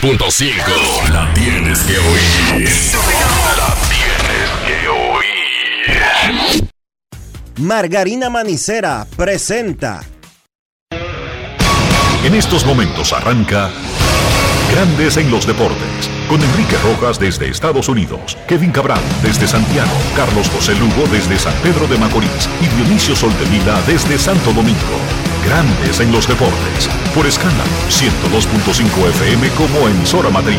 102.5. 0.00 1.10
La 1.12 1.34
tienes 1.34 1.80
que 1.80 1.98
oír. 1.98 2.62
La 3.56 3.74
tienes 3.88 4.50
que 4.64 4.88
oír. 4.88 6.70
Margarina 7.56 8.30
Manicera 8.30 9.04
presenta. 9.16 10.02
En 12.24 12.34
estos 12.34 12.64
momentos 12.64 13.12
arranca 13.12 13.70
Grandes 14.70 15.16
en 15.16 15.32
los 15.32 15.44
Deportes. 15.48 16.10
Con 16.28 16.40
Enrique 16.42 16.76
Rojas 16.84 17.18
desde 17.18 17.48
Estados 17.48 17.88
Unidos, 17.88 18.38
Kevin 18.46 18.70
Cabral 18.70 19.02
desde 19.22 19.48
Santiago, 19.48 19.90
Carlos 20.14 20.48
José 20.50 20.76
Lugo 20.76 21.08
desde 21.10 21.38
San 21.38 21.54
Pedro 21.62 21.88
de 21.88 21.98
Macorís 21.98 22.48
y 22.60 22.66
Dionisio 22.76 23.16
Soltevila 23.16 23.80
desde 23.86 24.16
Santo 24.16 24.52
Domingo. 24.52 25.27
Grandes 25.48 26.00
en 26.00 26.12
los 26.12 26.28
Deportes. 26.28 26.90
Por 27.14 27.26
escala 27.26 27.64
102.5 27.88 29.08
FM 29.08 29.48
como 29.52 29.88
emisora 29.88 30.28
matriz. 30.28 30.58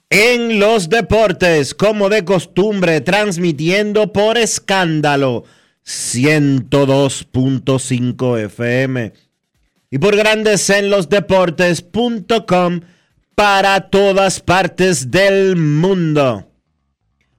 en 0.10 0.60
los 0.60 0.90
Deportes, 0.90 1.76
como 1.76 2.10
de 2.10 2.26
costumbre, 2.26 3.02
transmitiendo 3.02 4.12
por 4.12 4.40
escándalo 4.40 5.44
102.5 5.86 8.40
FM 8.46 9.14
y 9.92 10.00
por 10.00 10.16
Grandes 10.16 10.68
en 10.72 10.90
los 10.90 11.10
Deportes.com 11.10 12.82
para 13.42 13.89
todas 13.89 14.39
partes 14.39 15.09
del 15.09 15.56
mundo. 15.56 16.47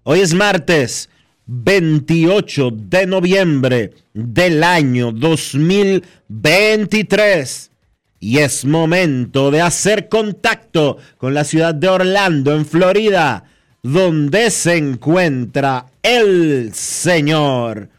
Hoy 0.03 0.19
es 0.19 0.35
martes 0.35 1.09
28 1.47 2.71
de 2.73 3.07
noviembre 3.07 3.93
del 4.13 4.65
año 4.65 5.13
2023 5.13 7.71
y 8.19 8.39
es 8.39 8.65
momento 8.65 9.53
de 9.53 9.61
hacer 9.61 10.09
contacto 10.09 10.97
con 11.19 11.35
la 11.35 11.45
ciudad 11.45 11.73
de 11.73 11.87
Orlando, 11.87 12.53
en 12.53 12.67
Florida, 12.67 13.45
donde 13.81 14.51
se 14.51 14.79
encuentra 14.79 15.87
el 16.03 16.75
señor 16.75 17.91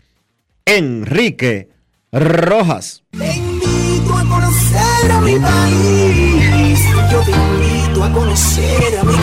Enrique 0.66 1.70
Rojas. 2.12 3.02
Te 3.12 3.30
a 3.30 4.26
conocer 4.28 5.10
a 5.10 5.22
mi 5.22 5.40
país. 5.40 6.82
Yo 7.10 7.22
te 7.22 7.32
invito 7.32 7.83
a 8.04 8.12
conocer 8.12 8.98
a 9.00 9.04
mi 9.06 9.14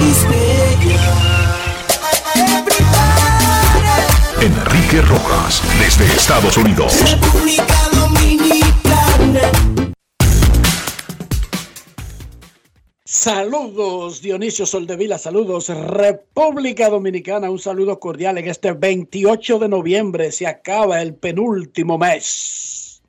Enrique 4.41 5.03
Rojas 5.03 5.63
desde 5.79 6.07
Estados 6.07 6.57
Unidos. 6.57 6.95
República 7.11 7.75
Dominicana. 7.93 9.53
Saludos 13.05 14.23
Dionisio 14.23 14.65
Soldevila, 14.65 15.19
saludos 15.19 15.69
República 15.69 16.89
Dominicana, 16.89 17.51
un 17.51 17.59
saludo 17.59 18.01
cordial 18.01 18.39
en 18.39 18.49
este 18.49 18.73
28 18.73 19.59
de 19.59 19.69
noviembre, 19.69 20.33
se 20.33 20.47
acaba 20.47 21.03
el 21.03 21.15
penúltimo 21.15 21.99
mes 21.99 23.03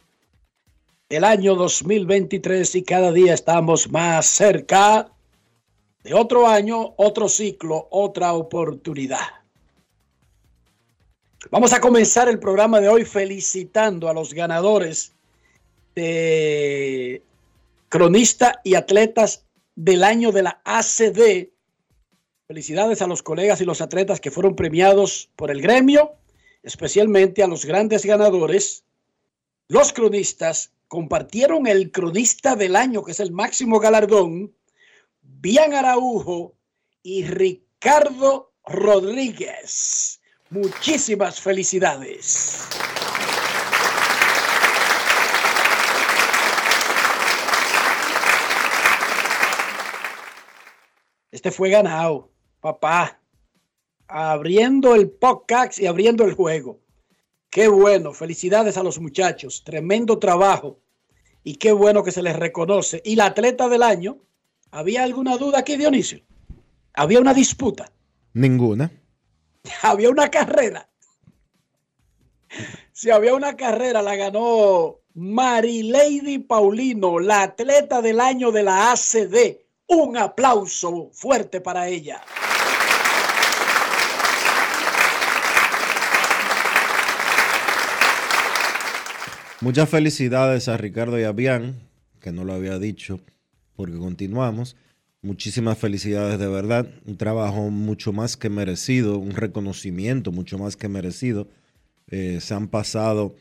del 1.07 1.23
año 1.23 1.55
2023 1.55 2.75
y 2.75 2.83
cada 2.83 3.13
día 3.13 3.33
estamos 3.33 3.89
más 3.89 4.25
cerca 4.25 5.07
de 6.03 6.13
otro 6.13 6.47
año, 6.47 6.93
otro 6.97 7.29
ciclo, 7.29 7.87
otra 7.91 8.33
oportunidad. 8.33 9.41
Vamos 11.49 11.73
a 11.73 11.81
comenzar 11.81 12.29
el 12.29 12.39
programa 12.39 12.79
de 12.79 12.89
hoy 12.89 13.05
felicitando 13.05 14.09
a 14.09 14.13
los 14.13 14.33
ganadores 14.33 15.13
de 15.95 17.23
cronista 17.89 18.61
y 18.63 18.75
atletas 18.75 19.45
del 19.75 20.03
año 20.03 20.31
de 20.31 20.43
la 20.43 20.61
ACD. 20.63 21.49
Felicidades 22.47 23.01
a 23.01 23.07
los 23.07 23.23
colegas 23.23 23.61
y 23.61 23.65
los 23.65 23.81
atletas 23.81 24.19
que 24.19 24.31
fueron 24.31 24.55
premiados 24.55 25.29
por 25.35 25.51
el 25.51 25.61
gremio, 25.61 26.13
especialmente 26.63 27.43
a 27.43 27.47
los 27.47 27.65
grandes 27.65 28.05
ganadores. 28.05 28.85
Los 29.67 29.93
cronistas 29.93 30.71
compartieron 30.87 31.67
el 31.67 31.91
cronista 31.91 32.55
del 32.55 32.75
año, 32.75 33.03
que 33.03 33.11
es 33.11 33.19
el 33.19 33.31
máximo 33.31 33.79
galardón, 33.79 34.53
Bian 35.43 35.73
Araujo 35.73 36.55
y 37.01 37.25
Ricardo 37.25 38.53
Rodríguez. 38.63 40.21
Muchísimas 40.51 41.41
felicidades. 41.41 42.67
Este 51.31 51.49
fue 51.49 51.71
ganado, 51.71 52.29
papá. 52.59 53.19
Abriendo 54.07 54.93
el 54.93 55.09
podcast 55.09 55.79
y 55.79 55.87
abriendo 55.87 56.23
el 56.23 56.35
juego. 56.35 56.81
Qué 57.49 57.67
bueno. 57.67 58.13
Felicidades 58.13 58.77
a 58.77 58.83
los 58.83 58.99
muchachos. 58.99 59.63
Tremendo 59.63 60.19
trabajo. 60.19 60.79
Y 61.43 61.55
qué 61.55 61.71
bueno 61.71 62.03
que 62.03 62.11
se 62.11 62.21
les 62.21 62.35
reconoce. 62.35 63.01
Y 63.03 63.15
la 63.15 63.25
atleta 63.25 63.69
del 63.69 63.81
año, 63.81 64.19
¿había 64.71 65.03
alguna 65.03 65.37
duda 65.37 65.59
aquí, 65.59 65.77
Dionisio? 65.77 66.21
Había 66.93 67.19
una 67.19 67.33
disputa. 67.33 67.91
Ninguna. 68.33 68.91
Había 69.83 70.09
una 70.09 70.29
carrera. 70.29 70.87
Si 72.93 73.09
había 73.09 73.33
una 73.33 73.55
carrera, 73.55 74.03
la 74.03 74.15
ganó 74.15 74.99
Marilady 75.15 76.37
Paulino, 76.37 77.17
la 77.19 77.41
atleta 77.43 77.99
del 77.99 78.19
año 78.19 78.51
de 78.51 78.61
la 78.61 78.91
ACD. 78.91 79.57
Un 79.87 80.17
aplauso 80.17 81.09
fuerte 81.11 81.61
para 81.61 81.87
ella. 81.87 82.21
Muchas 89.61 89.89
felicidades 89.89 90.67
a 90.67 90.77
Ricardo 90.77 91.19
y 91.19 91.23
a 91.23 91.31
Bian, 91.31 91.89
que 92.19 92.31
no 92.31 92.43
lo 92.43 92.53
había 92.53 92.77
dicho, 92.77 93.19
porque 93.75 93.97
continuamos. 93.97 94.75
Muchísimas 95.21 95.77
felicidades 95.77 96.39
de 96.39 96.47
verdad. 96.47 96.89
Un 97.05 97.17
trabajo 97.17 97.69
mucho 97.69 98.11
más 98.11 98.37
que 98.37 98.49
merecido, 98.49 99.19
un 99.19 99.31
reconocimiento 99.31 100.31
mucho 100.31 100.57
más 100.57 100.75
que 100.75 100.87
merecido. 100.87 101.47
Eh, 102.07 102.39
se 102.41 102.53
han 102.53 102.67
pasado 102.67 103.35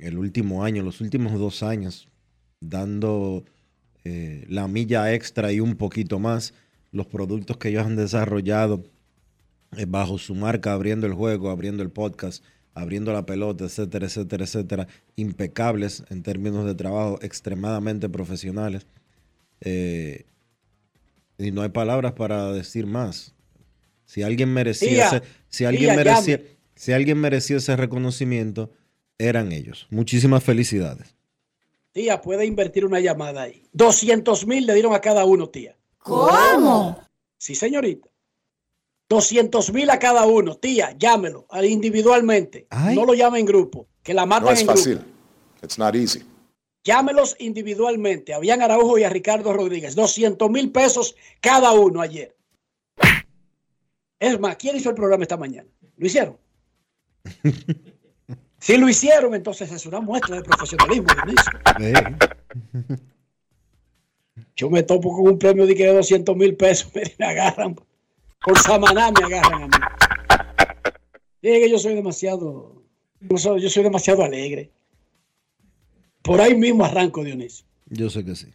el 0.00 0.18
último 0.18 0.64
año, 0.64 0.82
los 0.82 1.00
últimos 1.00 1.38
dos 1.38 1.62
años, 1.62 2.08
dando 2.60 3.44
eh, 4.04 4.44
la 4.48 4.66
milla 4.68 5.12
extra 5.14 5.52
y 5.52 5.60
un 5.60 5.76
poquito 5.76 6.18
más. 6.18 6.54
Los 6.92 7.06
productos 7.06 7.56
que 7.58 7.68
ellos 7.68 7.86
han 7.86 7.96
desarrollado 7.96 8.82
eh, 9.76 9.86
bajo 9.86 10.18
su 10.18 10.34
marca, 10.34 10.72
abriendo 10.72 11.06
el 11.06 11.14
juego, 11.14 11.50
abriendo 11.50 11.84
el 11.84 11.90
podcast, 11.90 12.42
abriendo 12.74 13.12
la 13.12 13.24
pelota, 13.26 13.64
etcétera, 13.66 14.06
etcétera, 14.06 14.44
etcétera, 14.44 14.88
impecables 15.16 16.02
en 16.10 16.22
términos 16.24 16.66
de 16.66 16.74
trabajo, 16.74 17.18
extremadamente 17.22 18.08
profesionales. 18.08 18.86
Eh, 19.60 20.26
y 21.38 21.50
no 21.52 21.62
hay 21.62 21.68
palabras 21.70 22.12
para 22.12 22.52
decir 22.52 22.86
más. 22.86 23.34
Si 24.04 24.22
alguien 24.22 24.52
merecía, 24.52 25.06
ese, 25.06 25.22
si 25.48 25.64
alguien 25.64 25.86
tía, 25.90 25.96
merecía, 25.96 26.36
llame. 26.38 26.48
si 26.74 26.92
alguien 26.92 27.18
merecía 27.18 27.56
ese 27.58 27.76
reconocimiento, 27.76 28.70
eran 29.18 29.52
ellos. 29.52 29.86
Muchísimas 29.90 30.42
felicidades. 30.42 31.14
Tía, 31.92 32.20
puede 32.20 32.46
invertir 32.46 32.84
una 32.84 33.00
llamada 33.00 33.42
ahí. 33.42 33.68
200 33.72 34.46
mil 34.46 34.66
le 34.66 34.74
dieron 34.74 34.94
a 34.94 35.00
cada 35.00 35.24
uno, 35.24 35.48
tía. 35.48 35.76
¿Cómo? 35.98 37.00
Sí, 37.38 37.54
señorita. 37.54 38.08
200 39.08 39.72
mil 39.72 39.90
a 39.90 39.98
cada 39.98 40.24
uno, 40.26 40.54
tía, 40.56 40.94
llámelo 40.96 41.46
al- 41.50 41.64
individualmente. 41.66 42.66
Ay. 42.70 42.94
No 42.94 43.04
lo 43.04 43.14
llame 43.14 43.40
en 43.40 43.46
grupo, 43.46 43.88
que 44.02 44.14
la 44.14 44.24
matan 44.24 44.44
No 44.46 44.50
es 44.52 44.60
en 44.60 44.66
grupo. 44.66 44.78
fácil. 44.78 45.00
It's 45.62 45.78
not 45.78 45.94
easy. 45.96 46.22
Llámelos 46.82 47.36
individualmente 47.38 48.32
a 48.32 48.38
Bian 48.38 48.62
Araujo 48.62 48.98
y 48.98 49.04
a 49.04 49.10
Ricardo 49.10 49.52
Rodríguez. 49.52 49.94
200 49.94 50.50
mil 50.50 50.72
pesos 50.72 51.14
cada 51.40 51.72
uno 51.72 52.00
ayer. 52.00 52.36
Es 54.18 54.38
más, 54.38 54.56
¿quién 54.56 54.76
hizo 54.76 54.90
el 54.90 54.94
programa 54.94 55.24
esta 55.24 55.36
mañana? 55.36 55.68
¿Lo 55.96 56.06
hicieron? 56.06 56.38
Si 58.60 58.76
lo 58.76 58.90
hicieron, 58.90 59.34
entonces 59.34 59.72
es 59.72 59.86
una 59.86 60.00
muestra 60.00 60.36
de 60.36 60.42
profesionalismo. 60.42 61.06
Yo 64.54 64.68
me 64.68 64.82
topo 64.82 65.16
con 65.16 65.28
un 65.28 65.38
premio 65.38 65.66
de 65.66 65.74
que 65.74 65.86
de 65.86 65.94
200 65.94 66.36
mil 66.36 66.54
pesos. 66.56 66.92
Me, 67.18 67.24
agarran. 67.24 67.74
Por 68.44 68.58
Samaná 68.58 69.10
me 69.12 69.24
agarran 69.24 69.62
a 69.62 69.66
mí. 69.66 69.72
Dije 71.42 71.60
que 71.60 71.70
yo 71.70 71.78
soy 71.78 71.94
demasiado. 71.94 72.82
Yo 73.20 73.70
soy 73.70 73.82
demasiado 73.82 74.22
alegre. 74.22 74.70
Por 76.30 76.40
ahí 76.40 76.54
mismo 76.54 76.84
arranco, 76.84 77.24
Dionisio. 77.24 77.66
yo 77.86 78.08
sé 78.08 78.24
que 78.24 78.36
sí. 78.36 78.46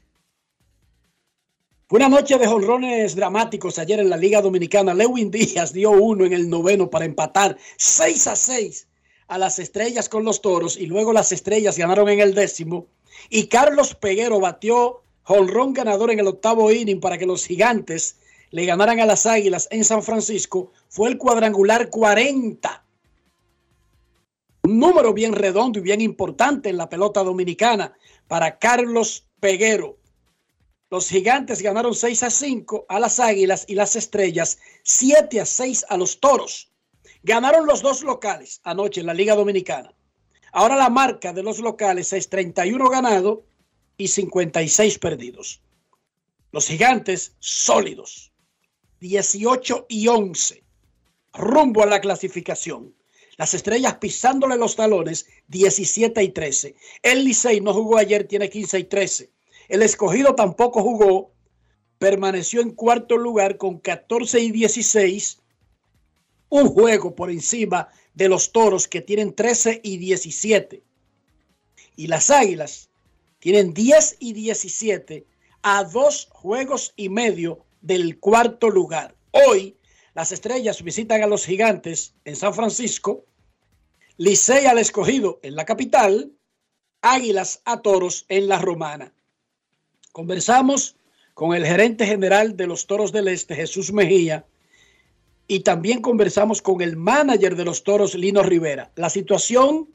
Fue 1.90 2.00
una 2.00 2.08
noche 2.08 2.38
de 2.38 2.48
jonrones 2.48 3.18
dramáticos 3.18 3.78
ayer 3.80 4.00
en 4.00 4.10
la 4.10 4.16
Liga 4.16 4.42
Dominicana. 4.42 4.94
Lewin 4.94 5.30
Díaz 5.30 5.74
dio 5.74 5.92
uno 5.92 6.24
en 6.24 6.32
el 6.32 6.50
noveno 6.50 6.90
para 6.90 7.04
empatar 7.04 7.58
6 7.76 8.28
a 8.28 8.38
6 8.38 8.88
a 9.28 9.38
las 9.38 9.60
estrellas 9.60 10.08
con 10.08 10.24
los 10.24 10.42
toros 10.42 10.78
y 10.78 10.86
luego 10.86 11.12
las 11.12 11.34
estrellas 11.34 11.78
ganaron 11.78 12.08
en 12.08 12.22
el 12.22 12.34
décimo. 12.34 12.88
Y 13.30 13.48
Carlos 13.48 13.94
Peguero 13.94 14.40
batió 14.40 15.02
jonrón 15.24 15.74
ganador 15.74 16.12
en 16.12 16.22
el 16.22 16.28
octavo 16.28 16.72
inning 16.72 17.02
para 17.02 17.18
que 17.18 17.26
los 17.26 17.46
gigantes 17.46 18.16
le 18.52 18.66
ganaran 18.66 19.02
a 19.02 19.06
las 19.06 19.26
águilas 19.26 19.68
en 19.70 19.84
San 19.84 20.02
Francisco. 20.02 20.72
Fue 20.88 21.10
el 21.10 21.18
cuadrangular 21.18 21.90
40. 21.90 22.85
Número 24.68 25.14
bien 25.14 25.34
redondo 25.34 25.78
y 25.80 25.84
bien 25.84 26.02
importante 26.02 26.70
en 26.70 26.78
la 26.78 26.90
pelota 26.90 27.24
dominicana 27.24 27.94
para 28.28 28.58
Carlos 28.58 29.28
Peguero. 29.40 30.00
Los 30.90 31.08
gigantes 31.08 31.62
ganaron 31.62 31.94
6 31.94 32.24
a 32.24 32.30
5 32.32 32.86
a 32.90 33.00
las 33.00 33.20
águilas 33.20 33.66
y 33.68 33.76
las 33.76 33.96
estrellas 33.96 34.58
7 34.84 35.40
a 35.42 35.46
6 35.46 35.86
a 35.90 35.98
los 35.98 36.20
toros. 36.20 36.72
Ganaron 37.22 37.68
los 37.68 37.82
dos 37.82 38.02
locales 38.02 38.60
anoche 38.64 39.02
en 39.02 39.08
la 39.08 39.14
Liga 39.14 39.36
Dominicana. 39.36 39.94
Ahora 40.52 40.76
la 40.76 40.90
marca 40.90 41.32
de 41.32 41.44
los 41.44 41.60
locales 41.60 42.12
es 42.14 42.30
31 42.30 42.90
ganados 42.90 43.40
y 43.98 44.08
56 44.08 44.98
perdidos. 45.00 45.62
Los 46.52 46.68
gigantes 46.68 47.36
sólidos. 47.40 48.32
18 49.00 49.86
y 49.90 50.08
11. 50.08 50.64
Rumbo 51.34 51.84
a 51.84 51.86
la 51.86 52.00
clasificación. 52.00 52.95
Las 53.38 53.54
estrellas 53.54 53.96
pisándole 53.96 54.58
los 54.58 54.76
talones 54.76 55.28
17 55.48 56.24
y 56.24 56.30
13. 56.30 56.76
El 57.02 57.26
Licey 57.26 57.60
no 57.62 57.74
jugó 57.74 57.98
ayer, 57.98 58.28
tiene 58.28 58.50
15 58.50 58.80
y 58.80 58.84
13. 58.86 59.32
El 59.68 59.82
escogido 59.82 60.36
tampoco 60.36 60.82
jugó, 60.82 61.32
permaneció 61.98 62.62
en 62.62 62.72
cuarto 62.72 63.18
lugar 63.18 63.58
con 63.58 63.80
14 63.80 64.40
y 64.40 64.52
16, 64.52 65.42
un 66.50 66.68
juego 66.70 67.16
por 67.16 67.30
encima 67.30 67.90
de 68.14 68.30
los 68.30 68.52
toros 68.52 68.88
que 68.88 69.02
tienen 69.02 69.34
13 69.34 69.82
y 69.84 69.98
17. 69.98 70.84
Y 71.98 72.08
las 72.08 72.30
águilas 72.30 72.90
tienen 73.40 73.74
10 73.74 74.18
y 74.20 74.34
17 74.34 75.26
a 75.62 75.84
dos 75.84 76.30
juegos 76.32 76.94
y 76.96 77.10
medio 77.10 77.66
del 77.82 78.20
cuarto 78.20 78.70
lugar. 78.70 79.16
Hoy 79.32 79.76
las 80.16 80.32
estrellas 80.32 80.82
visitan 80.82 81.22
a 81.22 81.28
los 81.28 81.46
gigantes 81.46 82.16
en 82.24 82.38
San 82.38 82.54
Francisco, 82.54 83.26
Licey 84.18 84.66
al 84.66 84.80
escogido 84.80 85.40
en 85.44 85.56
la 85.56 85.66
capital, 85.66 86.32
Águilas 87.02 87.62
a 87.66 87.82
toros 87.82 88.26
en 88.30 88.48
la 88.48 88.58
romana. 88.58 89.14
Conversamos 90.14 90.96
con 91.34 91.54
el 91.54 91.66
gerente 91.66 92.08
general 92.08 92.56
de 92.56 92.66
los 92.66 92.88
Toros 92.88 93.12
del 93.12 93.28
Este, 93.28 93.56
Jesús 93.56 93.92
Mejía, 93.92 94.46
y 95.48 95.60
también 95.60 96.02
conversamos 96.02 96.62
con 96.62 96.82
el 96.82 96.96
manager 96.96 97.58
de 97.58 97.66
los 97.66 97.84
Toros, 97.84 98.16
Lino 98.16 98.42
Rivera. 98.42 98.92
La 98.96 99.10
situación 99.10 99.90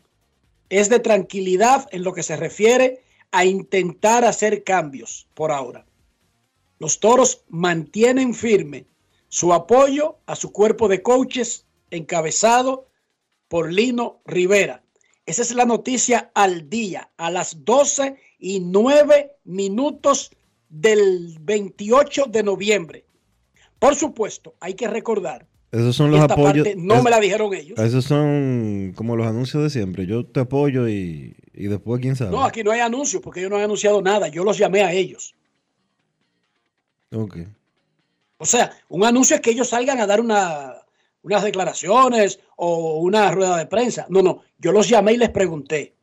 es 0.68 0.90
de 0.90 1.00
tranquilidad 1.00 1.88
en 1.92 2.04
lo 2.04 2.12
que 2.12 2.22
se 2.22 2.36
refiere 2.36 3.02
a 3.32 3.46
intentar 3.46 4.24
hacer 4.26 4.62
cambios 4.64 5.26
por 5.34 5.50
ahora. 5.50 5.86
Los 6.78 7.00
Toros 7.00 7.42
mantienen 7.48 8.34
firme 8.34 8.89
su 9.30 9.52
apoyo 9.54 10.18
a 10.26 10.34
su 10.36 10.52
cuerpo 10.52 10.86
de 10.88 11.00
coaches 11.02 11.64
encabezado 11.90 12.88
por 13.48 13.72
Lino 13.72 14.20
Rivera. 14.26 14.82
Esa 15.24 15.42
es 15.42 15.54
la 15.54 15.64
noticia 15.64 16.30
al 16.34 16.68
día, 16.68 17.10
a 17.16 17.30
las 17.30 17.64
12 17.64 18.16
y 18.40 18.60
9 18.60 19.36
minutos 19.44 20.30
del 20.68 21.38
28 21.40 22.24
de 22.28 22.42
noviembre. 22.42 23.04
Por 23.78 23.94
supuesto, 23.94 24.56
hay 24.60 24.74
que 24.74 24.88
recordar, 24.88 25.46
Esos 25.72 25.94
son 25.94 26.10
los 26.10 26.20
esta 26.20 26.34
apoyos. 26.34 26.52
parte 26.66 26.74
no 26.76 26.96
es- 26.96 27.02
me 27.04 27.10
la 27.10 27.20
dijeron 27.20 27.54
ellos. 27.54 27.78
Esos 27.78 28.04
son 28.04 28.92
como 28.96 29.14
los 29.16 29.26
anuncios 29.26 29.62
de 29.62 29.70
siempre. 29.70 30.06
Yo 30.06 30.26
te 30.26 30.40
apoyo 30.40 30.88
y, 30.88 31.36
y 31.54 31.66
después 31.68 32.00
quién 32.00 32.16
sabe. 32.16 32.32
No, 32.32 32.42
aquí 32.44 32.64
no 32.64 32.72
hay 32.72 32.80
anuncios 32.80 33.22
porque 33.22 33.40
ellos 33.40 33.50
no 33.50 33.56
han 33.58 33.62
anunciado 33.64 34.02
nada. 34.02 34.26
Yo 34.28 34.42
los 34.44 34.58
llamé 34.58 34.82
a 34.82 34.92
ellos. 34.92 35.34
Ok. 37.12 37.38
O 38.40 38.46
sea, 38.46 38.74
un 38.88 39.04
anuncio 39.04 39.36
es 39.36 39.42
que 39.42 39.50
ellos 39.50 39.68
salgan 39.68 40.00
a 40.00 40.06
dar 40.06 40.18
una, 40.18 40.74
unas 41.20 41.42
declaraciones 41.42 42.40
o 42.56 42.96
una 42.96 43.30
rueda 43.30 43.58
de 43.58 43.66
prensa. 43.66 44.06
No, 44.08 44.22
no, 44.22 44.40
yo 44.58 44.72
los 44.72 44.88
llamé 44.88 45.12
y 45.12 45.18
les 45.18 45.28
pregunté. 45.28 45.94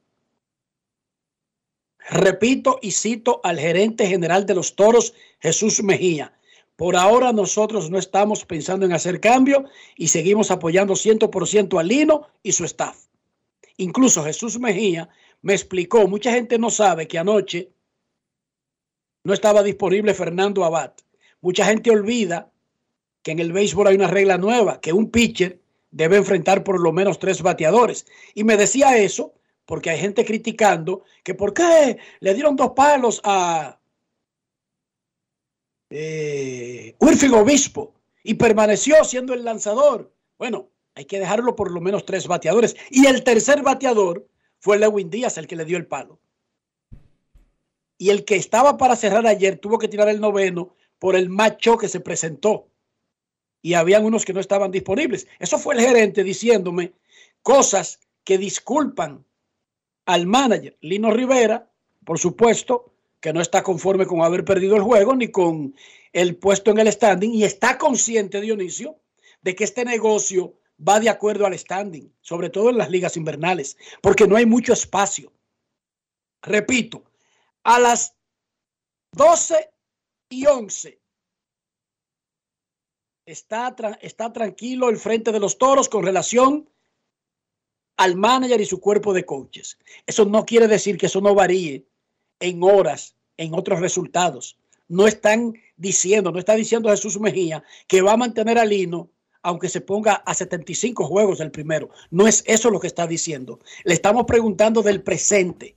Repito 2.10 2.78
y 2.80 2.92
cito 2.92 3.42
al 3.44 3.60
gerente 3.60 4.06
general 4.06 4.46
de 4.46 4.54
los 4.54 4.76
toros, 4.76 5.16
Jesús 5.40 5.82
Mejía. 5.82 6.32
Por 6.76 6.96
ahora 6.96 7.34
nosotros 7.34 7.90
no 7.90 7.98
estamos 7.98 8.46
pensando 8.46 8.86
en 8.86 8.94
hacer 8.94 9.20
cambio 9.20 9.66
y 9.96 10.10
seguimos 10.10 10.52
apoyando 10.52 10.94
100% 10.94 11.80
a 11.80 11.84
Lino 11.84 12.28
y 12.44 12.52
su 12.52 12.66
staff. 12.66 13.08
Incluso 13.78 14.24
Jesús 14.24 14.60
Mejía 14.60 15.10
me 15.42 15.54
explicó, 15.54 16.08
mucha 16.08 16.32
gente 16.32 16.60
no 16.60 16.70
sabe 16.70 17.08
que 17.08 17.18
anoche 17.18 17.72
no 19.24 19.34
estaba 19.34 19.64
disponible 19.64 20.14
Fernando 20.14 20.64
Abad. 20.64 20.94
Mucha 21.42 21.66
gente 21.66 21.92
olvida 21.92 22.52
que 23.22 23.32
en 23.32 23.40
el 23.40 23.52
béisbol 23.52 23.88
hay 23.88 23.96
una 23.96 24.08
regla 24.08 24.38
nueva, 24.38 24.80
que 24.80 24.94
un 24.94 25.12
pitcher 25.12 25.60
debe 25.92 26.18
enfrentar 26.18 26.64
por 26.64 26.80
lo 26.80 26.92
menos 26.92 27.20
tres 27.20 27.42
bateadores. 27.42 28.06
Y 28.34 28.44
me 28.44 28.58
decía 28.58 28.98
eso 28.98 29.34
porque 29.66 29.90
hay 29.90 30.00
gente 30.00 30.26
criticando 30.26 31.04
que 31.24 31.34
por 31.34 31.54
qué 31.54 31.98
le 32.20 32.34
dieron 32.34 32.56
dos 32.56 32.72
palos 32.72 33.20
a 33.24 33.80
eh, 35.90 36.96
Obispo 37.00 37.94
y 38.24 38.36
permaneció 38.36 39.04
siendo 39.04 39.34
el 39.34 39.44
lanzador. 39.44 40.14
Bueno, 40.38 40.70
hay 40.96 41.06
que 41.06 41.20
dejarlo 41.20 41.56
por 41.56 41.72
lo 41.72 41.82
menos 41.82 42.06
tres 42.06 42.28
bateadores. 42.28 42.76
Y 42.90 43.06
el 43.08 43.24
tercer 43.24 43.62
bateador 43.62 44.28
fue 44.60 44.80
Lewin 44.80 45.10
Díaz 45.10 45.38
el 45.38 45.48
que 45.48 45.56
le 45.56 45.66
dio 45.66 45.78
el 45.78 45.88
palo. 45.88 46.20
Y 47.98 48.10
el 48.10 48.26
que 48.26 48.36
estaba 48.36 48.78
para 48.78 48.96
cerrar 48.96 49.26
ayer 49.28 49.58
tuvo 49.58 49.80
que 49.80 49.88
tirar 49.88 50.08
el 50.08 50.22
noveno 50.22 50.76
por 51.00 51.16
el 51.16 51.30
macho 51.30 51.78
que 51.78 51.88
se 51.88 52.00
presentó. 52.00 52.68
Y 53.62 53.74
habían 53.74 54.06
unos 54.06 54.26
que 54.26 54.34
no 54.34 54.40
estaban 54.40 54.72
disponibles. 54.72 55.28
Eso 55.40 55.58
fue 55.58 55.76
el 55.76 55.82
gerente 55.82 56.24
diciéndome 56.24 56.94
cosas 57.42 58.00
que 58.24 58.38
disculpan 58.38 59.26
al 60.06 60.26
manager 60.26 60.78
Lino 60.82 61.12
Rivera, 61.12 61.70
por 62.06 62.20
supuesto, 62.20 62.94
que 63.20 63.34
no 63.34 63.42
está 63.42 63.64
conforme 63.64 64.06
con 64.06 64.22
haber 64.22 64.46
perdido 64.46 64.76
el 64.76 64.84
juego 64.84 65.16
ni 65.16 65.30
con 65.30 65.76
el 66.14 66.38
puesto 66.38 66.72
en 66.72 66.80
el 66.80 66.92
standing 66.92 67.34
y 67.34 67.44
está 67.44 67.78
consciente, 67.78 68.42
Dionisio, 68.42 69.00
de 69.42 69.56
que 69.56 69.64
este 69.64 69.84
negocio 69.84 70.60
va 70.88 71.00
de 71.00 71.10
acuerdo 71.10 71.46
al 71.46 71.58
standing, 71.58 72.14
sobre 72.22 72.50
todo 72.50 72.70
en 72.70 72.78
las 72.78 72.90
ligas 72.90 73.18
invernales, 73.18 73.78
porque 74.02 74.28
no 74.28 74.36
hay 74.36 74.46
mucho 74.46 74.74
espacio. 74.74 75.34
Repito, 76.42 77.04
a 77.64 77.80
las 77.80 78.16
12 79.14 79.70
y 80.30 80.46
11 80.46 81.00
está, 83.26 83.76
está 84.02 84.34
tranquilo 84.34 84.90
el 84.90 84.98
frente 84.98 85.32
de 85.32 85.40
los 85.40 85.58
toros 85.58 85.90
con 85.90 86.04
relación 86.04 86.70
al 87.98 88.16
manager 88.16 88.62
y 88.62 88.66
su 88.66 88.80
cuerpo 88.80 89.14
de 89.14 89.26
coaches. 89.26 89.78
Eso 90.06 90.26
no 90.26 90.46
quiere 90.46 90.68
decir 90.68 90.98
que 90.98 91.08
eso 91.08 91.22
no 91.22 91.34
varíe 91.34 91.86
en 92.40 92.62
horas, 92.64 93.16
en 93.38 93.54
otros 93.54 93.80
resultados. 93.80 94.58
No 94.88 95.08
están 95.08 95.56
diciendo, 95.76 96.32
no 96.32 96.40
está 96.40 96.56
diciendo 96.56 96.90
Jesús 96.90 97.20
Mejía 97.20 97.64
que 97.88 98.02
va 98.02 98.14
a 98.14 98.18
mantener 98.18 98.58
a 98.58 98.66
Lino 98.66 99.10
aunque 99.44 99.70
se 99.70 99.80
ponga 99.80 100.16
a 100.26 100.34
75 100.34 101.06
juegos 101.06 101.38
del 101.38 101.52
primero. 101.52 101.90
No 102.12 102.28
es 102.28 102.44
eso 102.48 102.70
lo 102.70 102.82
que 102.82 102.88
está 102.88 103.08
diciendo. 103.08 103.60
Le 103.86 103.94
estamos 103.94 104.26
preguntando 104.26 104.82
del 104.84 105.02
presente. 105.02 105.77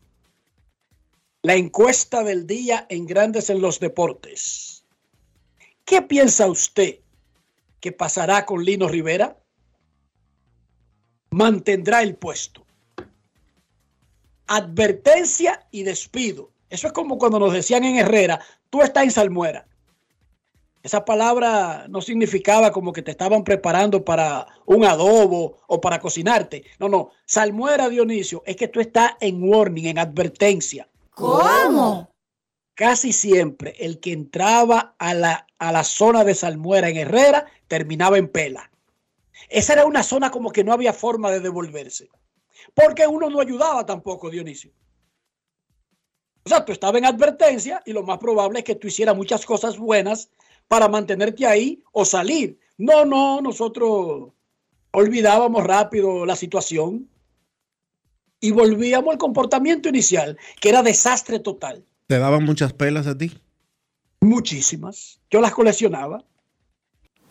La 1.42 1.54
encuesta 1.54 2.22
del 2.22 2.46
día 2.46 2.84
en 2.90 3.06
Grandes 3.06 3.48
en 3.48 3.62
los 3.62 3.80
Deportes. 3.80 4.84
¿Qué 5.86 6.02
piensa 6.02 6.46
usted 6.46 6.98
que 7.80 7.92
pasará 7.92 8.44
con 8.44 8.62
Lino 8.62 8.88
Rivera? 8.88 9.38
Mantendrá 11.30 12.02
el 12.02 12.14
puesto. 12.16 12.66
Advertencia 14.48 15.66
y 15.70 15.82
despido. 15.82 16.52
Eso 16.68 16.88
es 16.88 16.92
como 16.92 17.16
cuando 17.16 17.38
nos 17.38 17.54
decían 17.54 17.84
en 17.84 17.96
Herrera, 17.96 18.40
tú 18.68 18.82
estás 18.82 19.04
en 19.04 19.10
Salmuera. 19.10 19.66
Esa 20.82 21.06
palabra 21.06 21.86
no 21.88 22.02
significaba 22.02 22.70
como 22.70 22.92
que 22.92 23.00
te 23.00 23.12
estaban 23.12 23.44
preparando 23.44 24.04
para 24.04 24.46
un 24.66 24.84
adobo 24.84 25.56
o 25.68 25.80
para 25.80 26.00
cocinarte. 26.00 26.64
No, 26.78 26.90
no. 26.90 27.12
Salmuera, 27.24 27.88
Dionisio, 27.88 28.42
es 28.44 28.56
que 28.56 28.68
tú 28.68 28.80
estás 28.80 29.12
en 29.20 29.42
warning, 29.42 29.86
en 29.86 29.98
advertencia. 29.98 30.89
¿Cómo? 31.20 32.10
Casi 32.74 33.12
siempre 33.12 33.74
el 33.78 34.00
que 34.00 34.12
entraba 34.12 34.94
a 34.98 35.12
la, 35.12 35.46
a 35.58 35.70
la 35.70 35.84
zona 35.84 36.24
de 36.24 36.34
Salmuera 36.34 36.88
en 36.88 36.96
Herrera 36.96 37.46
terminaba 37.68 38.16
en 38.16 38.28
Pela. 38.28 38.70
Esa 39.48 39.74
era 39.74 39.84
una 39.84 40.02
zona 40.02 40.30
como 40.30 40.50
que 40.50 40.64
no 40.64 40.72
había 40.72 40.92
forma 40.92 41.30
de 41.30 41.40
devolverse. 41.40 42.08
Porque 42.74 43.06
uno 43.06 43.28
no 43.28 43.40
ayudaba 43.40 43.84
tampoco, 43.84 44.30
Dionisio. 44.30 44.72
O 46.44 46.48
sea, 46.48 46.64
tú 46.64 46.72
estabas 46.72 46.98
en 46.98 47.04
advertencia 47.04 47.82
y 47.84 47.92
lo 47.92 48.02
más 48.02 48.18
probable 48.18 48.60
es 48.60 48.64
que 48.64 48.74
tú 48.74 48.88
hicieras 48.88 49.14
muchas 49.14 49.44
cosas 49.44 49.76
buenas 49.76 50.30
para 50.68 50.88
mantenerte 50.88 51.46
ahí 51.46 51.82
o 51.92 52.04
salir. 52.04 52.58
No, 52.78 53.04
no, 53.04 53.42
nosotros 53.42 54.30
olvidábamos 54.92 55.64
rápido 55.64 56.24
la 56.24 56.36
situación 56.36 57.09
y 58.40 58.50
volvíamos 58.50 59.12
al 59.12 59.18
comportamiento 59.18 59.88
inicial, 59.88 60.38
que 60.60 60.70
era 60.70 60.82
desastre 60.82 61.38
total. 61.38 61.84
¿Te 62.06 62.18
daban 62.18 62.44
muchas 62.44 62.72
pelas 62.72 63.06
a 63.06 63.16
ti? 63.16 63.32
Muchísimas. 64.20 65.20
Yo 65.30 65.40
las 65.40 65.52
coleccionaba. 65.52 66.24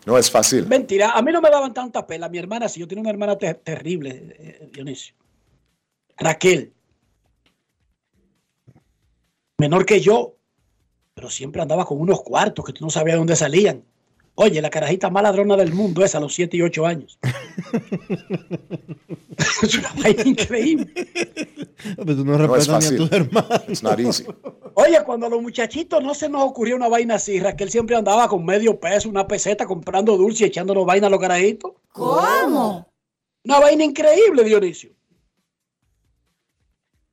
No 0.05 0.17
es 0.17 0.31
fácil. 0.31 0.65
Mentira, 0.67 1.11
a 1.11 1.21
mí 1.21 1.31
no 1.31 1.41
me 1.41 1.49
daban 1.49 1.73
tanta 1.73 2.07
pela. 2.07 2.29
Mi 2.29 2.37
hermana 2.37 2.69
sí, 2.69 2.79
yo 2.79 2.87
tenía 2.87 3.01
una 3.01 3.11
hermana 3.11 3.37
ter 3.37 3.55
terrible, 3.55 4.35
eh, 4.39 4.69
Dionisio. 4.71 5.15
Raquel. 6.17 6.73
Menor 9.57 9.85
que 9.85 9.99
yo 9.99 10.39
pero 11.19 11.29
siempre 11.29 11.61
andaba 11.61 11.83
con 11.83 11.99
unos 11.99 12.21
cuartos 12.21 12.63
que 12.63 12.71
tú 12.71 12.85
no 12.85 12.89
sabías 12.89 13.17
dónde 13.17 13.35
salían. 13.35 13.83
Oye, 14.41 14.61
la 14.61 14.69
carajita 14.69 15.09
más 15.09 15.21
ladrona 15.21 15.57
del 15.57 15.73
mundo 15.73 16.01
es 16.01 16.15
a 16.15 16.19
los 16.21 16.33
7 16.33 16.55
y 16.55 16.61
8 16.61 16.85
años. 16.85 17.19
es 19.63 19.77
una 19.77 19.91
vaina 20.01 20.23
increíble. 20.23 20.93
Pero 21.97 22.15
tú 22.15 22.23
no 22.23 22.37
respetas 22.37 22.89
ni 22.89 22.95
a 22.95 22.99
tus 22.99 23.11
hermanos. 23.11 24.23
Oye, 24.75 25.03
cuando 25.05 25.25
a 25.25 25.29
los 25.29 25.41
muchachitos 25.41 26.01
no 26.01 26.13
se 26.13 26.29
nos 26.29 26.43
ocurrió 26.43 26.77
una 26.77 26.87
vaina 26.87 27.15
así, 27.15 27.37
Raquel 27.41 27.69
siempre 27.69 27.97
andaba 27.97 28.29
con 28.29 28.45
medio 28.45 28.79
peso, 28.79 29.09
una 29.09 29.27
peseta, 29.27 29.65
comprando 29.65 30.15
dulce 30.15 30.45
y 30.45 30.47
echándonos 30.47 30.85
vaina 30.85 31.07
a 31.07 31.09
los 31.09 31.19
carajitos. 31.19 31.73
¿Cómo? 31.91 32.89
Una 33.43 33.59
vaina 33.59 33.83
increíble, 33.83 34.45
Dionisio. 34.45 34.91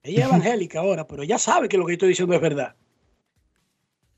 Ella 0.05 0.21
es 0.21 0.27
evangélica 0.29 0.79
ahora, 0.79 1.09
pero 1.09 1.25
ella 1.25 1.41
sabe 1.41 1.69
que 1.69 1.77
lo 1.77 1.87
que 1.87 1.95
estoy 1.95 2.11
diciendo 2.11 2.37
es 2.37 2.41
verdad. 2.41 2.77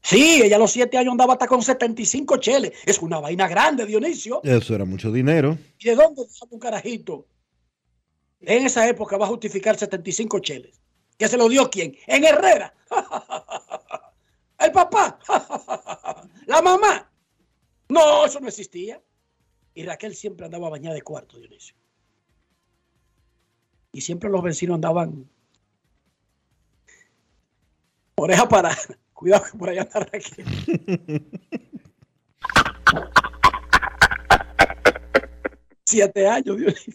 Sí, 0.02 0.40
ella 0.42 0.56
a 0.56 0.58
los 0.58 0.70
siete 0.70 0.96
años 0.96 1.12
andaba 1.12 1.34
hasta 1.34 1.46
con 1.46 1.62
75 1.62 2.38
cheles. 2.38 2.72
Es 2.86 3.00
una 3.00 3.20
vaina 3.20 3.48
grande, 3.48 3.84
Dionisio. 3.84 4.40
Eso 4.42 4.74
era 4.74 4.84
mucho 4.84 5.12
dinero. 5.12 5.58
¿Y 5.78 5.88
de 5.88 5.96
dónde 5.96 6.24
sale 6.28 6.52
un 6.52 6.60
carajito? 6.60 7.26
En 8.40 8.64
esa 8.64 8.88
época 8.88 9.16
va 9.16 9.26
a 9.26 9.28
justificar 9.28 9.76
75 9.76 10.38
cheles. 10.38 10.80
¿Que 11.16 11.28
se 11.28 11.36
lo 11.36 11.48
dio 11.48 11.68
quién? 11.68 11.96
En 12.06 12.24
Herrera. 12.24 12.72
El 14.58 14.72
papá. 14.72 15.18
La 16.46 16.62
mamá. 16.62 17.10
No, 17.88 18.24
eso 18.24 18.40
no 18.40 18.48
existía. 18.48 19.02
Y 19.74 19.84
Raquel 19.84 20.14
siempre 20.14 20.46
andaba 20.46 20.70
bañada 20.70 20.94
de 20.94 21.02
cuarto, 21.02 21.38
Dionisio. 21.38 21.74
Y 23.92 24.00
siempre 24.00 24.30
los 24.30 24.42
vecinos 24.42 24.76
andaban 24.76 25.28
oreja 28.14 28.48
para 28.48 28.76
Cuidado 29.18 29.44
que 29.50 29.58
por 29.58 29.68
allá 29.68 29.82
está 29.82 29.98
Raquel. 29.98 30.46
Siete 35.84 36.28
años, 36.28 36.56
Dios 36.56 36.86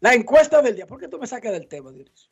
La 0.00 0.12
encuesta 0.14 0.60
del 0.60 0.74
día. 0.74 0.88
¿Por 0.88 0.98
qué 0.98 1.06
tú 1.06 1.20
me 1.20 1.28
sacas 1.28 1.52
del 1.52 1.68
tema, 1.68 1.92
Dios? 1.92 2.30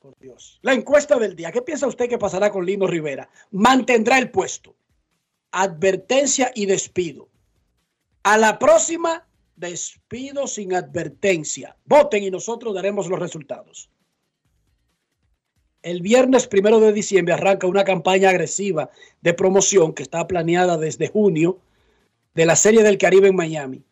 Por 0.00 0.18
Dios. 0.18 0.58
La 0.60 0.74
encuesta 0.74 1.18
del 1.18 1.34
día. 1.34 1.50
¿Qué 1.50 1.62
piensa 1.62 1.86
usted 1.86 2.10
que 2.10 2.18
pasará 2.18 2.50
con 2.50 2.66
Lino 2.66 2.86
Rivera? 2.86 3.30
Mantendrá 3.52 4.18
el 4.18 4.30
puesto. 4.30 4.76
Advertencia 5.50 6.52
y 6.54 6.66
despido. 6.66 7.30
A 8.22 8.36
la 8.36 8.58
próxima 8.58 9.26
despido 9.58 10.46
sin 10.46 10.74
advertencia. 10.74 11.76
Voten 11.84 12.22
y 12.22 12.30
nosotros 12.30 12.74
daremos 12.74 13.08
los 13.08 13.18
resultados. 13.18 13.90
El 15.82 16.02
viernes 16.02 16.46
primero 16.46 16.80
de 16.80 16.92
diciembre 16.92 17.34
arranca 17.34 17.66
una 17.66 17.84
campaña 17.84 18.30
agresiva 18.30 18.90
de 19.20 19.34
promoción 19.34 19.92
que 19.92 20.02
está 20.02 20.26
planeada 20.26 20.76
desde 20.76 21.08
junio 21.08 21.58
de 22.34 22.46
la 22.46 22.56
Serie 22.56 22.82
del 22.82 22.98
Caribe 22.98 23.28
en 23.28 23.36
Miami. 23.36 23.82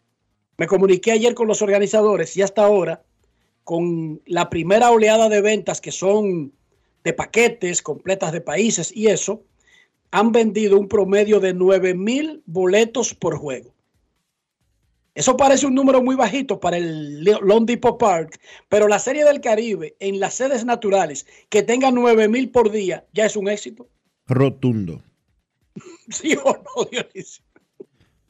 Me 0.56 0.66
comuniqué 0.66 1.12
ayer 1.12 1.35
con 1.35 1.49
los 1.49 1.62
organizadores 1.62 2.37
y 2.37 2.42
hasta 2.42 2.64
ahora, 2.64 3.02
con 3.64 4.20
la 4.26 4.49
primera 4.49 4.90
oleada 4.90 5.28
de 5.28 5.40
ventas 5.40 5.80
que 5.80 5.92
son 5.92 6.52
de 7.04 7.12
paquetes, 7.12 7.82
completas 7.82 8.32
de 8.32 8.40
países 8.40 8.90
y 8.94 9.08
eso, 9.08 9.42
han 10.11 10.32
vendido 10.32 10.78
un 10.78 10.88
promedio 10.88 11.40
de 11.40 11.54
9 11.54 11.94
mil 11.94 12.42
boletos 12.46 13.14
por 13.14 13.37
juego. 13.37 13.75
Eso 15.16 15.35
parece 15.35 15.66
un 15.66 15.75
número 15.75 16.02
muy 16.02 16.14
bajito 16.14 16.61
para 16.61 16.76
el 16.76 17.25
Lone 17.25 17.64
Depot 17.64 17.99
Park, 17.99 18.38
pero 18.68 18.87
la 18.87 18.99
Serie 18.99 19.25
del 19.25 19.40
Caribe 19.40 19.96
en 19.99 20.20
las 20.20 20.35
sedes 20.35 20.66
naturales 20.66 21.26
que 21.49 21.62
tenga 21.62 21.90
9 21.90 22.28
mil 22.28 22.50
por 22.50 22.70
día 22.70 23.06
ya 23.14 23.25
es 23.25 23.35
un 23.35 23.49
éxito. 23.49 23.88
Rotundo. 24.26 25.02
¿Sí 26.11 26.37
o 26.37 26.52
no, 26.52 26.85
Dionisio? 26.90 27.42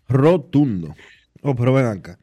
Rotundo. 0.08 0.94
Oh, 1.42 1.56
pero 1.56 1.72
ven 1.72 1.86
acá. 1.86 2.20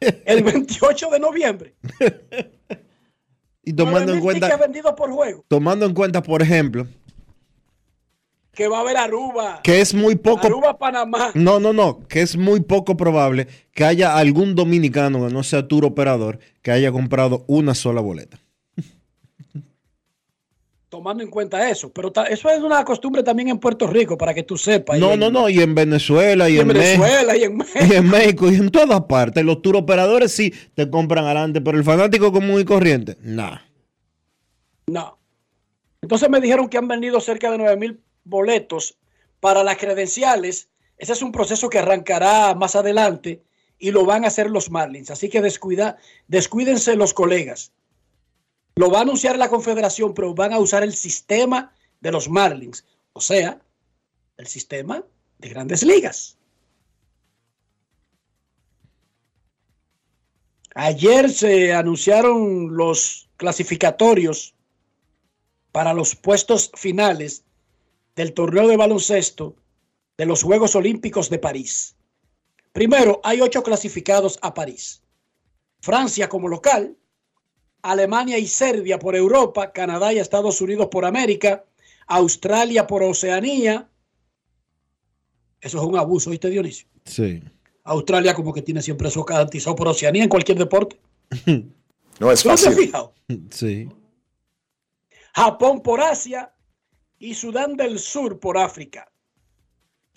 El 0.00 0.42
28 0.42 1.08
de 1.08 1.20
noviembre. 1.20 1.76
y 3.62 3.72
tomando 3.74 4.12
en 4.12 4.20
cuenta. 4.20 4.56
vendido 4.56 4.92
por 4.96 5.12
juego. 5.12 5.44
Tomando 5.46 5.86
en 5.86 5.94
cuenta, 5.94 6.20
por 6.20 6.42
ejemplo, 6.42 6.88
que 8.52 8.68
va 8.68 8.78
a 8.78 8.80
haber 8.80 8.96
Aruba. 8.96 9.60
Que 9.62 9.80
es 9.80 9.94
muy 9.94 10.16
poco. 10.16 10.46
Aruba, 10.46 10.78
Panamá. 10.78 11.30
No, 11.34 11.60
no, 11.60 11.72
no. 11.72 12.06
Que 12.08 12.22
es 12.22 12.36
muy 12.36 12.60
poco 12.60 12.96
probable 12.96 13.46
que 13.72 13.84
haya 13.84 14.16
algún 14.16 14.54
dominicano 14.54 15.26
que 15.26 15.32
no 15.32 15.42
sea 15.42 15.68
tour 15.68 15.84
operador 15.84 16.38
que 16.62 16.70
haya 16.70 16.92
comprado 16.92 17.44
una 17.46 17.74
sola 17.74 18.00
boleta. 18.00 18.38
Tomando 20.88 21.22
en 21.22 21.30
cuenta 21.30 21.70
eso. 21.70 21.92
Pero 21.92 22.12
eso 22.28 22.50
es 22.50 22.60
una 22.60 22.84
costumbre 22.84 23.22
también 23.22 23.48
en 23.48 23.60
Puerto 23.60 23.86
Rico, 23.86 24.18
para 24.18 24.34
que 24.34 24.42
tú 24.42 24.56
sepas. 24.56 24.98
No, 24.98 25.16
no, 25.16 25.30
no. 25.30 25.48
Y 25.48 25.60
en 25.60 25.72
Venezuela, 25.72 26.50
y, 26.50 26.58
en, 26.58 26.66
Venezuela, 26.66 27.36
y 27.36 27.44
en 27.44 27.56
México. 27.56 27.78
Y 27.88 27.94
en 27.94 28.10
México, 28.10 28.50
y 28.50 28.56
en 28.56 28.70
todas 28.70 29.02
partes. 29.02 29.44
Los 29.44 29.62
tour 29.62 29.76
operadores 29.76 30.32
sí 30.32 30.52
te 30.74 30.90
compran 30.90 31.24
adelante, 31.24 31.60
pero 31.60 31.78
el 31.78 31.84
fanático 31.84 32.32
común 32.32 32.60
y 32.60 32.64
corriente, 32.64 33.16
nada. 33.22 33.64
No. 34.88 35.16
Entonces 36.02 36.28
me 36.28 36.40
dijeron 36.40 36.68
que 36.68 36.78
han 36.78 36.88
vendido 36.88 37.20
cerca 37.20 37.52
de 37.52 37.58
9 37.58 37.76
mil 37.76 38.00
boletos 38.24 38.98
para 39.40 39.62
las 39.62 39.76
credenciales. 39.78 40.68
Ese 40.98 41.12
es 41.12 41.22
un 41.22 41.32
proceso 41.32 41.68
que 41.68 41.78
arrancará 41.78 42.54
más 42.54 42.76
adelante 42.76 43.42
y 43.78 43.90
lo 43.90 44.04
van 44.04 44.24
a 44.24 44.28
hacer 44.28 44.50
los 44.50 44.70
Marlins. 44.70 45.10
Así 45.10 45.28
que 45.28 45.40
descuida, 45.40 45.96
descuídense 46.28 46.96
los 46.96 47.14
colegas. 47.14 47.72
Lo 48.76 48.90
va 48.90 48.98
a 48.98 49.02
anunciar 49.02 49.36
la 49.36 49.48
Confederación, 49.48 50.14
pero 50.14 50.34
van 50.34 50.52
a 50.52 50.58
usar 50.58 50.82
el 50.82 50.94
sistema 50.94 51.74
de 52.00 52.12
los 52.12 52.28
Marlins, 52.28 52.84
o 53.12 53.20
sea, 53.20 53.60
el 54.36 54.46
sistema 54.46 55.04
de 55.38 55.48
grandes 55.48 55.82
ligas. 55.82 56.38
Ayer 60.74 61.30
se 61.30 61.74
anunciaron 61.74 62.76
los 62.76 63.28
clasificatorios 63.36 64.54
para 65.72 65.92
los 65.94 66.14
puestos 66.14 66.70
finales 66.74 67.44
del 68.20 68.34
torneo 68.34 68.68
de 68.68 68.76
baloncesto 68.76 69.56
de 70.18 70.26
los 70.26 70.42
Juegos 70.42 70.74
Olímpicos 70.76 71.30
de 71.30 71.38
París. 71.38 71.96
Primero, 72.70 73.18
hay 73.24 73.40
ocho 73.40 73.62
clasificados 73.62 74.38
a 74.42 74.52
París. 74.52 75.02
Francia 75.80 76.28
como 76.28 76.46
local, 76.46 76.98
Alemania 77.80 78.36
y 78.36 78.46
Serbia 78.46 78.98
por 78.98 79.16
Europa, 79.16 79.72
Canadá 79.72 80.12
y 80.12 80.18
Estados 80.18 80.60
Unidos 80.60 80.88
por 80.90 81.06
América, 81.06 81.64
Australia 82.08 82.86
por 82.86 83.02
Oceanía. 83.02 83.88
Eso 85.62 85.78
es 85.78 85.84
un 85.84 85.96
abuso, 85.96 86.28
¿viste, 86.28 86.50
Dionisio? 86.50 86.88
Sí. 87.06 87.42
Australia 87.84 88.34
como 88.34 88.52
que 88.52 88.60
tiene 88.60 88.82
siempre 88.82 89.08
eso 89.08 89.24
garantizado 89.24 89.74
por 89.74 89.88
Oceanía 89.88 90.22
en 90.24 90.28
cualquier 90.28 90.58
deporte. 90.58 91.00
No 92.20 92.30
es 92.30 92.42
¿Tú 92.42 92.50
no 92.50 92.54
te 92.54 92.60
has 92.60 92.64
fácil. 92.66 92.84
fijado? 92.86 93.14
Sí. 93.50 93.88
Japón 95.34 95.80
por 95.80 96.02
Asia 96.02 96.52
y 97.20 97.34
Sudán 97.34 97.76
del 97.76 98.00
Sur 98.00 98.40
por 98.40 98.58
África. 98.58 99.12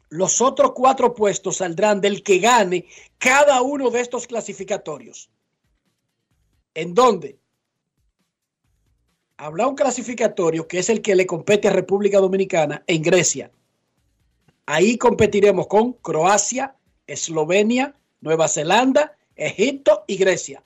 Los 0.10 0.42
otros 0.42 0.72
cuatro 0.74 1.14
puestos 1.14 1.58
saldrán 1.58 2.02
del 2.02 2.24
que 2.24 2.40
gane 2.40 2.88
cada 3.18 3.62
uno 3.62 3.92
de 3.92 4.00
estos 4.00 4.26
clasificatorios. 4.26 5.30
¿En 6.74 6.94
dónde? 6.94 7.38
Habrá 9.38 9.68
un 9.68 9.76
clasificatorio 9.76 10.68
que 10.68 10.80
es 10.80 10.90
el 10.90 11.02
que 11.02 11.16
le 11.16 11.26
compete 11.26 11.68
a 11.68 11.72
República 11.72 12.20
Dominicana 12.20 12.84
en 12.88 13.02
Grecia. 13.02 13.52
Ahí 14.66 14.98
competiremos 14.98 15.68
con 15.68 15.94
Croacia, 15.94 16.78
Eslovenia, 17.06 17.96
Nueva 18.22 18.48
Zelanda, 18.48 19.18
Egipto 19.36 20.06
y 20.08 20.16
Grecia. 20.16 20.64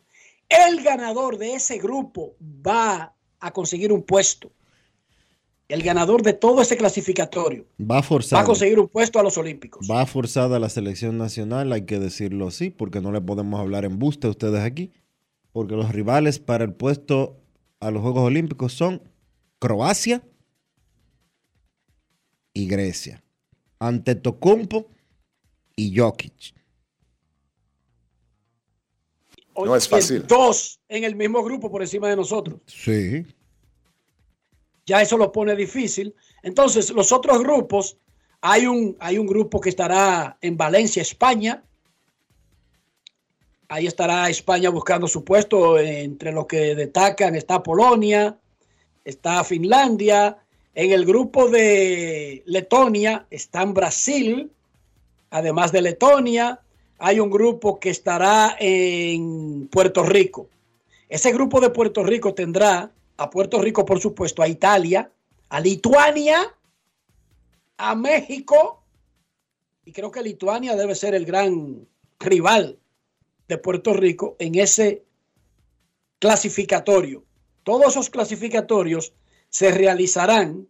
El 0.47 0.83
ganador 0.83 1.37
de 1.37 1.55
ese 1.55 1.79
grupo 1.79 2.35
va 2.39 3.15
a 3.39 3.51
conseguir 3.51 3.91
un 3.91 4.03
puesto. 4.03 4.51
El 5.67 5.83
ganador 5.83 6.21
de 6.23 6.31
todo 6.33 6.61
ese 6.61 6.77
clasificatorio 6.77 7.65
Va 7.79 7.99
va 7.99 8.39
a 8.39 8.43
conseguir 8.45 8.79
un 8.79 8.87
puesto 8.87 9.19
a 9.19 9.23
los 9.23 9.37
Olímpicos. 9.37 9.85
Va 9.89 10.05
forzada 10.05 10.59
la 10.59 10.69
selección 10.69 11.17
nacional, 11.17 11.73
hay 11.73 11.85
que 11.85 11.99
decirlo 11.99 12.47
así, 12.47 12.69
porque 12.69 13.01
no 13.01 13.11
le 13.11 13.19
podemos 13.19 13.59
hablar 13.59 13.83
en 13.83 13.99
buste 13.99 14.27
a 14.27 14.29
ustedes 14.29 14.61
aquí. 14.61 14.91
Porque 15.51 15.75
los 15.75 15.91
rivales 15.91 16.39
para 16.39 16.63
el 16.63 16.73
puesto 16.73 17.37
a 17.79 17.91
los 17.91 18.01
Juegos 18.01 18.23
Olímpicos 18.23 18.73
son 18.73 19.01
Croacia 19.59 20.23
y 22.53 22.67
Grecia. 22.67 23.23
Ante 23.79 24.15
Tocumpo 24.15 24.87
y 25.75 25.97
Jokic. 25.97 26.55
No 29.55 29.75
es 29.75 29.87
fácil. 29.87 30.25
Dos 30.27 30.79
en 30.87 31.03
el 31.03 31.15
mismo 31.15 31.43
grupo 31.43 31.69
por 31.71 31.81
encima 31.81 32.09
de 32.09 32.15
nosotros. 32.15 32.61
Sí. 32.67 33.25
Ya 34.87 35.01
eso 35.01 35.17
lo 35.17 35.31
pone 35.33 35.55
difícil. 35.55 36.15
Entonces, 36.41 36.89
los 36.91 37.11
otros 37.11 37.39
grupos, 37.39 37.97
hay 38.41 38.65
un, 38.65 38.95
hay 38.99 39.17
un 39.17 39.27
grupo 39.27 39.59
que 39.59 39.69
estará 39.69 40.37
en 40.41 40.55
Valencia, 40.55 41.01
España. 41.01 41.61
Ahí 43.67 43.85
estará 43.85 44.29
España 44.29 44.69
buscando 44.69 45.07
su 45.09 45.25
puesto. 45.25 45.77
Entre 45.77 46.31
los 46.31 46.47
que 46.47 46.73
destacan 46.73 47.35
está 47.35 47.61
Polonia, 47.61 48.37
está 49.03 49.43
Finlandia. 49.43 50.37
En 50.73 50.91
el 50.91 51.05
grupo 51.05 51.49
de 51.49 52.43
Letonia 52.45 53.25
están 53.29 53.73
Brasil, 53.73 54.49
además 55.31 55.73
de 55.73 55.81
Letonia. 55.81 56.61
Hay 56.99 57.19
un 57.19 57.29
grupo 57.29 57.77
que 57.77 57.89
estará 57.89 58.55
en 58.57 59.67
Puerto 59.67 60.03
Rico. 60.03 60.47
Ese 61.09 61.33
grupo 61.33 61.59
de 61.59 61.71
Puerto 61.71 62.03
Rico 62.03 62.33
tendrá 62.33 62.91
a 63.17 63.29
Puerto 63.29 63.61
Rico, 63.61 63.85
por 63.85 63.99
supuesto, 63.99 64.41
a 64.41 64.47
Italia, 64.47 65.11
a 65.49 65.59
Lituania, 65.59 66.55
a 67.77 67.95
México, 67.95 68.83
y 69.85 69.91
creo 69.91 70.11
que 70.11 70.21
Lituania 70.21 70.75
debe 70.75 70.95
ser 70.95 71.15
el 71.15 71.25
gran 71.25 71.87
rival 72.19 72.79
de 73.47 73.57
Puerto 73.57 73.93
Rico 73.93 74.35
en 74.39 74.55
ese 74.55 75.05
clasificatorio. 76.19 77.23
Todos 77.63 77.87
esos 77.87 78.09
clasificatorios 78.09 79.13
se 79.49 79.71
realizarán 79.71 80.67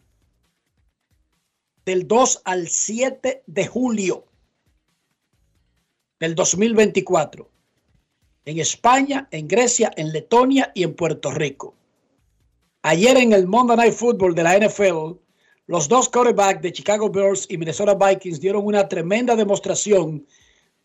del 1.86 2.08
2 2.08 2.42
al 2.46 2.68
7 2.68 3.44
de 3.46 3.68
julio 3.68 4.26
del 6.20 6.36
2024 6.36 7.50
en 8.46 8.60
España, 8.60 9.28
en 9.32 9.48
Grecia, 9.48 9.92
en 9.96 10.14
Letonia 10.14 10.72
y 10.74 10.84
en 10.84 10.96
Puerto 10.96 11.32
Rico. 11.32 11.76
Ayer 12.90 13.18
en 13.18 13.34
el 13.34 13.48
Monday 13.48 13.76
Night 13.76 13.96
Football 13.96 14.34
de 14.34 14.44
la 14.44 14.58
NFL, 14.58 15.20
los 15.66 15.90
dos 15.90 16.08
quarterbacks 16.08 16.62
de 16.62 16.72
Chicago 16.72 17.10
Bears 17.10 17.46
y 17.50 17.58
Minnesota 17.58 17.96
Vikings 17.96 18.40
dieron 18.40 18.66
una 18.66 18.88
tremenda 18.88 19.36
demostración 19.36 20.26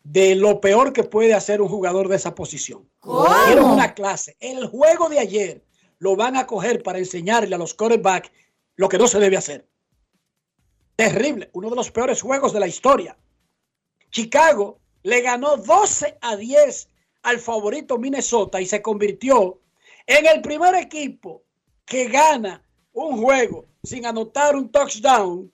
de 0.03 0.35
lo 0.35 0.59
peor 0.59 0.91
que 0.91 1.05
puede 1.05 1.33
hacer 1.33 1.61
un 1.61 1.69
jugador 1.69 2.09
de 2.09 2.17
esa 2.17 2.35
posición. 2.35 2.89
Dieron 3.47 3.71
una 3.71 3.93
clase. 3.93 4.35
El 4.41 4.67
juego 4.67 5.07
de 5.07 5.19
ayer 5.19 5.63
lo 5.99 6.17
van 6.17 6.35
a 6.35 6.45
coger 6.45 6.83
para 6.83 6.99
enseñarle 6.99 7.55
a 7.55 7.57
los 7.57 7.73
quarterbacks 7.73 8.31
lo 8.75 8.89
que 8.89 8.97
no 8.97 9.07
se 9.07 9.19
debe 9.19 9.37
hacer. 9.37 9.65
Terrible, 10.97 11.51
uno 11.53 11.69
de 11.69 11.77
los 11.77 11.89
peores 11.89 12.21
juegos 12.21 12.51
de 12.51 12.59
la 12.59 12.67
historia. 12.67 13.17
Chicago 14.11 14.81
le 15.03 15.21
ganó 15.21 15.55
12 15.55 16.17
a 16.19 16.35
10 16.35 16.89
al 17.21 17.39
favorito 17.39 17.97
Minnesota 17.97 18.59
y 18.59 18.65
se 18.65 18.81
convirtió 18.81 19.61
en 20.05 20.25
el 20.25 20.41
primer 20.41 20.75
equipo 20.75 21.43
que 21.85 22.07
gana 22.07 22.63
un 22.93 23.21
juego 23.21 23.65
sin 23.83 24.05
anotar 24.05 24.55
un 24.55 24.71
touchdown 24.71 25.51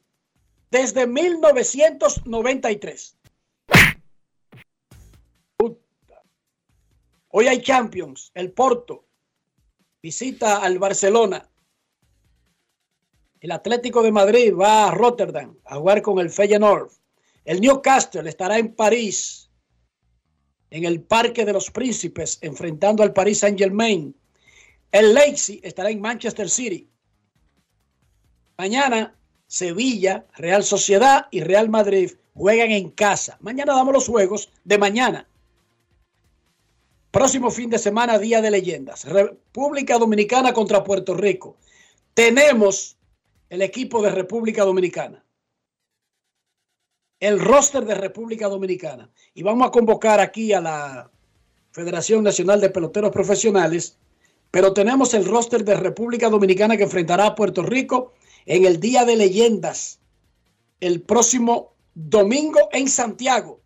desde 0.70 1.08
1993. 1.08 3.18
Puta. 5.58 6.22
Hoy 7.30 7.48
hay 7.48 7.62
Champions, 7.62 8.32
el 8.34 8.52
Porto 8.52 9.06
visita 10.02 10.58
al 10.58 10.80
Barcelona. 10.80 11.50
El 13.40 13.52
Atlético 13.52 14.04
de 14.04 14.12
Madrid 14.12 14.54
va 14.54 14.88
a 14.88 14.92
Rotterdam 14.92 15.58
a 15.66 15.78
jugar 15.78 16.02
con 16.02 16.20
el 16.20 16.30
Feyenoord. 16.30 16.92
El 17.46 17.62
Newcastle 17.62 18.30
estará 18.30 18.58
en 18.58 18.76
París, 18.76 19.50
en 20.70 20.84
el 20.84 21.02
Parque 21.02 21.46
de 21.46 21.54
los 21.54 21.72
Príncipes, 21.72 22.38
enfrentando 22.42 23.02
al 23.02 23.14
Paris 23.14 23.40
Saint-Germain. 23.40 24.14
El 24.92 25.14
Leipzig 25.14 25.60
estará 25.64 25.90
en 25.90 26.02
Manchester 26.02 26.50
City. 26.50 26.90
Mañana, 28.58 29.16
Sevilla, 29.48 30.26
Real 30.36 30.64
Sociedad 30.64 31.28
y 31.32 31.42
Real 31.42 31.70
Madrid 31.70 32.12
juegan 32.34 32.72
en 32.72 32.90
casa. 32.90 33.38
Mañana 33.42 33.74
damos 33.74 33.94
los 33.94 34.08
juegos 34.08 34.52
de 34.64 34.78
mañana. 34.78 35.28
Próximo 37.12 37.50
fin 37.50 37.70
de 37.70 37.80
semana, 37.80 38.20
Día 38.20 38.42
de 38.42 38.52
Leyendas. 38.52 39.06
República 39.06 39.98
Dominicana 39.98 40.54
contra 40.54 40.84
Puerto 40.84 41.16
Rico. 41.16 41.58
Tenemos 42.14 42.98
el 43.50 43.62
equipo 43.62 44.02
de 44.02 44.12
República 44.12 44.64
Dominicana. 44.64 45.26
El 47.20 47.40
roster 47.40 47.84
de 47.86 47.96
República 47.96 48.48
Dominicana. 48.48 49.10
Y 49.34 49.44
vamos 49.44 49.68
a 49.68 49.72
convocar 49.72 50.20
aquí 50.20 50.54
a 50.54 50.62
la 50.62 51.12
Federación 51.72 52.24
Nacional 52.24 52.62
de 52.62 52.70
Peloteros 52.70 53.12
Profesionales. 53.12 53.98
Pero 54.52 54.74
tenemos 54.74 55.14
el 55.14 55.26
roster 55.26 55.64
de 55.64 55.76
República 55.76 56.30
Dominicana 56.30 56.78
que 56.78 56.84
enfrentará 56.84 57.28
a 57.28 57.36
Puerto 57.36 57.64
Rico 57.64 58.14
en 58.46 58.66
el 58.66 58.80
Día 58.80 59.06
de 59.06 59.16
Leyendas. 59.16 60.00
El 60.80 61.02
próximo 61.02 61.74
domingo 61.94 62.70
en 62.72 62.88
Santiago. 62.88 63.60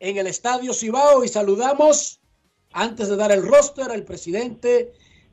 En 0.00 0.16
el 0.16 0.26
Estadio 0.26 0.72
Cibao. 0.72 1.24
Y 1.24 1.28
saludamos 1.28 2.20
antes 2.72 3.08
de 3.08 3.16
dar 3.16 3.30
el 3.32 3.46
roster 3.46 3.90
al 3.90 4.02
presidente 4.02 4.92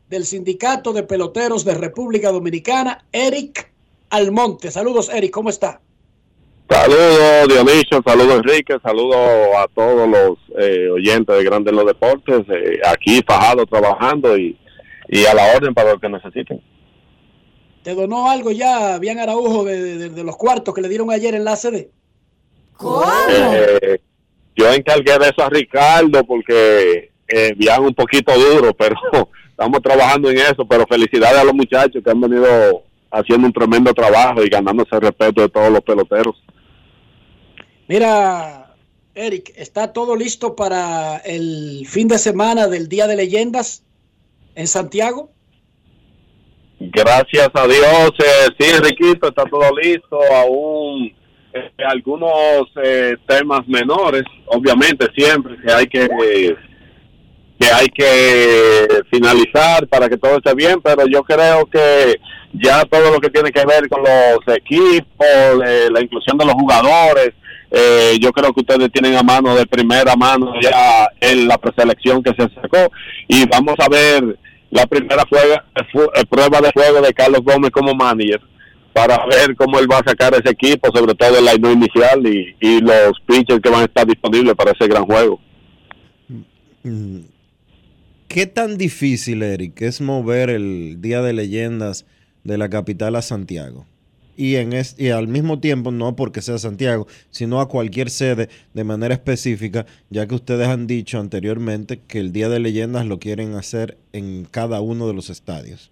del 0.09 0.25
Sindicato 0.25 0.93
de 0.93 1.03
Peloteros 1.03 1.65
de 1.65 1.73
República 1.73 2.31
Dominicana, 2.31 3.05
Eric 3.11 3.71
Almonte. 4.11 4.69
Saludos, 4.69 5.09
Eric, 5.09 5.31
¿cómo 5.31 5.49
está? 5.49 5.81
Saludos, 6.69 7.47
Dionisio, 7.49 8.01
saludos, 8.05 8.35
Enrique, 8.35 8.77
saludos 8.81 9.17
a 9.57 9.67
todos 9.73 10.07
los 10.07 10.37
eh, 10.57 10.87
oyentes 10.89 11.35
de 11.35 11.43
Grandes 11.43 11.73
los 11.73 11.85
Deportes, 11.85 12.41
eh, 12.49 12.79
aquí 12.85 13.21
fajado 13.27 13.65
trabajando 13.65 14.37
y, 14.37 14.57
y, 15.07 15.25
a 15.25 15.33
la 15.33 15.55
orden 15.55 15.73
para 15.73 15.93
lo 15.93 15.99
que 15.99 16.09
necesiten. 16.09 16.61
¿Te 17.83 17.95
donó 17.95 18.29
algo 18.29 18.51
ya, 18.51 18.97
bien 18.99 19.19
Araujo, 19.19 19.65
de, 19.65 19.97
de, 19.97 20.09
de 20.09 20.23
los 20.23 20.37
cuartos 20.37 20.73
que 20.73 20.81
le 20.81 20.89
dieron 20.89 21.11
ayer 21.11 21.35
en 21.35 21.43
la 21.43 21.53
ACD? 21.53 21.87
¿Cómo? 22.77 23.03
Eh, 23.29 23.99
yo 24.55 24.71
encargué 24.71 25.17
de 25.17 25.29
eso 25.29 25.43
a 25.43 25.49
Ricardo 25.49 26.23
porque 26.23 27.11
envían 27.27 27.83
un 27.83 27.93
poquito 27.93 28.33
duro, 28.37 28.73
pero 28.77 28.95
estamos 29.49 29.81
trabajando 29.81 30.29
en 30.29 30.37
eso. 30.37 30.65
Pero 30.65 30.85
felicidades 30.87 31.39
a 31.39 31.43
los 31.43 31.53
muchachos 31.53 32.03
que 32.03 32.09
han 32.09 32.21
venido 32.21 32.83
haciendo 33.11 33.47
un 33.47 33.53
tremendo 33.53 33.93
trabajo 33.93 34.43
y 34.43 34.49
ganándose 34.49 34.95
el 34.95 35.01
respeto 35.01 35.41
de 35.41 35.49
todos 35.49 35.71
los 35.71 35.81
peloteros. 35.81 36.41
Mira, 37.87 38.75
Eric, 39.13 39.53
¿está 39.55 39.93
todo 39.93 40.15
listo 40.15 40.55
para 40.55 41.17
el 41.17 41.85
fin 41.87 42.07
de 42.07 42.17
semana 42.17 42.67
del 42.67 42.87
Día 42.87 43.07
de 43.07 43.15
Leyendas 43.15 43.83
en 44.55 44.67
Santiago? 44.67 45.29
Gracias 46.79 47.49
a 47.53 47.67
Dios, 47.67 48.11
eh, 48.19 48.49
sí, 48.59 48.71
Riquito, 48.81 49.29
está 49.29 49.45
todo 49.45 49.69
listo. 49.81 50.19
Aún 50.35 51.13
eh, 51.53 51.71
algunos 51.87 52.67
eh, 52.83 53.15
temas 53.27 53.67
menores, 53.67 54.23
obviamente 54.47 55.07
siempre 55.15 55.55
que 55.65 55.71
hay 55.71 55.87
que 55.87 56.07
que 57.59 57.67
hay 57.67 57.87
que 57.87 58.87
finalizar 59.11 59.87
para 59.87 60.09
que 60.09 60.17
todo 60.17 60.37
esté 60.37 60.53
bien, 60.55 60.81
pero 60.81 61.05
yo 61.07 61.23
creo 61.23 61.65
que 61.67 62.19
ya 62.53 62.83
todo 62.85 63.11
lo 63.11 63.19
que 63.19 63.29
tiene 63.29 63.51
que 63.51 63.65
ver 63.65 63.87
con 63.89 64.01
los 64.01 64.55
equipos, 64.55 65.27
eh, 65.65 65.87
la 65.91 66.01
inclusión 66.01 66.37
de 66.37 66.45
los 66.45 66.53
jugadores, 66.55 67.31
eh, 67.75 68.17
yo 68.21 68.31
creo 68.31 68.53
que 68.53 68.61
ustedes 68.61 68.91
tienen 68.91 69.15
a 69.15 69.23
mano 69.23 69.55
de 69.55 69.65
primera 69.65 70.15
mano 70.15 70.53
ya 70.61 71.07
en 71.19 71.47
la 71.47 71.57
preselección 71.57 72.21
que 72.21 72.29
se 72.31 72.47
sacó 72.53 72.91
y 73.27 73.45
vamos 73.49 73.75
a 73.79 73.89
ver 73.89 74.37
la 74.69 74.85
primera 74.85 75.23
juega- 75.27 75.65
eh, 75.75 76.23
prueba 76.29 76.61
de 76.61 76.71
juego 76.71 77.01
de 77.01 77.13
Carlos 77.13 77.41
Gómez 77.43 77.71
como 77.71 77.93
manager 77.95 78.39
para 78.93 79.25
ver 79.25 79.55
cómo 79.55 79.79
él 79.79 79.87
va 79.91 79.97
a 79.97 80.07
sacar 80.07 80.33
ese 80.35 80.51
equipo, 80.51 80.89
sobre 80.95 81.15
todo 81.15 81.37
el 81.39 81.45
line 81.45 81.71
inicial 81.73 82.25
y, 82.27 82.55
y 82.59 82.79
los 82.79 83.19
pitchers 83.25 83.59
que 83.59 83.69
van 83.71 83.81
a 83.81 83.85
estar 83.85 84.05
disponibles 84.05 84.53
para 84.53 84.71
ese 84.71 84.87
gran 84.87 85.03
juego. 85.05 85.39
¿Qué 88.27 88.45
tan 88.47 88.77
difícil, 88.77 89.41
Eric, 89.43 89.81
es 89.81 90.01
mover 90.01 90.49
el 90.49 91.01
Día 91.01 91.21
de 91.21 91.33
Leyendas 91.33 92.05
de 92.43 92.57
la 92.57 92.69
capital 92.69 93.15
a 93.15 93.21
Santiago? 93.21 93.85
Y, 94.35 94.55
en 94.55 94.73
es- 94.73 94.95
y 94.97 95.09
al 95.09 95.27
mismo 95.27 95.59
tiempo, 95.59 95.91
no 95.91 96.15
porque 96.15 96.41
sea 96.41 96.57
Santiago, 96.57 97.07
sino 97.29 97.61
a 97.61 97.67
cualquier 97.69 98.09
sede 98.09 98.49
de 98.73 98.83
manera 98.83 99.13
específica, 99.13 99.85
ya 100.09 100.27
que 100.27 100.35
ustedes 100.35 100.67
han 100.67 100.87
dicho 100.87 101.19
anteriormente 101.19 102.01
que 102.07 102.19
el 102.19 102.31
Día 102.33 102.49
de 102.49 102.59
Leyendas 102.59 103.05
lo 103.05 103.19
quieren 103.19 103.53
hacer 103.55 103.97
en 104.11 104.45
cada 104.49 104.81
uno 104.81 105.07
de 105.07 105.13
los 105.13 105.29
estadios. 105.29 105.91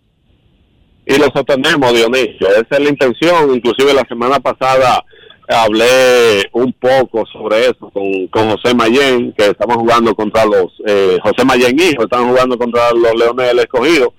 y 1.06 1.18
lo 1.18 1.26
sostenemos, 1.36 1.94
Dionisio. 1.94 2.48
Esa 2.50 2.66
es 2.78 2.80
la 2.80 2.90
intención. 2.90 3.54
Inclusive 3.56 3.94
la 3.94 4.06
semana 4.08 4.40
pasada 4.40 5.04
hablé 5.48 6.48
un 6.54 6.72
poco 6.74 7.26
sobre 7.26 7.66
eso 7.66 7.90
con, 7.92 8.28
con 8.28 8.50
José 8.52 8.74
Mayén, 8.76 9.34
que 9.34 9.48
estamos 9.48 9.78
jugando 9.78 10.16
contra 10.16 10.46
los, 10.46 10.72
eh, 10.88 11.18
José 11.24 11.44
Mayén 11.44 11.78
hijo, 11.80 12.04
están 12.04 12.30
jugando 12.30 12.58
contra 12.58 12.92
los 12.94 13.14
Leones 13.20 13.48
del 13.48 13.60
Escogido. 13.60 14.14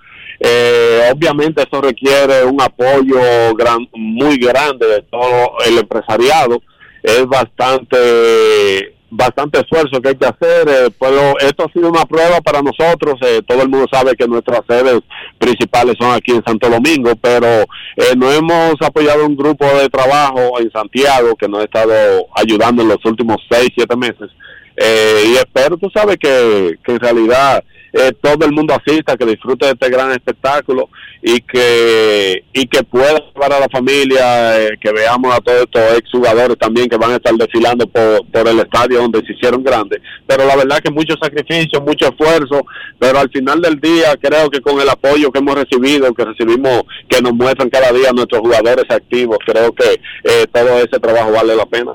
Eh, 0.45 1.11
obviamente 1.15 1.63
eso 1.63 1.81
requiere 1.81 2.45
un 2.45 2.61
apoyo 2.61 3.55
gran, 3.55 3.87
muy 3.95 4.39
grande 4.39 4.87
de 4.87 5.03
todo 5.03 5.53
el 5.67 5.79
empresariado. 5.79 6.61
Es 7.03 7.27
bastante 7.27 8.93
bastante 9.15 9.61
esfuerzo 9.61 10.01
que 10.01 10.09
hay 10.09 10.17
que 10.17 10.25
hacer, 10.25 10.67
eh, 10.69 10.91
pero 10.99 11.39
esto 11.39 11.67
ha 11.67 11.73
sido 11.73 11.91
una 11.91 12.07
prueba 12.07 12.41
para 12.41 12.63
nosotros, 12.63 13.17
eh, 13.21 13.43
todo 13.47 13.61
el 13.61 13.69
mundo 13.69 13.87
sabe 13.93 14.15
que 14.17 14.27
nuestras 14.27 14.63
sedes 14.67 15.01
principales 15.37 15.97
son 16.01 16.13
aquí 16.15 16.33
en 16.33 16.43
Santo 16.43 16.71
Domingo, 16.71 17.13
pero 17.21 17.47
eh, 17.47 18.17
no 18.17 18.33
hemos 18.33 18.75
apoyado 18.81 19.27
un 19.27 19.37
grupo 19.37 19.67
de 19.67 19.91
trabajo 19.91 20.59
en 20.59 20.73
Santiago 20.73 21.37
que 21.37 21.47
nos 21.47 21.61
ha 21.61 21.65
estado 21.65 21.93
ayudando 22.35 22.81
en 22.81 22.89
los 22.89 23.05
últimos 23.05 23.37
seis, 23.51 23.69
siete 23.75 23.95
meses, 23.97 24.31
eh, 24.79 25.25
y 25.27 25.35
espero, 25.35 25.77
tú 25.77 25.91
sabes, 25.95 26.17
que, 26.17 26.79
que 26.83 26.93
en 26.93 27.01
realidad 27.01 27.63
eh, 27.93 28.13
todo 28.21 28.47
el 28.47 28.53
mundo 28.53 28.75
asista, 28.75 29.17
que 29.17 29.27
disfrute 29.27 29.67
de 29.67 29.73
este 29.73 29.91
gran 29.91 30.11
espectáculo 30.13 30.89
y 31.23 31.41
que 31.41 32.45
y 32.53 32.67
que 32.67 32.83
pueda 32.83 33.19
llevar 33.19 33.53
a 33.53 33.61
la 33.61 33.69
familia, 33.69 34.61
eh, 34.61 34.71
que 34.81 34.93
veamos 34.93 35.35
a 35.35 35.41
todos 35.41 35.63
estos 35.63 35.99
exjugadores 35.99 36.59
también 36.59 36.89
que 36.89 36.97
van 36.97 37.13
a 37.13 37.17
estar 37.17 37.35
desfilando 37.35 37.87
por, 37.87 38.27
por 38.31 38.49
el 38.49 38.61
estadio 38.61 39.01
donde 39.01 39.21
se 39.27 39.33
hicieron 39.33 39.63
grandes. 39.63 40.01
Pero 40.27 40.47
la 40.47 40.57
verdad 40.57 40.81
que 40.81 40.91
mucho 40.91 41.15
sacrificio, 41.21 41.81
mucho 41.81 42.09
esfuerzo, 42.09 42.65
pero 42.99 43.19
al 43.19 43.31
final 43.31 43.61
del 43.61 43.81
día 43.81 44.17
creo 44.21 44.51
que 44.51 44.61
con 44.61 44.81
el 44.81 44.89
apoyo 44.89 45.31
que 45.31 45.39
hemos 45.39 45.55
recibido, 45.55 46.13
que 46.15 46.25
recibimos, 46.25 46.83
que 47.09 47.21
nos 47.21 47.35
muestran 47.35 47.71
cada 47.71 47.93
día 47.93 48.13
nuestros 48.13 48.41
jugadores 48.41 48.85
activos, 48.89 49.39
creo 49.45 49.73
que 49.73 50.01
eh, 50.25 50.47
todo 50.53 50.79
ese 50.79 50.99
trabajo 50.99 51.33
vale 51.33 51.55
la 51.55 51.67
pena. 51.67 51.93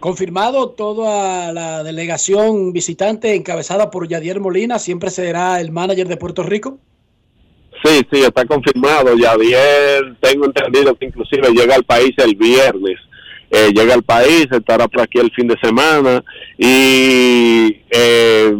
Confirmado 0.00 0.70
toda 0.70 1.52
la 1.52 1.84
delegación 1.84 2.72
visitante 2.72 3.34
encabezada 3.34 3.90
por 3.90 4.08
Yadier 4.08 4.40
Molina, 4.40 4.78
siempre 4.78 5.10
será 5.10 5.60
el 5.60 5.70
manager 5.70 6.08
de 6.08 6.16
Puerto 6.16 6.42
Rico. 6.42 6.78
Sí, 7.84 8.00
sí, 8.10 8.22
está 8.22 8.46
confirmado. 8.46 9.14
Yadier, 9.14 10.16
tengo 10.20 10.46
entendido 10.46 10.94
que 10.94 11.04
inclusive 11.06 11.50
llega 11.52 11.74
al 11.74 11.84
país 11.84 12.12
el 12.16 12.34
viernes. 12.34 12.98
Eh, 13.50 13.72
llega 13.74 13.94
al 13.94 14.02
país, 14.02 14.46
estará 14.50 14.88
por 14.88 15.02
aquí 15.02 15.18
el 15.18 15.30
fin 15.32 15.48
de 15.48 15.58
semana 15.60 16.24
y 16.56 17.76
eh, 17.90 18.54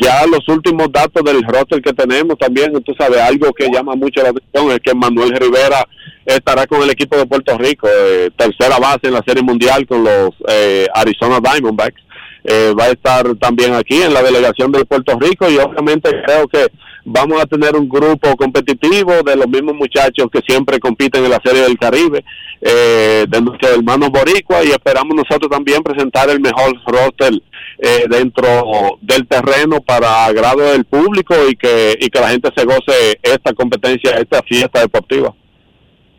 ya 0.00 0.26
los 0.26 0.46
últimos 0.48 0.90
datos 0.92 1.22
del 1.24 1.42
roster 1.42 1.80
que 1.82 1.92
tenemos 1.92 2.38
también, 2.38 2.72
tú 2.82 2.94
sabes, 2.98 3.20
algo 3.20 3.52
que 3.52 3.68
llama 3.70 3.94
mucho 3.94 4.22
la 4.22 4.30
atención 4.30 4.70
es 4.70 4.80
que 4.80 4.94
Manuel 4.94 5.30
Rivera 5.30 5.86
estará 6.24 6.66
con 6.66 6.82
el 6.82 6.90
equipo 6.90 7.16
de 7.16 7.26
Puerto 7.26 7.56
Rico, 7.58 7.88
eh, 7.88 8.30
tercera 8.36 8.78
base 8.78 9.00
en 9.04 9.14
la 9.14 9.22
Serie 9.26 9.42
Mundial 9.42 9.86
con 9.86 10.04
los 10.04 10.30
eh, 10.48 10.86
Arizona 10.94 11.40
Diamondbacks. 11.40 12.02
Eh, 12.44 12.72
va 12.78 12.84
a 12.84 12.90
estar 12.90 13.34
también 13.36 13.74
aquí 13.74 14.00
en 14.00 14.14
la 14.14 14.22
delegación 14.22 14.70
de 14.72 14.84
Puerto 14.84 15.18
Rico 15.18 15.50
y 15.50 15.58
obviamente 15.58 16.10
creo 16.24 16.46
que 16.46 16.68
vamos 17.10 17.40
a 17.42 17.46
tener 17.46 17.74
un 17.74 17.88
grupo 17.88 18.36
competitivo 18.36 19.22
de 19.24 19.36
los 19.36 19.48
mismos 19.48 19.74
muchachos 19.74 20.28
que 20.32 20.40
siempre 20.46 20.78
compiten 20.78 21.24
en 21.24 21.30
la 21.30 21.40
Serie 21.44 21.62
del 21.62 21.78
Caribe, 21.78 22.24
eh, 22.60 23.24
de 23.28 23.40
nuestros 23.40 23.72
hermanos 23.76 24.10
boricua 24.10 24.62
y 24.64 24.68
esperamos 24.70 25.16
nosotros 25.16 25.50
también 25.50 25.82
presentar 25.82 26.28
el 26.28 26.40
mejor 26.40 26.72
roster 26.86 27.32
eh, 27.78 28.04
dentro 28.10 28.98
del 29.00 29.26
terreno 29.26 29.80
para 29.80 30.26
agrado 30.26 30.60
del 30.60 30.84
público 30.84 31.34
y 31.48 31.56
que, 31.56 31.96
y 32.00 32.08
que 32.08 32.20
la 32.20 32.30
gente 32.30 32.50
se 32.56 32.64
goce 32.64 33.18
esta 33.22 33.52
competencia, 33.54 34.12
esta 34.18 34.42
fiesta 34.42 34.80
deportiva. 34.80 35.34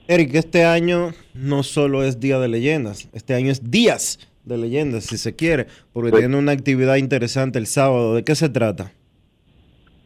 Eric, 0.07 0.33
este 0.33 0.65
año 0.65 1.13
no 1.35 1.61
solo 1.61 2.03
es 2.03 2.19
Día 2.19 2.39
de 2.39 2.47
Leyendas, 2.47 3.09
este 3.13 3.35
año 3.35 3.51
es 3.51 3.69
Días 3.69 4.19
de 4.43 4.57
Leyendas, 4.57 5.03
si 5.03 5.17
se 5.19 5.35
quiere, 5.35 5.67
porque 5.93 6.09
Sí. 6.11 6.17
tiene 6.17 6.37
una 6.37 6.51
actividad 6.53 6.95
interesante 6.95 7.59
el 7.59 7.67
sábado. 7.67 8.15
¿De 8.15 8.23
qué 8.23 8.33
se 8.33 8.49
trata? 8.49 8.91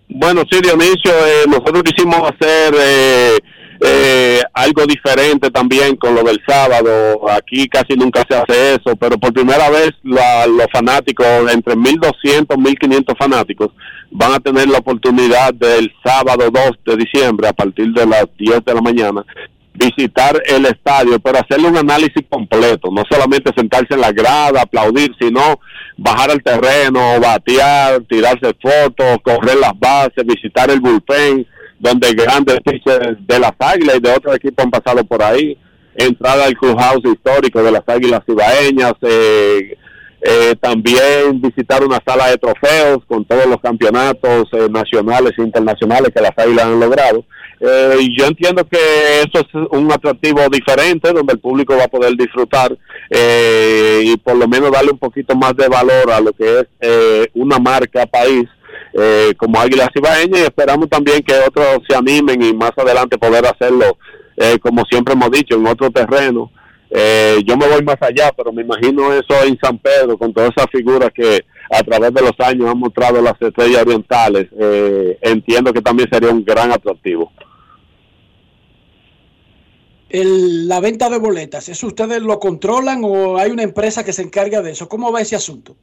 Bueno, 0.09 0.43
sí, 0.51 0.59
Dionisio, 0.61 1.11
eh, 1.11 1.45
nosotros 1.47 1.81
quisimos 1.83 2.17
hacer 2.21 2.73
eh, 2.79 3.37
eh, 3.81 4.41
algo 4.53 4.85
diferente 4.85 5.49
también 5.49 5.95
con 5.95 6.13
lo 6.13 6.23
del 6.23 6.39
sábado. 6.47 7.29
Aquí 7.31 7.67
casi 7.67 7.95
nunca 7.95 8.23
se 8.29 8.35
hace 8.35 8.75
eso, 8.75 8.95
pero 8.95 9.17
por 9.17 9.33
primera 9.33 9.69
vez 9.69 9.91
la- 10.03 10.45
los 10.45 10.67
fanáticos, 10.71 11.25
entre 11.51 11.75
1.200, 11.75 12.57
1.500 12.57 13.15
fanáticos, 13.17 13.69
van 14.11 14.33
a 14.33 14.39
tener 14.39 14.67
la 14.69 14.77
oportunidad 14.77 15.53
del 15.53 15.91
sábado 16.05 16.49
2 16.51 16.71
de 16.85 16.97
diciembre 16.97 17.47
a 17.47 17.53
partir 17.53 17.87
de 17.93 18.05
las 18.05 18.25
10 18.37 18.63
de 18.63 18.73
la 18.73 18.81
mañana 18.81 19.25
visitar 19.73 20.41
el 20.45 20.65
estadio, 20.65 21.19
pero 21.19 21.39
hacerle 21.39 21.67
un 21.67 21.77
análisis 21.77 22.23
completo, 22.29 22.89
no 22.91 23.03
solamente 23.09 23.51
sentarse 23.55 23.95
en 23.95 24.01
la 24.01 24.11
grada, 24.11 24.61
aplaudir, 24.61 25.11
sino 25.19 25.59
bajar 25.97 26.31
al 26.31 26.43
terreno, 26.43 27.19
batear, 27.19 28.01
tirarse 28.01 28.53
fotos, 28.61 29.17
correr 29.23 29.57
las 29.57 29.77
bases, 29.79 30.25
visitar 30.25 30.69
el 30.69 30.79
bullpen, 30.79 31.47
donde 31.79 32.13
grandes 32.13 32.59
pitchers 32.63 33.17
de 33.27 33.39
las 33.39 33.53
águilas 33.59 33.97
y 33.97 34.01
de 34.01 34.11
otros 34.11 34.35
equipos 34.35 34.63
han 34.63 34.71
pasado 34.71 35.03
por 35.03 35.21
ahí, 35.23 35.57
entrar 35.95 36.39
al 36.39 36.55
clubhouse 36.55 37.03
histórico 37.05 37.61
de 37.61 37.71
las 37.71 37.83
águilas 37.87 38.21
cibaeñas, 38.25 38.93
eh, 39.01 39.77
eh, 40.25 40.55
también 40.61 41.41
visitar 41.41 41.83
una 41.83 41.99
sala 42.05 42.29
de 42.29 42.37
trofeos 42.37 42.99
con 43.07 43.25
todos 43.25 43.45
los 43.45 43.57
campeonatos 43.57 44.47
eh, 44.53 44.69
nacionales 44.69 45.33
e 45.37 45.41
internacionales 45.41 46.11
que 46.15 46.21
las 46.21 46.31
águilas 46.37 46.65
han 46.65 46.79
logrado. 46.79 47.25
Eh, 47.65 48.09
yo 48.17 48.25
entiendo 48.25 48.65
que 48.65 48.77
eso 49.21 49.39
es 49.39 49.47
un 49.71 49.89
atractivo 49.89 50.41
diferente 50.49 51.13
donde 51.13 51.31
el 51.31 51.39
público 51.39 51.77
va 51.77 51.85
a 51.85 51.87
poder 51.87 52.13
disfrutar 52.17 52.77
eh, 53.09 54.01
y 54.03 54.17
por 54.17 54.35
lo 54.35 54.49
menos 54.49 54.69
darle 54.69 54.91
un 54.91 54.97
poquito 54.97 55.33
más 55.33 55.55
de 55.55 55.69
valor 55.69 56.11
a 56.11 56.19
lo 56.19 56.33
que 56.33 56.59
es 56.59 56.65
eh, 56.81 57.27
una 57.35 57.59
marca 57.59 58.05
país 58.05 58.43
eh, 58.93 59.33
como 59.37 59.61
Águilas 59.61 59.87
Ibaeñas 59.95 60.41
y 60.41 60.43
esperamos 60.43 60.89
también 60.89 61.21
que 61.21 61.33
otros 61.47 61.77
se 61.87 61.95
animen 61.95 62.43
y 62.43 62.53
más 62.53 62.71
adelante 62.75 63.17
poder 63.17 63.45
hacerlo 63.45 63.97
eh, 64.35 64.59
como 64.59 64.83
siempre 64.91 65.13
hemos 65.13 65.31
dicho 65.31 65.55
en 65.55 65.65
otro 65.65 65.89
terreno. 65.89 66.51
Eh, 66.89 67.41
yo 67.45 67.55
me 67.55 67.67
voy 67.67 67.81
más 67.81 67.97
allá, 68.01 68.33
pero 68.35 68.51
me 68.51 68.63
imagino 68.63 69.13
eso 69.13 69.41
en 69.45 69.57
San 69.63 69.77
Pedro, 69.77 70.17
con 70.17 70.33
todas 70.33 70.51
esas 70.55 70.67
figuras 70.69 71.11
que 71.15 71.45
a 71.71 71.81
través 71.81 72.13
de 72.13 72.21
los 72.21 72.33
años 72.39 72.69
han 72.69 72.77
mostrado 72.77 73.21
las 73.21 73.41
estrellas 73.41 73.83
orientales. 73.83 74.47
Entiendo 75.21 75.71
que 75.71 75.81
también 75.81 76.09
sería 76.11 76.29
un 76.29 76.43
gran 76.43 76.71
atractivo. 76.71 77.31
El- 80.13 80.67
la 80.67 80.79
venta 80.79 81.09
de 81.09 81.17
boletas, 81.17 81.69
¿eso 81.69 81.87
ustedes 81.87 82.21
lo 82.21 82.39
controlan 82.39 83.01
o 83.03 83.35
hay 83.39 83.49
una 83.49 83.63
empresa 83.63 84.05
que 84.05 84.13
se 84.13 84.21
encarga 84.21 84.61
de 84.61 84.69
eso? 84.71 84.87
¿Cómo 84.87 85.11
va 85.11 85.21
ese 85.21 85.35
asunto? 85.35 85.75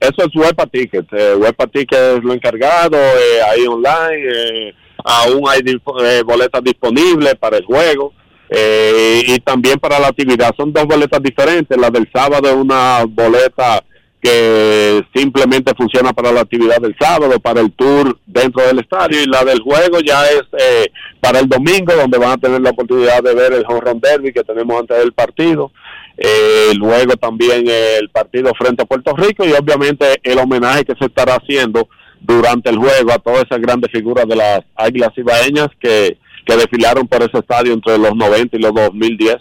Eso 0.00 0.26
es 0.26 0.34
Huepa 0.34 0.66
Ticket. 0.66 1.04
Eh, 1.12 1.34
Huepa 1.36 1.66
Ticket 1.66 2.16
es 2.16 2.24
lo 2.24 2.32
encargado, 2.32 2.96
eh, 2.96 3.42
ahí 3.50 3.66
online. 3.66 4.24
eh, 4.34 4.72
aún 5.04 5.42
hay 5.48 5.60
eh, 5.66 6.22
boletas 6.24 6.64
disponibles 6.64 7.34
para 7.34 7.58
el 7.58 7.64
juego 7.66 8.12
eh, 8.48 9.22
y 9.26 9.38
también 9.40 9.78
para 9.78 9.98
la 10.00 10.08
actividad. 10.08 10.50
Son 10.56 10.72
dos 10.72 10.86
boletas 10.86 11.22
diferentes. 11.22 11.76
La 11.78 11.90
del 11.90 12.08
sábado 12.10 12.48
es 12.48 12.54
una 12.56 13.04
boleta 13.06 13.84
que 14.22 15.04
simplemente 15.12 15.74
funciona 15.76 16.12
para 16.12 16.30
la 16.30 16.42
actividad 16.42 16.80
del 16.80 16.94
sábado, 16.98 17.40
para 17.40 17.60
el 17.60 17.72
tour 17.72 18.16
dentro 18.24 18.64
del 18.64 18.78
estadio, 18.78 19.20
y 19.20 19.26
la 19.26 19.42
del 19.44 19.60
juego 19.60 19.98
ya 19.98 20.24
es 20.26 20.42
eh, 20.58 20.86
para 21.20 21.40
el 21.40 21.48
domingo, 21.48 21.92
donde 21.92 22.18
van 22.18 22.30
a 22.30 22.38
tener 22.38 22.60
la 22.60 22.70
oportunidad 22.70 23.20
de 23.20 23.34
ver 23.34 23.52
el 23.52 23.64
home 23.66 23.80
run 23.80 24.00
derby 24.00 24.32
que 24.32 24.44
tenemos 24.44 24.78
antes 24.78 24.96
del 24.96 25.12
partido. 25.12 25.72
eh, 26.16 26.72
luego 26.76 27.16
también 27.16 27.64
el 27.66 28.08
partido 28.10 28.52
frente 28.56 28.82
a 28.82 28.86
Puerto 28.86 29.12
Rico 29.16 29.44
y 29.44 29.52
obviamente 29.52 30.20
el 30.22 30.38
homenaje 30.38 30.84
que 30.84 30.94
se 30.94 31.06
estará 31.06 31.36
haciendo 31.36 31.88
durante 32.20 32.70
el 32.70 32.76
juego 32.76 33.10
a 33.12 33.18
todas 33.18 33.44
esas 33.44 33.60
grandes 33.60 33.90
figuras 33.90 34.26
de 34.28 34.36
las 34.36 34.60
Águilas 34.76 35.10
Ibaeñas 35.16 35.68
que, 35.80 36.18
que 36.46 36.56
desfilaron 36.56 37.08
por 37.08 37.22
ese 37.22 37.38
estadio 37.38 37.72
entre 37.72 37.98
los 37.98 38.14
90 38.14 38.56
y 38.56 38.60
los 38.60 38.72
2010. 38.74 39.36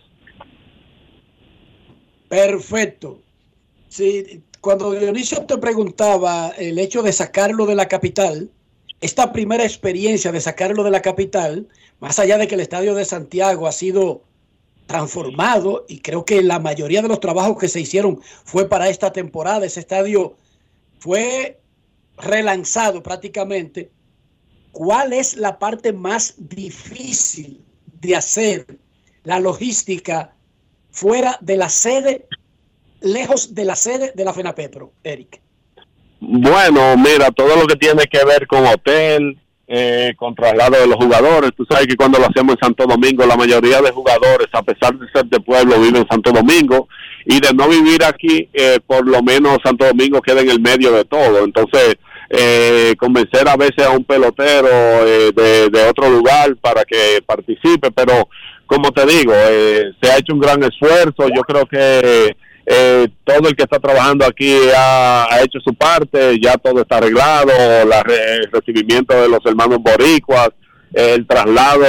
Perfecto. 2.29 3.19
Sí, 3.89 4.41
cuando 4.61 4.91
Dionisio 4.91 5.43
te 5.45 5.57
preguntaba 5.57 6.49
el 6.49 6.77
hecho 6.77 7.01
de 7.01 7.11
sacarlo 7.11 7.65
de 7.65 7.75
la 7.75 7.87
capital, 7.87 8.51
esta 9.01 9.33
primera 9.33 9.63
experiencia 9.63 10.31
de 10.31 10.39
sacarlo 10.39 10.83
de 10.83 10.91
la 10.91 11.01
capital, 11.01 11.67
más 11.99 12.19
allá 12.19 12.37
de 12.37 12.47
que 12.47 12.53
el 12.53 12.61
estadio 12.61 12.93
de 12.93 13.03
Santiago 13.03 13.65
ha 13.65 13.71
sido 13.71 14.23
transformado 14.85 15.85
y 15.89 16.01
creo 16.01 16.25
que 16.25 16.43
la 16.43 16.59
mayoría 16.59 17.01
de 17.01 17.07
los 17.07 17.19
trabajos 17.19 17.57
que 17.57 17.69
se 17.69 17.81
hicieron 17.81 18.21
fue 18.43 18.69
para 18.69 18.89
esta 18.89 19.11
temporada, 19.11 19.65
ese 19.65 19.79
estadio 19.79 20.35
fue 20.99 21.59
relanzado 22.17 23.01
prácticamente. 23.01 23.89
¿Cuál 24.71 25.13
es 25.13 25.35
la 25.37 25.57
parte 25.57 25.91
más 25.91 26.35
difícil 26.37 27.63
de 27.99 28.15
hacer 28.15 28.67
la 29.23 29.39
logística 29.39 30.35
fuera 30.91 31.37
de 31.41 31.57
la 31.57 31.69
sede, 31.69 32.27
lejos 33.01 33.53
de 33.53 33.65
la 33.65 33.75
sede 33.75 34.11
de 34.15 34.25
la 34.25 34.33
FENAPEPRO, 34.33 34.91
Eric? 35.03 35.41
Bueno, 36.19 36.95
mira, 36.97 37.31
todo 37.31 37.55
lo 37.55 37.65
que 37.65 37.75
tiene 37.75 38.03
que 38.05 38.23
ver 38.25 38.45
con 38.47 38.65
hotel, 38.65 39.39
eh, 39.67 40.13
con 40.17 40.35
traslado 40.35 40.79
de 40.79 40.87
los 40.87 40.97
jugadores. 40.97 41.51
Tú 41.55 41.65
sabes 41.69 41.87
que 41.87 41.95
cuando 41.95 42.19
lo 42.19 42.27
hacemos 42.27 42.55
en 42.55 42.67
Santo 42.67 42.85
Domingo, 42.85 43.25
la 43.25 43.37
mayoría 43.37 43.81
de 43.81 43.91
jugadores, 43.91 44.47
a 44.53 44.61
pesar 44.61 44.97
de 44.97 45.09
ser 45.11 45.25
de 45.25 45.39
pueblo, 45.39 45.79
viven 45.79 46.01
en 46.01 46.07
Santo 46.07 46.31
Domingo 46.31 46.87
y 47.25 47.39
de 47.39 47.53
no 47.53 47.67
vivir 47.67 48.03
aquí, 48.03 48.49
eh, 48.53 48.79
por 48.85 49.07
lo 49.07 49.23
menos 49.23 49.57
Santo 49.63 49.85
Domingo 49.85 50.21
queda 50.21 50.41
en 50.41 50.49
el 50.49 50.61
medio 50.61 50.91
de 50.91 51.05
todo. 51.05 51.43
Entonces, 51.43 51.97
eh, 52.33 52.95
convencer 52.97 53.45
a 53.49 53.57
veces 53.57 53.85
a 53.85 53.89
un 53.89 54.05
pelotero 54.05 54.69
eh, 55.05 55.33
de, 55.69 55.83
otro 55.83 56.09
lugar 56.09 56.55
para 56.61 56.85
que 56.85 57.21
participe, 57.25 57.91
pero 57.91 58.29
como 58.65 58.89
te 58.93 59.05
digo, 59.05 59.33
eh, 59.35 59.91
se 60.01 60.09
ha 60.09 60.17
hecho 60.17 60.33
un 60.33 60.39
gran 60.39 60.63
esfuerzo. 60.63 61.27
Yo 61.35 61.41
creo 61.41 61.65
que 61.65 62.37
eh, 62.65 63.07
todo 63.23 63.49
el 63.49 63.55
que 63.55 63.63
está 63.63 63.79
trabajando 63.79 64.25
aquí 64.25 64.55
ha, 64.75 65.39
hecho 65.43 65.59
su 65.63 65.73
parte, 65.73 66.39
ya 66.39 66.53
todo 66.57 66.81
está 66.81 66.97
arreglado, 66.97 67.51
la 67.85 68.01
el 68.01 68.51
recibimiento 68.51 69.19
de 69.19 69.29
los 69.29 69.39
hermanos 69.45 69.79
boricuas, 69.81 70.49
el 70.93 71.25
traslado 71.25 71.85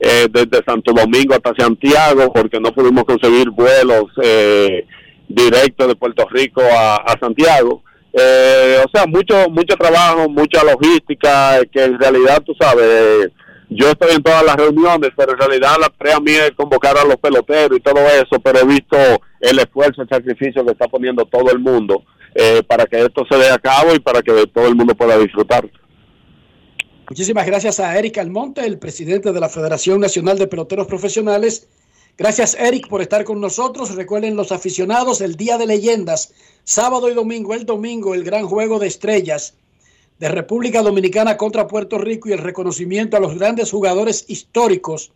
eh, 0.00 0.26
desde 0.30 0.64
Santo 0.66 0.92
Domingo 0.92 1.34
hasta 1.34 1.54
Santiago, 1.56 2.32
porque 2.32 2.60
no 2.60 2.72
pudimos 2.72 3.04
conseguir 3.04 3.50
vuelos 3.50 4.04
eh, 4.22 4.86
directos 5.28 5.88
de 5.88 5.96
Puerto 5.96 6.26
Rico 6.30 6.60
a, 6.60 6.96
a 6.96 7.18
Santiago. 7.18 7.82
Eh, 8.12 8.78
o 8.84 8.88
sea, 8.92 9.06
mucho 9.06 9.48
mucho 9.50 9.74
trabajo, 9.76 10.28
mucha 10.28 10.62
logística, 10.62 11.60
que 11.72 11.82
en 11.82 11.98
realidad, 11.98 12.42
tú 12.44 12.54
sabes, 12.60 13.30
yo 13.76 13.90
estoy 13.90 14.14
en 14.14 14.22
todas 14.22 14.44
las 14.44 14.54
reuniones, 14.54 15.10
pero 15.16 15.32
en 15.32 15.38
realidad 15.38 15.76
la 15.80 15.88
tarea 15.88 16.20
mía 16.20 16.46
es 16.46 16.52
convocar 16.52 16.96
a 16.96 17.04
los 17.04 17.16
peloteros 17.16 17.76
y 17.76 17.80
todo 17.80 17.98
eso, 18.06 18.38
pero 18.42 18.60
he 18.60 18.64
visto 18.64 18.96
el 19.40 19.58
esfuerzo, 19.58 20.02
el 20.02 20.08
sacrificio 20.08 20.64
que 20.64 20.70
está 20.70 20.86
poniendo 20.86 21.24
todo 21.24 21.50
el 21.50 21.58
mundo 21.58 22.04
eh, 22.36 22.62
para 22.68 22.86
que 22.86 23.02
esto 23.02 23.24
se 23.28 23.36
dé 23.36 23.50
a 23.50 23.58
cabo 23.58 23.92
y 23.92 23.98
para 23.98 24.22
que 24.22 24.46
todo 24.46 24.68
el 24.68 24.76
mundo 24.76 24.94
pueda 24.94 25.18
disfrutar. 25.18 25.68
Muchísimas 27.10 27.46
gracias 27.46 27.80
a 27.80 27.98
Eric 27.98 28.16
Almonte, 28.18 28.64
el 28.64 28.78
presidente 28.78 29.32
de 29.32 29.40
la 29.40 29.48
Federación 29.48 30.00
Nacional 30.00 30.38
de 30.38 30.46
Peloteros 30.46 30.86
Profesionales. 30.86 31.66
Gracias, 32.16 32.54
Eric, 32.54 32.88
por 32.88 33.02
estar 33.02 33.24
con 33.24 33.40
nosotros. 33.40 33.96
Recuerden 33.96 34.36
los 34.36 34.52
aficionados, 34.52 35.20
el 35.20 35.34
Día 35.34 35.58
de 35.58 35.66
Leyendas, 35.66 36.32
sábado 36.62 37.10
y 37.10 37.14
domingo, 37.14 37.54
el 37.54 37.66
domingo, 37.66 38.14
el 38.14 38.22
gran 38.22 38.46
juego 38.46 38.78
de 38.78 38.86
estrellas 38.86 39.54
de 40.18 40.28
República 40.28 40.82
Dominicana 40.82 41.36
contra 41.36 41.66
Puerto 41.66 41.98
Rico 41.98 42.28
y 42.28 42.32
el 42.32 42.38
reconocimiento 42.38 43.16
a 43.16 43.20
los 43.20 43.34
grandes 43.34 43.70
jugadores 43.70 44.24
históricos 44.28 45.12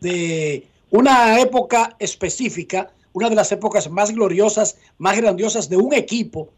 de 0.00 0.66
una 0.90 1.40
época 1.40 1.96
específica, 1.98 2.92
una 3.12 3.28
de 3.28 3.36
las 3.36 3.52
épocas 3.52 3.90
más 3.90 4.12
gloriosas, 4.12 4.78
más 4.98 5.16
grandiosas 5.16 5.68
de 5.68 5.76
un 5.76 5.92
equipo 5.92 6.50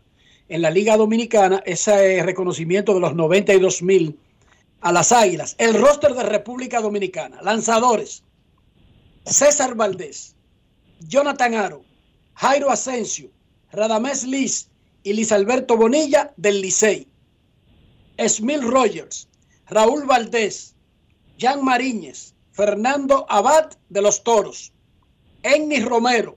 en 0.48 0.62
la 0.62 0.70
Liga 0.70 0.96
Dominicana, 0.96 1.62
ese 1.64 2.22
reconocimiento 2.22 2.94
de 2.94 3.00
los 3.00 3.14
92 3.14 3.83
mil 3.83 4.18
a 4.80 4.92
las 4.92 5.12
Águilas. 5.12 5.54
El 5.59 5.74
roster 5.74 6.14
de 6.14 6.24
República 6.24 6.80
Dominicana, 6.80 7.40
lanzadores, 7.42 8.24
César 9.24 9.74
Valdés, 9.74 10.35
Jonathan 11.00 11.54
Aro, 11.54 11.83
Jairo 12.35 12.70
Asensio, 12.70 13.30
Radamés 13.72 14.24
Liz 14.24 14.68
y 15.02 15.12
Liz 15.12 15.33
Alberto 15.33 15.76
Bonilla 15.76 16.33
del 16.37 16.61
Licey. 16.61 17.06
Smil 18.28 18.62
Rogers, 18.62 19.28
Raúl 19.68 20.04
Valdés, 20.06 20.74
Jan 21.38 21.64
Mariñez, 21.64 22.35
Fernando 22.52 23.26
Abad 23.28 23.70
de 23.88 24.02
los 24.02 24.22
Toros, 24.22 24.72
Ennis 25.42 25.85
Romero 25.85 26.37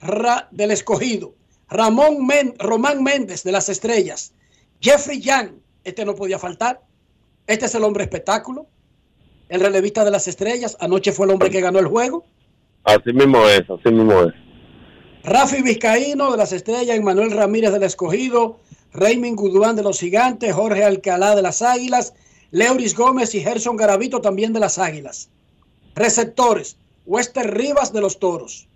Ra, 0.00 0.48
del 0.50 0.70
Escogido, 0.70 1.34
Ramón 1.68 2.26
Men, 2.26 2.54
Román 2.58 3.02
Méndez 3.02 3.42
de 3.44 3.52
las 3.52 3.68
Estrellas, 3.68 4.32
Jeffrey 4.80 5.20
Young, 5.20 5.60
este 5.84 6.04
no 6.04 6.14
podía 6.14 6.38
faltar, 6.38 6.80
este 7.46 7.66
es 7.66 7.74
el 7.74 7.84
hombre 7.84 8.04
espectáculo, 8.04 8.66
el 9.48 9.60
relevista 9.60 10.04
de 10.04 10.10
las 10.10 10.28
Estrellas, 10.28 10.76
anoche 10.80 11.12
fue 11.12 11.26
el 11.26 11.32
hombre 11.32 11.50
que 11.50 11.60
ganó 11.60 11.78
el 11.78 11.86
juego. 11.86 12.24
Así 12.84 13.12
mismo 13.12 13.46
es, 13.48 13.62
así 13.68 13.92
mismo 13.92 14.22
es. 14.22 14.34
Rafi 15.24 15.62
Vizcaíno 15.62 16.32
de 16.32 16.38
las 16.38 16.52
Estrellas, 16.52 17.00
Manuel 17.00 17.30
Ramírez 17.30 17.72
del 17.72 17.84
Escogido, 17.84 18.58
Raymond 18.92 19.36
Gudwán 19.36 19.76
de 19.76 19.82
los 19.82 20.00
Gigantes, 20.00 20.54
Jorge 20.54 20.84
Alcalá 20.84 21.34
de 21.34 21.42
las 21.42 21.62
Águilas, 21.62 22.14
Leuris 22.50 22.94
Gómez 22.94 23.34
y 23.34 23.40
Gerson 23.40 23.76
Garavito 23.76 24.20
también 24.20 24.52
de 24.52 24.60
las 24.60 24.78
Águilas. 24.78 25.30
Receptores, 25.94 26.76
Wester 27.06 27.52
Rivas 27.54 27.92
de 27.92 28.00
los 28.00 28.18
Toros, 28.18 28.68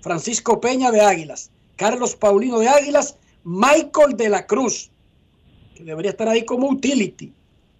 Francisco 0.00 0.60
Peña 0.60 0.90
de 0.90 1.00
Águilas, 1.00 1.50
Carlos 1.76 2.14
Paulino 2.14 2.58
de 2.58 2.68
Águilas, 2.68 3.16
Michael 3.44 4.16
de 4.16 4.28
la 4.28 4.46
Cruz, 4.46 4.90
que 5.74 5.84
debería 5.84 6.12
estar 6.12 6.28
ahí 6.28 6.44
como 6.44 6.68
utility, 6.68 7.32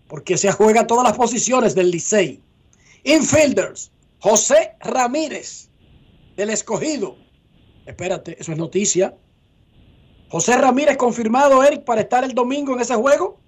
porque 0.09 0.37
se 0.37 0.51
juega 0.53 0.87
todas 0.87 1.05
las 1.05 1.17
posiciones 1.17 1.75
del 1.75 1.91
Licey. 1.91 2.41
Infielders, 3.05 3.91
José 4.19 4.73
Ramírez 4.81 5.69
del 6.37 6.51
Escogido. 6.51 7.17
Espérate, 7.87 8.37
eso 8.39 8.53
es 8.53 8.59
noticia. 8.59 9.15
José 10.31 10.57
Ramírez 10.57 10.97
confirmado, 10.97 11.63
Eric, 11.65 11.85
para 11.85 12.03
estar 12.03 12.23
el 12.23 12.33
domingo 12.33 12.75
en 12.75 12.81
ese 12.81 12.95
juego. 12.95 13.41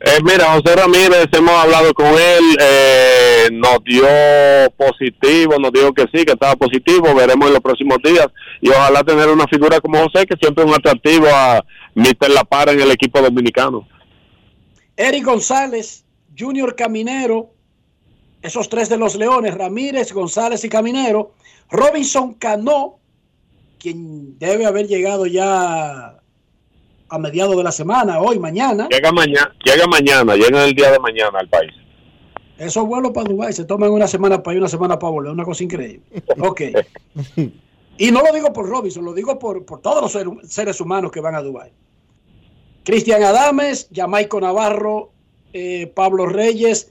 Eh, 0.00 0.18
mira, 0.22 0.52
José 0.52 0.76
Ramírez, 0.76 1.28
hemos 1.32 1.54
hablado 1.54 1.94
con 1.94 2.08
él, 2.08 2.56
eh, 2.60 3.48
nos 3.50 3.82
dio 3.84 4.06
positivo, 4.76 5.58
nos 5.58 5.72
dijo 5.72 5.94
que 5.94 6.02
sí, 6.12 6.26
que 6.26 6.32
estaba 6.32 6.56
positivo, 6.56 7.14
veremos 7.14 7.46
en 7.48 7.54
los 7.54 7.62
próximos 7.62 7.96
días 8.04 8.26
y 8.60 8.68
ojalá 8.68 9.02
tener 9.02 9.28
una 9.28 9.46
figura 9.46 9.80
como 9.80 10.02
José, 10.02 10.26
que 10.26 10.36
siempre 10.36 10.62
es 10.62 10.70
un 10.70 10.76
atractivo 10.76 11.26
a 11.32 11.64
Mr. 11.94 12.28
La 12.28 12.44
Para 12.44 12.72
en 12.72 12.82
el 12.82 12.90
equipo 12.90 13.22
dominicano. 13.22 13.88
Eric 14.98 15.24
González, 15.24 16.04
Junior 16.38 16.76
Caminero, 16.76 17.50
esos 18.42 18.68
tres 18.68 18.90
de 18.90 18.98
los 18.98 19.14
Leones, 19.14 19.54
Ramírez, 19.54 20.12
González 20.12 20.62
y 20.64 20.68
Caminero, 20.68 21.32
Robinson 21.70 22.34
Cano, 22.34 22.98
quien 23.84 24.38
debe 24.38 24.64
haber 24.64 24.88
llegado 24.88 25.26
ya 25.26 26.18
a 27.10 27.18
mediados 27.18 27.54
de 27.54 27.62
la 27.62 27.70
semana, 27.70 28.18
hoy, 28.18 28.38
mañana. 28.38 28.88
Llega 28.90 29.12
mañana, 29.12 29.54
llega 29.62 29.86
mañana, 29.86 30.34
llega 30.36 30.64
el 30.64 30.74
día 30.74 30.90
de 30.90 30.98
mañana 30.98 31.38
al 31.38 31.50
país. 31.50 31.70
Esos 32.56 32.86
vuelos 32.86 33.12
para 33.12 33.28
Dubái 33.28 33.52
se 33.52 33.66
toman 33.66 33.90
una 33.90 34.06
semana 34.08 34.42
para 34.42 34.54
ir, 34.54 34.60
una 34.60 34.70
semana 34.70 34.98
para 34.98 35.10
volver, 35.10 35.32
una 35.32 35.44
cosa 35.44 35.64
increíble. 35.64 36.00
Ok. 36.40 36.62
y 37.98 38.10
no 38.10 38.22
lo 38.22 38.32
digo 38.32 38.54
por 38.54 38.66
Robinson, 38.66 39.04
lo 39.04 39.12
digo 39.12 39.38
por, 39.38 39.66
por 39.66 39.82
todos 39.82 40.00
los 40.14 40.50
seres 40.50 40.80
humanos 40.80 41.12
que 41.12 41.20
van 41.20 41.34
a 41.34 41.42
Dubái. 41.42 41.70
Cristian 42.84 43.22
Adames, 43.22 43.90
Jamaico 43.94 44.40
Navarro, 44.40 45.10
eh, 45.52 45.92
Pablo 45.94 46.24
Reyes 46.24 46.90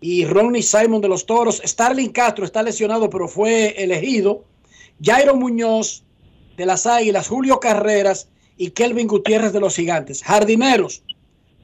y 0.00 0.24
Ronnie 0.24 0.62
Simon 0.62 1.02
de 1.02 1.08
los 1.08 1.26
Toros. 1.26 1.60
Starling 1.62 2.12
Castro 2.12 2.46
está 2.46 2.62
lesionado, 2.62 3.10
pero 3.10 3.28
fue 3.28 3.74
elegido. 3.76 4.44
Jairo 5.02 5.36
Muñoz 5.36 6.02
de 6.60 6.66
las 6.66 6.84
Águilas, 6.84 7.28
Julio 7.28 7.58
Carreras 7.58 8.28
y 8.58 8.72
Kelvin 8.72 9.06
Gutiérrez 9.06 9.54
de 9.54 9.60
los 9.60 9.76
Gigantes. 9.76 10.22
Jardineros, 10.22 11.02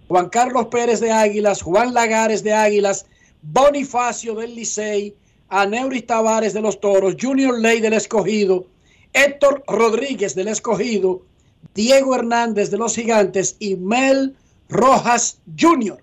Juan 0.09 0.31
Carlos 0.31 0.69
Pérez 0.69 1.01
de 1.01 1.13
Águilas, 1.13 1.61
Juan 1.61 1.93
Lagares 1.93 2.43
de 2.43 2.55
Águilas, 2.55 3.05
Bonifacio 3.43 4.35
del 4.37 4.55
Licey, 4.55 5.15
Aneuris 5.51 6.07
Tavares 6.07 6.55
de 6.55 6.63
los 6.63 6.81
Toros, 6.81 7.15
Junior 7.21 7.61
Ley 7.61 7.81
del 7.81 7.93
Escogido, 7.93 8.69
Héctor 9.13 9.63
Rodríguez 9.67 10.35
del 10.35 10.49
Escogido, 10.49 11.21
Diego 11.75 12.15
Hernández 12.15 12.71
de 12.71 12.79
los 12.79 12.95
Gigantes 12.95 13.57
y 13.59 13.77
Mel 13.77 14.35
Rojas 14.71 15.41
Jr. 15.61 16.03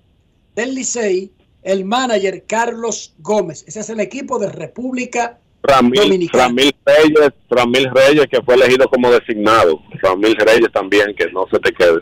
del 0.56 0.75
Licey, 0.75 1.32
el 1.63 1.84
manager 1.84 2.43
Carlos 2.45 3.15
Gómez. 3.17 3.63
Ese 3.65 3.79
es 3.79 3.89
el 3.89 4.01
equipo 4.01 4.38
de 4.38 4.49
República 4.49 5.39
Ramil, 5.63 6.02
Dominicana. 6.02 6.43
Ramil 6.43 6.76
Reyes, 6.86 7.34
Ramil 7.49 7.89
Reyes, 7.93 8.28
que 8.30 8.41
fue 8.43 8.56
elegido 8.56 8.88
como 8.89 9.12
designado. 9.12 9.80
Ramil 10.02 10.36
Reyes 10.36 10.71
también, 10.73 11.15
que 11.15 11.32
no 11.32 11.47
se 11.52 11.60
te 11.60 11.71
quede. 11.71 12.02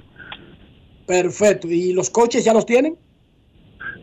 Perfecto. 1.06 1.68
¿Y 1.68 1.94
los 1.94 2.10
coches 2.10 2.44
ya 2.44 2.54
los 2.54 2.66
tienen? 2.66 2.98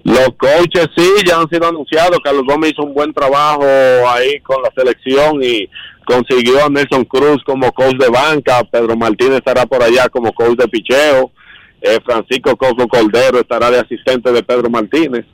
Los 0.04 0.30
coaches 0.38 0.88
sí, 0.96 1.08
ya 1.26 1.40
han 1.40 1.48
sido 1.48 1.66
anunciados. 1.66 2.20
Carlos 2.22 2.44
Gómez 2.46 2.72
hizo 2.72 2.82
un 2.82 2.94
buen 2.94 3.12
trabajo 3.12 3.64
ahí 4.08 4.40
con 4.40 4.62
la 4.62 4.70
selección 4.74 5.42
y 5.42 5.68
consiguió 6.06 6.64
a 6.64 6.68
Nelson 6.68 7.04
Cruz 7.04 7.42
como 7.44 7.72
coach 7.72 7.96
de 7.98 8.08
banca. 8.08 8.62
Pedro 8.64 8.96
Martínez 8.96 9.38
estará 9.38 9.66
por 9.66 9.82
allá 9.82 10.08
como 10.08 10.32
coach 10.32 10.56
de 10.56 10.68
picheo. 10.68 11.30
Eh, 11.80 11.98
Francisco 12.04 12.56
Coco 12.56 12.88
Cordero 12.88 13.40
estará 13.40 13.70
de 13.70 13.80
asistente 13.80 14.32
de 14.32 14.42
Pedro 14.42 14.70
Martínez. 14.70 15.24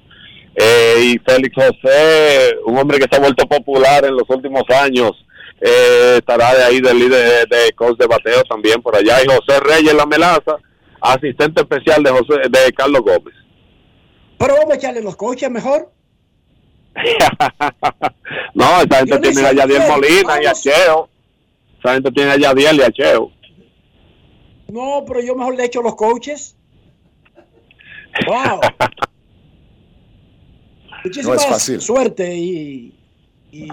Eh, 0.56 0.94
y 1.02 1.18
Félix 1.18 1.54
José, 1.54 2.56
un 2.64 2.78
hombre 2.78 2.98
que 2.98 3.06
se 3.10 3.16
ha 3.16 3.20
vuelto 3.20 3.46
popular 3.46 4.04
en 4.04 4.16
los 4.16 4.28
últimos 4.28 4.62
años, 4.70 5.12
eh, 5.60 6.16
estará 6.18 6.54
de 6.54 6.64
ahí 6.64 6.80
del 6.80 6.98
líder 6.98 7.48
de, 7.48 7.56
de 7.56 7.72
coach 7.72 7.98
de 7.98 8.06
bateo 8.06 8.42
también 8.44 8.80
por 8.80 8.94
allá. 8.94 9.22
Y 9.22 9.26
José 9.26 9.60
Reyes 9.60 9.94
La 9.94 10.06
Melaza, 10.06 10.56
asistente 11.00 11.62
especial 11.62 12.02
de, 12.02 12.10
José, 12.10 12.34
de 12.48 12.72
Carlos 12.72 13.02
Gómez. 13.02 13.34
Pero 14.38 14.54
vamos 14.54 14.72
a 14.72 14.76
echarle 14.76 15.02
los 15.02 15.16
coches 15.16 15.50
mejor. 15.50 15.90
no, 18.54 18.64
esa 18.82 18.98
gente 18.98 19.18
Dionisio, 19.18 19.32
tiene 19.32 19.48
a 19.48 19.52
Yadiel 19.52 19.88
Molina 19.88 20.42
y 20.42 20.46
a. 20.46 20.52
Cheo. 20.52 21.08
Esa 21.80 21.94
gente 21.94 22.12
tiene 22.12 22.30
a 22.30 22.36
Yadiel 22.36 22.76
y 22.76 22.82
a 22.82 22.90
Cheo. 22.92 23.32
No, 24.68 25.04
pero 25.06 25.20
yo 25.20 25.34
mejor 25.34 25.56
le 25.56 25.64
echo 25.64 25.82
los 25.82 25.96
coaches. 25.96 26.56
Wow. 28.26 28.60
Muchísimas 31.04 31.36
No 31.36 31.42
es 31.42 31.46
fácil. 31.46 31.80
suerte 31.80 32.34
y, 32.34 32.92
y, 33.52 33.68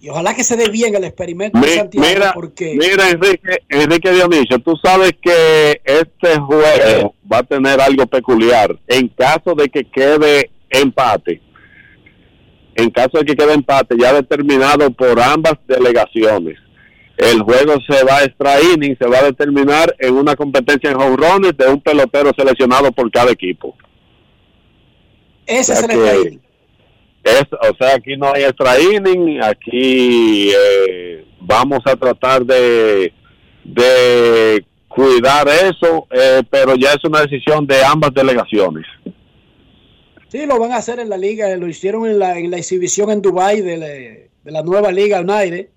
y 0.00 0.08
ojalá 0.08 0.34
que 0.34 0.44
se 0.44 0.56
dé 0.56 0.68
bien 0.68 0.94
el 0.94 1.04
experimento 1.04 1.58
de 1.58 1.66
Mi- 1.66 1.72
Santiago 1.74 2.06
mira, 2.08 2.32
porque 2.34 2.76
mira 2.78 3.08
Enrique, 3.10 3.58
Enrique 3.68 4.12
Dionisio, 4.12 4.58
tú 4.58 4.74
sabes 4.82 5.12
que 5.22 5.80
este 5.84 6.38
juego 6.38 7.14
va 7.32 7.38
a 7.38 7.42
tener 7.44 7.80
algo 7.80 8.06
peculiar. 8.06 8.76
En 8.88 9.08
caso 9.08 9.54
de 9.54 9.68
que 9.68 9.84
quede 9.84 10.50
empate, 10.68 11.40
en 12.74 12.90
caso 12.90 13.18
de 13.18 13.24
que 13.24 13.36
quede 13.36 13.54
empate 13.54 13.94
ya 13.98 14.12
determinado 14.12 14.90
por 14.90 15.18
ambas 15.20 15.54
delegaciones, 15.66 16.58
el 17.16 17.40
juego 17.40 17.76
se 17.88 18.04
va 18.04 18.18
a 18.18 18.24
extra 18.24 18.60
inning, 18.60 18.94
se 18.98 19.06
va 19.06 19.20
a 19.20 19.24
determinar 19.24 19.94
en 19.98 20.14
una 20.14 20.36
competencia 20.36 20.90
en 20.90 20.98
jonrones 20.98 21.56
de 21.56 21.66
un 21.68 21.80
pelotero 21.80 22.30
seleccionado 22.36 22.92
por 22.92 23.10
cada 23.10 23.30
equipo. 23.30 23.74
ese 25.46 25.72
es 25.72 25.82
el 25.84 25.88
que-. 25.90 26.45
Es, 27.26 27.44
o 27.52 27.76
sea, 27.76 27.96
aquí 27.96 28.16
no 28.16 28.32
hay 28.32 28.44
extra 28.44 28.80
inning, 28.80 29.42
aquí 29.42 30.50
eh, 30.50 31.24
vamos 31.40 31.80
a 31.84 31.96
tratar 31.96 32.44
de, 32.44 33.12
de 33.64 34.64
cuidar 34.86 35.48
eso, 35.48 36.06
eh, 36.10 36.42
pero 36.48 36.76
ya 36.76 36.92
es 36.92 37.04
una 37.04 37.22
decisión 37.22 37.66
de 37.66 37.82
ambas 37.84 38.14
delegaciones. 38.14 38.86
Sí, 40.28 40.46
lo 40.46 40.58
van 40.58 40.72
a 40.72 40.76
hacer 40.76 41.00
en 41.00 41.08
la 41.08 41.16
liga, 41.16 41.54
lo 41.56 41.66
hicieron 41.68 42.06
en 42.06 42.18
la, 42.18 42.38
en 42.38 42.50
la 42.50 42.58
exhibición 42.58 43.10
en 43.10 43.22
Dubai 43.22 43.60
de 43.60 43.76
la, 43.76 43.86
de 43.86 44.28
la 44.44 44.62
nueva 44.62 44.92
liga 44.92 45.20
United. 45.20 45.68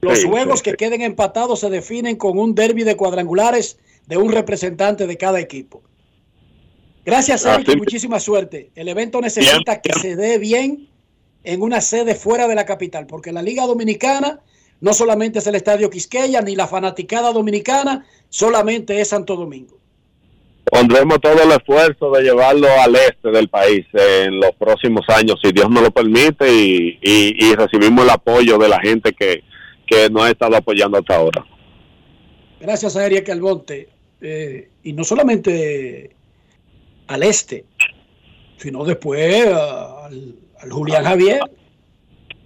Los 0.00 0.20
Sí, 0.20 0.28
juegos 0.28 0.60
sí, 0.60 0.64
que 0.64 0.70
sí. 0.70 0.76
queden 0.76 1.02
empatados 1.02 1.60
se 1.60 1.70
definen 1.70 2.16
con 2.16 2.38
un 2.38 2.54
derby 2.54 2.82
de 2.84 2.96
cuadrangulares 2.96 3.78
de 4.06 4.16
un 4.16 4.32
representante 4.32 5.06
de 5.06 5.16
cada 5.16 5.38
equipo. 5.38 5.82
Gracias, 7.04 7.44
y 7.44 7.58
mismo. 7.58 7.74
muchísima 7.78 8.20
suerte. 8.20 8.70
El 8.74 8.88
evento 8.88 9.20
necesita 9.20 9.80
que 9.80 9.92
se 9.94 10.14
dé 10.16 10.38
bien 10.38 10.88
en 11.44 11.62
una 11.62 11.80
sede 11.80 12.14
fuera 12.14 12.46
de 12.46 12.54
la 12.54 12.64
capital, 12.64 13.06
porque 13.06 13.32
la 13.32 13.42
Liga 13.42 13.66
Dominicana 13.66 14.40
no 14.80 14.92
solamente 14.92 15.40
es 15.40 15.46
el 15.46 15.54
Estadio 15.56 15.90
Quisqueya, 15.90 16.40
ni 16.42 16.54
la 16.56 16.66
fanaticada 16.66 17.32
dominicana, 17.32 18.04
solamente 18.28 19.00
es 19.00 19.08
Santo 19.08 19.36
Domingo. 19.36 19.78
Pondremos 20.64 21.20
todo 21.20 21.42
el 21.42 21.50
esfuerzo 21.52 22.10
de 22.12 22.22
llevarlo 22.22 22.68
al 22.80 22.94
este 22.96 23.30
del 23.30 23.48
país 23.48 23.84
en 23.92 24.40
los 24.40 24.52
próximos 24.56 25.02
años, 25.08 25.38
si 25.42 25.52
Dios 25.52 25.68
nos 25.70 25.82
lo 25.82 25.90
permite, 25.90 26.52
y, 26.52 26.98
y- 27.02 27.34
y 27.46 27.54
recibimos 27.54 28.04
el 28.04 28.10
apoyo 28.10 28.58
de 28.58 28.68
la 28.68 28.80
gente 28.80 29.12
que, 29.12 29.42
que 29.86 30.08
nos 30.08 30.22
ha 30.22 30.30
estado 30.30 30.56
apoyando 30.56 30.98
hasta 30.98 31.16
ahora. 31.16 31.44
Gracias 32.60 32.96
a 32.96 33.04
Eric 33.06 33.28
Almonte. 33.30 33.88
eh, 34.20 34.68
y 34.84 34.92
no 34.92 35.02
solamente 35.02 36.14
al 37.12 37.22
este, 37.22 37.64
sino 38.56 38.84
después 38.84 39.46
a- 39.46 40.06
al, 40.06 40.34
al 40.60 40.70
Julián 40.70 41.04
Javier. 41.04 41.40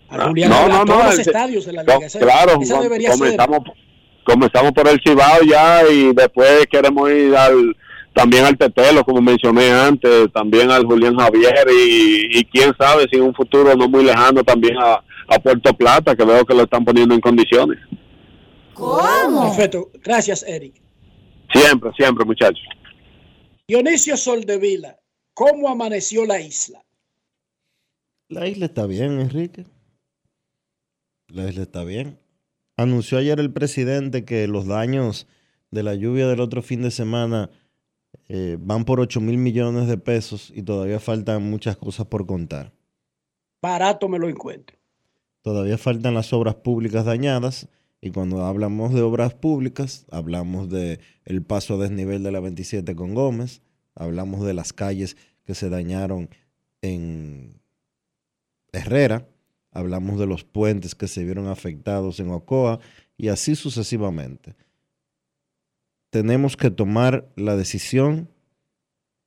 Al 0.09 0.21
Ah, 0.21 0.29
Julián 0.29 0.51
no, 0.51 0.57
Javier, 0.57 0.75
a 0.75 0.79
no, 0.79 0.85
todos 0.85 0.99
no, 0.99 1.05
los 1.05 1.19
ese- 1.19 1.31
estadios 1.31 1.67
de 1.67 1.73
la 1.73 1.83
No, 1.83 1.95
liga. 1.95 2.07
Esa, 2.07 2.19
claro, 2.21 2.59
esa 2.61 2.81
debería 2.81 3.11
ser. 3.11 3.19
comenzamos, 3.19 3.59
comenzamos 4.25 4.73
por 4.73 4.89
el 4.89 5.01
Cibao 5.05 5.43
ya 5.49 5.83
y 5.91 6.13
después 6.15 6.67
queremos 6.71 7.11
ir 7.11 7.35
al 7.37 7.77
también 8.15 8.47
al 8.47 8.57
Tetelo, 8.57 9.05
como 9.05 9.21
mencioné 9.21 9.71
antes, 9.71 10.33
también 10.33 10.71
al 10.71 10.87
Julián 10.87 11.17
Javier 11.17 11.67
y, 11.71 12.39
y 12.39 12.45
quién 12.47 12.73
sabe 12.79 13.05
si 13.11 13.17
en 13.19 13.25
un 13.25 13.35
futuro 13.35 13.77
no 13.77 13.89
muy 13.91 14.05
lejano 14.05 14.43
también 14.43 14.75
a, 14.79 15.03
a 15.29 15.39
Puerto 15.39 15.75
Plata, 15.75 16.17
que 16.17 16.25
veo 16.25 16.43
que 16.47 16.55
lo 16.55 16.63
están 16.63 16.83
poniendo 16.83 17.15
en 17.15 17.21
condiciones. 17.21 17.79
¿Cómo? 18.73 19.43
Perfecto. 19.55 19.91
Gracias, 20.03 20.43
Eric. 20.49 20.75
Siempre, 21.53 21.91
siempre, 21.97 22.25
muchachos. 22.25 22.61
Dionisio 23.69 24.17
Soldevila, 24.17 25.01
¿cómo 25.35 25.69
amaneció 25.69 26.25
la 26.25 26.41
isla? 26.41 26.85
La 28.29 28.47
isla 28.47 28.67
está 28.67 28.87
bien, 28.87 29.21
Enrique. 29.21 29.67
La 31.27 31.49
isla 31.49 31.63
está 31.63 31.83
bien. 31.83 32.21
Anunció 32.77 33.19
ayer 33.19 33.41
el 33.41 33.53
presidente 33.53 34.25
que 34.25 34.47
los 34.47 34.67
daños 34.67 35.27
de 35.73 35.83
la 35.83 35.97
lluvia 35.97 36.29
del 36.29 36.39
otro 36.39 36.63
fin 36.63 36.83
de 36.83 36.93
semana 36.93 37.51
eh, 38.29 38.57
van 38.61 38.85
por 38.85 39.01
8 39.01 39.21
mil 39.21 39.37
millones 39.37 39.89
de 39.89 39.99
pesos 39.99 40.53
y 40.55 40.63
todavía 40.63 41.01
faltan 41.01 41.43
muchas 41.43 41.77
cosas 41.77 42.07
por 42.07 42.25
contar. 42.25 42.73
Barato 43.61 44.09
me 44.09 44.21
lo 44.21 44.29
encuentro. 44.29 44.77
Todavía 45.43 45.77
faltan 45.77 46.15
las 46.15 46.33
obras 46.33 46.55
públicas 46.55 47.05
dañadas 47.05 47.69
y 48.01 48.11
cuando 48.11 48.45
hablamos 48.45 48.93
de 48.93 49.03
obras 49.03 49.35
públicas 49.35 50.07
hablamos 50.11 50.69
de 50.69 51.01
el 51.25 51.43
paso 51.43 51.75
a 51.75 51.79
desnivel 51.79 52.23
de 52.23 52.33
la 52.33 52.41
27 52.41 52.95
con 52.95 53.15
Gómez, 53.15 53.63
hablamos 53.95 54.45
de 54.47 54.55
las 54.55 54.73
calles 54.73 55.17
que 55.45 55.55
se 55.55 55.71
dañaron 55.71 56.29
en 56.83 57.61
Herrera, 58.73 59.29
hablamos 59.71 60.19
de 60.19 60.27
los 60.27 60.45
puentes 60.45 60.95
que 60.95 61.09
se 61.09 61.25
vieron 61.25 61.47
afectados 61.49 62.21
en 62.21 62.31
Ocoa 62.31 62.81
y 63.17 63.29
así 63.29 63.57
sucesivamente. 63.57 64.55
Tenemos 66.11 66.57
que 66.57 66.71
tomar 66.71 67.29
la 67.37 67.57
decisión 67.57 68.29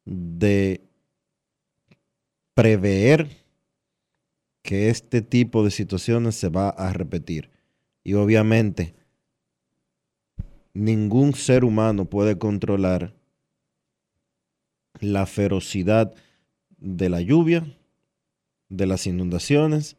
de 0.06 0.82
prever 2.54 3.30
que 4.62 4.90
este 4.90 5.22
tipo 5.22 5.64
de 5.64 5.72
situaciones 5.72 6.36
se 6.36 6.50
va 6.50 6.70
a 6.70 6.92
repetir. 6.94 7.50
Y 8.10 8.15
obviamente, 8.15 8.95
ningún 10.74 11.36
ser 11.36 11.63
humano 11.63 12.06
puede 12.06 12.39
controlar 12.39 13.13
la 15.00 15.28
ferocidad 15.28 16.15
de 16.80 17.08
la 17.08 17.22
lluvia, 17.22 17.78
de 18.67 18.88
las 18.88 19.06
inundaciones, 19.06 19.95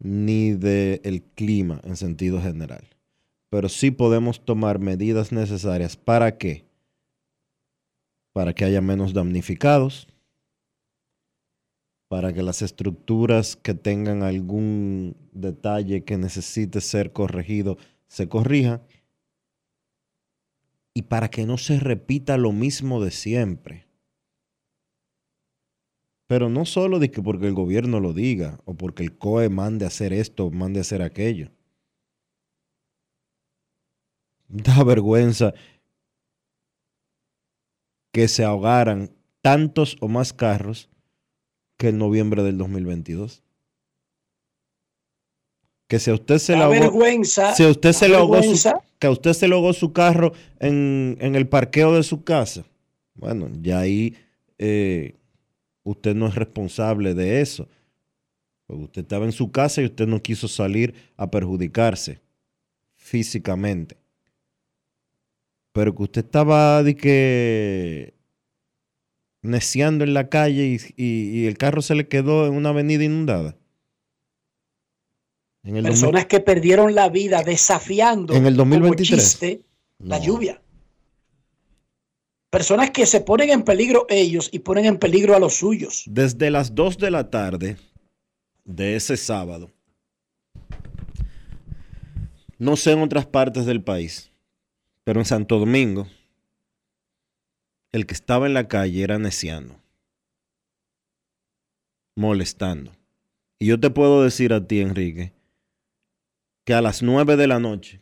ni 0.00 0.54
del 0.54 1.22
clima 1.36 1.80
en 1.84 1.96
sentido 1.96 2.42
general. 2.42 2.84
Pero 3.48 3.68
sí 3.68 3.92
podemos 3.92 4.44
tomar 4.44 4.80
medidas 4.80 5.30
necesarias 5.30 5.96
para 5.96 6.36
que 6.36 6.64
para 8.32 8.54
que 8.54 8.64
haya 8.64 8.80
menos 8.80 9.14
damnificados, 9.14 10.08
para 12.08 12.32
que 12.32 12.42
las 12.42 12.62
estructuras 12.62 13.56
que 13.56 13.74
tengan 13.74 14.22
algún 14.22 15.16
detalle 15.32 16.04
que 16.04 16.16
necesite 16.16 16.80
ser 16.80 17.12
corregido 17.12 17.76
se 18.06 18.28
corrija 18.28 18.82
y 20.94 21.02
para 21.02 21.28
que 21.28 21.44
no 21.44 21.58
se 21.58 21.80
repita 21.80 22.36
lo 22.36 22.52
mismo 22.52 23.02
de 23.02 23.10
siempre. 23.10 23.88
Pero 26.26 26.48
no 26.48 26.64
solo 26.64 27.00
de 27.00 27.10
que 27.10 27.22
porque 27.22 27.48
el 27.48 27.54
gobierno 27.54 28.00
lo 28.00 28.12
diga 28.12 28.60
o 28.64 28.74
porque 28.74 29.02
el 29.02 29.18
COE 29.18 29.48
mande 29.48 29.84
a 29.84 29.88
hacer 29.88 30.12
esto 30.12 30.50
mande 30.50 30.78
a 30.80 30.82
hacer 30.82 31.02
aquello. 31.02 31.50
Da 34.48 34.84
vergüenza 34.84 35.52
que 38.12 38.28
se 38.28 38.44
ahogaran 38.44 39.10
tantos 39.42 39.96
o 40.00 40.06
más 40.06 40.32
carros 40.32 40.88
que 41.76 41.88
en 41.88 41.98
noviembre 41.98 42.42
del 42.42 42.58
2022. 42.58 43.42
Que 45.88 45.98
si 45.98 46.10
a 46.10 46.14
usted 46.14 46.38
se 46.38 46.52
le 46.52 46.60
Da 46.60 46.64
ahogó, 46.64 46.80
vergüenza. 46.80 47.54
si 47.54 47.62
a 47.62 47.68
usted 47.68 47.92
se 47.92 48.08
le 48.08 48.16
su, 48.16 48.72
que 48.98 49.06
a 49.06 49.10
usted 49.10 49.32
se 49.32 49.48
le 49.48 49.54
ahogó 49.54 49.72
su 49.72 49.92
carro 49.92 50.32
en, 50.58 51.16
en 51.20 51.34
el 51.34 51.46
parqueo 51.46 51.94
de 51.94 52.02
su 52.02 52.24
casa, 52.24 52.64
bueno, 53.14 53.50
ya 53.60 53.80
ahí 53.80 54.16
eh, 54.58 55.14
usted 55.82 56.14
no 56.14 56.26
es 56.26 56.34
responsable 56.34 57.14
de 57.14 57.40
eso. 57.40 57.68
Usted 58.66 59.02
estaba 59.02 59.26
en 59.26 59.32
su 59.32 59.52
casa 59.52 59.82
y 59.82 59.84
usted 59.84 60.06
no 60.06 60.22
quiso 60.22 60.48
salir 60.48 60.94
a 61.16 61.30
perjudicarse 61.30 62.20
físicamente. 62.96 63.98
Pero 65.72 65.94
que 65.94 66.02
usted 66.02 66.24
estaba 66.24 66.82
de 66.82 66.96
que 66.96 68.13
neciando 69.44 70.04
en 70.04 70.14
la 70.14 70.28
calle 70.28 70.80
y, 70.96 71.46
el 71.46 71.58
carro 71.58 71.82
se 71.82 71.94
le 71.94 72.08
quedó 72.08 72.46
en 72.46 72.54
una 72.54 72.70
avenida 72.70 73.04
inundada. 73.04 73.56
Personas 75.62 76.26
que 76.26 76.40
perdieron 76.40 76.94
la 76.94 77.08
vida 77.08 77.42
desafiando 77.42 78.34
en 78.34 78.46
el 78.46 78.56
2023 78.56 79.60
la 79.98 80.18
lluvia. 80.18 80.60
Personas 82.50 82.90
que 82.90 83.06
se 83.06 83.20
ponen 83.20 83.50
en 83.50 83.62
peligro 83.62 84.06
ellos 84.08 84.48
y 84.52 84.60
ponen 84.60 84.86
en 84.86 84.98
peligro 84.98 85.34
a 85.34 85.38
los 85.38 85.54
suyos. 85.54 86.04
Desde 86.06 86.50
las 86.50 86.74
2 86.74 86.98
de 86.98 87.10
la 87.10 87.30
tarde 87.30 87.76
de 88.64 88.96
ese 88.96 89.16
sábado, 89.16 89.70
no 92.58 92.76
sé 92.76 92.92
en 92.92 93.02
otras 93.02 93.26
partes 93.26 93.66
del 93.66 93.82
país, 93.82 94.30
pero 95.02 95.20
en 95.20 95.26
Santo 95.26 95.58
Domingo, 95.58 96.06
el 97.94 98.06
que 98.06 98.14
estaba 98.14 98.46
en 98.46 98.54
la 98.54 98.66
calle 98.66 99.04
era 99.04 99.20
neciano, 99.20 99.80
molestando. 102.16 102.90
Y 103.60 103.66
yo 103.66 103.78
te 103.78 103.88
puedo 103.88 104.24
decir 104.24 104.52
a 104.52 104.66
ti, 104.66 104.80
Enrique, 104.80 105.32
que 106.64 106.74
a 106.74 106.82
las 106.82 107.04
9 107.04 107.36
de 107.36 107.46
la 107.46 107.60
noche 107.60 108.00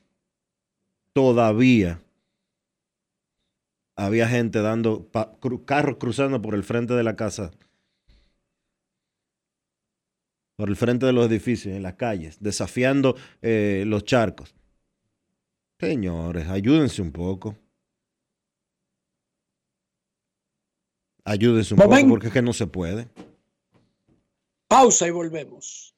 todavía 1.12 2.00
había 3.94 4.26
gente 4.28 4.62
dando 4.62 5.10
carros 5.66 5.98
cruzando 5.98 6.40
por 6.40 6.54
el 6.54 6.64
frente 6.64 6.94
de 6.94 7.02
la 7.02 7.14
casa, 7.14 7.50
por 10.56 10.70
el 10.70 10.76
frente 10.76 11.04
de 11.04 11.12
los 11.12 11.26
edificios, 11.26 11.76
en 11.76 11.82
las 11.82 11.96
calles, 11.96 12.38
desafiando 12.40 13.14
eh, 13.42 13.84
los 13.86 14.06
charcos. 14.06 14.54
Señores, 15.78 16.48
ayúdense 16.48 17.02
un 17.02 17.12
poco. 17.12 17.58
Ayúdense 21.24 21.74
un 21.74 21.80
poco 21.80 22.08
porque 22.08 22.26
es 22.28 22.32
que 22.32 22.42
no 22.42 22.52
se 22.52 22.66
puede. 22.66 23.08
Pausa 24.68 25.06
y 25.06 25.10
volvemos. 25.10 25.94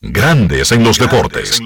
Grandes 0.00 0.72
en 0.72 0.84
los 0.84 0.98
deportes. 0.98 1.60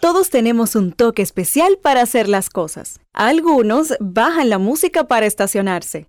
Todos 0.00 0.30
tenemos 0.30 0.76
un 0.76 0.92
toque 0.92 1.22
especial 1.22 1.78
para 1.82 2.02
hacer 2.02 2.28
las 2.28 2.50
cosas. 2.50 3.00
Algunos 3.12 3.94
bajan 4.00 4.50
la 4.50 4.58
música 4.58 5.04
para 5.04 5.26
estacionarse. 5.26 6.08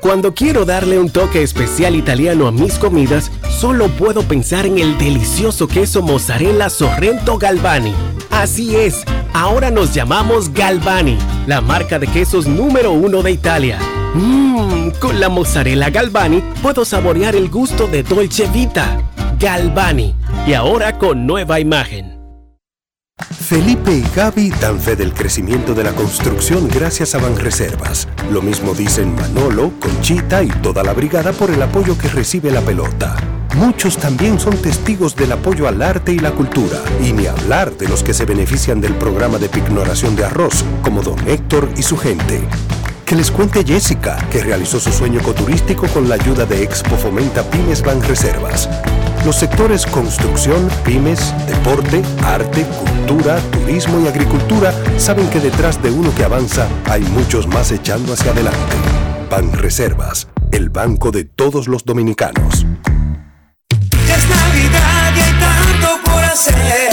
Cuando 0.00 0.32
quiero 0.32 0.64
darle 0.64 0.98
un 0.98 1.10
toque 1.10 1.42
especial 1.42 1.96
italiano 1.96 2.46
a 2.46 2.52
mis 2.52 2.74
comidas, 2.74 3.32
solo 3.50 3.88
puedo 3.88 4.22
pensar 4.22 4.64
en 4.64 4.78
el 4.78 4.96
delicioso 4.96 5.66
queso 5.66 6.02
mozzarella 6.02 6.70
Sorrento 6.70 7.36
Galvani. 7.36 7.94
Así 8.30 8.76
es, 8.76 9.02
ahora 9.34 9.70
nos 9.72 9.92
llamamos 9.92 10.52
Galvani, 10.52 11.18
la 11.48 11.60
marca 11.60 11.98
de 11.98 12.06
quesos 12.06 12.46
número 12.46 12.92
uno 12.92 13.22
de 13.22 13.32
Italia. 13.32 13.78
Mmm, 14.14 14.90
con 15.00 15.18
la 15.18 15.28
mozzarella 15.28 15.90
Galvani 15.90 16.42
puedo 16.62 16.84
saborear 16.84 17.34
el 17.34 17.50
gusto 17.50 17.88
de 17.88 18.04
Dolce 18.04 18.46
Vita. 18.48 19.02
Galvani, 19.40 20.14
y 20.46 20.52
ahora 20.52 20.96
con 20.96 21.26
nueva 21.26 21.58
imagen. 21.58 22.17
Felipe 23.18 23.92
y 23.92 24.04
Gaby 24.14 24.50
dan 24.60 24.80
fe 24.80 24.94
del 24.94 25.12
crecimiento 25.12 25.74
de 25.74 25.82
la 25.82 25.92
construcción 25.92 26.68
gracias 26.68 27.14
a 27.14 27.18
Banreservas. 27.18 28.06
Lo 28.30 28.42
mismo 28.42 28.74
dicen 28.74 29.14
Manolo, 29.14 29.72
Conchita 29.80 30.42
y 30.42 30.48
toda 30.48 30.82
la 30.84 30.92
brigada 30.92 31.32
por 31.32 31.50
el 31.50 31.60
apoyo 31.62 31.96
que 31.98 32.08
recibe 32.08 32.50
la 32.50 32.60
pelota. 32.60 33.16
Muchos 33.56 33.96
también 33.96 34.38
son 34.38 34.56
testigos 34.58 35.16
del 35.16 35.32
apoyo 35.32 35.66
al 35.66 35.82
arte 35.82 36.12
y 36.12 36.18
la 36.18 36.30
cultura, 36.30 36.78
y 37.02 37.12
ni 37.12 37.26
hablar 37.26 37.72
de 37.76 37.88
los 37.88 38.02
que 38.02 38.14
se 38.14 38.24
benefician 38.24 38.80
del 38.80 38.94
programa 38.94 39.38
de 39.38 39.48
pignoración 39.48 40.14
de 40.14 40.24
arroz, 40.24 40.64
como 40.82 41.02
don 41.02 41.18
Héctor 41.26 41.68
y 41.76 41.82
su 41.82 41.96
gente. 41.96 42.40
Que 43.04 43.16
les 43.16 43.30
cuente 43.30 43.64
Jessica, 43.64 44.16
que 44.30 44.44
realizó 44.44 44.78
su 44.78 44.92
sueño 44.92 45.20
ecoturístico 45.20 45.88
con 45.88 46.08
la 46.08 46.16
ayuda 46.16 46.44
de 46.44 46.62
Expo 46.62 46.96
Fomenta 46.96 47.42
Pymes 47.50 47.82
Ban 47.82 48.02
Reservas. 48.02 48.68
Los 49.24 49.36
sectores 49.36 49.84
construcción, 49.86 50.68
pymes, 50.84 51.34
deporte, 51.46 52.02
arte, 52.24 52.64
cultura, 52.64 53.38
turismo 53.52 54.00
y 54.00 54.08
agricultura 54.08 54.72
saben 54.96 55.28
que 55.28 55.40
detrás 55.40 55.82
de 55.82 55.90
uno 55.90 56.14
que 56.14 56.24
avanza 56.24 56.66
hay 56.88 57.02
muchos 57.02 57.46
más 57.46 57.70
echando 57.72 58.14
hacia 58.14 58.30
adelante. 58.30 58.76
Ban 59.30 59.52
Reservas, 59.52 60.28
el 60.52 60.70
banco 60.70 61.10
de 61.10 61.24
todos 61.24 61.68
los 61.68 61.84
dominicanos. 61.84 62.64
Es 63.70 64.28
Navidad 64.28 65.12
y 65.14 65.20
hay 65.20 65.32
tanto 65.38 66.10
por 66.10 66.24
hacer, 66.24 66.90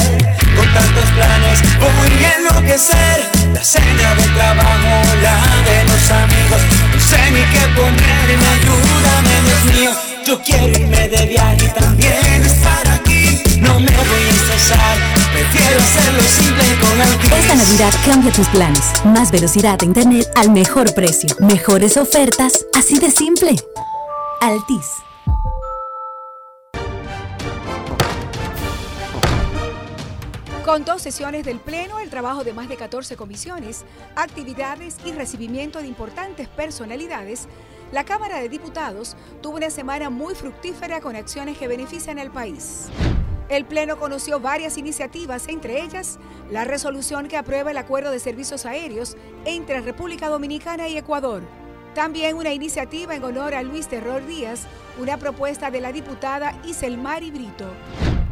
con 0.56 0.74
tantos 0.74 1.10
planes 1.16 1.62
voy 1.80 2.24
a 2.26 2.34
enloquecer 2.38 3.30
la 3.54 3.64
cena 3.64 4.16
de 4.16 4.24
trabajo, 4.36 5.16
la 5.22 5.38
de 5.64 5.84
los 5.86 6.12
amigos. 6.12 6.62
No 6.94 7.00
sé 7.00 7.32
ni 7.32 7.42
qué 7.54 7.68
ponerme, 7.76 8.46
ayúdame, 8.46 9.32
Dios 9.46 9.76
mío. 9.76 10.15
Yo 10.26 10.42
quiero 10.42 10.68
irme 10.80 11.08
de 11.08 11.24
viaje 11.28 11.66
y 11.66 11.80
también 11.80 12.42
estar 12.44 12.88
aquí. 12.88 13.44
No 13.60 13.80
me 13.80 13.92
voy 13.92 14.24
a 14.24 14.30
estresar, 14.32 14.98
prefiero 15.32 15.78
hacerlo 15.78 16.24
simple 16.24 16.64
con 16.82 17.00
Altis. 17.00 17.32
Esta 17.32 17.56
Navidad 17.56 17.94
cambia 18.04 18.32
tus 18.32 18.48
planes. 18.48 18.82
Más 19.06 19.32
velocidad 19.32 19.78
de 19.78 19.86
internet 19.86 20.28
al 20.36 20.50
mejor 20.50 20.96
precio. 20.96 21.30
Mejores 21.42 21.96
ofertas, 21.98 22.66
así 22.74 22.98
de 22.98 23.12
simple. 23.12 23.56
Altis. 24.42 24.88
Con 30.66 30.84
dos 30.84 31.04
sesiones 31.04 31.46
del 31.46 31.60
Pleno, 31.60 32.00
el 32.00 32.10
trabajo 32.10 32.44
de 32.44 32.52
más 32.52 32.68
de 32.68 32.76
14 32.76 33.16
comisiones, 33.16 33.86
actividades 34.16 34.98
y 35.06 35.12
recibimiento 35.12 35.80
de 35.80 35.88
importantes 35.88 36.48
personalidades, 36.48 37.48
la 37.92 38.04
Cámara 38.04 38.40
de 38.40 38.50
Diputados 38.50 39.16
tuvo 39.42 39.58
una 39.58 39.70
semana 39.70 40.10
muy 40.10 40.36
fructífera 40.36 41.02
con 41.02 41.16
acciones 41.16 41.58
que 41.58 41.68
benefician 41.68 42.20
al 42.20 42.32
país. 42.32 42.88
El 43.48 43.66
Pleno 43.66 43.98
conoció 43.98 44.40
varias 44.40 44.78
iniciativas, 44.78 45.48
entre 45.48 45.82
ellas 45.84 46.18
la 46.50 46.66
resolución 46.66 47.28
que 47.28 47.38
aprueba 47.38 47.72
el 47.72 47.78
acuerdo 47.78 48.10
de 48.10 48.20
servicios 48.20 48.66
aéreos 48.66 49.16
entre 49.46 49.82
República 49.82 50.30
Dominicana 50.30 50.88
y 50.88 50.98
Ecuador. 50.98 51.44
También 51.94 52.36
una 52.36 52.54
iniciativa 52.54 53.16
en 53.16 53.24
honor 53.24 53.54
a 53.54 53.62
Luis 53.62 53.88
Terror 53.88 54.26
Díaz, 54.26 54.64
una 55.00 55.18
propuesta 55.18 55.72
de 55.72 55.82
la 55.82 55.92
diputada 55.92 56.56
Iselmari 56.66 57.32
Brito. 57.32 57.66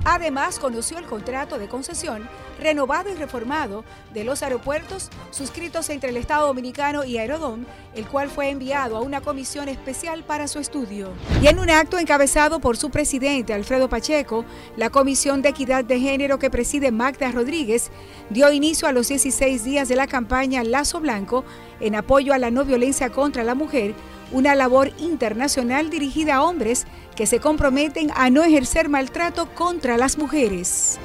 Además, 0.06 0.60
conoció 0.60 0.98
el 0.98 1.06
contrato 1.06 1.58
de 1.58 1.70
concesión 1.70 2.28
renovado 2.60 3.10
y 3.10 3.16
reformado 3.16 3.84
de 4.14 4.24
los 4.24 4.44
aeropuertos 4.44 5.10
suscritos 5.32 5.90
entre 5.90 6.10
el 6.10 6.18
Estado 6.18 6.48
Dominicano 6.48 7.04
y 7.04 7.18
Aerodom, 7.18 7.66
el 7.96 8.06
cual 8.06 8.30
fue 8.30 8.50
enviado 8.50 8.98
a 8.98 9.02
una 9.02 9.22
comisión 9.22 9.70
especial 9.70 10.24
para 10.24 10.48
su 10.48 10.60
estudio. 10.60 11.10
Y 11.42 11.48
en 11.48 11.60
un 11.60 11.70
acto 11.70 11.98
encabezado 11.98 12.60
por 12.60 12.78
su 12.78 12.90
presidente, 12.90 13.54
Alfredo 13.54 13.90
Pacheco, 13.90 14.46
la 14.78 14.90
Comisión 14.90 15.42
de 15.42 15.50
Equidad 15.50 15.86
de 15.86 16.00
Género 16.00 16.38
que 16.38 16.50
preside 16.50 16.92
Magda 16.92 17.32
Rodríguez 17.32 17.92
dio 18.30 18.52
inicio 18.52 18.88
a 18.88 18.92
los 18.92 19.08
16 19.08 19.64
días 19.64 19.88
de 19.88 19.96
la 19.96 20.08
campaña 20.08 20.64
Lazo 20.64 21.00
Blanco 21.00 21.46
en 21.80 21.96
apoyo 21.96 22.34
a 22.34 22.38
la 22.38 22.52
no 22.52 22.66
violencia 22.66 23.10
contra 23.10 23.44
la 23.44 23.56
mujer, 23.56 23.94
una 24.32 24.56
labor 24.56 24.92
internacional 24.98 25.90
dirigida 25.90 26.36
a 26.36 26.44
hombres 26.44 26.86
que 27.16 27.28
se 27.28 27.40
comprometen 27.40 28.12
a 28.16 28.30
no 28.30 28.44
ejercer 28.44 28.90
maltrato 28.90 29.54
contra 29.54 29.98
las 29.98 30.18
mujeres. 30.18 31.00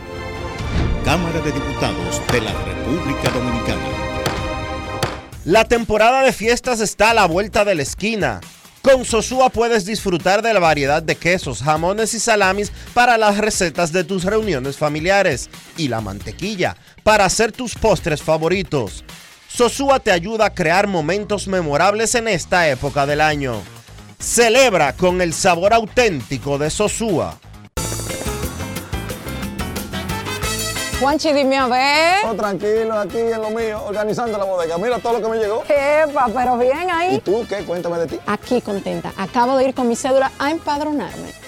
Cámara 1.05 1.41
de 1.41 1.53
Diputados 1.53 2.23
de 2.33 2.41
la 2.41 2.53
República 2.65 3.31
Dominicana. 3.31 3.81
La 5.45 5.65
temporada 5.65 6.23
de 6.23 6.33
fiestas 6.33 6.81
está 6.81 7.11
a 7.11 7.15
la 7.15 7.27
vuelta 7.27 7.65
de 7.65 7.75
la 7.75 7.83
esquina. 7.83 8.41
Con 8.83 9.05
Sosúa 9.05 9.49
puedes 9.49 9.85
disfrutar 9.85 10.43
de 10.43 10.55
la 10.55 10.61
variedad 10.61 11.03
de 11.03 11.17
quesos, 11.17 11.63
jamones 11.63 12.15
y 12.15 12.21
salamis 12.21 12.71
para 12.95 13.19
las 13.19 13.39
recetas 13.39 13.93
de 13.93 14.05
tus 14.05 14.25
reuniones 14.25 14.77
familiares 14.77 15.51
y 15.77 15.89
la 15.89 16.01
mantequilla 16.01 16.77
para 17.03 17.25
hacer 17.25 17.53
tus 17.53 17.75
postres 17.75 18.23
favoritos. 18.23 19.05
Sosúa 19.49 19.99
te 19.99 20.13
ayuda 20.13 20.47
a 20.47 20.55
crear 20.55 20.87
momentos 20.87 21.49
memorables 21.49 22.15
en 22.15 22.29
esta 22.29 22.69
época 22.69 23.07
del 23.07 23.23
año. 23.23 23.55
Celebra 24.21 24.93
con 24.93 25.23
el 25.23 25.33
sabor 25.33 25.73
auténtico 25.73 26.59
de 26.59 26.69
Sosúa. 26.69 27.35
Juanchi, 31.01 31.33
dime 31.33 31.57
a 31.57 31.67
ver. 31.67 32.27
Oh, 32.27 32.35
tranquilo, 32.35 32.99
aquí 32.99 33.19
en 33.19 33.41
lo 33.41 33.51
mío, 33.51 33.83
organizando 33.85 34.37
la 34.37 34.45
bodega. 34.45 34.77
Mira 34.79 34.99
todo 34.99 35.15
lo 35.15 35.23
que 35.23 35.29
me 35.29 35.39
llegó. 35.39 35.65
Epa, 35.65 36.29
pero 36.35 36.59
bien 36.59 36.91
ahí. 36.91 37.17
¿Y 37.17 37.21
tú 37.21 37.47
qué? 37.49 37.65
Cuéntame 37.65 37.99
de 37.99 38.07
ti. 38.07 38.21
Aquí 38.27 38.61
contenta. 38.61 39.13
Acabo 39.17 39.57
de 39.57 39.69
ir 39.69 39.75
con 39.75 39.89
mi 39.89 39.97
cédula 39.97 40.31
a 40.39 40.51
empadronarme. 40.51 41.48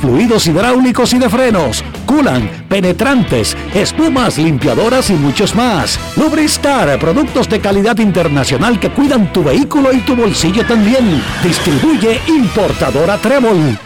fluidos 0.00 0.46
hidráulicos 0.46 1.12
y 1.12 1.18
de 1.18 1.28
frenos, 1.28 1.84
culan, 2.06 2.66
penetrantes, 2.68 3.56
espumas, 3.74 4.38
limpiadoras 4.38 5.10
y 5.10 5.14
muchos 5.14 5.54
más. 5.54 5.98
Lubristar, 6.16 6.98
productos 6.98 7.48
de 7.48 7.60
calidad 7.60 7.98
internacional 7.98 8.78
que 8.80 8.90
cuidan 8.90 9.32
tu 9.32 9.44
vehículo 9.44 9.92
y 9.92 10.00
tu 10.00 10.16
bolsillo 10.16 10.66
también. 10.66 11.22
Distribuye 11.42 12.20
importadora 12.26 13.18
Trébol. 13.18 13.78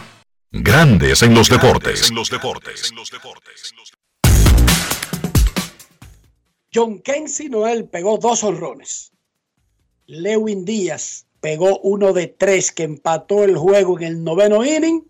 Grandes 0.52 1.22
en 1.22 1.34
los 1.34 1.48
deportes. 1.48 2.08
En 2.10 2.16
los 2.16 2.30
deportes. 2.30 2.92
John 6.72 7.00
Kensi 7.00 7.48
Noel 7.48 7.88
pegó 7.88 8.18
dos 8.18 8.44
honrones. 8.44 9.12
Lewin 10.06 10.64
Díaz 10.64 11.26
pegó 11.40 11.78
uno 11.80 12.12
de 12.12 12.26
tres 12.26 12.70
que 12.72 12.84
empató 12.84 13.44
el 13.44 13.56
juego 13.56 13.98
en 13.98 14.06
el 14.06 14.24
noveno 14.24 14.64
inning 14.64 15.09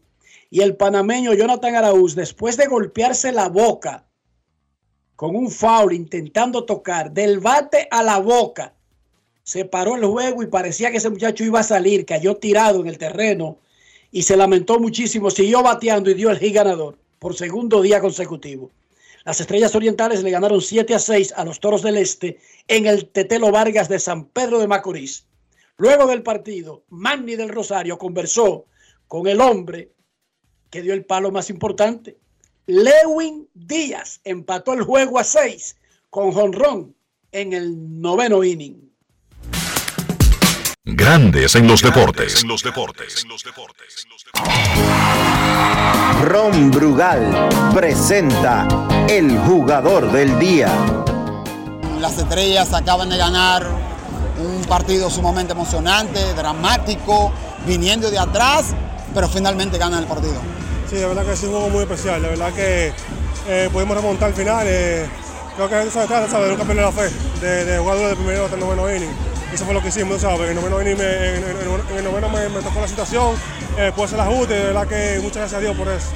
y 0.51 0.61
el 0.63 0.77
panameño 0.77 1.33
Jonathan 1.33 1.77
Araúz, 1.77 2.17
después 2.17 2.57
de 2.57 2.67
golpearse 2.67 3.31
la 3.31 3.49
boca 3.49 4.05
con 5.15 5.37
un 5.37 5.51
foul 5.51 5.93
intentando 5.93 6.65
tocar 6.65 7.13
del 7.13 7.39
bate 7.39 7.87
a 7.91 8.03
la 8.03 8.19
boca, 8.19 8.75
se 9.45 9.65
paró 9.65 9.97
el 9.97 10.05
juego 10.05 10.43
y 10.43 10.49
parecía 10.49 10.91
que 10.91 10.97
ese 10.97 11.11
muchacho 11.11 11.45
iba 11.45 11.61
a 11.61 11.65
salir, 11.65 12.05
cayó 12.05 12.37
tirado 12.37 12.81
en 12.81 12.89
el 12.89 12.99
terreno 12.99 13.59
y 14.11 14.23
se 14.23 14.37
lamentó 14.37 14.81
muchísimo, 14.81 15.31
siguió 15.31 15.63
bateando 15.63 16.11
y 16.11 16.15
dio 16.15 16.31
el 16.31 16.39
hit 16.39 16.55
ganador 16.55 16.99
por 17.19 17.37
segundo 17.37 17.81
día 17.81 18.01
consecutivo. 18.01 18.71
Las 19.25 19.41
Estrellas 19.41 19.75
Orientales 19.75 20.23
le 20.23 20.31
ganaron 20.31 20.61
7 20.61 20.95
a 20.95 20.99
6 20.99 21.35
a 21.37 21.45
los 21.45 21.61
Toros 21.61 21.83
del 21.83 21.99
Este 21.99 22.39
en 22.67 22.87
el 22.87 23.09
Tetelo 23.09 23.53
Vargas 23.53 23.89
de 23.89 23.99
San 23.99 24.25
Pedro 24.25 24.59
de 24.59 24.67
Macorís. 24.67 25.27
Luego 25.77 26.07
del 26.07 26.23
partido, 26.23 26.83
Manny 26.89 27.37
del 27.37 27.51
Rosario 27.51 27.99
conversó 27.99 28.65
con 29.07 29.27
el 29.27 29.41
hombre 29.41 29.93
que 30.71 30.83
dio 30.83 30.95
el 30.95 31.05
palo 31.05 31.31
más 31.31 31.51
importante. 31.51 32.17
Lewin 32.67 33.49
Díaz 33.55 34.21
empató 34.25 34.73
el 34.73 34.83
juego 34.83 35.19
a 35.19 35.25
6 35.25 35.77
con 36.09 36.33
jonrón 36.33 36.95
en 37.33 37.53
el 37.53 38.01
noveno 38.01 38.45
inning. 38.45 38.91
Grandes 40.85 41.55
en 41.55 41.67
los 41.67 41.83
deportes. 41.83 42.43
En 42.43 42.49
los 42.49 42.63
deportes. 42.63 43.27
Ron 46.23 46.71
Brugal 46.71 47.49
presenta 47.75 48.67
el 49.09 49.37
jugador 49.41 50.11
del 50.11 50.39
día. 50.39 50.73
Las 52.01 52.19
estrellas 52.19 52.73
acaban 52.73 53.09
de 53.11 53.17
ganar 53.17 53.67
un 54.39 54.65
partido 54.65 55.11
sumamente 55.11 55.53
emocionante, 55.53 56.35
dramático, 56.35 57.33
viniendo 57.67 58.11
de 58.11 58.19
atrás, 58.19 58.75
pero 59.13 59.29
finalmente 59.29 59.77
ganan 59.77 60.03
el 60.03 60.09
partido. 60.09 60.41
Sí, 60.91 60.97
de 60.97 61.07
verdad 61.07 61.25
que 61.25 61.33
es 61.35 61.43
un 61.45 61.51
juego 61.51 61.69
muy 61.71 61.83
especial, 61.83 62.21
de 62.21 62.29
verdad 62.31 62.53
que 62.53 62.93
eh, 63.49 63.69
pudimos 63.73 63.97
remontar 63.97 64.31
al 64.31 64.35
final. 64.35 64.67
Eh, 64.69 65.07
creo 65.55 65.69
que 65.69 65.83
eso 65.83 66.01
se 66.01 66.07
trata, 66.09 66.29
¿sabes? 66.29 66.51
Nunca 66.51 66.65
perder 66.65 66.85
la 66.85 66.91
fe 66.91 67.09
de, 67.41 67.65
de 67.65 67.79
jugadores 67.79 68.11
de 68.11 68.17
primero 68.17 68.45
hasta 68.47 68.57
el 68.57 68.61
noveno 68.61 68.93
inning. 68.93 69.11
Eso 69.55 69.65
fue 69.65 69.73
lo 69.73 69.81
que 69.83 69.89
hicimos, 69.89 70.21
¿sabes? 70.21 70.41
En 70.41 70.49
el 70.49 70.55
noveno 70.57 70.83
inning, 70.83 70.99
me, 70.99 71.05
en, 71.05 71.45
en, 71.45 71.91
en 71.91 71.97
el 71.97 72.05
noveno 72.05 72.29
me, 72.29 72.49
me, 72.49 72.61
tocó 72.61 72.81
la 72.81 72.89
situación, 72.89 73.37
eh, 73.79 73.93
pude 73.95 74.07
hacer 74.07 74.19
el 74.19 74.27
ajuste, 74.27 74.55
de 74.55 74.65
verdad 74.65 74.89
que 74.89 75.21
muchas 75.23 75.37
gracias 75.37 75.59
a 75.59 75.61
Dios 75.61 75.77
por 75.77 75.89
eso. 75.89 76.09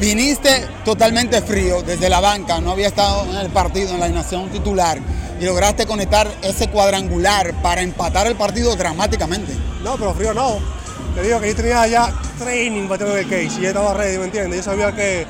Viniste 0.00 0.66
totalmente 0.84 1.40
frío 1.40 1.82
desde 1.82 2.08
la 2.08 2.18
banca, 2.18 2.60
no 2.60 2.72
había 2.72 2.88
estado 2.88 3.26
en 3.30 3.36
el 3.36 3.50
partido, 3.50 3.94
en 3.94 4.00
la 4.00 4.06
alineación 4.06 4.48
titular, 4.48 4.98
y 5.40 5.44
lograste 5.44 5.86
conectar 5.86 6.28
ese 6.42 6.68
cuadrangular 6.68 7.54
para 7.62 7.82
empatar 7.82 8.26
el 8.26 8.34
partido 8.34 8.74
dramáticamente. 8.74 9.52
No, 9.84 9.96
pero 9.96 10.14
frío 10.14 10.34
no. 10.34 10.58
Te 11.18 11.24
digo 11.24 11.40
que 11.40 11.48
yo 11.48 11.56
tenía 11.56 11.84
ya 11.88 12.12
training 12.38 12.86
bateando 12.86 13.16
en 13.16 13.24
el 13.24 13.28
case 13.28 13.58
y 13.58 13.62
ya 13.62 13.68
estaba 13.70 13.92
ready, 13.92 14.18
¿me 14.18 14.26
entiendes? 14.26 14.58
Yo 14.58 14.62
sabía 14.70 14.94
que, 14.94 15.26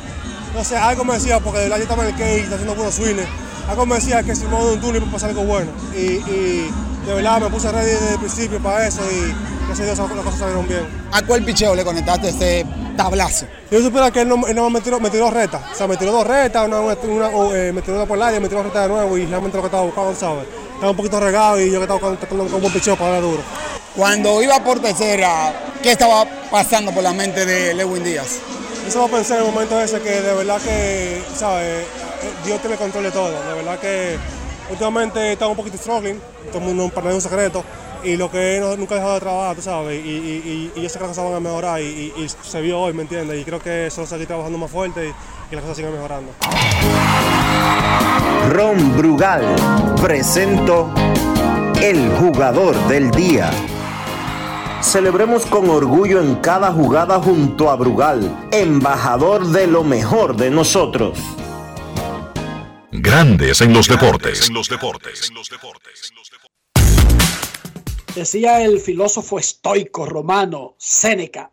no 0.54 0.62
sé, 0.62 0.76
algo 0.76 1.02
me 1.02 1.14
decía, 1.14 1.40
porque 1.40 1.60
de 1.60 1.64
verdad 1.64 1.78
yo 1.78 1.84
estaba 1.84 2.02
en 2.02 2.10
el 2.10 2.14
case, 2.14 2.42
haciendo 2.42 2.74
buenos 2.74 2.94
swings, 2.94 3.22
algo 3.66 3.86
me 3.86 3.94
decía 3.94 4.22
que 4.22 4.36
si 4.36 4.44
me 4.44 4.58
de 4.58 4.72
un 4.74 4.80
túnel 4.82 4.96
iba 4.96 5.08
a 5.08 5.12
pasar 5.12 5.30
algo 5.30 5.44
bueno. 5.44 5.70
Y, 5.96 6.20
y, 6.30 6.70
de 7.06 7.14
verdad 7.14 7.40
me 7.40 7.48
puse 7.48 7.72
ready 7.72 7.90
desde 7.90 8.12
el 8.12 8.18
principio 8.18 8.62
para 8.62 8.86
eso 8.86 9.00
y 9.10 9.34
gracias 9.64 9.98
a 9.98 10.04
Dios 10.04 10.14
las 10.14 10.24
cosas 10.26 10.40
salieron 10.40 10.68
bien. 10.68 10.86
¿A 11.10 11.22
cuál 11.22 11.42
picheo 11.42 11.74
le 11.74 11.82
conectaste 11.82 12.28
ese 12.28 12.66
tablazo? 12.94 13.46
Yo 13.70 13.80
supiera 13.80 14.10
que 14.10 14.20
él 14.20 14.28
no, 14.28 14.46
él 14.46 14.54
no 14.54 14.68
me, 14.68 14.82
tiró, 14.82 15.00
me 15.00 15.08
tiró 15.08 15.30
retas, 15.30 15.62
o 15.72 15.74
sea, 15.74 15.86
me 15.86 15.96
tiró 15.96 16.12
dos 16.12 16.26
retas, 16.26 16.66
una, 16.66 16.80
una, 16.80 16.96
eh, 17.56 17.72
me 17.72 17.80
tiró 17.80 17.96
una 17.96 18.04
por 18.04 18.18
el 18.18 18.24
área, 18.24 18.38
me 18.40 18.48
tiró 18.50 18.62
reta 18.62 18.82
de 18.82 18.88
nuevo 18.88 19.16
y 19.16 19.24
realmente 19.24 19.56
lo 19.56 19.62
que 19.62 19.68
estaba 19.68 19.84
buscando, 19.84 20.14
¿sabes? 20.14 20.44
Estaba 20.74 20.90
un 20.90 20.96
poquito 20.98 21.18
regado 21.18 21.58
y 21.58 21.70
yo 21.70 21.78
que 21.78 21.84
estaba 21.90 21.98
con 21.98 22.40
un 22.40 22.60
buen 22.60 22.72
picheo 22.74 22.94
para 22.94 23.12
dar 23.12 23.22
duro. 23.22 23.40
Cuando 23.96 24.42
iba 24.42 24.62
por 24.62 24.78
tercera, 24.80 25.67
¿qué 25.82 25.92
estaba 25.92 26.24
pasando 26.50 26.92
por 26.92 27.02
la 27.02 27.12
mente 27.12 27.44
de 27.46 27.74
Lewin 27.74 28.02
Díaz? 28.02 28.38
Eso 28.86 29.04
a 29.04 29.08
pensar 29.08 29.38
en 29.38 29.46
el 29.46 29.52
momento 29.52 29.80
ese 29.80 30.00
que 30.00 30.20
de 30.22 30.34
verdad 30.34 30.60
que, 30.60 31.22
¿sabes? 31.34 31.86
Dios 32.44 32.60
tiene 32.60 32.76
control 32.76 33.04
de 33.04 33.10
todo. 33.10 33.30
De 33.30 33.54
verdad 33.54 33.78
que 33.78 34.16
últimamente 34.70 35.32
estaba 35.32 35.50
un 35.50 35.56
poquito 35.56 35.76
struggling, 35.76 36.20
todo 36.50 36.58
el 36.58 36.64
mundo 36.64 36.88
para 36.88 37.14
un 37.14 37.20
secreto, 37.20 37.64
y 38.02 38.16
lo 38.16 38.30
que 38.30 38.58
no, 38.60 38.76
nunca 38.76 38.94
he 38.94 38.98
dejado 38.98 39.14
de 39.14 39.20
trabajar, 39.20 39.56
tú 39.56 39.62
sabes, 39.62 40.04
y, 40.04 40.08
y, 40.08 40.72
y, 40.74 40.78
y 40.78 40.82
yo 40.82 40.88
sé 40.88 40.98
que 40.98 41.04
las 41.04 41.16
cosas 41.16 41.24
van 41.24 41.34
a 41.34 41.40
mejorar 41.40 41.80
y, 41.80 42.12
y, 42.16 42.26
se 42.28 42.60
vio 42.60 42.80
hoy, 42.80 42.92
¿me 42.92 43.02
entiendes? 43.02 43.40
Y 43.40 43.44
creo 43.44 43.60
que 43.60 43.90
solo 43.90 44.06
seguir 44.06 44.26
trabajando 44.26 44.58
más 44.58 44.70
fuerte 44.70 45.12
y, 45.50 45.54
las 45.54 45.62
cosas 45.62 45.76
siguen 45.76 45.92
mejorando. 45.92 46.32
Ron 48.50 48.96
Brugal 48.96 49.42
presento 50.00 50.92
el 51.82 52.10
jugador 52.16 52.76
del 52.88 53.10
día. 53.10 53.50
Celebremos 54.82 55.44
con 55.44 55.68
orgullo 55.68 56.20
en 56.20 56.36
cada 56.36 56.72
jugada 56.72 57.20
junto 57.20 57.68
a 57.68 57.74
Brugal, 57.74 58.48
embajador 58.52 59.44
de 59.48 59.66
lo 59.66 59.82
mejor 59.82 60.36
de 60.36 60.50
nosotros. 60.50 61.18
Grandes 62.92 63.60
en 63.60 63.72
los 63.72 63.88
deportes. 63.88 64.48
En 64.48 64.54
los 64.54 64.68
deportes. 64.68 65.32
Decía 68.14 68.64
el 68.64 68.78
filósofo 68.78 69.40
estoico 69.40 70.06
romano 70.06 70.76
Séneca, 70.78 71.50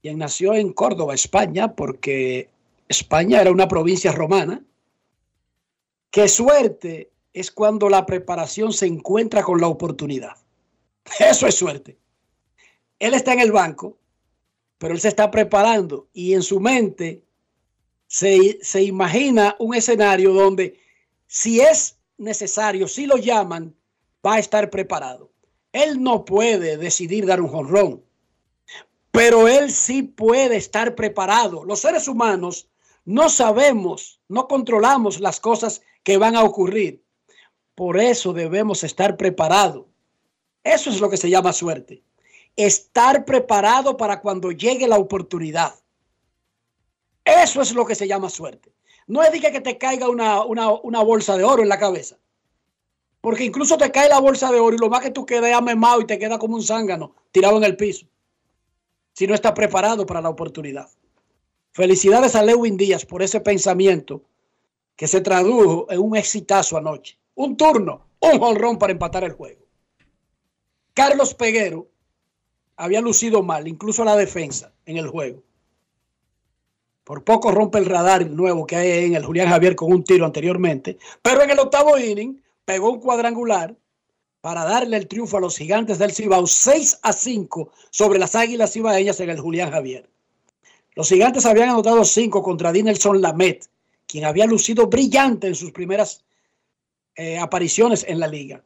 quien 0.00 0.18
nació 0.18 0.54
en 0.54 0.72
Córdoba, 0.72 1.14
España, 1.14 1.74
porque 1.74 2.48
España 2.88 3.42
era 3.42 3.52
una 3.52 3.68
provincia 3.68 4.10
romana, 4.10 4.62
que 6.10 6.28
suerte 6.28 7.10
es 7.34 7.50
cuando 7.50 7.90
la 7.90 8.06
preparación 8.06 8.72
se 8.72 8.86
encuentra 8.86 9.42
con 9.42 9.60
la 9.60 9.68
oportunidad. 9.68 10.36
Eso 11.20 11.46
es 11.46 11.54
suerte. 11.54 11.98
Él 12.98 13.14
está 13.14 13.32
en 13.32 13.40
el 13.40 13.52
banco, 13.52 13.96
pero 14.78 14.94
él 14.94 15.00
se 15.00 15.08
está 15.08 15.30
preparando 15.30 16.08
y 16.12 16.34
en 16.34 16.42
su 16.42 16.60
mente 16.60 17.22
se, 18.06 18.58
se 18.62 18.82
imagina 18.82 19.56
un 19.58 19.74
escenario 19.74 20.32
donde 20.32 20.80
si 21.26 21.60
es 21.60 21.98
necesario, 22.16 22.88
si 22.88 23.06
lo 23.06 23.16
llaman, 23.16 23.74
va 24.26 24.34
a 24.34 24.38
estar 24.38 24.70
preparado. 24.70 25.30
Él 25.72 26.02
no 26.02 26.24
puede 26.24 26.76
decidir 26.76 27.26
dar 27.26 27.40
un 27.40 27.48
jonrón, 27.48 28.02
pero 29.10 29.48
él 29.48 29.70
sí 29.70 30.02
puede 30.02 30.56
estar 30.56 30.94
preparado. 30.94 31.64
Los 31.64 31.80
seres 31.80 32.08
humanos 32.08 32.68
no 33.04 33.28
sabemos, 33.28 34.20
no 34.28 34.48
controlamos 34.48 35.20
las 35.20 35.40
cosas 35.40 35.82
que 36.02 36.18
van 36.18 36.36
a 36.36 36.44
ocurrir. 36.44 37.02
Por 37.74 37.98
eso 37.98 38.32
debemos 38.32 38.84
estar 38.84 39.16
preparados. 39.16 39.86
Eso 40.64 40.90
es 40.90 41.00
lo 41.00 41.08
que 41.08 41.16
se 41.16 41.30
llama 41.30 41.52
suerte. 41.52 42.02
Estar 42.58 43.24
preparado 43.24 43.96
para 43.96 44.20
cuando 44.20 44.50
llegue 44.50 44.88
la 44.88 44.98
oportunidad. 44.98 45.76
Eso 47.24 47.62
es 47.62 47.72
lo 47.72 47.86
que 47.86 47.94
se 47.94 48.08
llama 48.08 48.28
suerte. 48.28 48.72
No 49.06 49.22
es 49.22 49.30
de 49.30 49.40
que 49.40 49.60
te 49.60 49.78
caiga 49.78 50.08
una, 50.08 50.42
una 50.42 51.02
bolsa 51.02 51.36
de 51.36 51.44
oro 51.44 51.62
en 51.62 51.68
la 51.68 51.78
cabeza. 51.78 52.18
Porque 53.20 53.44
incluso 53.44 53.78
te 53.78 53.92
cae 53.92 54.08
la 54.08 54.18
bolsa 54.18 54.50
de 54.50 54.58
oro 54.58 54.74
y 54.74 54.78
lo 54.78 54.88
más 54.88 55.02
que 55.02 55.12
tú 55.12 55.24
quedas 55.24 55.52
amemado 55.52 56.00
y 56.00 56.06
te 56.06 56.18
queda 56.18 56.38
como 56.38 56.56
un 56.56 56.62
zángano 56.64 57.14
tirado 57.30 57.58
en 57.58 57.64
el 57.64 57.76
piso. 57.76 58.06
Si 59.12 59.28
no 59.28 59.34
estás 59.34 59.52
preparado 59.52 60.04
para 60.04 60.20
la 60.20 60.28
oportunidad. 60.28 60.88
Felicidades 61.72 62.34
a 62.34 62.42
Lewin 62.42 62.76
Díaz 62.76 63.06
por 63.06 63.22
ese 63.22 63.40
pensamiento 63.40 64.22
que 64.96 65.06
se 65.06 65.20
tradujo 65.20 65.86
en 65.90 66.00
un 66.00 66.16
exitazo 66.16 66.76
anoche. 66.76 67.18
Un 67.36 67.56
turno, 67.56 68.08
un 68.18 68.42
honrón 68.42 68.78
para 68.78 68.92
empatar 68.92 69.22
el 69.22 69.32
juego. 69.32 69.64
Carlos 70.92 71.34
Peguero 71.34 71.86
había 72.78 73.00
lucido 73.00 73.42
mal, 73.42 73.68
incluso 73.68 74.04
la 74.04 74.16
defensa 74.16 74.72
en 74.86 74.96
el 74.96 75.08
juego. 75.08 75.42
Por 77.04 77.24
poco 77.24 77.50
rompe 77.50 77.78
el 77.78 77.86
radar 77.86 78.30
nuevo 78.30 78.66
que 78.66 78.76
hay 78.76 79.04
en 79.06 79.14
el 79.14 79.24
Julián 79.24 79.48
Javier 79.48 79.74
con 79.74 79.92
un 79.92 80.04
tiro 80.04 80.24
anteriormente. 80.24 80.98
Pero 81.20 81.42
en 81.42 81.50
el 81.50 81.58
octavo 81.58 81.98
inning 81.98 82.40
pegó 82.64 82.90
un 82.90 83.00
cuadrangular 83.00 83.74
para 84.40 84.64
darle 84.64 84.96
el 84.96 85.08
triunfo 85.08 85.36
a 85.38 85.40
los 85.40 85.56
gigantes 85.56 85.98
del 85.98 86.12
Cibao 86.12 86.46
6 86.46 87.00
a 87.02 87.12
5 87.12 87.72
sobre 87.90 88.18
las 88.18 88.34
águilas 88.34 88.72
cibaeñas 88.72 89.18
en 89.20 89.30
el 89.30 89.40
Julián 89.40 89.72
Javier. 89.72 90.08
Los 90.94 91.08
gigantes 91.08 91.46
habían 91.46 91.70
anotado 91.70 92.04
5 92.04 92.42
contra 92.42 92.72
Dinelson 92.72 93.20
Lamet, 93.20 93.68
quien 94.06 94.24
había 94.24 94.46
lucido 94.46 94.86
brillante 94.86 95.48
en 95.48 95.54
sus 95.54 95.72
primeras 95.72 96.24
eh, 97.16 97.38
apariciones 97.38 98.04
en 98.06 98.20
la 98.20 98.28
liga. 98.28 98.62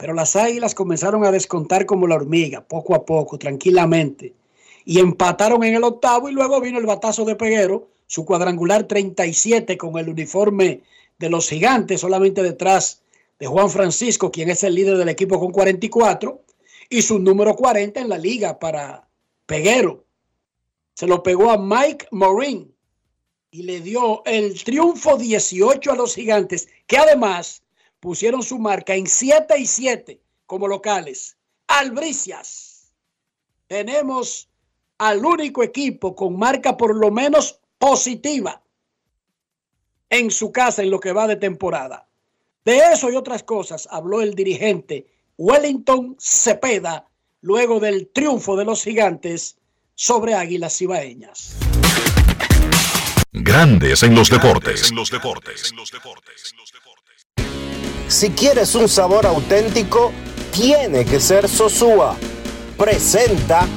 Pero 0.00 0.14
las 0.14 0.34
águilas 0.34 0.74
comenzaron 0.74 1.26
a 1.26 1.30
descontar 1.30 1.84
como 1.84 2.06
la 2.06 2.14
hormiga, 2.14 2.66
poco 2.66 2.94
a 2.94 3.04
poco, 3.04 3.38
tranquilamente. 3.38 4.32
Y 4.86 4.98
empataron 4.98 5.62
en 5.62 5.74
el 5.74 5.84
octavo 5.84 6.30
y 6.30 6.32
luego 6.32 6.58
vino 6.58 6.78
el 6.78 6.86
batazo 6.86 7.26
de 7.26 7.36
Peguero, 7.36 7.90
su 8.06 8.24
cuadrangular 8.24 8.84
37 8.84 9.76
con 9.76 9.98
el 9.98 10.08
uniforme 10.08 10.80
de 11.18 11.28
los 11.28 11.50
gigantes, 11.50 12.00
solamente 12.00 12.42
detrás 12.42 13.02
de 13.38 13.46
Juan 13.46 13.68
Francisco, 13.68 14.32
quien 14.32 14.48
es 14.48 14.64
el 14.64 14.74
líder 14.74 14.96
del 14.96 15.10
equipo 15.10 15.38
con 15.38 15.52
44, 15.52 16.40
y 16.88 17.02
su 17.02 17.18
número 17.18 17.54
40 17.54 18.00
en 18.00 18.08
la 18.08 18.16
liga 18.16 18.58
para 18.58 19.06
Peguero. 19.44 20.06
Se 20.94 21.06
lo 21.06 21.22
pegó 21.22 21.50
a 21.50 21.58
Mike 21.58 22.06
Morin 22.10 22.72
y 23.50 23.64
le 23.64 23.82
dio 23.82 24.24
el 24.24 24.64
triunfo 24.64 25.18
18 25.18 25.92
a 25.92 25.96
los 25.96 26.14
gigantes, 26.14 26.68
que 26.86 26.96
además 26.96 27.62
pusieron 28.00 28.42
su 28.42 28.58
marca 28.58 28.94
en 28.94 29.06
7 29.06 29.58
y 29.58 29.66
7 29.66 30.20
como 30.46 30.66
locales. 30.66 31.36
Albricias. 31.68 32.92
Tenemos 33.66 34.48
al 34.98 35.24
único 35.24 35.62
equipo 35.62 36.16
con 36.16 36.36
marca 36.38 36.76
por 36.76 36.96
lo 36.96 37.10
menos 37.10 37.60
positiva 37.78 38.60
en 40.08 40.30
su 40.30 40.50
casa 40.50 40.82
en 40.82 40.90
lo 40.90 40.98
que 40.98 41.12
va 41.12 41.28
de 41.28 41.36
temporada. 41.36 42.06
De 42.64 42.78
eso 42.92 43.10
y 43.10 43.16
otras 43.16 43.42
cosas 43.44 43.88
habló 43.90 44.20
el 44.20 44.34
dirigente 44.34 45.06
Wellington 45.38 46.16
Cepeda 46.18 47.06
luego 47.40 47.80
del 47.80 48.08
triunfo 48.08 48.56
de 48.56 48.64
los 48.64 48.82
gigantes 48.82 49.56
sobre 49.94 50.34
Águilas 50.34 50.76
Cibaeñas. 50.76 51.56
Grandes 53.32 54.02
en 54.02 54.14
los 54.14 54.28
deportes. 54.28 54.92
Si 58.10 58.30
quieres 58.30 58.74
un 58.74 58.88
sabor 58.88 59.24
auténtico, 59.24 60.10
tiene 60.50 61.04
que 61.04 61.20
ser 61.20 61.48
Sosúa. 61.48 62.16
Presenta. 62.76 63.68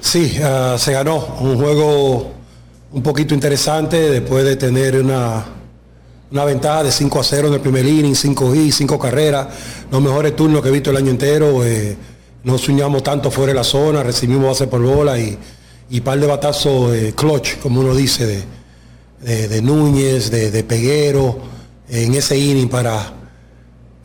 Sí, 0.00 0.38
uh, 0.38 0.78
se 0.78 0.92
ganó 0.92 1.16
un 1.40 1.56
juego 1.56 2.30
un 2.92 3.02
poquito 3.02 3.34
interesante 3.34 4.08
después 4.08 4.44
de 4.44 4.54
tener 4.54 4.94
una 5.00 5.44
una 6.30 6.44
ventaja 6.44 6.84
de 6.84 6.92
5 6.92 7.18
a 7.18 7.24
0 7.24 7.48
en 7.48 7.54
el 7.54 7.60
primer 7.60 7.84
inning, 7.84 8.14
5 8.14 8.54
y 8.54 8.70
5 8.70 9.00
carreras, 9.00 9.48
los 9.90 10.00
mejores 10.00 10.36
turnos 10.36 10.62
que 10.62 10.68
he 10.68 10.72
visto 10.72 10.90
el 10.90 10.96
año 10.98 11.10
entero. 11.10 11.64
Eh, 11.64 11.96
no 12.44 12.56
soñamos 12.56 13.02
tanto 13.02 13.32
fuera 13.32 13.50
de 13.50 13.56
la 13.56 13.64
zona, 13.64 14.04
recibimos 14.04 14.46
base 14.46 14.68
por 14.68 14.80
bola 14.80 15.18
y, 15.18 15.36
y 15.90 16.00
par 16.02 16.20
de 16.20 16.28
batazos 16.28 16.94
eh, 16.94 17.14
clutch, 17.16 17.58
como 17.58 17.80
uno 17.80 17.96
dice, 17.96 18.44
de, 19.20 19.60
Núñez, 19.60 20.30
de, 20.30 20.62
Peguero, 20.62 21.36
en 21.88 22.14
ese 22.14 22.38
inning 22.38 22.68
para 22.68 23.19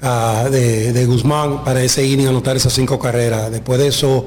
ah, 0.01 0.47
de, 0.51 1.05
Guzmán, 1.05 1.63
para 1.63 1.83
ese 1.83 2.05
inning 2.05 2.27
anotar 2.27 2.55
esas 2.55 2.73
cinco 2.73 2.99
carreras. 2.99 3.51
Después 3.51 3.79
de 3.79 3.87
eso 3.87 4.25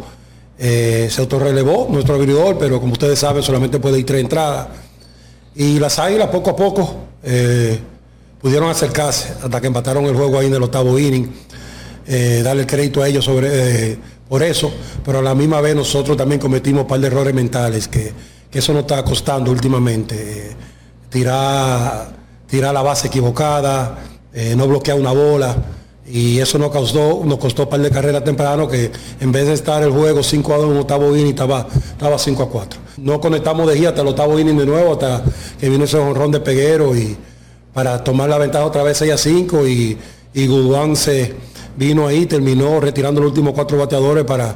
eh, 0.59 1.09
se 1.11 1.21
autorrelevó 1.21 1.89
nuestro 1.91 2.15
abridor, 2.15 2.59
pero 2.59 2.81
como 2.81 2.93
ustedes 2.93 3.19
saben, 3.19 3.43
solamente 3.43 3.79
puede 3.79 3.99
ir 3.99 4.07
tres 4.07 4.21
entradas. 4.21 4.69
Y 5.55 5.79
las 5.79 5.99
águilas 5.99 6.29
poco 6.29 6.51
a 6.51 6.57
poco 6.57 6.97
eh, 7.23 7.81
pudieron 8.41 8.71
acercarse 8.71 9.35
hasta 9.43 9.61
que 9.61 9.67
empataron 9.67 10.05
el 10.05 10.15
juego 10.15 10.39
ahí 10.39 10.47
en 10.47 10.55
el 10.55 10.63
octavo 10.63 10.99
inning. 10.99 11.29
Eh, 12.07 12.43
darle 12.43 12.63
el 12.63 12.67
crédito 12.67 13.03
a 13.03 13.09
ellos 13.09 13.25
sobre, 13.25 13.49
eh, 13.93 13.99
por 14.29 14.43
eso, 14.43 14.73
pero 15.05 15.19
a 15.19 15.23
la 15.23 15.35
misma 15.35 15.61
vez 15.61 15.77
nosotros 15.77 16.17
también 16.17 16.41
cometimos 16.41 16.83
un 16.83 16.89
par 16.89 17.01
de 17.01 17.09
errores 17.09 17.35
mentales, 17.35 17.87
que, 17.87 18.13
eso 18.51 18.73
nos 18.73 18.83
está 18.83 19.05
costando 19.05 19.51
últimamente. 19.51 20.57
tirar, 21.11 22.13
tirar 22.47 22.73
la 22.73 22.81
base 22.83 23.09
equivocada, 23.09 23.99
no 24.57 24.69
bloquear 24.69 24.99
una 24.99 25.13
bola. 25.13 25.57
Y 26.11 26.39
eso 26.39 26.59
nos 26.59 26.71
costó, 26.71 27.23
nos 27.25 27.39
costó 27.39 27.65
un 27.65 27.69
par 27.69 27.81
de 27.81 27.91
carreras 27.91 28.25
temprano 28.25 28.67
que 28.67 28.91
en 29.21 29.31
vez 29.31 29.47
de 29.47 29.53
estar 29.53 29.83
el 29.83 29.91
juego 29.91 30.23
5 30.23 30.55
a 30.55 30.57
2 30.57 30.71
en 30.71 30.77
octavo 30.79 31.15
inning 31.15 31.31
estaba, 31.31 31.69
estaba 31.71 32.19
5 32.19 32.43
a 32.43 32.49
4. 32.49 32.81
No 32.99 33.21
conectamos 33.21 33.69
de 33.69 33.75
guía 33.75 33.91
hasta 33.91 34.01
el 34.01 34.09
octavo 34.09 34.39
inning 34.39 34.57
de 34.57 34.67
nuevo, 34.67 34.93
hasta 34.93 35.23
que 35.61 35.69
vino 35.69 35.85
ese 35.85 35.99
honrón 35.99 36.31
de 36.31 36.41
Peguero 36.41 36.97
y 36.97 37.15
para 37.75 38.03
tomar 38.03 38.31
la 38.31 38.39
ventaja 38.39 38.65
otra 38.65 38.83
vez 38.83 38.97
6 38.97 39.13
a 39.13 39.19
5 39.19 39.69
y, 39.69 39.99
y 40.33 40.49
se 40.95 41.35
vino 41.77 42.09
ahí, 42.09 42.25
terminó 42.27 42.81
retirando 42.81 43.21
los 43.21 43.29
últimos 43.29 43.53
cuatro 43.53 43.77
bateadores 43.77 44.25
para, 44.25 44.55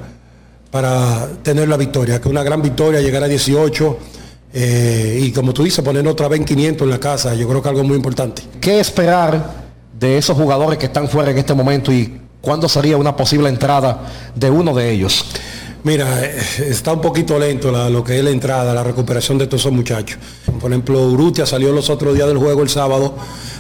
para 0.71 1.29
tener 1.43 1.69
la 1.69 1.77
victoria, 1.77 2.21
que 2.21 2.29
una 2.29 2.43
gran 2.43 2.63
victoria, 2.63 3.01
llegar 3.01 3.23
a 3.23 3.29
18. 3.29 3.99
Eh, 4.55 5.21
y 5.23 5.33
como 5.33 5.55
tú 5.55 5.65
dices, 5.65 5.85
poner 5.85 6.07
otra 6.09 6.29
vez 6.29 6.41
en 6.41 6.47
500 6.47 6.85
en 6.85 6.91
la 6.91 6.99
casa, 6.99 7.35
yo 7.35 7.47
creo 7.49 7.63
que 7.63 7.69
algo 7.69 7.85
muy 7.85 7.97
importante. 7.97 8.43
¿Qué 8.61 8.81
esperar 8.81 9.62
de 10.03 10.19
esos 10.19 10.37
jugadores 10.37 10.79
que 10.79 10.87
están 10.87 11.09
fuera 11.09 11.31
en 11.31 11.39
este 11.39 11.55
momento 11.55 11.93
y 11.93 12.21
cuándo 12.41 12.69
sería 12.69 12.97
una 12.97 13.17
posible 13.17 13.49
entrada 13.49 14.01
de 14.35 14.51
uno 14.51 14.75
de 14.75 14.91
ellos? 14.91 15.25
Mira, 15.85 16.25
eh, 16.25 16.41
está 16.69 16.93
un 16.93 17.01
poquito 17.01 17.39
lento 17.39 17.71
lo 17.89 18.03
que 18.03 18.19
es 18.19 18.25
la 18.25 18.31
entrada, 18.31 18.75
la 18.75 18.83
recuperación 18.83 19.39
de 19.39 19.47
todos 19.47 19.63
esos 19.63 19.73
muchachos. 19.73 20.19
Por 20.61 20.73
ejemplo, 20.73 21.01
Urrutia 21.07 21.47
salió 21.47 21.73
los 21.73 21.89
otros 21.89 22.15
días 22.17 22.27
del 22.27 22.37
juego 22.37 22.63
el 22.63 22.69
sábado, 22.69 23.15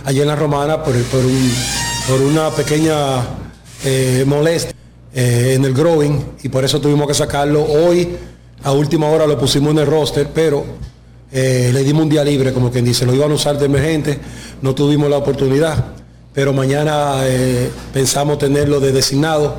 allí 0.04 0.20
en 0.20 0.26
la 0.26 0.34
Romana, 0.34 0.82
por, 0.82 0.94
por, 1.04 2.20
una 2.20 2.50
pequeña 2.50 3.20
eh, 3.84 4.24
molestia 4.26 4.74
eh, 5.14 5.54
en 5.54 5.64
el 5.64 5.72
growing 5.72 6.24
y 6.42 6.48
por 6.48 6.64
eso 6.64 6.80
tuvimos 6.80 7.06
que 7.06 7.14
sacarlo. 7.14 7.62
Hoy, 7.62 8.16
a 8.64 8.72
última 8.72 9.06
hora, 9.06 9.28
lo 9.28 9.38
pusimos 9.38 9.70
en 9.70 9.78
el 9.78 9.86
roster, 9.86 10.28
pero 10.34 10.64
le 11.32 11.82
dimos 11.84 12.02
un 12.02 12.08
día 12.10 12.22
libre, 12.24 12.52
como 12.52 12.70
quien 12.70 12.84
dice, 12.84 13.06
lo 13.06 13.14
iban 13.14 13.30
a 13.30 13.34
usar 13.34 13.58
de 13.58 13.64
emergente, 13.64 14.18
no 14.60 14.74
tuvimos 14.74 15.08
la 15.08 15.16
oportunidad 15.16 16.01
pero 16.34 16.52
mañana 16.52 17.20
eh, 17.24 17.70
pensamos 17.92 18.38
tenerlo 18.38 18.80
de 18.80 18.92
designado 18.92 19.56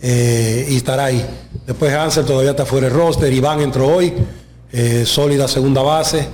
eh, 0.00 0.66
y 0.68 0.76
estará 0.76 1.06
ahí. 1.06 1.24
Después 1.66 1.92
Hansel 1.92 2.24
todavía 2.24 2.50
está 2.50 2.64
fuera 2.64 2.88
del 2.88 2.96
roster, 2.96 3.32
Iván 3.32 3.60
entró 3.60 3.88
hoy, 3.88 4.12
eh, 4.72 5.04
sólida 5.06 5.48
segunda 5.48 5.82
base, 5.82 6.26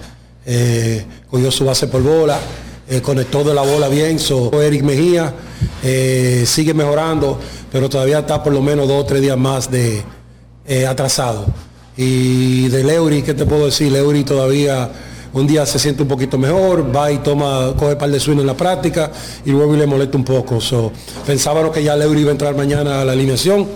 cogió 1.31 1.51
su 1.51 1.65
base 1.65 1.87
por 1.87 2.03
bola, 2.03 2.39
conectó 3.03 3.45
de 3.45 3.55
la 3.55 3.63
bola 3.63 3.87
bien, 3.87 4.19
so, 4.19 4.51
Eric 4.61 4.83
Mejía 4.83 5.33
sigue 6.45 6.75
mejorando, 6.75 7.39
pero 7.71 7.89
todavía 7.89 8.21
está 8.21 8.43
por 8.43 8.53
lo 8.53 8.61
menos 8.61 8.89
dos 8.89 9.05
o 9.05 9.07
tres 9.07 9.21
días 9.23 9.37
más 9.37 9.71
de 9.71 10.03
atrasado. 10.89 11.47
Y 11.97 12.69
de 12.69 12.83
Leury, 12.83 13.23
¿qué 13.23 13.35
te 13.35 13.47
puedo 13.47 13.67
decir? 13.67 13.93
Leury 13.93 14.25
todavía 14.25 14.91
un 15.33 15.47
día 15.47 15.65
se 15.67 15.79
siente 15.79 16.03
un 16.03 16.09
poquito 16.09 16.39
mejor, 16.39 16.95
va 16.95 17.13
y 17.13 17.19
toma, 17.19 17.73
coge 17.77 17.93
un 17.93 17.99
par 17.99 18.11
de 18.11 18.21
swing 18.21 18.39
en 18.39 18.47
la 18.47 18.57
práctica 18.57 19.11
y 19.45 19.51
luego 19.51 19.75
le 19.75 19.87
molesta 19.87 20.17
un 20.17 20.25
poco. 20.25 20.59
Pensábamos 21.27 21.73
que 21.73 21.83
ya 21.83 21.97
Leury 21.97 22.23
iba 22.23 22.31
a 22.31 22.33
entrar 22.33 22.55
mañana 22.57 23.01
a 23.01 23.05
la 23.05 23.13
alineación, 23.13 23.69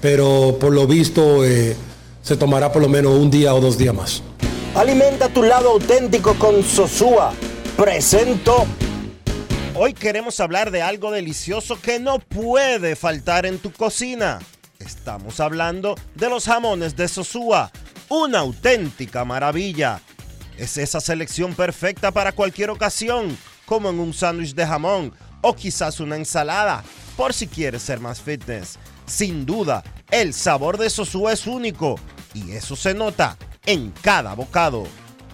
pero 0.00 0.56
por 0.60 0.72
lo 0.72 0.86
visto 0.86 1.44
eh, 1.44 1.76
se 2.22 2.36
tomará 2.36 2.72
por 2.72 2.82
lo 2.82 2.88
menos 2.88 3.12
un 3.12 3.30
día 3.30 3.54
o 3.54 3.60
dos 3.60 3.76
días 3.76 3.94
más. 3.94 4.22
Alimenta 4.74 5.28
tu 5.28 5.42
lado 5.42 5.70
auténtico 5.70 6.34
con 6.34 6.62
Sosúa. 6.62 7.32
Presento. 7.76 8.66
Hoy 9.76 9.92
queremos 9.92 10.38
hablar 10.38 10.70
de 10.70 10.82
algo 10.82 11.10
delicioso 11.10 11.80
que 11.80 11.98
no 11.98 12.18
puede 12.20 12.94
faltar 12.94 13.46
en 13.46 13.58
tu 13.58 13.72
cocina. 13.72 14.38
Estamos 14.78 15.40
hablando 15.40 15.96
de 16.14 16.28
los 16.28 16.44
jamones 16.44 16.94
de 16.96 17.08
Sosúa, 17.08 17.72
una 18.08 18.40
auténtica 18.40 19.24
maravilla. 19.24 20.00
Es 20.58 20.78
esa 20.78 21.00
selección 21.00 21.54
perfecta 21.54 22.12
para 22.12 22.32
cualquier 22.32 22.70
ocasión, 22.70 23.36
como 23.66 23.90
en 23.90 23.98
un 23.98 24.14
sándwich 24.14 24.54
de 24.54 24.66
jamón 24.66 25.12
o 25.40 25.54
quizás 25.54 26.00
una 26.00 26.16
ensalada, 26.16 26.84
por 27.16 27.34
si 27.34 27.46
quieres 27.46 27.82
ser 27.82 28.00
más 28.00 28.20
fitness. 28.20 28.78
Sin 29.06 29.44
duda, 29.44 29.82
el 30.10 30.32
sabor 30.32 30.78
de 30.78 30.88
Sosúa 30.88 31.32
es 31.32 31.46
único 31.46 31.98
y 32.32 32.52
eso 32.52 32.76
se 32.76 32.94
nota 32.94 33.36
en 33.66 33.92
cada 34.00 34.34
bocado. 34.34 34.84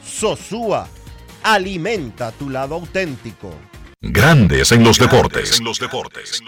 Sosúa, 0.05 0.89
alimenta 1.43 2.33
tu 2.33 2.51
lado 2.51 2.75
auténtico. 2.75 3.55
Grandes 4.01 4.73
en 4.73 4.83
los 4.83 4.99
deportes. 4.99 5.59
En 5.59 5.65
los 5.67 5.79
deportes. 5.79 6.43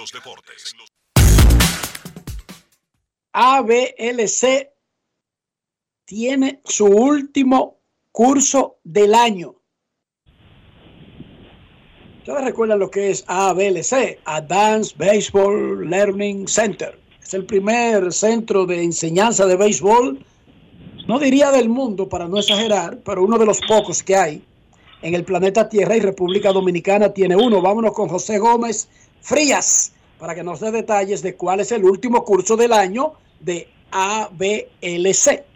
ABLC 3.32 4.70
tiene 6.04 6.60
su 6.64 6.86
último 6.86 7.81
curso 8.12 8.76
del 8.84 9.14
año. 9.14 9.54
Ustedes 12.18 12.44
recuerdan 12.44 12.78
lo 12.78 12.90
que 12.90 13.10
es 13.10 13.24
ABLC, 13.26 14.20
Advanced 14.26 14.96
Baseball 14.96 15.88
Learning 15.88 16.46
Center. 16.46 16.96
Es 17.20 17.34
el 17.34 17.46
primer 17.46 18.12
centro 18.12 18.64
de 18.66 18.82
enseñanza 18.82 19.46
de 19.46 19.56
béisbol, 19.56 20.24
no 21.08 21.18
diría 21.18 21.50
del 21.50 21.68
mundo 21.68 22.08
para 22.08 22.28
no 22.28 22.38
exagerar, 22.38 23.00
pero 23.04 23.24
uno 23.24 23.38
de 23.38 23.46
los 23.46 23.60
pocos 23.62 24.02
que 24.02 24.14
hay 24.14 24.44
en 25.02 25.14
el 25.14 25.24
planeta 25.24 25.68
Tierra 25.68 25.96
y 25.96 26.00
República 26.00 26.52
Dominicana 26.52 27.12
tiene 27.12 27.34
uno. 27.34 27.60
Vámonos 27.60 27.92
con 27.92 28.08
José 28.08 28.38
Gómez 28.38 28.88
Frías 29.20 29.92
para 30.18 30.34
que 30.36 30.44
nos 30.44 30.60
dé 30.60 30.70
detalles 30.70 31.22
de 31.22 31.34
cuál 31.34 31.58
es 31.58 31.72
el 31.72 31.84
último 31.84 32.24
curso 32.24 32.56
del 32.56 32.72
año 32.72 33.14
de 33.40 33.68
ABLC. 33.90 35.51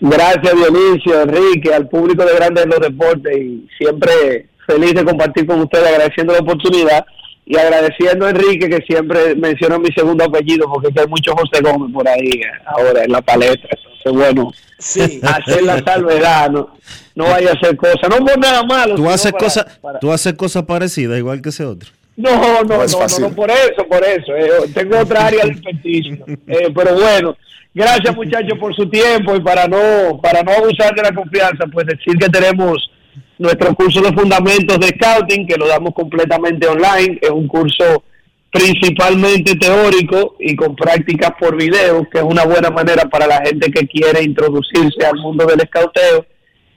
Gracias 0.00 0.54
Dionisio, 0.54 1.22
Enrique, 1.22 1.72
al 1.74 1.88
público 1.88 2.24
de 2.24 2.34
Grandes 2.34 2.64
en 2.64 2.70
los 2.70 2.80
Deportes 2.80 3.36
y 3.36 3.66
siempre 3.78 4.46
feliz 4.66 4.94
de 4.94 5.04
compartir 5.04 5.46
con 5.46 5.60
ustedes, 5.60 5.86
agradeciendo 5.86 6.32
la 6.32 6.40
oportunidad 6.40 7.04
y 7.46 7.56
agradeciendo 7.56 8.26
a 8.26 8.30
Enrique 8.30 8.68
que 8.68 8.84
siempre 8.86 9.34
menciona 9.36 9.78
mi 9.78 9.90
segundo 9.92 10.24
apellido 10.24 10.66
porque 10.72 10.88
hay 11.00 11.06
muchos 11.06 11.34
José 11.34 11.62
Gómez 11.62 11.92
por 11.94 12.06
ahí 12.08 12.28
eh, 12.28 12.42
ahora 12.66 13.04
en 13.04 13.12
la 13.12 13.22
palestra. 13.22 13.70
Entonces, 14.04 14.32
bueno, 14.34 14.52
hacer 15.28 15.62
la 15.62 15.78
salvedad, 15.82 16.50
no, 16.50 16.76
no 17.14 17.24
vaya 17.24 17.50
a 17.50 17.52
hacer 17.54 17.76
cosas, 17.76 18.02
no 18.10 18.16
por 18.24 18.38
nada 18.38 18.62
malo. 18.64 18.94
Tú 18.96 19.08
haces 19.08 19.32
cosas 19.32 19.78
para- 19.80 19.98
tú 20.00 20.12
haces 20.12 20.34
cosas 20.34 20.64
parecidas 20.64 21.16
igual 21.18 21.40
que 21.40 21.48
ese 21.50 21.64
otro. 21.64 21.88
No, 22.16 22.30
no, 22.30 22.62
no, 22.62 22.78
no, 22.86 23.18
no, 23.20 23.30
por 23.34 23.50
eso, 23.50 23.86
por 23.88 24.02
eso. 24.04 24.34
eh, 24.34 24.50
tengo 24.74 24.98
otra 24.98 25.26
área 25.26 25.44
de 25.44 25.50
experticio. 25.52 26.24
Eh, 26.46 26.72
pero 26.74 26.94
bueno, 26.94 27.36
gracias 27.76 28.16
muchachos 28.16 28.58
por 28.58 28.74
su 28.74 28.88
tiempo 28.88 29.36
y 29.36 29.40
para 29.40 29.68
no, 29.68 30.18
para 30.22 30.42
no 30.42 30.50
abusar 30.52 30.94
de 30.94 31.02
la 31.02 31.14
confianza, 31.14 31.66
pues 31.70 31.86
decir 31.86 32.16
que 32.18 32.30
tenemos 32.30 32.90
nuestro 33.38 33.74
curso 33.74 34.00
de 34.00 34.14
fundamentos 34.14 34.80
de 34.80 34.88
scouting, 34.88 35.46
que 35.46 35.58
lo 35.58 35.68
damos 35.68 35.92
completamente 35.92 36.66
online. 36.66 37.18
Es 37.20 37.28
un 37.28 37.46
curso 37.46 38.02
principalmente 38.50 39.56
teórico 39.56 40.36
y 40.40 40.56
con 40.56 40.74
prácticas 40.74 41.32
por 41.38 41.54
video, 41.54 42.08
que 42.10 42.18
es 42.18 42.24
una 42.24 42.44
buena 42.44 42.70
manera 42.70 43.04
para 43.10 43.26
la 43.26 43.42
gente 43.44 43.70
que 43.70 43.86
quiere 43.86 44.22
introducirse 44.24 45.04
al 45.04 45.18
mundo 45.18 45.44
del 45.44 45.60
scouteo 45.60 46.24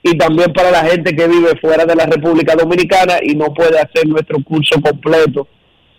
y 0.02 0.18
también 0.18 0.52
para 0.52 0.70
la 0.70 0.84
gente 0.84 1.16
que 1.16 1.28
vive 1.28 1.58
fuera 1.62 1.86
de 1.86 1.94
la 1.94 2.04
República 2.04 2.54
Dominicana 2.54 3.14
y 3.22 3.34
no 3.34 3.54
puede 3.54 3.78
hacer 3.78 4.06
nuestro 4.06 4.36
curso 4.44 4.78
completo, 4.82 5.48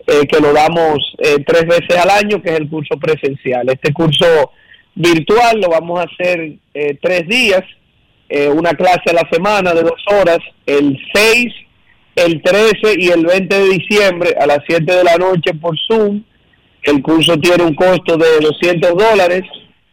eh, 0.05 0.27
que 0.27 0.39
lo 0.39 0.53
damos 0.53 0.99
eh, 1.17 1.43
tres 1.43 1.65
veces 1.65 1.97
al 1.97 2.11
año, 2.11 2.39
que 2.39 2.51
es 2.51 2.59
el 2.59 2.69
curso 2.69 2.99
presencial. 2.99 3.67
Este 3.67 3.91
curso 3.91 4.51
virtual 4.95 5.59
lo 5.59 5.69
vamos 5.69 5.99
a 5.99 6.03
hacer 6.03 6.53
eh, 6.73 6.97
tres 7.01 7.27
días, 7.27 7.63
eh, 8.29 8.49
una 8.49 8.71
clase 8.71 9.09
a 9.09 9.13
la 9.13 9.29
semana 9.31 9.73
de 9.73 9.83
dos 9.83 10.01
horas, 10.07 10.39
el 10.65 10.97
6, 11.13 11.53
el 12.15 12.41
13 12.41 12.95
y 12.97 13.09
el 13.09 13.25
20 13.25 13.59
de 13.59 13.69
diciembre 13.69 14.35
a 14.39 14.45
las 14.45 14.59
7 14.67 14.83
de 14.83 15.03
la 15.03 15.17
noche 15.17 15.53
por 15.53 15.77
Zoom. 15.87 16.23
El 16.83 17.01
curso 17.01 17.37
tiene 17.37 17.63
un 17.63 17.75
costo 17.75 18.17
de 18.17 18.39
200 18.41 18.97
dólares 18.97 19.43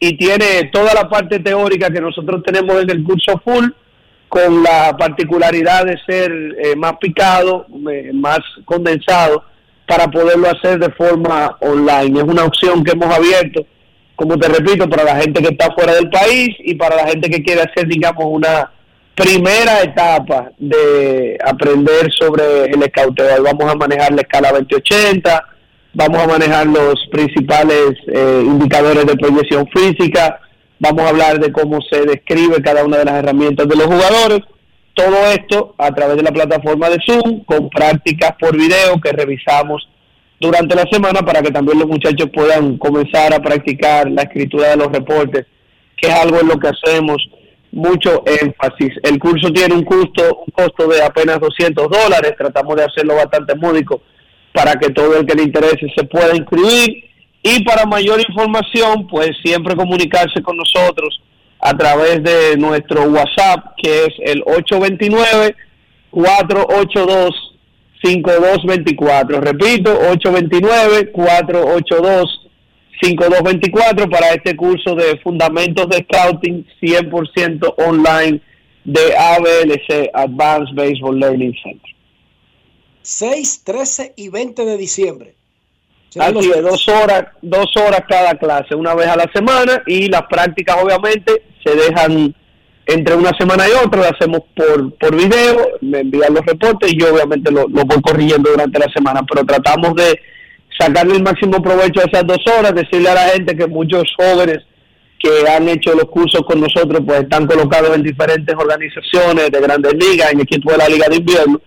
y 0.00 0.16
tiene 0.16 0.70
toda 0.72 0.94
la 0.94 1.08
parte 1.08 1.38
teórica 1.40 1.90
que 1.90 2.00
nosotros 2.00 2.42
tenemos 2.44 2.80
en 2.82 2.90
el 2.90 3.02
curso 3.02 3.40
full, 3.44 3.66
con 4.28 4.62
la 4.62 4.96
particularidad 4.96 5.86
de 5.86 5.98
ser 6.06 6.30
eh, 6.62 6.76
más 6.76 6.94
picado, 6.98 7.66
eh, 7.90 8.10
más 8.12 8.40
condensado, 8.64 9.44
para 9.86 10.06
poderlo 10.08 10.48
hacer 10.48 10.78
de 10.78 10.90
forma 10.90 11.56
online. 11.60 12.18
Es 12.18 12.24
una 12.24 12.44
opción 12.44 12.84
que 12.84 12.92
hemos 12.92 13.12
abierto, 13.12 13.66
como 14.18 14.36
te 14.36 14.48
repito, 14.48 14.88
para 14.88 15.04
la 15.04 15.14
gente 15.14 15.40
que 15.40 15.50
está 15.50 15.72
fuera 15.72 15.94
del 15.94 16.10
país 16.10 16.48
y 16.64 16.74
para 16.74 16.96
la 16.96 17.06
gente 17.06 17.30
que 17.30 17.40
quiere 17.40 17.60
hacer, 17.60 17.86
digamos, 17.86 18.24
una 18.26 18.68
primera 19.14 19.80
etapa 19.80 20.50
de 20.58 21.38
aprender 21.46 22.10
sobre 22.18 22.64
el 22.64 22.82
escauteo. 22.82 23.44
Vamos 23.44 23.72
a 23.72 23.76
manejar 23.76 24.12
la 24.12 24.22
escala 24.22 24.50
2080, 24.50 25.44
vamos 25.94 26.18
a 26.20 26.26
manejar 26.26 26.66
los 26.66 26.94
principales 27.12 27.92
eh, 28.08 28.42
indicadores 28.44 29.06
de 29.06 29.14
proyección 29.14 29.68
física, 29.68 30.40
vamos 30.80 31.02
a 31.02 31.10
hablar 31.10 31.38
de 31.38 31.52
cómo 31.52 31.78
se 31.88 32.00
describe 32.00 32.60
cada 32.60 32.84
una 32.84 32.98
de 32.98 33.04
las 33.04 33.14
herramientas 33.14 33.68
de 33.68 33.76
los 33.76 33.86
jugadores. 33.86 34.40
Todo 34.94 35.16
esto 35.30 35.76
a 35.78 35.92
través 35.92 36.16
de 36.16 36.24
la 36.24 36.32
plataforma 36.32 36.90
de 36.90 36.98
Zoom, 37.06 37.44
con 37.44 37.70
prácticas 37.70 38.32
por 38.40 38.56
video 38.56 39.00
que 39.00 39.12
revisamos 39.12 39.88
durante 40.40 40.74
la 40.74 40.84
semana 40.90 41.20
para 41.20 41.42
que 41.42 41.50
también 41.50 41.78
los 41.78 41.88
muchachos 41.88 42.28
puedan 42.32 42.78
comenzar 42.78 43.34
a 43.34 43.40
practicar 43.40 44.10
la 44.10 44.22
escritura 44.22 44.70
de 44.70 44.76
los 44.76 44.92
reportes, 44.92 45.46
que 45.96 46.08
es 46.08 46.14
algo 46.14 46.40
en 46.40 46.48
lo 46.48 46.58
que 46.58 46.68
hacemos 46.68 47.16
mucho 47.72 48.22
énfasis. 48.26 48.94
El 49.02 49.18
curso 49.18 49.52
tiene 49.52 49.74
un 49.74 49.84
costo, 49.84 50.44
un 50.46 50.52
costo 50.52 50.88
de 50.88 51.02
apenas 51.02 51.40
200 51.40 51.88
dólares, 51.88 52.34
tratamos 52.38 52.76
de 52.76 52.84
hacerlo 52.84 53.16
bastante 53.16 53.54
módico 53.56 54.02
para 54.52 54.74
que 54.74 54.90
todo 54.90 55.18
el 55.18 55.26
que 55.26 55.34
le 55.34 55.42
interese 55.44 55.86
se 55.94 56.04
pueda 56.04 56.34
inscribir 56.34 57.04
y 57.42 57.64
para 57.64 57.84
mayor 57.84 58.20
información 58.20 59.06
pues 59.06 59.30
siempre 59.42 59.76
comunicarse 59.76 60.42
con 60.42 60.56
nosotros 60.56 61.20
a 61.60 61.76
través 61.76 62.22
de 62.22 62.56
nuestro 62.56 63.02
WhatsApp 63.04 63.74
que 63.76 64.04
es 64.04 64.14
el 64.24 64.42
829 64.46 65.54
482 66.10 67.57
5224 68.02 69.40
repito 69.40 69.90
829 69.92 71.10
482 71.12 72.48
5224 73.00 74.10
para 74.10 74.32
este 74.32 74.56
curso 74.56 74.94
de 74.94 75.18
fundamentos 75.18 75.88
de 75.88 76.04
scouting 76.04 76.66
100% 76.80 77.74
online 77.78 78.40
de 78.84 79.16
ABLC 79.16 80.10
Advanced 80.14 80.74
Baseball 80.74 81.18
Learning 81.18 81.54
Center. 81.62 81.94
6, 83.02 83.62
13 83.64 84.12
y 84.16 84.28
20 84.28 84.64
de 84.64 84.76
diciembre. 84.76 85.34
Así 86.18 86.50
es, 86.50 86.62
dos 86.62 86.88
horas, 86.88 87.24
dos 87.42 87.70
horas 87.76 88.00
cada 88.08 88.34
clase, 88.34 88.74
una 88.74 88.94
vez 88.94 89.08
a 89.08 89.16
la 89.16 89.30
semana, 89.32 89.82
y 89.86 90.08
las 90.08 90.22
prácticas 90.22 90.76
obviamente 90.82 91.42
se 91.62 91.74
dejan 91.74 92.34
entre 92.88 93.14
una 93.14 93.30
semana 93.38 93.64
y 93.68 93.72
otra, 93.84 94.00
lo 94.00 94.08
hacemos 94.08 94.40
por, 94.56 94.94
por 94.94 95.14
video, 95.14 95.68
me 95.82 96.00
envían 96.00 96.34
los 96.34 96.44
reportes 96.44 96.92
y 96.92 96.98
yo 96.98 97.12
obviamente 97.12 97.52
lo, 97.52 97.68
lo 97.68 97.84
voy 97.84 98.00
corrigiendo 98.02 98.50
durante 98.50 98.78
la 98.78 98.90
semana, 98.92 99.20
pero 99.28 99.46
tratamos 99.46 99.94
de 99.94 100.18
sacarle 100.76 101.16
el 101.16 101.22
máximo 101.22 101.62
provecho 101.62 102.00
a 102.00 102.04
esas 102.04 102.26
dos 102.26 102.40
horas, 102.58 102.74
decirle 102.74 103.10
a 103.10 103.14
la 103.14 103.28
gente 103.28 103.56
que 103.56 103.66
muchos 103.66 104.04
jóvenes 104.16 104.58
que 105.20 105.48
han 105.48 105.68
hecho 105.68 105.94
los 105.94 106.06
cursos 106.06 106.40
con 106.46 106.60
nosotros 106.60 107.02
pues 107.04 107.20
están 107.20 107.46
colocados 107.46 107.94
en 107.94 108.02
diferentes 108.02 108.54
organizaciones 108.56 109.50
de 109.50 109.60
grandes 109.60 109.94
ligas, 109.94 110.32
en 110.32 110.40
equipos 110.40 110.72
de 110.72 110.78
la 110.78 110.88
liga 110.88 111.06
de 111.08 111.16
invierno, 111.16 111.60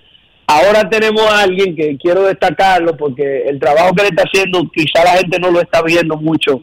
Ahora 0.53 0.89
tenemos 0.89 1.21
a 1.31 1.43
alguien 1.43 1.73
que 1.77 1.97
quiero 1.97 2.23
destacarlo 2.23 2.97
porque 2.97 3.43
el 3.47 3.57
trabajo 3.57 3.93
que 3.93 4.01
le 4.03 4.09
está 4.09 4.23
haciendo 4.23 4.69
quizá 4.69 5.01
la 5.01 5.11
gente 5.11 5.39
no 5.39 5.49
lo 5.49 5.61
está 5.61 5.81
viendo 5.81 6.17
mucho 6.17 6.61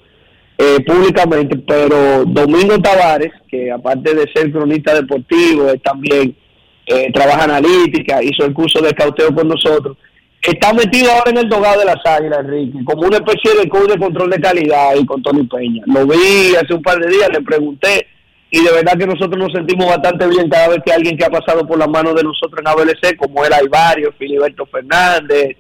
eh, 0.59 0.81
públicamente, 0.85 1.57
pero 1.59 2.25
Domingo 2.25 2.79
Tavares, 2.81 3.33
que 3.49 3.71
aparte 3.71 4.13
de 4.13 4.27
ser 4.35 4.51
cronista 4.51 4.93
deportivo, 4.93 5.71
él 5.71 5.81
también 5.81 6.35
eh, 6.85 7.13
trabaja 7.13 7.45
analítica, 7.45 8.21
hizo 8.23 8.45
el 8.45 8.53
curso 8.53 8.81
de 8.83 8.93
cauteo 8.93 9.33
con 9.33 9.47
nosotros, 9.47 9.97
está 10.43 10.73
metido 10.73 11.13
ahora 11.13 11.31
en 11.31 11.39
el 11.39 11.49
dogado 11.49 11.79
de 11.79 11.87
las 11.87 12.05
águilas, 12.05 12.41
Enrique, 12.41 12.79
como 12.85 13.07
una 13.07 13.19
especie 13.19 13.55
de 13.55 13.69
coach 13.69 13.91
de 13.91 13.99
control 13.99 14.31
de 14.31 14.41
calidad 14.41 14.97
y 15.01 15.07
con 15.07 15.23
Tony 15.23 15.45
Peña. 15.45 15.85
Lo 15.87 16.05
vi 16.07 16.57
hace 16.57 16.75
un 16.75 16.83
par 16.83 16.99
de 16.99 17.09
días, 17.09 17.29
le 17.33 17.41
pregunté 17.43 18.09
y 18.51 18.65
de 18.65 18.73
verdad 18.73 18.99
que 18.99 19.07
nosotros 19.07 19.39
nos 19.39 19.53
sentimos 19.53 19.87
bastante 19.87 20.27
bien 20.27 20.49
cada 20.49 20.69
vez 20.69 20.79
que 20.85 20.93
alguien 20.93 21.17
que 21.17 21.25
ha 21.25 21.31
pasado 21.31 21.67
por 21.69 21.79
las 21.79 21.89
manos 21.89 22.17
de 22.17 22.25
nosotros 22.25 22.61
en 22.61 22.67
ABLC, 22.67 23.17
como 23.17 23.45
hay 23.45 23.69
varios, 23.69 24.13
Filiberto 24.19 24.67
Fernández, 24.67 25.57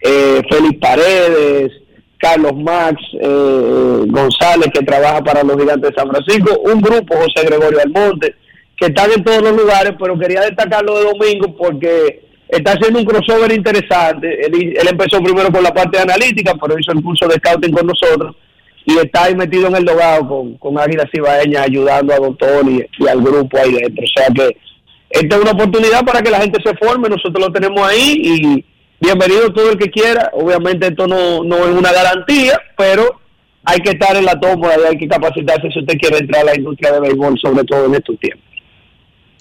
eh, 0.00 0.40
Félix 0.48 0.78
Paredes, 0.80 1.72
Carlos 2.20 2.52
Max 2.54 3.00
eh, 3.20 4.02
González, 4.06 4.68
que 4.72 4.84
trabaja 4.84 5.22
para 5.22 5.42
los 5.42 5.56
gigantes 5.56 5.90
de 5.90 5.96
San 5.96 6.08
Francisco, 6.08 6.60
un 6.60 6.80
grupo, 6.80 7.16
José 7.16 7.46
Gregorio 7.46 7.80
Almonte, 7.80 8.34
que 8.76 8.86
están 8.86 9.10
en 9.12 9.24
todos 9.24 9.42
los 9.42 9.56
lugares, 9.56 9.94
pero 9.98 10.18
quería 10.18 10.42
destacarlo 10.42 10.98
de 10.98 11.04
domingo 11.04 11.56
porque 11.56 12.22
está 12.48 12.72
haciendo 12.72 12.98
un 12.98 13.04
crossover 13.04 13.52
interesante. 13.52 14.46
Él, 14.46 14.74
él 14.78 14.88
empezó 14.88 15.22
primero 15.22 15.50
con 15.50 15.62
la 15.62 15.72
parte 15.72 15.98
analítica, 15.98 16.54
pero 16.60 16.78
hizo 16.78 16.92
el 16.92 17.02
curso 17.02 17.26
de 17.26 17.36
scouting 17.36 17.72
con 17.72 17.86
nosotros 17.86 18.36
y 18.84 18.98
está 18.98 19.24
ahí 19.24 19.34
metido 19.34 19.68
en 19.68 19.76
el 19.76 19.84
dogado 19.84 20.26
con, 20.28 20.54
con 20.58 20.78
Águila 20.78 21.08
Cibaeña 21.12 21.62
ayudando 21.62 22.14
a 22.14 22.18
Don 22.18 22.36
Tony 22.36 22.82
y, 22.98 23.08
al 23.08 23.20
grupo 23.20 23.58
ahí 23.58 23.72
dentro. 23.72 24.04
O 24.04 24.20
sea 24.20 24.28
que 24.34 24.56
esta 25.10 25.36
es 25.36 25.42
una 25.42 25.52
oportunidad 25.52 26.04
para 26.04 26.22
que 26.22 26.30
la 26.30 26.40
gente 26.40 26.62
se 26.62 26.76
forme, 26.76 27.08
nosotros 27.08 27.46
lo 27.46 27.52
tenemos 27.52 27.80
ahí 27.86 28.20
y 28.22 28.64
bienvenido 29.00 29.52
todo 29.52 29.70
el 29.70 29.78
que 29.78 29.90
quiera. 29.90 30.30
Obviamente 30.34 30.88
esto 30.88 31.06
no, 31.06 31.42
no 31.42 31.56
es 31.56 31.74
una 31.74 31.92
garantía, 31.92 32.60
pero 32.76 33.20
hay 33.64 33.80
que 33.80 33.90
estar 33.90 34.16
en 34.16 34.24
la 34.24 34.38
toma 34.38 34.70
y 34.76 34.86
hay 34.86 34.98
que 34.98 35.08
capacitarse 35.08 35.70
si 35.70 35.80
usted 35.80 35.94
quiere 35.98 36.18
entrar 36.18 36.42
a 36.42 36.44
la 36.46 36.56
industria 36.56 36.92
de 36.92 37.00
béisbol, 37.00 37.38
sobre 37.40 37.64
todo 37.64 37.86
en 37.86 37.94
estos 37.94 38.18
tiempos. 38.20 38.44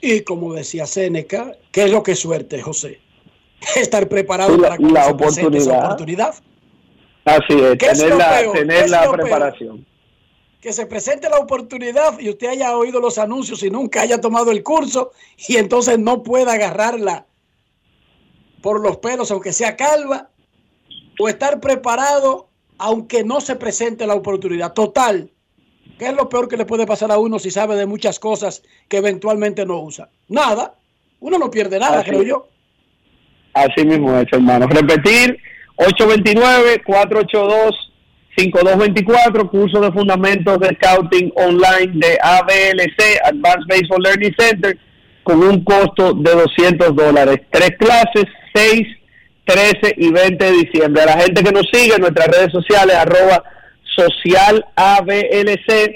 Y 0.01 0.21
como 0.21 0.53
decía 0.53 0.85
Seneca, 0.85 1.53
¿qué 1.71 1.83
es 1.83 1.91
lo 1.91 2.03
que 2.03 2.15
suerte, 2.15 2.61
José? 2.61 2.99
Estar 3.75 4.07
preparado 4.07 4.55
La- 4.57 4.69
para 4.69 4.77
cuando 4.77 4.93
la 4.93 5.05
se 5.05 5.13
presente 5.15 5.57
esa 5.57 5.77
oportunidad. 5.79 6.29
oportunidad. 6.29 6.35
Así 7.25 7.53
es, 7.53 7.77
¿Qué 7.77 7.85
es 7.87 7.99
tener 8.53 8.89
la, 8.89 9.11
preparación. 9.11 9.85
Que 10.61 10.73
se 10.73 10.85
presente 10.87 11.29
la 11.29 11.37
oportunidad 11.37 12.17
y 12.19 12.29
usted 12.29 12.47
haya 12.47 12.75
oído 12.75 12.99
los 12.99 13.17
anuncios 13.17 13.61
y 13.63 13.69
nunca 13.69 14.01
haya 14.01 14.19
tomado 14.19 14.51
el 14.51 14.63
curso 14.63 15.11
y 15.47 15.57
entonces 15.57 15.99
no 15.99 16.23
pueda 16.23 16.53
agarrarla 16.53 17.25
por 18.61 18.81
los 18.81 18.97
pelos, 18.97 19.31
aunque 19.31 19.53
sea 19.53 19.75
calva, 19.75 20.29
o 21.19 21.27
estar 21.29 21.59
preparado 21.59 22.49
aunque 22.79 23.23
no 23.23 23.41
se 23.41 23.55
presente 23.57 24.07
la 24.07 24.15
oportunidad. 24.15 24.73
Total, 24.73 25.29
¿qué 25.99 26.07
es 26.07 26.13
lo 26.13 26.29
peor 26.29 26.47
que 26.47 26.57
le 26.57 26.65
puede 26.65 26.87
pasar 26.87 27.11
a 27.11 27.19
uno 27.19 27.37
si 27.37 27.51
sabe 27.51 27.75
de 27.75 27.85
muchas 27.85 28.19
cosas 28.19 28.63
que 28.87 28.97
eventualmente 28.97 29.65
no 29.65 29.81
usa? 29.81 30.09
Nada. 30.29 30.75
Uno 31.19 31.37
no 31.37 31.51
pierde 31.51 31.77
nada, 31.77 31.99
Así 31.99 32.09
creo 32.09 32.23
yo. 32.23 32.47
Así 33.53 33.85
mismo 33.85 34.17
es, 34.17 34.25
hermano. 34.31 34.67
Repetir, 34.67 35.37
829-482-5224, 38.37 39.49
curso 39.49 39.81
de 39.81 39.91
fundamentos 39.91 40.57
de 40.59 40.69
scouting 40.75 41.33
online 41.35 41.91
de 41.95 42.17
ABLC, 42.21 43.19
Advanced 43.25 43.67
Baseball 43.67 44.01
Learning 44.01 44.33
Center, 44.37 44.77
con 45.23 45.43
un 45.43 45.61
costo 45.65 46.13
de 46.13 46.31
200 46.31 46.95
dólares. 46.95 47.41
Tres 47.51 47.71
clases, 47.77 48.23
6, 48.59 48.87
13 49.45 49.95
y 49.97 50.11
20 50.11 50.45
de 50.45 50.51
diciembre. 50.51 51.03
A 51.03 51.05
la 51.05 51.21
gente 51.21 51.43
que 51.43 51.51
nos 51.51 51.65
sigue 51.71 51.95
en 51.95 52.01
nuestras 52.01 52.27
redes 52.27 52.51
sociales, 52.51 52.95
arroba 52.95 53.43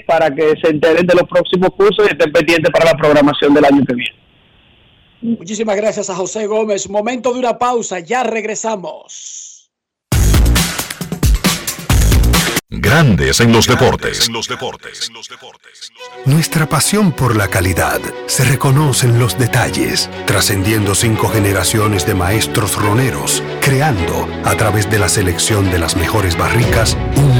para 0.06 0.34
que 0.34 0.54
se 0.62 0.70
enteren 0.70 1.06
de 1.06 1.14
los 1.14 1.28
próximos 1.28 1.70
cursos 1.70 2.06
y 2.06 2.12
estén 2.12 2.32
pendientes 2.32 2.70
para 2.70 2.92
la 2.92 2.98
programación 2.98 3.54
del 3.54 3.64
año 3.64 3.82
que 3.86 3.94
viene. 3.94 4.18
Muchísimas 5.22 5.76
gracias 5.76 6.10
a 6.10 6.14
José 6.14 6.46
Gómez. 6.46 6.88
Momento 6.90 7.32
de 7.32 7.38
una 7.38 7.58
pausa, 7.58 8.00
ya 8.00 8.22
regresamos. 8.24 9.43
Grandes 12.70 13.40
en 13.40 13.52
los 13.52 13.66
deportes. 13.66 14.30
Nuestra 16.24 16.66
pasión 16.66 17.12
por 17.12 17.36
la 17.36 17.48
calidad 17.48 18.00
se 18.26 18.44
reconoce 18.44 19.06
en 19.06 19.18
los 19.18 19.38
detalles, 19.38 20.08
trascendiendo 20.26 20.94
cinco 20.94 21.28
generaciones 21.28 22.06
de 22.06 22.14
maestros 22.14 22.76
roneros, 22.76 23.42
creando, 23.60 24.26
a 24.44 24.56
través 24.56 24.90
de 24.90 24.98
la 24.98 25.10
selección 25.10 25.70
de 25.70 25.78
las 25.78 25.96
mejores 25.96 26.38
barricas, 26.38 26.96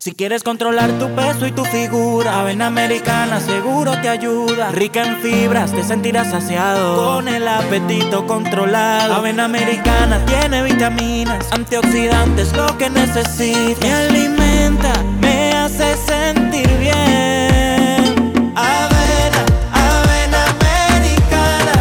Si 0.00 0.12
quieres 0.12 0.44
controlar 0.44 0.92
tu 1.00 1.12
peso 1.16 1.44
y 1.44 1.50
tu 1.50 1.64
figura, 1.64 2.38
Avena 2.38 2.68
Americana 2.68 3.40
seguro 3.40 4.00
te 4.00 4.08
ayuda. 4.08 4.70
Rica 4.70 5.02
en 5.02 5.16
fibras, 5.20 5.72
te 5.72 5.82
sentirás 5.82 6.30
saciado. 6.30 7.14
Con 7.14 7.26
el 7.26 7.48
apetito 7.48 8.24
controlado. 8.24 9.12
Avena 9.14 9.46
Americana 9.46 10.24
tiene 10.24 10.62
vitaminas, 10.62 11.44
antioxidantes, 11.50 12.52
lo 12.52 12.78
que 12.78 12.88
necesitas. 12.88 13.80
Me 13.80 13.92
alimenta, 13.92 14.92
me 15.20 15.52
hace 15.54 15.96
sentir 15.96 16.68
bien. 16.78 18.54
Avena, 18.54 19.42
avena 19.72 20.44
americana. 20.60 21.76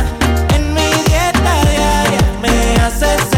En 0.56 0.74
mi 0.74 0.90
dieta 1.06 1.62
diaria 1.70 2.22
me 2.42 2.82
hace 2.82 3.06
sentir 3.06 3.37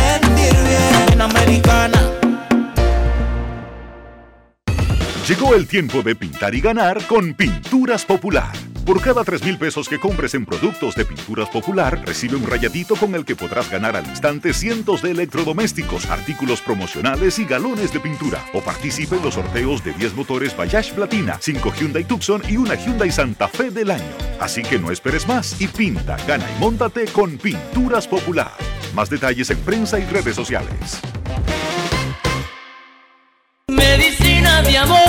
Llegó 5.29 5.53
el 5.53 5.67
tiempo 5.67 6.01
de 6.01 6.15
pintar 6.15 6.55
y 6.55 6.59
ganar 6.59 7.05
con 7.05 7.35
Pinturas 7.35 8.03
Popular. 8.03 8.51
Por 8.83 8.99
cada 8.99 9.23
3 9.23 9.43
mil 9.43 9.59
pesos 9.59 9.87
que 9.87 9.99
compres 9.99 10.33
en 10.33 10.43
productos 10.43 10.95
de 10.95 11.05
Pinturas 11.05 11.47
Popular, 11.49 12.01
recibe 12.03 12.35
un 12.35 12.47
rayadito 12.47 12.95
con 12.95 13.13
el 13.13 13.25
que 13.25 13.35
podrás 13.35 13.69
ganar 13.69 13.95
al 13.95 14.07
instante 14.07 14.55
cientos 14.55 15.03
de 15.03 15.11
electrodomésticos, 15.11 16.07
artículos 16.07 16.61
promocionales 16.61 17.37
y 17.37 17.45
galones 17.45 17.93
de 17.93 17.99
pintura. 17.99 18.43
O 18.55 18.61
participe 18.61 19.17
en 19.17 19.21
los 19.21 19.35
sorteos 19.35 19.83
de 19.83 19.93
10 19.93 20.15
motores 20.15 20.57
Bayash 20.57 20.93
Platina, 20.93 21.37
5 21.39 21.73
Hyundai 21.79 22.05
Tucson 22.05 22.41
y 22.49 22.57
una 22.57 22.73
Hyundai 22.73 23.11
Santa 23.11 23.47
Fe 23.47 23.69
del 23.69 23.91
año. 23.91 24.15
Así 24.39 24.63
que 24.63 24.79
no 24.79 24.89
esperes 24.89 25.27
más 25.27 25.61
y 25.61 25.67
pinta, 25.67 26.17
gana 26.27 26.47
y 26.57 26.59
móntate 26.59 27.05
con 27.05 27.37
Pinturas 27.37 28.07
Popular. 28.07 28.53
Más 28.95 29.11
detalles 29.11 29.51
en 29.51 29.59
prensa 29.59 29.99
y 29.99 30.05
redes 30.05 30.35
sociales. 30.35 30.99
Medicina 33.69 34.63
de 34.63 34.77
amor, 34.77 35.08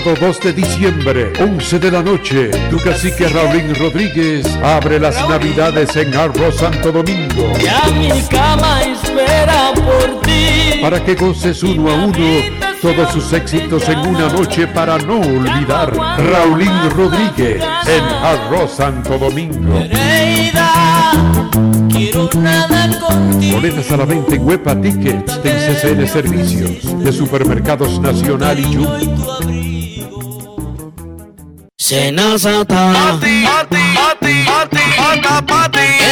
Sábado 0.00 0.16
2 0.18 0.40
de 0.40 0.52
diciembre, 0.54 1.32
11 1.38 1.78
de 1.78 1.90
la 1.90 2.02
noche, 2.02 2.50
tu 2.70 2.78
cacique 2.78 3.28
Raulín 3.28 3.74
Rodríguez 3.74 4.46
abre 4.62 4.98
las 4.98 5.16
navidades 5.28 5.94
en 5.94 6.14
Arroz 6.14 6.56
Santo 6.56 6.90
Domingo. 6.90 7.52
Ya 7.62 7.84
mi 7.92 8.08
cama 8.22 8.80
espera 8.82 9.72
por 9.74 10.22
ti. 10.22 10.80
Para 10.80 11.04
que 11.04 11.14
goces 11.14 11.62
uno 11.62 11.90
a 11.90 11.94
uno 12.06 12.16
todos 12.80 13.12
sus 13.12 13.30
éxitos 13.34 13.86
en 13.90 13.98
una 13.98 14.30
noche 14.30 14.66
para 14.68 14.96
no 14.96 15.20
olvidar. 15.20 15.94
Raulín 15.94 16.72
Rodríguez 16.96 17.62
en 17.86 18.04
Arroz 18.24 18.76
Santo 18.76 19.18
Domingo. 19.18 19.82
Quiero 21.90 22.30
nada 22.38 22.88
contigo. 23.00 23.56
Boletas 23.56 23.90
a 23.90 23.96
la 23.98 24.04
venta 24.06 24.34
en 24.34 24.48
Huepa 24.48 24.80
Tickets 24.80 25.42
de 25.42 25.50
CCN 25.50 26.08
Servicios 26.08 27.04
de 27.04 27.12
Supermercados 27.12 28.00
Nacional 28.00 28.58
y 28.58 28.64
Jumbo. 28.64 29.69
Senazata. 31.90 33.18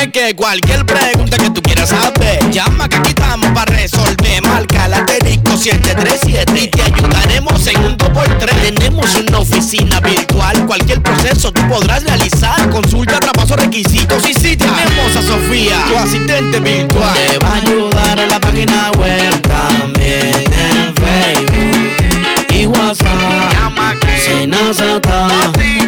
Es 0.03 0.09
que 0.12 0.35
cualquier 0.35 0.85
pregunta 0.85 1.37
que 1.37 1.51
tú 1.51 1.62
quieras 1.62 1.91
saber, 1.91 2.51
llama 2.51 2.89
que 2.89 2.97
aquí 2.97 3.11
estamos 3.11 3.49
para 3.53 3.76
resolver. 3.76 4.43
Marca 4.43 4.89
la 4.89 4.97
asterisco 4.97 5.57
737 5.57 6.62
y 6.64 6.66
te 6.66 6.83
ayudaremos 6.83 7.64
en 7.68 7.85
un 7.85 7.97
2x3. 7.97 8.74
Tenemos 8.74 9.14
una 9.14 9.39
oficina 9.39 10.01
virtual, 10.01 10.66
cualquier 10.66 11.01
proceso 11.01 11.53
tú 11.53 11.61
podrás 11.68 12.03
realizar. 12.03 12.68
Consulta, 12.70 13.20
traspaso, 13.20 13.55
requisitos 13.55 14.29
y 14.29 14.35
si 14.35 14.57
tenemos 14.57 15.14
a 15.16 15.22
Sofía, 15.22 15.85
tu 15.87 15.97
asistente 15.97 16.59
virtual. 16.59 17.14
Te 17.14 17.39
va 17.39 17.51
a 17.51 17.55
ayudar 17.55 18.18
en 18.18 18.29
la 18.29 18.41
página 18.41 18.91
web 18.99 19.43
también 19.43 19.98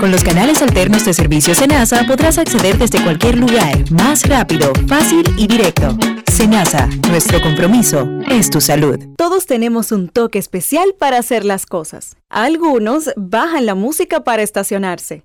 Con 0.00 0.10
los 0.10 0.24
canales 0.24 0.62
alternos 0.62 1.04
de 1.04 1.12
servicio 1.12 1.54
Senasa 1.54 2.04
podrás 2.06 2.38
acceder 2.38 2.78
desde 2.78 3.02
cualquier 3.04 3.36
lugar, 3.38 3.78
más 3.92 4.26
rápido, 4.26 4.72
fácil 4.88 5.22
y 5.36 5.46
directo. 5.46 5.94
Senasa, 6.32 6.88
nuestro 7.10 7.38
compromiso 7.42 8.08
es 8.30 8.48
tu 8.48 8.62
salud. 8.62 8.98
Todos 9.18 9.44
tenemos 9.44 9.92
un 9.92 10.08
toque 10.08 10.38
especial 10.38 10.94
para 10.98 11.18
hacer 11.18 11.44
las 11.44 11.66
cosas. 11.66 12.16
Algunos 12.30 13.10
bajan 13.14 13.66
la 13.66 13.74
música 13.74 14.24
para 14.24 14.42
estacionarse. 14.42 15.24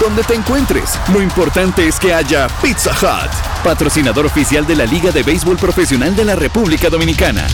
Donde 0.00 0.22
te 0.24 0.34
encuentres, 0.34 0.98
lo 1.12 1.22
importante 1.22 1.86
es 1.86 1.98
que 1.98 2.12
haya 2.12 2.48
Pizza 2.60 2.90
Hut, 2.90 3.30
patrocinador 3.62 4.26
oficial 4.26 4.66
de 4.66 4.76
la 4.76 4.84
Liga 4.84 5.10
de 5.12 5.22
Béisbol 5.22 5.56
Profesional 5.56 6.16
de 6.16 6.24
la 6.24 6.34
República 6.34 6.88
Dominicana. 6.88 7.46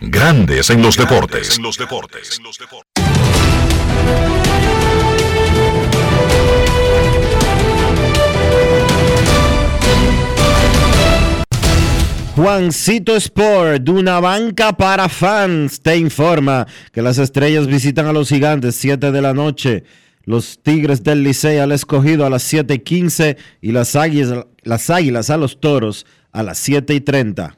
Grandes 0.00 0.70
en 0.70 0.80
los 0.80 0.96
deportes. 0.96 1.58
En 1.58 1.62
los 1.62 1.76
deportes. 1.76 2.40
Juancito 12.34 13.14
Sport, 13.16 13.82
de 13.82 13.90
una 13.90 14.18
banca 14.18 14.72
para 14.72 15.10
fans, 15.10 15.82
te 15.82 15.98
informa 15.98 16.66
que 16.90 17.02
las 17.02 17.18
estrellas 17.18 17.66
visitan 17.66 18.06
a 18.06 18.14
los 18.14 18.30
gigantes 18.30 18.76
7 18.76 19.12
de 19.12 19.20
la 19.20 19.34
noche. 19.34 19.84
Los 20.24 20.60
Tigres 20.62 21.02
del 21.02 21.22
Licey 21.22 21.58
al 21.58 21.72
escogido 21.72 22.26
a 22.26 22.30
las 22.30 22.42
7:15 22.42 23.38
y 23.62 23.72
las 23.72 23.96
águilas, 23.96 24.46
las 24.62 24.90
águilas 24.90 25.30
a 25.30 25.38
los 25.38 25.60
toros 25.60 26.04
a 26.30 26.42
las 26.42 26.58
7 26.58 26.94
y 26.94 27.00
30. 27.00 27.56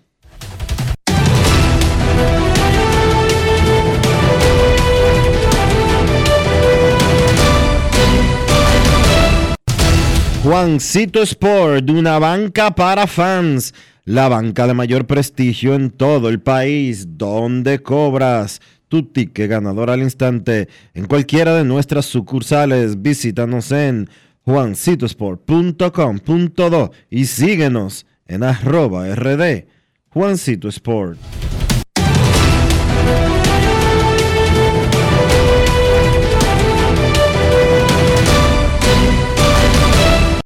Juancito 10.44 11.22
Sport, 11.22 11.88
una 11.90 12.18
banca 12.18 12.74
para 12.74 13.06
fans, 13.06 13.74
la 14.04 14.28
banca 14.28 14.66
de 14.66 14.74
mayor 14.74 15.06
prestigio 15.06 15.74
en 15.74 15.90
todo 15.90 16.28
el 16.28 16.40
país, 16.40 17.16
donde 17.16 17.80
cobras 17.80 18.60
tu 18.92 19.02
ticket 19.04 19.48
ganador 19.48 19.88
al 19.88 20.02
instante 20.02 20.68
en 20.92 21.06
cualquiera 21.06 21.54
de 21.54 21.64
nuestras 21.64 22.04
sucursales. 22.04 23.00
Visítanos 23.00 23.72
en 23.72 24.10
juancitosport.com.do 24.42 26.92
y 27.08 27.24
síguenos 27.24 28.04
en 28.26 28.42
arroba 28.42 29.06
rd 29.14 29.64
Juancito 30.10 30.68
Sport. 30.68 31.18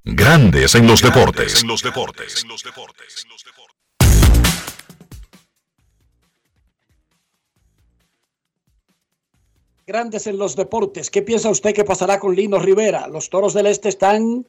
Grandes 0.05 0.77
en 0.77 0.87
los 0.87 1.03
deportes. 1.03 1.63
En 1.63 1.69
los 1.69 1.83
deportes. 1.83 2.47
Grandes 9.89 10.27
en 10.27 10.37
los 10.37 10.57
deportes. 10.57 11.13
¿Qué 11.13 11.23
piensa 11.23 11.49
usted 11.49 11.73
que 11.73 11.85
pasará 11.85 12.19
con 12.19 12.35
Lino 12.35 12.59
Rivera? 12.59 13.07
Los 13.07 13.31
Toros 13.31 13.55
del 13.55 13.67
Este 13.67 13.89
están 13.89 14.45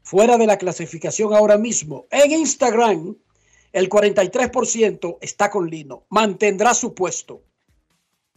fuera 0.00 0.38
de 0.38 0.46
la 0.46 0.56
clasificación 0.56 1.34
ahora 1.34 1.58
mismo. 1.58 2.06
En 2.10 2.30
Instagram, 2.30 3.14
el 3.74 3.90
43% 3.90 5.18
está 5.20 5.50
con 5.50 5.68
Lino. 5.68 6.06
Mantendrá 6.08 6.72
su 6.72 6.94
puesto. 6.94 7.42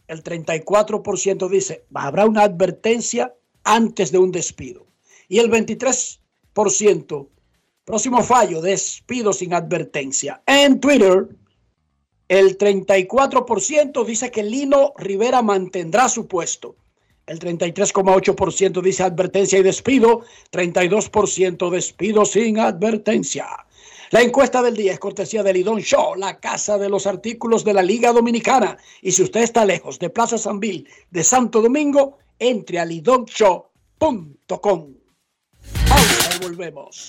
El 0.06 0.22
34% 0.22 1.48
dice, 1.48 1.86
habrá 1.94 2.26
una 2.26 2.42
advertencia 2.42 3.34
antes 3.64 4.12
de 4.12 4.18
un 4.18 4.30
despido. 4.30 4.86
Y 5.28 5.38
el 5.38 5.50
23%, 5.50 7.28
próximo 7.86 8.22
fallo, 8.22 8.60
despido 8.60 9.32
sin 9.32 9.54
advertencia. 9.54 10.42
En 10.44 10.80
Twitter, 10.80 11.28
el 12.38 12.56
34% 12.56 14.06
dice 14.06 14.30
que 14.30 14.42
Lino 14.42 14.94
Rivera 14.96 15.42
mantendrá 15.42 16.08
su 16.08 16.26
puesto. 16.26 16.76
El 17.26 17.38
33,8% 17.38 18.80
dice 18.80 19.02
advertencia 19.02 19.58
y 19.58 19.62
despido. 19.62 20.22
32% 20.50 21.68
despido 21.68 22.24
sin 22.24 22.58
advertencia. 22.58 23.46
La 24.12 24.22
encuesta 24.22 24.62
del 24.62 24.74
día 24.74 24.94
es 24.94 24.98
cortesía 24.98 25.42
de 25.42 25.52
Lidón 25.52 25.80
Show, 25.80 26.14
la 26.14 26.40
casa 26.40 26.78
de 26.78 26.88
los 26.88 27.06
artículos 27.06 27.64
de 27.64 27.74
la 27.74 27.82
Liga 27.82 28.12
Dominicana. 28.12 28.78
Y 29.02 29.12
si 29.12 29.24
usted 29.24 29.42
está 29.42 29.66
lejos 29.66 29.98
de 29.98 30.08
Plaza 30.08 30.38
San 30.38 30.58
Bill 30.58 30.88
de 31.10 31.24
Santo 31.24 31.60
Domingo, 31.60 32.16
entre 32.38 32.78
a 32.78 32.86
lidonshow.com. 32.86 34.94
Ahora 35.90 36.38
volvemos. 36.40 37.08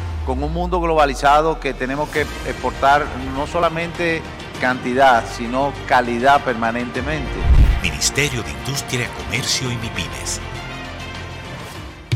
con 0.25 0.43
un 0.43 0.53
mundo 0.53 0.79
globalizado 0.79 1.59
que 1.59 1.73
tenemos 1.73 2.09
que 2.09 2.21
exportar 2.21 3.05
no 3.35 3.47
solamente 3.47 4.21
cantidad, 4.59 5.23
sino 5.35 5.73
calidad 5.87 6.43
permanentemente. 6.43 7.31
Ministerio 7.81 8.43
de 8.43 8.51
Industria, 8.51 9.09
Comercio 9.17 9.71
y 9.71 9.75
MIPINES. 9.75 10.39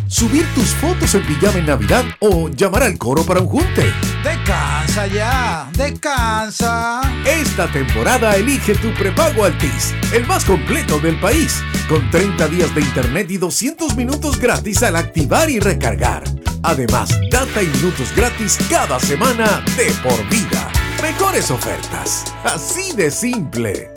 Subir 0.07 0.45
tus 0.53 0.67
fotos 0.75 1.13
en 1.15 1.25
pijama 1.25 1.57
en 1.57 1.65
Navidad 1.65 2.05
o 2.19 2.47
llamar 2.47 2.83
al 2.83 2.97
coro 2.97 3.25
para 3.25 3.41
un 3.41 3.47
junte. 3.47 3.91
Descansa 4.23 5.07
ya, 5.07 5.69
descansa. 5.73 7.01
Esta 7.25 7.67
temporada 7.67 8.35
elige 8.37 8.75
tu 8.75 8.93
prepago 8.93 9.43
Altis, 9.43 9.93
el 10.13 10.25
más 10.25 10.45
completo 10.45 10.99
del 10.99 11.19
país, 11.19 11.61
con 11.89 12.09
30 12.11 12.47
días 12.47 12.73
de 12.73 12.81
internet 12.81 13.29
y 13.31 13.37
200 13.37 13.97
minutos 13.97 14.39
gratis 14.39 14.83
al 14.83 14.95
activar 14.95 15.49
y 15.49 15.59
recargar. 15.59 16.23
Además, 16.67 17.11
data 17.29 17.61
y 17.61 17.67
minutos 17.67 18.11
gratis 18.15 18.57
cada 18.71 18.99
semana 18.99 19.63
de 19.77 19.91
por 20.01 20.27
vida. 20.29 20.71
Mejores 20.99 21.51
ofertas. 21.51 22.25
Así 22.43 22.91
de 22.95 23.11
simple. 23.11 23.91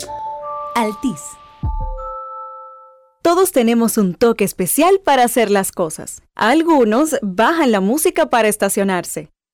Altis. 0.75 1.19
Todos 3.23 3.51
tenemos 3.51 3.97
un 3.97 4.13
toque 4.13 4.43
especial 4.43 5.01
para 5.03 5.23
hacer 5.23 5.49
las 5.49 5.71
cosas. 5.71 6.21
Algunos 6.35 7.17
bajan 7.23 7.71
la 7.71 7.79
música 7.79 8.29
para 8.29 8.47
estacionarse. 8.47 9.31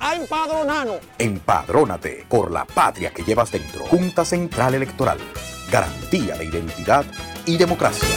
a 0.00 0.14
empadronarnos. 0.14 0.98
Empadrónate 1.18 2.24
por 2.28 2.50
la 2.50 2.64
patria 2.64 3.10
que 3.10 3.22
llevas 3.22 3.50
dentro. 3.50 3.84
Junta 3.86 4.24
Central 4.24 4.74
Electoral. 4.74 5.18
Garantía 5.70 6.36
de 6.36 6.44
identidad 6.44 7.04
y 7.44 7.56
democracia. 7.56 8.08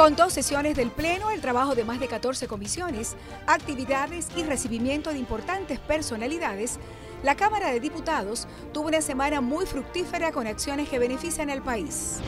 Con 0.00 0.16
dos 0.16 0.32
sesiones 0.32 0.76
del 0.76 0.90
Pleno, 0.90 1.30
el 1.30 1.42
trabajo 1.42 1.74
de 1.74 1.84
más 1.84 2.00
de 2.00 2.08
14 2.08 2.48
comisiones, 2.48 3.16
actividades 3.46 4.28
y 4.34 4.44
recibimiento 4.44 5.10
de 5.10 5.18
importantes 5.18 5.78
personalidades, 5.78 6.78
la 7.22 7.34
Cámara 7.34 7.70
de 7.70 7.80
Diputados 7.80 8.48
tuvo 8.72 8.88
una 8.88 9.02
semana 9.02 9.42
muy 9.42 9.66
fructífera 9.66 10.32
con 10.32 10.46
acciones 10.46 10.88
que 10.88 10.98
benefician 10.98 11.50
al 11.50 11.62
país. 11.62 12.20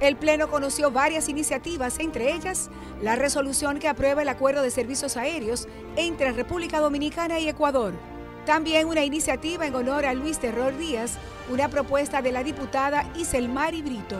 El 0.00 0.16
Pleno 0.16 0.48
conoció 0.48 0.90
varias 0.90 1.28
iniciativas, 1.28 1.98
entre 1.98 2.32
ellas 2.32 2.70
la 3.02 3.16
resolución 3.16 3.78
que 3.78 3.88
aprueba 3.88 4.22
el 4.22 4.30
acuerdo 4.30 4.62
de 4.62 4.70
servicios 4.70 5.18
aéreos 5.18 5.68
entre 5.94 6.32
República 6.32 6.80
Dominicana 6.80 7.38
y 7.38 7.50
Ecuador. 7.50 7.92
También 8.46 8.86
una 8.88 9.04
iniciativa 9.04 9.66
en 9.66 9.74
honor 9.74 10.06
a 10.06 10.14
Luis 10.14 10.38
Terror 10.38 10.76
Díaz, 10.78 11.18
una 11.50 11.68
propuesta 11.68 12.22
de 12.22 12.32
la 12.32 12.42
diputada 12.42 13.12
Iselmari 13.14 13.82
Brito. 13.82 14.16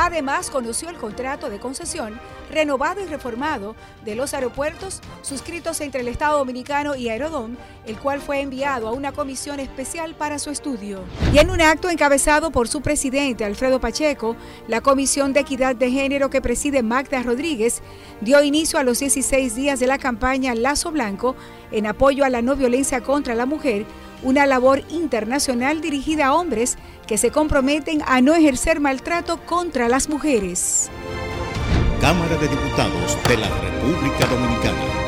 Además, 0.00 0.48
conoció 0.48 0.90
el 0.90 0.96
contrato 0.96 1.50
de 1.50 1.58
concesión 1.58 2.20
renovado 2.52 3.00
y 3.00 3.06
reformado 3.06 3.74
de 4.04 4.14
los 4.14 4.32
aeropuertos 4.32 5.00
suscritos 5.22 5.80
entre 5.80 6.02
el 6.02 6.08
Estado 6.08 6.38
Dominicano 6.38 6.94
y 6.94 7.08
Aerodom, 7.08 7.56
el 7.84 7.98
cual 7.98 8.20
fue 8.20 8.40
enviado 8.40 8.86
a 8.86 8.92
una 8.92 9.10
comisión 9.10 9.58
especial 9.58 10.14
para 10.14 10.38
su 10.38 10.50
estudio. 10.50 11.00
Y 11.34 11.38
en 11.38 11.50
un 11.50 11.60
acto 11.60 11.90
encabezado 11.90 12.52
por 12.52 12.68
su 12.68 12.80
presidente 12.80 13.44
Alfredo 13.44 13.80
Pacheco, 13.80 14.36
la 14.68 14.82
Comisión 14.82 15.32
de 15.32 15.40
Equidad 15.40 15.74
de 15.74 15.90
Género 15.90 16.30
que 16.30 16.40
preside 16.40 16.84
Magda 16.84 17.20
Rodríguez 17.24 17.82
dio 18.20 18.40
inicio 18.44 18.78
a 18.78 18.84
los 18.84 19.00
16 19.00 19.56
días 19.56 19.80
de 19.80 19.88
la 19.88 19.98
campaña 19.98 20.54
Lazo 20.54 20.92
Blanco 20.92 21.34
en 21.72 21.86
apoyo 21.86 22.24
a 22.24 22.30
la 22.30 22.40
no 22.40 22.54
violencia 22.54 23.00
contra 23.00 23.34
la 23.34 23.46
mujer, 23.46 23.84
una 24.22 24.46
labor 24.46 24.82
internacional 24.90 25.80
dirigida 25.80 26.26
a 26.26 26.34
hombres 26.34 26.76
que 27.08 27.18
se 27.18 27.32
comprometen 27.32 28.02
a 28.06 28.20
no 28.20 28.34
ejercer 28.34 28.78
maltrato 28.78 29.38
contra 29.44 29.88
las 29.88 30.08
mujeres. 30.08 30.90
Cámara 32.00 32.36
de 32.36 32.46
Diputados 32.46 33.18
de 33.26 33.36
la 33.38 33.48
República 33.48 34.26
Dominicana. 34.26 35.07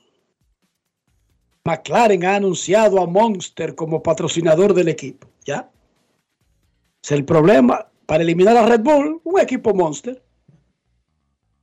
McLaren 1.63 2.25
ha 2.25 2.35
anunciado 2.35 3.01
a 3.01 3.07
Monster 3.07 3.75
como 3.75 4.01
patrocinador 4.01 4.73
del 4.73 4.87
equipo. 4.87 5.27
¿Ya? 5.45 5.69
Es 7.03 7.11
el 7.11 7.25
problema. 7.25 7.87
Para 8.05 8.23
eliminar 8.23 8.57
a 8.57 8.65
Red 8.65 8.81
Bull, 8.81 9.21
un 9.23 9.39
equipo 9.39 9.73
Monster. 9.73 10.21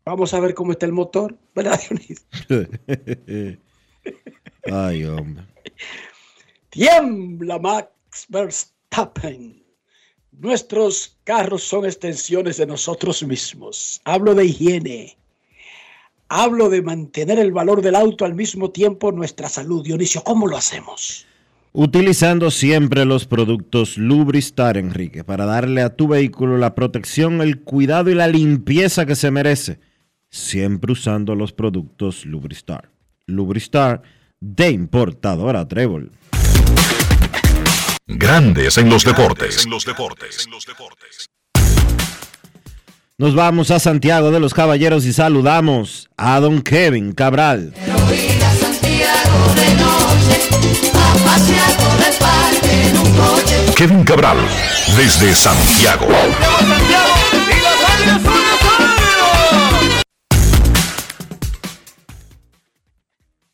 Vamos 0.04 0.32
a 0.32 0.40
ver 0.40 0.54
cómo 0.54 0.72
está 0.72 0.86
el 0.86 0.92
motor, 0.92 1.36
¿verdad, 1.54 1.78
Dionisio? 1.78 2.24
Ay, 4.72 5.04
hombre. 5.04 5.44
Tiembla 6.70 7.58
Max 7.58 8.26
Verstappen. 8.28 9.62
Nuestros 10.32 11.18
carros 11.24 11.64
son 11.64 11.84
extensiones 11.84 12.56
de 12.56 12.66
nosotros 12.66 13.22
mismos. 13.22 14.00
Hablo 14.04 14.34
de 14.34 14.46
higiene. 14.46 15.18
Hablo 16.30 16.68
de 16.68 16.82
mantener 16.82 17.38
el 17.38 17.52
valor 17.52 17.80
del 17.80 17.94
auto 17.94 18.26
al 18.26 18.34
mismo 18.34 18.70
tiempo 18.70 19.12
nuestra 19.12 19.48
salud. 19.48 19.82
Dionisio, 19.82 20.22
¿cómo 20.22 20.46
lo 20.46 20.58
hacemos? 20.58 21.26
Utilizando 21.72 22.50
siempre 22.50 23.06
los 23.06 23.26
productos 23.26 23.96
Lubristar, 23.96 24.76
Enrique, 24.76 25.24
para 25.24 25.46
darle 25.46 25.80
a 25.80 25.96
tu 25.96 26.06
vehículo 26.08 26.58
la 26.58 26.74
protección, 26.74 27.40
el 27.40 27.62
cuidado 27.62 28.10
y 28.10 28.14
la 28.14 28.28
limpieza 28.28 29.06
que 29.06 29.16
se 29.16 29.30
merece. 29.30 29.80
Siempre 30.28 30.92
usando 30.92 31.34
los 31.34 31.54
productos 31.54 32.26
Lubristar. 32.26 32.90
Lubristar 33.26 34.02
de 34.38 34.70
importadora 34.70 35.66
Trébol. 35.66 36.12
Grandes 38.06 38.76
en 38.76 38.90
los 38.90 39.02
deportes. 39.02 39.64
En 39.64 39.70
los 39.70 39.84
deportes. 39.86 40.46
Nos 43.20 43.34
vamos 43.34 43.72
a 43.72 43.80
Santiago 43.80 44.30
de 44.30 44.38
los 44.38 44.54
Caballeros 44.54 45.04
y 45.04 45.12
saludamos 45.12 46.08
a 46.16 46.38
don 46.38 46.62
Kevin 46.62 47.10
Cabral. 47.10 47.72
Kevin 53.76 54.04
Cabral, 54.04 54.36
desde 54.96 55.34
Santiago. 55.34 56.06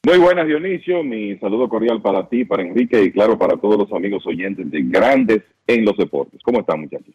Muy 0.02 0.18
buenas, 0.18 0.46
Dionisio. 0.46 1.02
Mi 1.02 1.38
saludo 1.38 1.70
cordial 1.70 2.02
para 2.02 2.28
ti, 2.28 2.44
para 2.44 2.62
Enrique 2.62 3.02
y 3.02 3.10
claro, 3.10 3.38
para 3.38 3.56
todos 3.56 3.78
los 3.78 3.92
amigos 3.94 4.26
oyentes 4.26 4.70
de 4.70 4.82
Grandes 4.82 5.42
en 5.66 5.86
los 5.86 5.96
Deportes. 5.96 6.42
¿Cómo 6.44 6.60
están, 6.60 6.82
muchachos? 6.82 7.14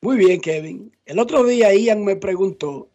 Muy 0.00 0.16
bien, 0.16 0.40
Kevin. 0.40 0.96
El 1.04 1.18
otro 1.18 1.44
día 1.44 1.74
Ian 1.74 2.04
me 2.04 2.16
preguntó 2.16 2.90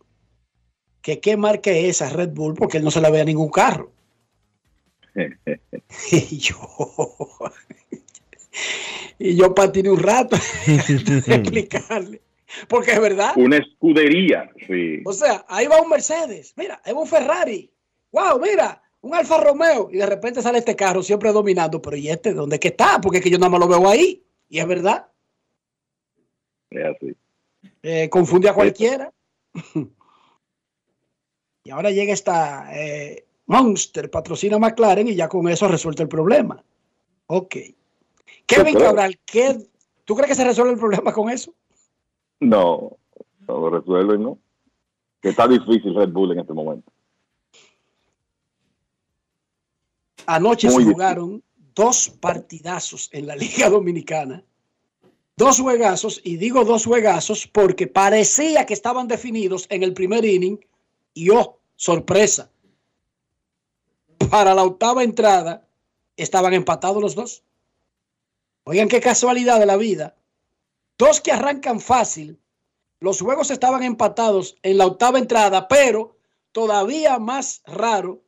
que 1.02 1.20
qué 1.20 1.36
marca 1.36 1.72
es 1.72 2.02
esa 2.02 2.10
Red 2.10 2.30
Bull 2.30 2.54
porque 2.54 2.78
él 2.78 2.84
no 2.84 2.92
se 2.92 3.02
la 3.02 3.10
ve 3.10 3.22
a 3.22 3.26
ningún 3.26 3.50
carro. 3.50 3.92
y 6.12 6.38
yo, 6.38 6.56
y 9.20 9.36
yo 9.36 9.54
patiné 9.54 9.90
un 9.90 10.00
rato 10.00 10.38
de 10.66 11.36
explicarle 11.36 12.22
Porque 12.68 12.92
es 12.92 13.00
verdad. 13.00 13.34
Una 13.36 13.58
escudería, 13.58 14.50
sí. 14.68 15.02
O 15.06 15.14
sea, 15.14 15.46
ahí 15.48 15.68
va 15.68 15.82
un 15.82 15.90
Mercedes, 15.90 16.54
mira, 16.56 16.82
ahí 16.84 16.94
va 16.94 17.02
un 17.02 17.08
Ferrari. 17.08 17.72
Wow, 18.12 18.40
mira, 18.40 18.82
un 19.02 19.14
Alfa 19.14 19.38
Romeo. 19.38 19.90
Y 19.92 19.98
de 19.98 20.06
repente 20.06 20.42
sale 20.42 20.60
este 20.60 20.76
carro 20.76 21.02
siempre 21.02 21.32
dominando. 21.32 21.82
Pero 21.82 21.98
¿y 21.98 22.10
este 22.10 22.34
dónde 22.34 22.58
es 22.58 22.60
que 22.60 22.68
está? 22.70 23.00
Porque 23.02 23.18
es 23.20 23.24
que 23.24 23.30
yo 23.30 23.38
nada 23.38 23.50
más 23.50 23.60
lo 23.60 23.68
veo 23.68 23.90
ahí. 23.90 24.24
Y 24.50 24.60
es 24.60 24.68
verdad. 24.68 25.08
Es 26.74 26.96
así. 26.96 27.16
Eh, 27.82 28.10
confunde 28.10 28.50
a 28.50 28.54
cualquiera. 28.54 29.14
y 31.64 31.70
ahora 31.70 31.92
llega 31.92 32.14
esta 32.14 32.70
eh, 32.76 33.26
Monster, 33.46 34.10
patrocina 34.10 34.58
McLaren 34.58 35.08
y 35.08 35.16
ya 35.16 35.28
con 35.28 35.48
eso 35.48 35.68
resuelto 35.68 36.04
el 36.04 36.10
problema. 36.10 36.64
Ok. 37.28 37.56
Kevin 38.46 38.76
Cabral, 38.76 39.20
¿qué, 39.26 39.58
¿tú 40.06 40.16
crees 40.16 40.30
que 40.30 40.36
se 40.36 40.44
resuelve 40.44 40.74
el 40.74 40.80
problema 40.80 41.14
con 41.14 41.30
eso? 41.30 41.54
No, 42.40 42.98
no 43.48 43.60
lo 43.60 43.70
resuelven, 43.70 44.24
¿no? 44.24 44.40
Que 45.22 45.30
está 45.30 45.48
difícil 45.48 45.96
Red 45.96 46.10
Bull 46.10 46.34
en 46.34 46.40
este 46.40 46.54
momento. 46.54 46.92
Anoche 50.26 50.70
se 50.70 50.84
jugaron 50.84 51.44
dos 51.76 52.10
partidazos 52.10 53.10
en 53.12 53.28
la 53.28 53.36
Liga 53.36 53.70
Dominicana. 53.70 54.44
Dos 55.36 55.60
juegazos, 55.60 56.22
y 56.24 56.38
digo 56.38 56.64
dos 56.64 56.86
juegazos 56.86 57.48
porque 57.48 57.88
parecía 57.88 58.66
que 58.66 58.74
estaban 58.74 59.08
definidos 59.08 59.66
en 59.70 59.82
el 59.82 59.94
primer 59.94 60.24
inning 60.26 60.60
y 61.14 61.32
oh, 61.32 61.60
sorpresa. 61.76 62.52
Para 64.30 64.54
la 64.54 64.64
octava 64.64 65.04
entrada 65.04 65.68
estaban 66.18 66.54
empatados 66.54 67.02
los 67.02 67.16
dos. 67.16 67.44
Oigan 68.66 68.88
qué 68.88 69.02
casualidad 69.02 69.60
de 69.60 69.66
la 69.66 69.76
vida. 69.76 70.16
Dos 70.98 71.20
que 71.20 71.32
arrancan 71.32 71.80
fácil. 71.80 72.40
Los 73.00 73.20
juegos 73.20 73.50
estaban 73.50 73.84
empatados 73.84 74.58
en 74.62 74.78
la 74.78 74.86
octava 74.86 75.18
entrada, 75.18 75.68
pero 75.68 76.16
todavía 76.52 77.18
más 77.18 77.62
raro, 77.66 78.22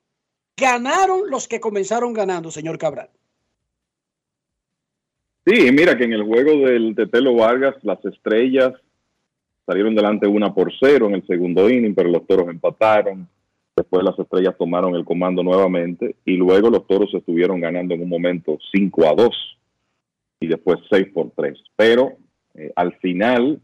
ganaron 0.57 1.29
los 1.29 1.47
que 1.47 1.59
comenzaron 1.59 2.13
ganando, 2.13 2.51
señor 2.51 2.77
Cabral. 2.77 3.11
Sí, 5.45 5.71
mira 5.71 5.95
que 5.95 6.05
en 6.05 6.13
el 6.13 6.23
juego 6.23 6.67
del 6.67 6.95
Tetelo 6.95 7.35
Vargas, 7.35 7.75
las 7.83 8.03
estrellas 8.03 8.73
salieron 9.63 9.93
delante 9.93 10.27
una 10.27 10.51
por 10.51 10.71
cero 10.79 11.05
en 11.07 11.15
el 11.15 11.27
segundo 11.27 11.69
inning, 11.69 11.93
pero 11.93 12.09
los 12.09 12.25
toros 12.25 12.49
empataron. 12.49 13.27
Después 13.75 14.03
las 14.03 14.17
estrellas 14.17 14.55
tomaron 14.57 14.95
el 14.95 15.05
comando 15.05 15.43
nuevamente 15.43 16.15
y 16.25 16.35
luego 16.35 16.71
los 16.71 16.87
toros 16.87 17.13
estuvieron 17.13 17.59
ganando 17.59 17.93
en 17.93 18.01
un 18.01 18.09
momento 18.09 18.57
5 18.73 19.05
a 19.07 19.13
2 19.13 19.57
y 20.39 20.47
después 20.47 20.77
6 20.89 21.09
por 21.13 21.29
3. 21.35 21.59
Pero 21.75 22.13
eh, 22.55 22.71
al 22.75 22.93
final 22.95 23.59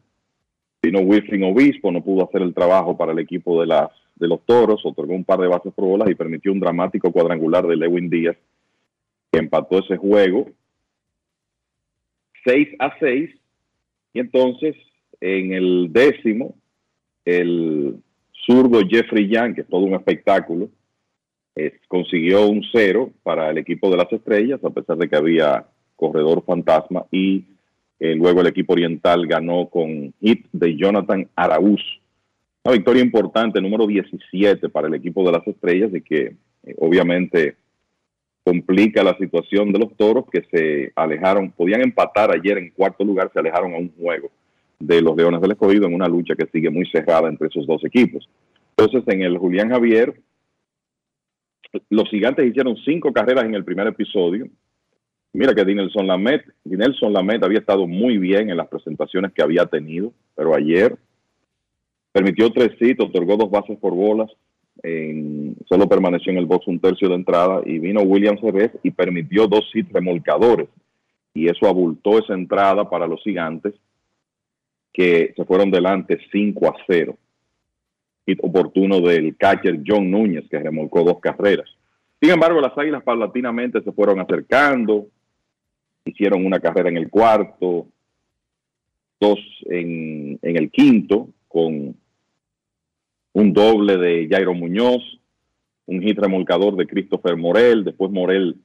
vino 0.84 1.00
Wilfring 1.00 1.44
Obispo, 1.46 1.92
no 1.92 2.04
pudo 2.04 2.26
hacer 2.26 2.44
el 2.44 2.54
trabajo 2.54 2.96
para 2.96 3.14
el 3.14 3.20
equipo 3.20 3.60
de, 3.62 3.68
las, 3.68 3.90
de 4.16 4.28
los 4.28 4.46
toros, 4.46 4.86
otorgó 4.86 5.14
un 5.14 5.24
par 5.24 5.40
de 5.40 5.48
bases 5.48 5.74
por 5.74 5.86
bolas 5.86 6.10
y 6.10 6.16
permitió 6.16 6.52
un 6.52 6.60
dramático 6.60 7.12
cuadrangular 7.12 7.66
de 7.66 7.76
Lewin 7.76 8.10
Díaz 8.10 8.38
que 9.32 9.40
empató 9.40 9.80
ese 9.80 9.98
juego 9.98 10.48
6 12.46 12.70
a 12.80 12.98
6 13.00 13.30
y 14.14 14.20
entonces 14.20 14.76
en 15.20 15.54
el 15.54 15.92
décimo 15.92 16.56
el 17.26 17.98
zurdo 18.46 18.82
Jeffrey 18.88 19.28
Young, 19.28 19.56
que 19.56 19.62
es 19.62 19.68
todo 19.68 19.82
un 19.82 19.94
espectáculo, 19.94 20.70
consiguió 21.88 22.48
un 22.48 22.64
cero 22.72 23.12
para 23.24 23.50
el 23.50 23.58
equipo 23.58 23.90
de 23.90 23.98
las 23.98 24.12
estrellas, 24.12 24.64
a 24.64 24.70
pesar 24.70 24.98
de 24.98 25.10
que 25.10 25.16
había 25.16 25.66
corredor 25.96 26.44
fantasma, 26.46 27.06
y 27.12 27.46
eh, 28.00 28.16
luego 28.16 28.42
el 28.42 28.48
equipo 28.48 28.74
oriental 28.74 29.28
ganó 29.28 29.68
con 29.68 30.14
hit 30.22 30.48
de 30.52 30.76
Jonathan 30.76 31.28
Araúz. 31.36 31.82
Una 32.64 32.74
victoria 32.74 33.04
importante, 33.04 33.62
número 33.62 33.86
17 33.86 34.70
para 34.70 34.88
el 34.88 34.96
equipo 34.96 35.24
de 35.24 35.32
las 35.32 35.48
estrellas, 35.48 35.92
de 35.92 36.02
que 36.02 36.36
eh, 36.64 36.76
obviamente 36.78 37.56
complica 38.44 39.04
la 39.04 39.18
situación 39.18 39.72
de 39.72 39.80
los 39.80 39.96
toros 39.96 40.26
que 40.32 40.44
se 40.52 40.92
alejaron, 40.96 41.52
podían 41.52 41.82
empatar 41.82 42.32
ayer 42.32 42.58
en 42.58 42.72
cuarto 42.72 43.04
lugar, 43.04 43.30
se 43.32 43.40
alejaron 43.40 43.74
a 43.74 43.78
un 43.78 43.92
juego 43.96 44.32
de 44.80 45.02
los 45.02 45.16
Leones 45.16 45.42
del 45.42 45.52
Escogido 45.52 45.86
en 45.86 45.94
una 45.94 46.08
lucha 46.08 46.36
que 46.36 46.48
sigue 46.48 46.70
muy 46.70 46.86
cerrada 46.88 47.30
entre 47.30 47.48
esos 47.48 47.68
dos 47.68 47.84
equipos. 47.86 48.28
Entonces, 48.76 49.04
en 49.14 49.22
el 49.22 49.38
Julián 49.38 49.70
Javier, 49.70 50.20
los 51.90 52.10
gigantes 52.10 52.48
hicieron 52.48 52.76
cinco 52.78 53.14
carreras 53.14 53.46
en 53.46 53.54
el 53.54 53.64
primer 53.64 53.88
episodio. 53.88 54.48
Mira 55.34 55.54
que 55.54 55.64
Dinelson 55.64 56.08
Lamet, 56.08 56.44
Dinelson 56.64 57.14
Lamet 57.14 57.44
había 57.44 57.60
estado 57.60 57.88
muy 57.88 58.18
bien 58.18 58.50
en 58.50 58.58
las 58.58 58.68
presentaciones 58.68 59.32
que 59.34 59.44
había 59.44 59.66
tenido, 59.66 60.12
pero 60.36 60.54
ayer 60.56 60.98
permitió 62.12 62.52
tres 62.52 62.72
hits, 62.80 63.00
otorgó 63.00 63.38
dos 63.38 63.50
bases 63.50 63.78
por 63.78 63.94
bolas, 63.94 64.30
solo 65.68 65.88
permaneció 65.88 66.32
en 66.32 66.40
el 66.40 66.46
box 66.46 66.68
un 66.68 66.80
tercio 66.80 67.08
de 67.10 67.16
entrada 67.16 67.62
y 67.66 67.78
vino 67.80 68.02
William 68.02 68.38
Cervez 68.40 68.72
y 68.84 68.92
permitió 68.92 69.48
dos 69.48 69.70
hits 69.74 69.92
remolcadores 69.92 70.70
y 71.34 71.48
eso 71.48 71.68
abultó 71.68 72.20
esa 72.20 72.34
entrada 72.34 72.90
para 72.90 73.08
los 73.08 73.22
gigantes 73.22 73.74
que 74.92 75.34
se 75.36 75.46
fueron 75.46 75.72
delante 75.72 76.20
5 76.32 76.68
a 76.68 76.76
0. 76.88 77.18
Hit 78.26 78.40
oportuno 78.42 79.00
del 79.02 79.38
catcher 79.38 79.80
John 79.86 80.12
Núñez 80.12 80.50
que 80.50 80.60
remolcó 80.60 81.04
dos 81.04 81.20
carreras. 81.20 81.70
Sin 82.20 82.32
embargo, 82.32 82.60
las 82.60 82.78
águilas 82.78 83.04
paulatinamente 83.04 83.82
se 83.82 83.92
fueron 83.92 84.20
acercando, 84.20 85.08
hicieron 86.06 86.46
una 86.46 86.60
carrera 86.60 86.90
en 86.90 86.98
el 86.98 87.10
cuarto, 87.10 87.88
dos 89.20 89.40
en 89.66 90.40
el 90.42 90.70
quinto, 90.70 91.30
con 91.48 91.96
un 93.34 93.54
doble 93.54 93.98
de 93.98 94.28
Jairo 94.30 94.54
Muñoz, 94.54 95.02
un 95.86 96.02
hit 96.02 96.18
remolcador 96.18 96.76
de 96.76 96.88
Christopher 96.88 97.38
Morel, 97.38 97.84
después 97.84 98.12
Morel 98.12 98.56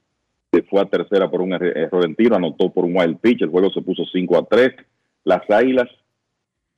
se 0.51 0.61
fue 0.63 0.81
a 0.81 0.85
tercera 0.85 1.29
por 1.29 1.41
un 1.41 1.53
error 1.53 2.05
en 2.05 2.15
tiro, 2.15 2.35
anotó 2.35 2.71
por 2.71 2.85
un 2.85 2.95
wild 2.95 3.19
pitch, 3.19 3.41
el 3.41 3.49
juego 3.49 3.69
se 3.71 3.81
puso 3.81 4.03
5 4.05 4.37
a 4.37 4.45
3. 4.45 4.71
Las 5.23 5.49
Águilas 5.49 5.89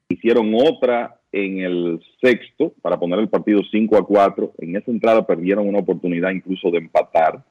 hicieron 0.09 0.51
otra 0.55 1.19
en 1.31 1.59
el 1.59 2.01
sexto 2.19 2.73
para 2.81 2.99
poner 2.99 3.19
el 3.19 3.29
partido 3.29 3.61
5 3.69 3.97
a 3.97 4.05
4. 4.05 4.53
En 4.57 4.75
esa 4.75 4.89
entrada 4.89 5.25
perdieron 5.25 5.67
una 5.67 5.79
oportunidad 5.79 6.31
incluso 6.31 6.71
de 6.71 6.79
empatar, 6.79 7.43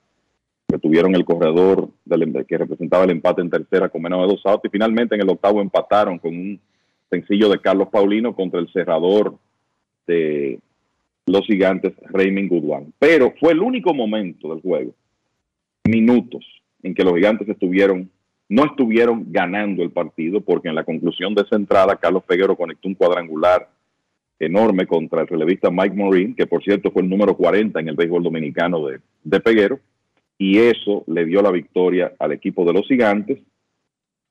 que 0.66 0.78
tuvieron 0.78 1.14
el 1.14 1.24
corredor 1.24 1.88
del, 2.04 2.44
que 2.46 2.58
representaba 2.58 3.04
el 3.04 3.10
empate 3.10 3.40
en 3.40 3.50
tercera 3.50 3.88
con 3.88 4.02
menos 4.02 4.22
de 4.22 4.34
dos 4.34 4.44
outs 4.44 4.64
y 4.64 4.68
finalmente 4.68 5.14
en 5.14 5.22
el 5.22 5.30
octavo 5.30 5.60
empataron 5.60 6.18
con 6.18 6.34
un 6.34 6.60
sencillo 7.08 7.48
de 7.48 7.60
Carlos 7.60 7.88
Paulino 7.90 8.34
contra 8.34 8.60
el 8.60 8.70
cerrador 8.72 9.38
de 10.08 10.58
los 11.26 11.46
gigantes 11.46 11.92
Raymond 12.10 12.48
Goodwin. 12.48 12.92
Pero 12.98 13.34
fue 13.38 13.52
el 13.52 13.60
único 13.60 13.94
momento 13.94 14.52
del 14.52 14.62
juego, 14.62 14.94
minutos, 15.84 16.44
en 16.82 16.94
que 16.94 17.04
los 17.04 17.14
gigantes 17.14 17.48
estuvieron, 17.48 18.10
no 18.48 18.64
estuvieron 18.64 19.26
ganando 19.30 19.82
el 19.82 19.90
partido, 19.90 20.40
porque 20.40 20.68
en 20.68 20.74
la 20.74 20.84
conclusión 20.84 21.34
de 21.34 21.42
esa 21.42 21.56
entrada, 21.56 21.96
Carlos 21.96 22.24
Peguero 22.24 22.56
conectó 22.56 22.88
un 22.88 22.94
cuadrangular 22.94 23.68
enorme 24.40 24.86
contra 24.86 25.22
el 25.22 25.28
relevista 25.28 25.70
Mike 25.70 25.96
Morin, 25.96 26.34
que 26.34 26.46
por 26.46 26.62
cierto 26.62 26.90
fue 26.90 27.02
el 27.02 27.08
número 27.08 27.36
40 27.36 27.78
en 27.78 27.88
el 27.88 27.96
béisbol 27.96 28.22
dominicano 28.22 28.86
de, 28.86 29.00
de 29.22 29.40
Peguero, 29.40 29.80
y 30.38 30.58
eso 30.58 31.04
le 31.08 31.24
dio 31.24 31.42
la 31.42 31.50
victoria 31.50 32.12
al 32.18 32.32
equipo 32.32 32.64
de 32.64 32.72
los 32.72 32.86
gigantes. 32.86 33.38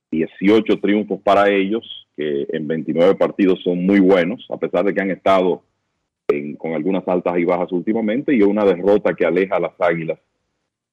18 0.10 0.80
triunfos 0.80 1.20
para 1.22 1.50
ellos, 1.50 2.08
que 2.16 2.48
en 2.50 2.66
29 2.66 3.16
partidos 3.16 3.62
son 3.62 3.86
muy 3.86 4.00
buenos, 4.00 4.48
a 4.50 4.56
pesar 4.56 4.86
de 4.86 4.94
que 4.94 5.02
han 5.02 5.12
estado 5.12 5.64
con 6.58 6.74
algunas 6.74 7.08
altas 7.08 7.38
y 7.38 7.46
bajas 7.46 7.72
últimamente, 7.72 8.36
y 8.36 8.42
una 8.42 8.66
derrota 8.66 9.14
que 9.14 9.26
aleja 9.26 9.56
a 9.56 9.62
las 9.62 9.80
Águilas 9.80 10.20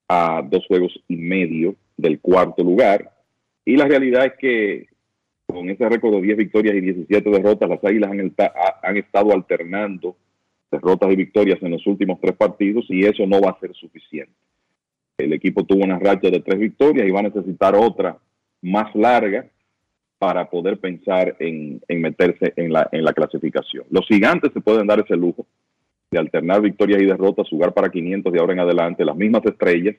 a 0.09 0.43
dos 0.49 0.67
juegos 0.67 0.93
y 1.09 1.17
medio 1.17 1.75
del 1.97 2.21
cuarto 2.21 2.63
lugar. 2.63 3.11
Y 3.65 3.77
la 3.77 3.87
realidad 3.87 4.27
es 4.27 4.33
que 4.39 4.87
con 5.47 5.69
ese 5.71 5.89
récord 5.89 6.15
de 6.15 6.23
10 6.23 6.37
victorias 6.37 6.77
y 6.77 6.81
17 6.81 7.31
derrotas, 7.31 7.69
las 7.69 7.85
Águilas 7.85 8.11
han, 8.11 8.35
han 8.83 8.97
estado 8.97 9.33
alternando 9.33 10.17
derrotas 10.71 11.13
y 11.13 11.17
victorias 11.17 11.63
en 11.63 11.73
los 11.73 11.87
últimos 11.87 12.21
tres 12.21 12.37
partidos 12.37 12.87
y 12.89 13.05
eso 13.05 13.27
no 13.27 13.41
va 13.41 13.51
a 13.51 13.61
ser 13.61 13.75
suficiente. 13.75 14.33
El 15.19 15.33
equipo 15.33 15.65
tuvo 15.65 15.85
una 15.85 15.99
racha 15.99 16.31
de 16.31 16.41
tres 16.41 16.59
victorias 16.59 17.07
y 17.07 17.11
va 17.11 17.21
a 17.21 17.25
necesitar 17.25 17.75
otra 17.75 18.19
más 18.63 18.95
larga 18.95 19.47
para 20.19 20.49
poder 20.49 20.79
pensar 20.79 21.37
en, 21.39 21.83
meterse 21.89 22.53
en 22.57 22.73
la, 22.73 22.89
en 22.93 23.05
la 23.05 23.13
clasificación. 23.13 23.85
Los 23.91 24.07
gigantes 24.07 24.53
se 24.53 24.61
pueden 24.61 24.87
dar 24.87 25.01
ese 25.01 25.17
lujo 25.17 25.47
de 26.11 26.19
alternar 26.19 26.61
victorias 26.61 27.03
y 27.03 27.07
derrotas, 27.07 27.49
jugar 27.49 27.75
para 27.75 27.91
500 27.91 28.33
de 28.33 28.39
ahora 28.39 28.53
en 28.53 28.61
adelante, 28.61 29.05
las 29.05 29.17
mismas 29.17 29.45
estrellas, 29.45 29.97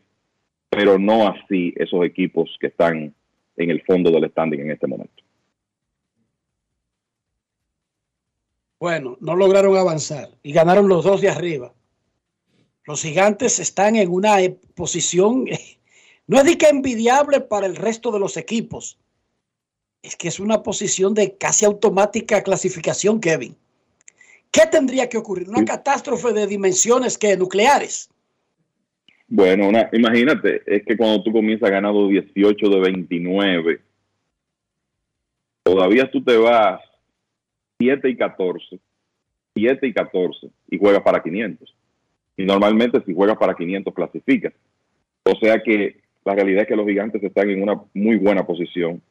pero 0.70 0.98
no 0.98 1.28
así 1.28 1.74
esos 1.76 2.04
equipos 2.06 2.56
que 2.60 2.68
están 2.68 3.14
en 3.58 3.70
el 3.70 3.82
fondo 3.84 4.12
del 4.12 4.30
standing 4.30 4.62
en 4.62 4.72
este 4.72 4.88
momento. 4.88 5.24
Bueno, 8.80 9.18
no 9.20 9.36
lograron 9.36 9.78
avanzar 9.78 10.30
y 10.44 10.52
ganaron 10.52 10.88
los 10.88 11.04
dos 11.04 11.22
de 11.22 11.30
arriba. 11.30 11.74
Los 12.86 13.02
gigantes 13.02 13.60
están 13.60 13.96
en 13.96 14.12
una 14.12 14.38
posición, 14.76 15.46
no 16.28 16.38
es 16.38 16.44
de 16.44 16.58
que 16.58 16.68
envidiable 16.68 17.42
para 17.42 17.66
el 17.66 17.76
resto 17.76 18.12
de 18.12 18.20
los 18.20 18.38
equipos, 18.38 19.00
es 20.06 20.16
que 20.16 20.28
es 20.28 20.40
una 20.40 20.62
posición 20.62 21.16
de 21.16 21.36
casi 21.36 21.66
automática 21.66 22.44
clasificación, 22.44 23.20
Kevin. 23.20 23.56
¿Qué 24.52 24.68
tendría 24.72 25.10
que 25.10 25.18
ocurrir? 25.18 25.50
Una 25.50 25.66
catástrofe 25.66 26.32
de 26.32 26.46
dimensiones 26.46 27.18
que 27.18 27.36
nucleares. 27.36 28.10
Bueno, 29.28 29.68
una, 29.68 29.90
imagínate, 29.92 30.62
es 30.68 30.84
que 30.86 30.96
cuando 30.96 31.24
tú 31.24 31.32
comienzas 31.32 31.72
ganando 31.72 32.08
18 32.08 32.70
de 32.70 32.80
29, 32.80 33.82
todavía 35.64 36.10
tú 36.12 36.24
te 36.24 36.38
vas 36.38 36.80
7 37.80 38.08
y 38.08 38.16
14, 38.16 38.80
7 39.56 39.88
y 39.88 39.94
14 39.94 40.48
y 40.70 40.78
juegas 40.78 41.02
para 41.02 41.24
500. 41.24 41.76
Y 42.38 42.46
normalmente 42.46 43.02
si 43.06 43.14
juegas 43.16 43.38
para 43.38 43.56
500 43.56 43.94
clasificas. 43.94 44.54
O 45.24 45.36
sea 45.40 45.60
que 45.64 46.00
la 46.24 46.36
realidad 46.36 46.62
es 46.62 46.68
que 46.68 46.76
los 46.76 46.86
gigantes 46.86 47.24
están 47.24 47.50
en 47.50 47.64
una 47.64 47.82
muy 47.96 48.18
buena 48.18 48.46
posición 48.46 49.02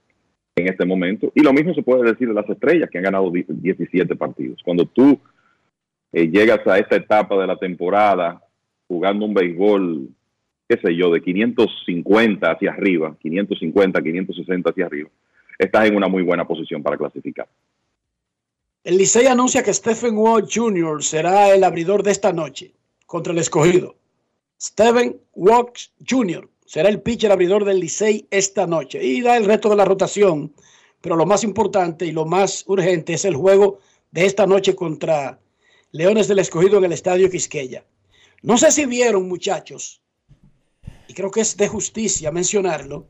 en 0.56 0.68
este 0.68 0.84
momento. 0.84 1.32
Y 1.34 1.40
lo 1.40 1.52
mismo 1.52 1.74
se 1.74 1.82
puede 1.82 2.10
decir 2.10 2.28
de 2.28 2.34
las 2.34 2.48
estrellas 2.48 2.88
que 2.90 2.98
han 2.98 3.04
ganado 3.04 3.30
17 3.30 4.14
partidos. 4.16 4.60
Cuando 4.64 4.86
tú 4.86 5.18
eh, 6.12 6.28
llegas 6.28 6.64
a 6.66 6.78
esta 6.78 6.96
etapa 6.96 7.36
de 7.36 7.46
la 7.46 7.56
temporada 7.56 8.40
jugando 8.86 9.26
un 9.26 9.34
béisbol, 9.34 10.08
qué 10.68 10.76
sé 10.78 10.94
yo, 10.94 11.10
de 11.10 11.20
550 11.20 12.50
hacia 12.50 12.70
arriba, 12.70 13.16
550, 13.20 14.00
560 14.00 14.70
hacia 14.70 14.86
arriba, 14.86 15.10
estás 15.58 15.86
en 15.86 15.96
una 15.96 16.08
muy 16.08 16.22
buena 16.22 16.46
posición 16.46 16.82
para 16.82 16.96
clasificar. 16.96 17.48
El 18.84 18.98
Licey 18.98 19.26
anuncia 19.26 19.62
que 19.62 19.72
Stephen 19.72 20.16
Watt 20.16 20.48
Jr. 20.52 21.02
será 21.02 21.52
el 21.52 21.64
abridor 21.64 22.02
de 22.02 22.10
esta 22.10 22.32
noche 22.32 22.72
contra 23.06 23.32
el 23.32 23.38
escogido. 23.38 23.96
Stephen 24.60 25.16
Watt 25.34 25.78
Jr. 26.08 26.48
será 26.64 26.88
el 26.88 27.02
pitcher 27.02 27.32
abridor 27.32 27.64
del 27.64 27.80
Licey 27.80 28.26
esta 28.30 28.66
noche 28.66 29.02
y 29.04 29.20
da 29.20 29.36
el 29.36 29.44
resto 29.44 29.68
de 29.68 29.76
la 29.76 29.84
rotación. 29.84 30.54
Pero 31.00 31.16
lo 31.16 31.26
más 31.26 31.44
importante 31.44 32.06
y 32.06 32.12
lo 32.12 32.24
más 32.24 32.64
urgente 32.66 33.14
es 33.14 33.24
el 33.24 33.36
juego 33.36 33.78
de 34.10 34.26
esta 34.26 34.46
noche 34.46 34.74
contra 34.74 35.38
Leones 35.92 36.28
del 36.28 36.38
Escogido 36.38 36.78
en 36.78 36.84
el 36.84 36.92
Estadio 36.92 37.30
Quisqueya. 37.30 37.84
No 38.42 38.58
sé 38.58 38.70
si 38.72 38.86
vieron, 38.86 39.28
muchachos, 39.28 40.02
y 41.08 41.14
creo 41.14 41.30
que 41.30 41.40
es 41.40 41.56
de 41.56 41.68
justicia 41.68 42.30
mencionarlo. 42.30 43.06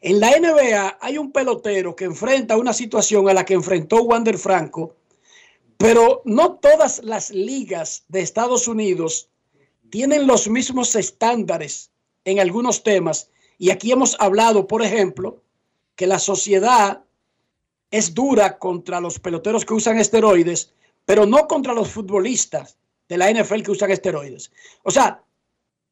En 0.00 0.18
la 0.18 0.30
NBA 0.30 0.98
hay 1.00 1.18
un 1.18 1.30
pelotero 1.30 1.94
que 1.94 2.04
enfrenta 2.04 2.56
una 2.56 2.72
situación 2.72 3.28
a 3.28 3.34
la 3.34 3.44
que 3.44 3.54
enfrentó 3.54 4.02
Wander 4.02 4.38
Franco, 4.38 4.96
pero 5.76 6.22
no 6.24 6.54
todas 6.54 7.02
las 7.04 7.30
ligas 7.30 8.04
de 8.08 8.20
Estados 8.20 8.66
Unidos 8.66 9.28
tienen 9.90 10.26
los 10.26 10.48
mismos 10.48 10.96
estándares 10.96 11.91
en 12.24 12.40
algunos 12.40 12.82
temas. 12.82 13.30
Y 13.58 13.70
aquí 13.70 13.92
hemos 13.92 14.16
hablado, 14.20 14.66
por 14.66 14.82
ejemplo, 14.82 15.42
que 15.96 16.06
la 16.06 16.18
sociedad 16.18 17.04
es 17.90 18.14
dura 18.14 18.58
contra 18.58 19.00
los 19.00 19.18
peloteros 19.18 19.64
que 19.64 19.74
usan 19.74 19.98
esteroides, 19.98 20.72
pero 21.04 21.26
no 21.26 21.46
contra 21.46 21.74
los 21.74 21.90
futbolistas 21.90 22.78
de 23.08 23.18
la 23.18 23.30
NFL 23.30 23.62
que 23.62 23.70
usan 23.70 23.90
esteroides. 23.90 24.50
O 24.82 24.90
sea, 24.90 25.22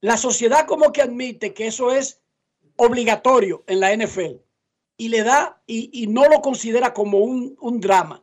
la 0.01 0.17
sociedad 0.17 0.67
como 0.67 0.93
que 0.93 1.03
admite 1.03 1.53
que 1.53 1.67
eso 1.67 1.93
es 1.93 2.21
obligatorio 2.77 3.63
en 3.67 3.81
la 3.81 3.95
NFL 3.95 4.37
y 4.97 5.09
le 5.09 5.23
da 5.23 5.61
y, 5.67 6.07
no 6.09 6.29
lo 6.29 6.41
considera 6.41 6.95
como 6.95 7.19
un, 7.19 7.57
un, 7.61 7.81
drama. 7.81 8.23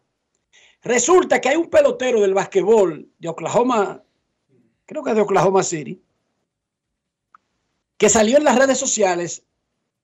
Resulta 0.81 1.39
que 1.39 1.49
hay 1.49 1.55
un 1.55 1.69
pelotero 1.69 2.21
del 2.21 2.33
basquetbol 2.33 3.07
de 3.19 3.29
Oklahoma, 3.29 4.03
creo 4.85 5.03
que 5.03 5.11
es 5.11 5.15
de 5.15 5.21
Oklahoma 5.21 5.63
City, 5.63 6.01
que 7.97 8.09
salió 8.09 8.37
en 8.37 8.43
las 8.43 8.57
redes 8.57 8.77
sociales 8.77 9.43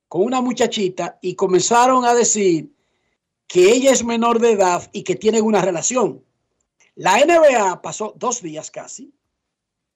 con 0.07 0.23
una 0.23 0.41
muchachita 0.41 1.17
y 1.21 1.35
comenzaron 1.35 2.05
a 2.05 2.13
decir 2.13 2.71
que 3.47 3.71
ella 3.71 3.91
es 3.91 4.03
menor 4.03 4.39
de 4.39 4.51
edad 4.51 4.89
y 4.93 5.03
que 5.03 5.15
tienen 5.15 5.43
una 5.43 5.61
relación. 5.61 6.23
La 6.95 7.17
NBA 7.17 7.81
pasó 7.81 8.13
dos 8.17 8.41
días 8.41 8.71
casi 8.71 9.13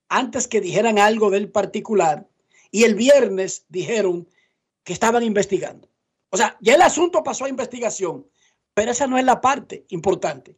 antes 0.10 0.48
que 0.48 0.62
dijeran 0.62 1.00
algo 1.00 1.30
del 1.30 1.52
particular 1.52 2.28
y 2.72 2.84
el 2.84 2.96
viernes 2.96 3.66
dijeron 3.70 4.28
que 4.84 4.94
estaban 4.94 5.24
investigando. 5.24 5.90
O 6.30 6.38
sea, 6.38 6.58
ya 6.62 6.76
el 6.76 6.82
asunto 6.82 7.24
pasó 7.24 7.46
a 7.46 7.50
investigación, 7.50 8.26
pero 8.74 8.92
esa 8.92 9.08
no 9.08 9.18
es 9.18 9.26
la 9.26 9.42
parte 9.42 9.86
importante. 9.90 10.56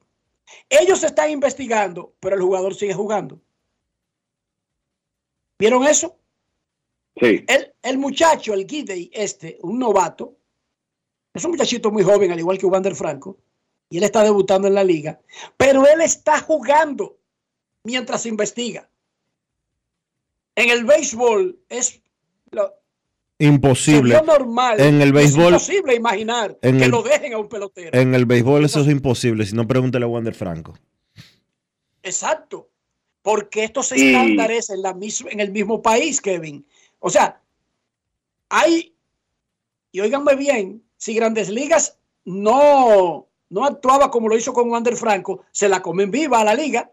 Ellos 0.68 1.04
están 1.04 1.30
investigando, 1.30 2.14
pero 2.20 2.36
el 2.36 2.42
jugador 2.42 2.76
sigue 2.76 2.94
jugando. 2.94 3.40
¿Vieron 5.58 5.86
eso? 5.86 6.19
Sí. 7.16 7.44
El, 7.48 7.74
el 7.82 7.98
muchacho, 7.98 8.54
el 8.54 8.66
Gidey, 8.68 9.10
este, 9.14 9.58
un 9.62 9.80
novato, 9.80 10.38
es 11.34 11.44
un 11.44 11.52
muchachito 11.52 11.92
muy 11.92 12.04
joven, 12.04 12.32
al 12.32 12.40
igual 12.40 12.58
que 12.58 12.66
Wander 12.66 12.96
Franco, 12.96 13.38
y 13.90 13.98
él 13.98 14.04
está 14.04 14.24
debutando 14.24 14.68
en 14.68 14.76
la 14.76 14.84
liga, 14.84 15.20
pero 15.58 15.86
él 15.88 16.02
está 16.02 16.40
jugando 16.40 17.18
mientras 17.84 18.26
investiga. 18.26 18.90
En 20.56 20.70
el 20.70 20.84
béisbol 20.84 21.60
es 21.70 22.02
lo, 22.52 22.74
imposible. 23.40 24.22
normal. 24.22 24.80
En 24.80 25.02
el 25.02 25.14
béisbol 25.14 25.56
es 25.56 25.70
imposible 25.70 25.96
imaginar 25.96 26.58
que 26.60 26.88
lo 26.88 27.02
dejen 27.02 27.34
a 27.34 27.38
un 27.38 27.48
pelotero. 27.48 27.98
En 27.98 28.14
el 28.14 28.26
béisbol 28.26 28.66
eso 28.66 28.82
es 28.82 28.88
imposible, 28.88 29.46
si 29.46 29.56
no 29.56 29.68
pregúntale 29.68 30.06
a 30.06 30.08
Wander 30.08 30.36
Franco. 30.36 30.78
Exacto. 32.04 32.70
Porque 33.22 33.64
estos 33.64 33.92
estándares 33.92 34.70
en, 34.70 34.82
la 34.82 34.96
en 35.30 35.40
el 35.40 35.52
mismo 35.52 35.82
país, 35.82 36.22
Kevin. 36.22 36.66
O 37.00 37.10
sea, 37.10 37.42
hay, 38.50 38.94
y 39.92 40.00
óiganme 40.00 40.36
bien, 40.36 40.84
si 40.98 41.16
Grandes 41.16 41.50
Ligas 41.50 42.00
no 42.26 43.30
no 43.50 43.66
actuaba 43.66 44.12
como 44.12 44.30
lo 44.30 44.38
hizo 44.38 44.54
con 44.54 44.70
Wander 44.70 44.96
Franco, 44.96 45.46
se 45.52 45.70
la 45.70 45.82
comen 45.82 46.12
viva 46.12 46.40
a 46.40 46.44
la 46.44 46.54
liga. 46.54 46.90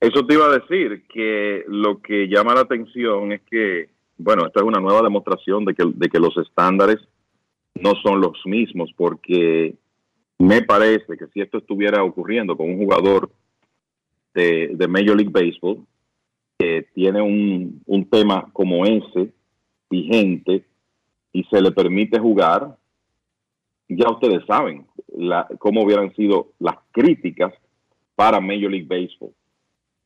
Eso 0.00 0.24
te 0.26 0.34
iba 0.34 0.46
a 0.46 0.58
decir, 0.58 1.04
que 1.08 1.64
lo 1.68 2.00
que 2.00 2.26
llama 2.26 2.54
la 2.54 2.62
atención 2.62 3.32
es 3.32 3.42
que, 3.42 3.90
bueno, 4.16 4.46
esta 4.46 4.60
es 4.60 4.66
una 4.66 4.80
nueva 4.80 5.02
demostración 5.02 5.64
de 5.64 5.74
que, 5.74 5.84
de 5.86 6.08
que 6.08 6.18
los 6.18 6.36
estándares 6.38 6.98
no 7.74 7.92
son 8.02 8.20
los 8.20 8.34
mismos, 8.46 8.90
porque 8.96 9.74
me 10.38 10.62
parece 10.62 11.16
que 11.18 11.26
si 11.32 11.40
esto 11.40 11.58
estuviera 11.58 12.02
ocurriendo 12.02 12.56
con 12.56 12.70
un 12.70 12.78
jugador 12.78 13.30
de, 14.34 14.70
de 14.72 14.88
Major 14.88 15.16
League 15.16 15.30
Baseball, 15.30 15.86
que 16.60 16.86
tiene 16.92 17.22
un, 17.22 17.82
un 17.86 18.04
tema 18.10 18.50
como 18.52 18.84
ese 18.84 19.32
vigente 19.88 20.66
y 21.32 21.42
se 21.44 21.62
le 21.62 21.72
permite 21.72 22.20
jugar, 22.20 22.76
ya 23.88 24.10
ustedes 24.10 24.44
saben 24.46 24.86
la, 25.16 25.48
cómo 25.58 25.82
hubieran 25.82 26.14
sido 26.14 26.48
las 26.58 26.76
críticas 26.90 27.54
para 28.14 28.40
Major 28.40 28.70
League 28.70 28.86
Baseball, 28.86 29.32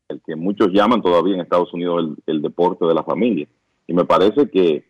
el 0.08 0.22
que 0.24 0.36
muchos 0.36 0.68
llaman 0.72 1.02
todavía 1.02 1.34
en 1.34 1.40
Estados 1.40 1.74
Unidos 1.74 2.16
el, 2.24 2.40
deporte 2.40 2.86
de 2.86 2.94
la 2.94 3.02
familia. 3.02 3.48
Y 3.88 3.92
me 3.92 4.04
parece 4.04 4.48
que 4.48 4.84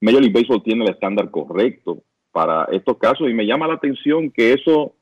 Major 0.00 0.20
League 0.20 0.40
Baseball 0.40 0.62
tiene 0.62 0.84
el 0.84 0.92
estándar 0.92 1.32
correcto 1.32 2.04
para 2.30 2.66
estos 2.66 2.96
casos 2.98 3.28
y 3.28 3.34
me 3.34 3.44
llama 3.44 3.66
la 3.66 3.74
atención 3.74 4.30
que 4.30 4.52
eso 4.52 4.94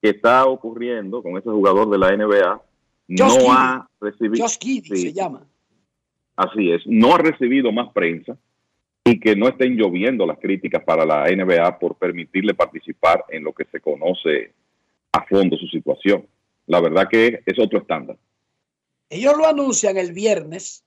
que 0.00 0.10
está 0.10 0.46
ocurriendo 0.46 1.24
con 1.24 1.36
ese 1.36 1.50
jugador 1.50 1.90
de 1.90 1.98
la 1.98 2.16
NBA 2.16 2.62
no 3.08 3.52
ha 3.52 3.88
recibido... 4.00 4.48
se 4.48 5.12
llama. 5.12 5.46
Así 6.36 6.72
es, 6.72 6.82
no 6.86 7.14
ha 7.14 7.18
recibido 7.18 7.72
más 7.72 7.92
prensa 7.92 8.36
y 9.04 9.18
que 9.18 9.36
no 9.36 9.48
estén 9.48 9.76
lloviendo 9.76 10.26
las 10.26 10.38
críticas 10.38 10.82
para 10.84 11.04
la 11.04 11.24
NBA 11.24 11.78
por 11.78 11.96
permitirle 11.96 12.54
participar 12.54 13.24
en 13.28 13.44
lo 13.44 13.52
que 13.52 13.64
se 13.66 13.80
conoce 13.80 14.52
a 15.12 15.24
fondo 15.26 15.56
su 15.56 15.66
situación. 15.66 16.26
La 16.66 16.80
verdad 16.80 17.08
que 17.10 17.42
es 17.44 17.58
otro 17.58 17.80
estándar. 17.80 18.16
Ellos 19.10 19.36
lo 19.36 19.46
anuncian 19.46 19.98
el 19.98 20.12
viernes. 20.12 20.84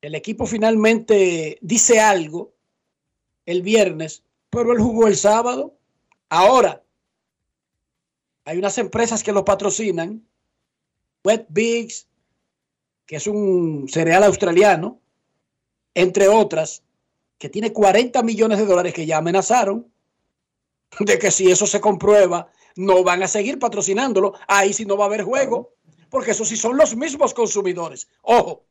El 0.00 0.14
equipo 0.14 0.46
finalmente 0.46 1.58
dice 1.60 2.00
algo 2.00 2.54
el 3.44 3.62
viernes, 3.62 4.24
pero 4.50 4.72
él 4.72 4.78
jugó 4.78 5.06
el 5.06 5.16
sábado. 5.16 5.74
Ahora, 6.28 6.82
hay 8.44 8.58
unas 8.58 8.78
empresas 8.78 9.22
que 9.22 9.32
lo 9.32 9.44
patrocinan. 9.44 10.26
Wet 11.26 11.46
Bigs, 11.48 12.06
que 13.04 13.16
es 13.16 13.26
un 13.26 13.88
cereal 13.88 14.22
australiano, 14.22 15.00
entre 15.92 16.28
otras, 16.28 16.84
que 17.36 17.48
tiene 17.48 17.72
40 17.72 18.22
millones 18.22 18.58
de 18.58 18.66
dólares 18.66 18.94
que 18.94 19.06
ya 19.06 19.18
amenazaron 19.18 19.90
de 21.00 21.18
que 21.18 21.32
si 21.32 21.50
eso 21.50 21.66
se 21.66 21.80
comprueba, 21.80 22.48
no 22.76 23.02
van 23.02 23.24
a 23.24 23.28
seguir 23.28 23.58
patrocinándolo. 23.58 24.34
Ahí 24.46 24.72
sí 24.72 24.84
no 24.84 24.96
va 24.96 25.04
a 25.04 25.08
haber 25.08 25.24
juego, 25.24 25.74
porque 26.10 26.30
eso 26.30 26.44
sí 26.44 26.56
son 26.56 26.76
los 26.76 26.94
mismos 26.94 27.34
consumidores. 27.34 28.06
Ojo, 28.22 28.64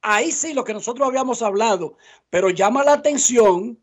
ahí 0.00 0.32
sí 0.32 0.54
lo 0.54 0.64
que 0.64 0.74
nosotros 0.74 1.06
habíamos 1.06 1.42
hablado, 1.42 1.96
pero 2.28 2.50
llama 2.50 2.82
la 2.82 2.94
atención 2.94 3.78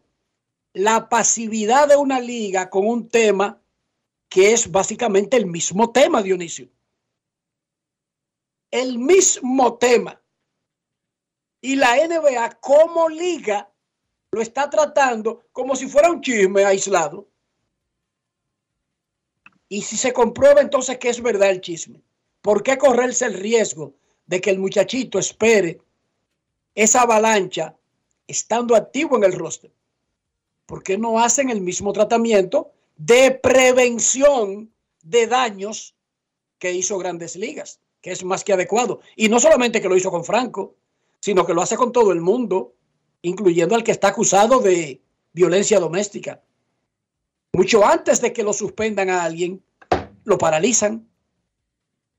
la 0.74 1.08
pasividad 1.08 1.88
de 1.88 1.96
una 1.96 2.20
liga 2.20 2.70
con 2.70 2.86
un 2.86 3.08
tema 3.08 3.62
que 4.28 4.52
es 4.52 4.70
básicamente 4.70 5.38
el 5.38 5.46
mismo 5.46 5.92
tema, 5.92 6.22
Dionisio. 6.22 6.68
El 8.72 9.00
mismo 9.00 9.78
tema 9.78 10.22
y 11.62 11.76
la 11.76 11.96
NBA 11.96 12.60
como 12.62 13.10
liga 13.10 13.70
lo 14.32 14.42
está 14.42 14.70
tratando 14.70 15.46
como 15.52 15.76
si 15.76 15.88
fuera 15.88 16.12
un 16.12 16.22
chisme 16.22 16.64
aislado. 16.64 17.28
Y 19.68 19.82
si 19.82 19.98
se 19.98 20.14
comprueba 20.14 20.62
entonces 20.62 20.98
que 20.98 21.10
es 21.10 21.22
verdad 21.22 21.50
el 21.50 21.62
chisme, 21.62 22.02
¿por 22.42 22.64
qué 22.64 22.78
correrse 22.78 23.26
el 23.26 23.36
riesgo 23.36 23.94
de 24.26 24.42
que 24.42 24.50
el 24.50 24.60
muchachito 24.60 25.20
espere 25.20 25.82
esa 26.76 27.02
avalancha 27.02 27.76
estando 28.28 28.76
activo 28.76 29.18
en 29.18 29.26
el 29.26 29.34
roster? 29.34 29.72
¿Por 30.66 30.84
qué 30.84 30.98
no 30.98 31.20
hacen 31.20 31.50
el 31.50 31.62
mismo 31.62 31.94
tratamiento 31.94 32.72
de 32.96 33.32
prevención 33.32 34.72
de 35.02 35.28
daños 35.28 35.96
que 36.60 36.74
hizo 36.74 36.98
Grandes 36.98 37.36
Ligas? 37.36 37.80
Que 38.02 38.12
es 38.12 38.24
más 38.24 38.44
que 38.44 38.54
adecuado. 38.54 39.02
Y 39.16 39.30
no 39.30 39.40
solamente 39.40 39.82
que 39.82 39.90
lo 39.90 39.98
hizo 39.98 40.12
con 40.12 40.24
Franco, 40.24 40.76
sino 41.20 41.46
que 41.46 41.54
lo 41.54 41.62
hace 41.62 41.76
con 41.76 41.92
todo 41.92 42.12
el 42.12 42.22
mundo, 42.22 42.74
incluyendo 43.22 43.76
al 43.76 43.84
que 43.84 43.92
está 43.92 44.10
acusado 44.10 44.60
de 44.60 45.02
violencia 45.34 45.80
doméstica. 45.80 46.42
Mucho 47.54 47.86
antes 47.86 48.22
de 48.22 48.32
que 48.32 48.44
lo 48.44 48.54
suspendan 48.54 49.10
a 49.10 49.24
alguien, 49.24 49.62
lo 50.24 50.38
paralizan 50.38 51.08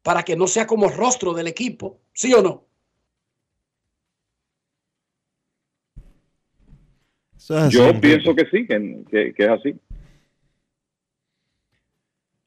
para 0.02 0.23
que 0.23 0.36
no 0.36 0.47
sea 0.47 0.66
como 0.66 0.89
rostro 0.89 1.35
del 1.35 1.47
equipo, 1.47 1.98
¿sí 2.12 2.32
o 2.35 2.43
no? 2.43 2.66
Yo 7.70 8.01
pienso 8.01 8.35
que 8.35 8.47
sí, 8.51 8.66
que, 8.66 9.35
es 9.36 9.48
así. 9.48 9.74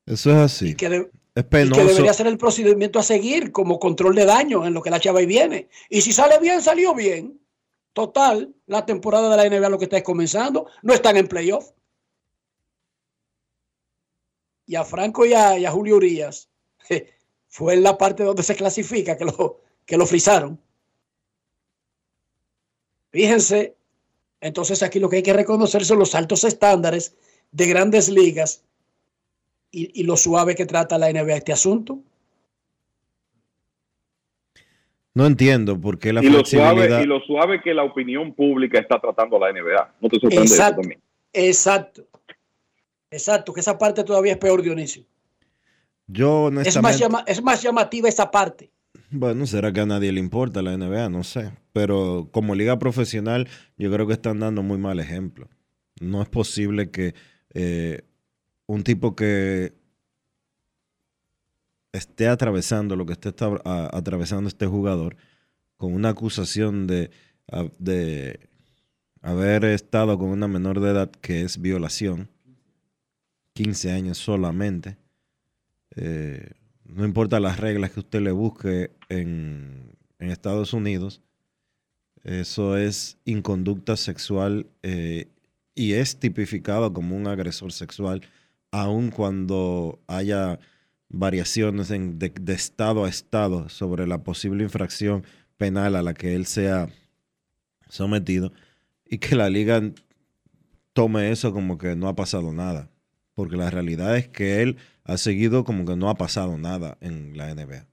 Eso 0.06 0.32
es 0.32 0.38
así. 0.38 0.70
Y 0.70 0.76
que, 0.76 1.10
debería 1.34 2.14
ser 2.14 2.28
el 2.28 2.38
procedimiento 2.38 3.00
a 3.00 3.04
seguir 3.04 3.52
como 3.52 3.80
control 3.80 4.16
de 4.16 4.26
daño 4.26 4.66
en 4.66 4.74
lo 4.74 4.82
que 4.82 4.90
la 4.90 5.00
chava 5.00 5.22
y 5.22 5.26
viene. 5.26 5.70
Y 5.90 6.02
si 6.02 6.14
sale 6.14 6.40
bien, 6.40 6.62
salió 6.62 6.94
bien. 6.94 7.40
Total, 7.94 8.54
la 8.66 8.86
temporada 8.86 9.30
de 9.30 9.50
la 9.50 9.58
NBA 9.58 9.70
lo 9.70 9.78
que 9.78 9.86
está 9.86 9.98
es 9.98 10.04
comenzando. 10.04 10.68
No 10.82 10.94
están 10.94 11.18
en 11.18 11.28
playoff. 11.28 11.72
Y 14.66 14.76
a 14.76 14.84
Franco 14.84 15.26
y 15.26 15.34
a, 15.34 15.70
Julio 15.72 15.98
Urias 15.98 16.50
fue 17.48 17.74
en 17.74 17.84
la 17.84 17.98
parte 17.98 18.24
donde 18.24 18.44
se 18.44 18.56
clasifica 18.56 19.18
que 19.18 19.26
lo, 19.26 19.62
que 19.86 19.98
lo 19.98 20.06
frizaron. 20.06 20.60
Fíjense 23.12 23.76
entonces 24.44 24.84
aquí 24.84 25.00
lo 25.00 25.10
que 25.10 25.18
hay 25.18 25.24
que 25.24 25.32
reconocer 25.32 25.86
son 25.86 26.00
los 26.00 26.16
altos 26.16 26.44
estándares 26.44 27.16
de 27.54 27.66
grandes 27.66 28.10
ligas 28.10 28.64
y, 29.74 30.04
lo 30.04 30.16
suave 30.16 30.56
que 30.56 30.66
trata 30.66 31.00
la 31.00 31.12
NBA 31.12 31.36
este 31.36 31.52
asunto. 31.52 32.00
No 35.16 35.26
entiendo 35.26 35.80
por 35.80 36.00
qué 36.00 36.14
la 36.14 36.24
y 36.24 36.30
lo 36.30 36.46
suave 36.46 37.04
Y 37.04 37.06
lo 37.06 37.20
suave 37.22 37.62
que 37.62 37.74
la 37.74 37.84
opinión 37.84 38.34
pública 38.34 38.80
está 38.80 39.00
tratando 39.00 39.38
a 39.38 39.52
la 39.52 39.52
NBA. 39.52 39.96
No 40.00 40.10
te 40.10 40.20
sorprende 40.20 40.46
exacto, 40.46 40.64
eso 40.64 40.82
también. 40.82 41.02
Exacto. 41.34 42.08
Exacto, 43.12 43.54
que 43.54 43.60
esa 43.60 43.78
parte 43.78 44.04
todavía 44.04 44.34
es 44.34 44.38
peor, 44.40 44.62
Dionisio. 44.64 45.04
Yo 46.08 46.50
es 46.50 46.82
más, 46.82 47.00
es 47.28 47.44
más 47.44 47.62
llamativa 47.62 48.10
esa 48.10 48.30
parte. 48.30 48.72
Bueno, 49.12 49.46
será 49.46 49.72
que 49.72 49.82
a 49.82 49.86
nadie 49.86 50.12
le 50.12 50.20
importa 50.20 50.64
la 50.64 50.76
NBA, 50.76 51.10
no 51.10 51.24
sé. 51.24 51.52
Pero 51.72 52.30
como 52.32 52.56
liga 52.56 52.80
profesional, 52.80 53.48
yo 53.78 53.92
creo 53.92 54.08
que 54.08 54.14
están 54.14 54.40
dando 54.40 54.64
muy 54.64 54.78
mal 54.78 55.00
ejemplo. 55.00 55.48
No 56.02 56.22
es 56.24 56.30
posible 56.30 56.90
que 56.90 57.14
eh, 57.54 58.02
un 58.68 58.84
tipo 58.84 59.16
que 59.16 59.74
esté 61.92 62.28
atravesando 62.28 62.96
lo 62.96 63.06
que 63.06 63.14
esté 63.14 63.34
atravesando 63.66 64.48
este 64.48 64.66
jugador 64.66 65.16
con 65.78 65.94
una 65.94 66.10
acusación 66.10 66.88
de, 66.88 67.12
de 67.78 68.50
haber 69.22 69.66
estado 69.66 70.18
con 70.18 70.30
una 70.30 70.48
menor 70.48 70.80
de 70.80 70.92
edad 70.92 71.10
que 71.10 71.42
es 71.42 71.60
violación, 71.62 72.30
15 73.54 73.92
años 73.92 74.18
solamente. 74.18 74.98
Eh, 75.96 76.52
no 76.86 77.06
importa 77.06 77.40
las 77.40 77.60
reglas 77.60 77.92
que 77.92 78.02
usted 78.02 78.22
le 78.22 78.32
busque 78.32 78.92
en, 79.10 79.92
Estados 80.20 80.72
Unidos, 80.72 81.22
eso 82.24 82.78
es 82.78 83.18
inconducta 83.26 83.98
sexual 83.98 84.68
eh, 84.84 85.28
y 85.76 85.94
es 85.94 86.18
tipificado 86.18 86.94
como 86.94 87.18
un 87.18 87.28
agresor 87.28 87.74
sexual, 87.74 88.22
aun 88.74 89.12
cuando 89.12 90.00
haya 90.08 90.60
variaciones 91.10 91.90
de, 91.90 92.34
de, 92.42 92.54
estado 92.54 93.06
a 93.06 93.10
estado 93.10 93.70
sobre 93.70 94.08
la 94.08 94.24
posible 94.24 94.64
infracción 94.64 95.24
penal 95.58 95.96
a 95.96 96.02
la 96.02 96.16
que 96.16 96.36
él 96.36 96.48
sea 96.48 96.90
sometido 97.88 98.52
y 99.06 99.20
que 99.20 99.36
la 99.36 99.52
liga 99.52 99.80
tome 100.94 101.32
eso 101.32 101.54
como 101.54 101.78
que 101.78 101.96
no 101.96 102.08
ha 102.08 102.16
pasado 102.16 102.52
nada, 102.52 102.90
porque 103.36 103.58
la 103.58 103.70
realidad 103.70 104.18
es 104.18 104.28
que 104.28 104.64
él 104.64 104.78
ha 105.04 105.18
seguido 105.18 105.64
como 105.64 105.86
que 105.86 105.96
no 105.96 106.10
ha 106.10 106.16
pasado 106.16 106.58
nada 106.58 106.98
en 107.00 107.38
la 107.38 107.54
NBA. 107.54 107.86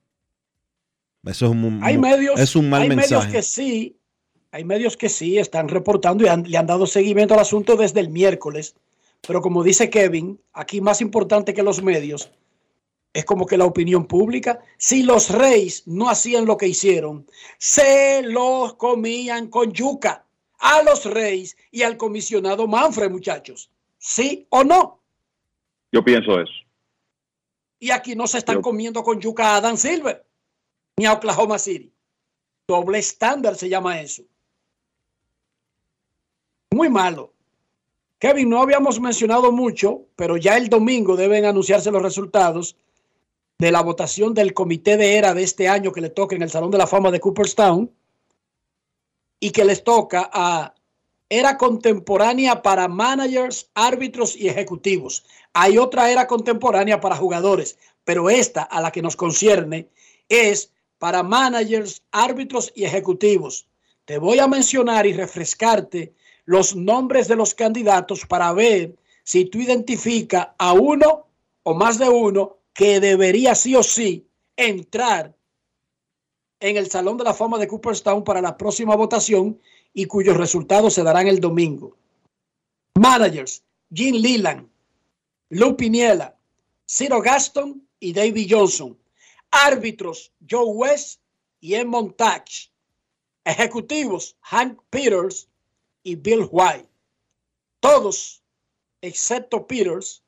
Eso 1.27 1.45
es 1.45 1.53
un, 1.53 1.81
hay 1.83 1.99
medios, 1.99 2.41
es 2.41 2.57
un 2.57 2.71
mal 2.71 2.83
hay 2.83 2.89
mensaje. 2.89 3.27
medios 3.27 3.33
que 3.33 3.43
sí, 3.43 3.99
hay 4.51 4.65
medios 4.65 4.97
que 4.97 5.11
sí 5.11 5.39
están 5.39 5.69
reportando 5.69 6.25
y 6.25 6.49
le 6.49 6.57
han 6.57 6.67
dado 6.67 6.87
seguimiento 6.87 7.35
al 7.35 7.41
asunto 7.41 7.77
desde 7.77 8.01
el 8.01 8.09
miércoles. 8.09 8.75
Pero 9.27 9.43
como 9.43 9.63
dice 9.63 9.91
Kevin, 9.91 10.41
aquí 10.53 10.81
más 10.81 11.01
importante 11.01 11.55
que 11.55 11.63
los 11.63 11.83
medios 11.83 12.31
es 13.13 13.25
como 13.25 13.47
que 13.47 13.59
la 13.59 13.65
opinión 13.65 14.07
pública. 14.07 14.61
Si 14.79 15.03
los 15.03 15.31
reyes 15.31 15.87
no 15.87 16.09
hacían 16.09 16.47
lo 16.47 16.57
que 16.57 16.69
hicieron, 16.69 17.27
se 17.59 18.23
los 18.23 18.75
comían 18.75 19.49
con 19.49 19.73
yuca 19.73 20.25
a 20.59 20.83
los 20.83 21.05
reyes 21.05 21.57
y 21.71 21.83
al 21.83 21.97
comisionado 21.97 22.67
Manfred, 22.67 23.11
muchachos. 23.11 23.71
¿Sí 23.99 24.47
o 24.51 24.65
no? 24.65 25.01
Yo 25.93 26.05
pienso 26.05 26.41
eso. 26.41 26.53
Y 27.79 27.91
aquí 27.91 28.15
no 28.15 28.27
se 28.27 28.39
están 28.39 28.61
comiendo 28.61 29.03
con 29.03 29.21
yuca 29.21 29.49
a 29.49 29.57
Adam 29.57 29.77
Silver 29.77 30.25
ni 30.97 31.07
a 31.07 31.15
Oklahoma 31.15 31.59
City. 31.59 31.93
Doble 32.69 32.99
estándar 32.99 33.57
se 33.57 33.69
llama 33.69 34.01
eso. 34.01 34.23
Muy 36.71 36.89
malo. 36.89 37.33
Kevin, 38.21 38.51
no 38.51 38.61
habíamos 38.61 39.01
mencionado 39.01 39.51
mucho, 39.51 40.03
pero 40.15 40.37
ya 40.37 40.59
el 40.59 40.69
domingo 40.69 41.17
deben 41.17 41.47
anunciarse 41.47 41.91
los 41.91 42.03
resultados 42.03 42.77
de 43.59 43.73
la 43.73 43.81
votación 43.81 44.35
del 44.35 44.53
comité 44.53 44.99
de 44.99 45.17
era 45.17 45.33
de 45.33 45.43
este 45.43 45.69
año 45.69 45.91
que 45.91 46.03
le 46.03 46.11
toca 46.11 46.37
en 46.37 46.43
el 46.43 46.51
Salón 46.51 46.71
de 46.71 46.77
la 46.77 46.87
Fama 46.87 47.11
de 47.11 47.19
Cooperstown 47.19 47.91
y 49.41 49.51
que 49.51 49.65
les 49.65 49.83
toca 49.83 50.29
a 50.31 50.75
era 51.31 51.57
contemporánea 51.57 52.61
para 52.61 52.89
managers, 52.89 53.71
árbitros 53.73 54.37
y 54.37 54.49
ejecutivos. 54.49 55.25
Hay 55.55 55.79
otra 55.79 56.11
era 56.11 56.27
contemporánea 56.27 57.01
para 57.01 57.17
jugadores, 57.17 57.79
pero 58.05 58.29
esta 58.29 58.65
a 58.65 58.83
la 58.83 58.93
que 58.93 59.01
nos 59.01 59.17
concierne 59.17 59.89
es 60.29 60.73
para 60.99 61.23
managers, 61.23 62.03
árbitros 62.11 62.71
y 62.75 62.85
ejecutivos. 62.85 63.67
Te 64.05 64.19
voy 64.19 64.41
a 64.41 64.49
mencionar 64.49 65.07
y 65.07 65.15
refrescarte 65.15 66.13
los 66.45 66.75
nombres 66.75 67.29
de 67.29 67.37
los 67.37 67.55
candidatos 67.55 68.27
para 68.27 68.53
ver 68.53 68.97
si 69.25 69.45
tú 69.45 69.59
identificas 69.59 70.49
a 70.59 70.73
uno 70.73 71.27
o 71.63 71.75
más 71.75 71.99
de 71.99 72.09
uno 72.09 72.59
que 72.73 73.01
debería 73.01 73.55
sí 73.55 73.77
o 73.77 73.83
sí 73.83 74.27
entrar 74.57 75.35
en 76.61 76.77
el 76.77 76.91
Salón 76.91 77.17
de 77.17 77.25
la 77.25 77.35
Fama 77.35 77.59
de 77.59 77.69
Cooperstown 77.69 78.23
para 78.25 78.41
la 78.41 78.57
próxima 78.57 78.95
votación 78.97 79.59
y 79.93 80.05
cuyos 80.07 80.37
resultados 80.37 80.95
se 80.95 81.03
darán 81.03 81.27
el 81.27 81.41
domingo. 81.41 81.97
Managers, 82.99 83.63
Jim 83.93 84.17
Leland, 84.17 84.69
Lou 85.51 85.77
Piniella, 85.77 86.37
Ciro 86.87 87.21
Gaston 87.21 87.87
y 87.99 88.13
David 88.13 88.49
Johnson. 88.51 88.97
Árbitros, 89.51 90.33
Joe 90.49 90.67
West 90.67 91.21
y 91.61 91.75
Ed 91.75 91.87
Montage. 91.87 92.71
Ejecutivos, 93.45 94.37
Hank 94.43 94.81
Peters 94.91 95.49
y 96.03 96.17
Bill 96.17 96.47
White. 96.51 96.89
Todos, 97.81 98.43
excepto 99.01 99.67
Peters, 99.67 100.23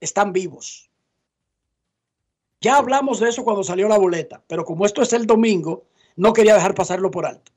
están 0.00 0.32
vivos. 0.32 0.90
Ya 2.60 2.76
hablamos 2.76 3.20
de 3.20 3.28
eso 3.28 3.44
cuando 3.44 3.62
salió 3.62 3.88
la 3.88 3.98
boleta, 3.98 4.42
pero 4.48 4.64
como 4.64 4.86
esto 4.86 5.02
es 5.02 5.12
el 5.12 5.26
domingo, 5.26 5.84
no 6.16 6.32
quería 6.32 6.54
dejar 6.54 6.74
pasarlo 6.74 7.10
por 7.10 7.26
alto. 7.26 7.52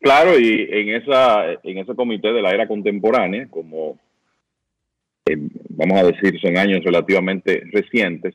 Claro, 0.00 0.38
y 0.38 0.68
en 0.70 0.94
esa 0.94 1.52
en 1.52 1.78
ese 1.78 1.94
comité 1.94 2.32
de 2.32 2.40
la 2.40 2.50
era 2.50 2.68
contemporánea, 2.68 3.48
como 3.48 3.98
eh, 5.26 5.36
vamos 5.70 5.98
a 5.98 6.04
decir 6.04 6.40
son 6.40 6.56
años 6.56 6.84
relativamente 6.84 7.62
recientes, 7.72 8.34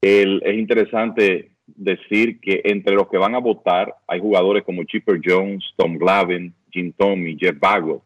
es 0.00 0.54
interesante 0.54 1.51
decir 1.76 2.40
que 2.40 2.60
entre 2.64 2.94
los 2.94 3.08
que 3.08 3.18
van 3.18 3.34
a 3.34 3.40
votar 3.40 3.94
hay 4.06 4.20
jugadores 4.20 4.62
como 4.64 4.84
Chipper 4.84 5.20
Jones, 5.24 5.64
Tom 5.76 5.96
Glavin, 5.96 6.54
Jim 6.70 6.92
Tommy, 6.96 7.36
Jeff 7.38 7.58
Bagwell, 7.58 8.00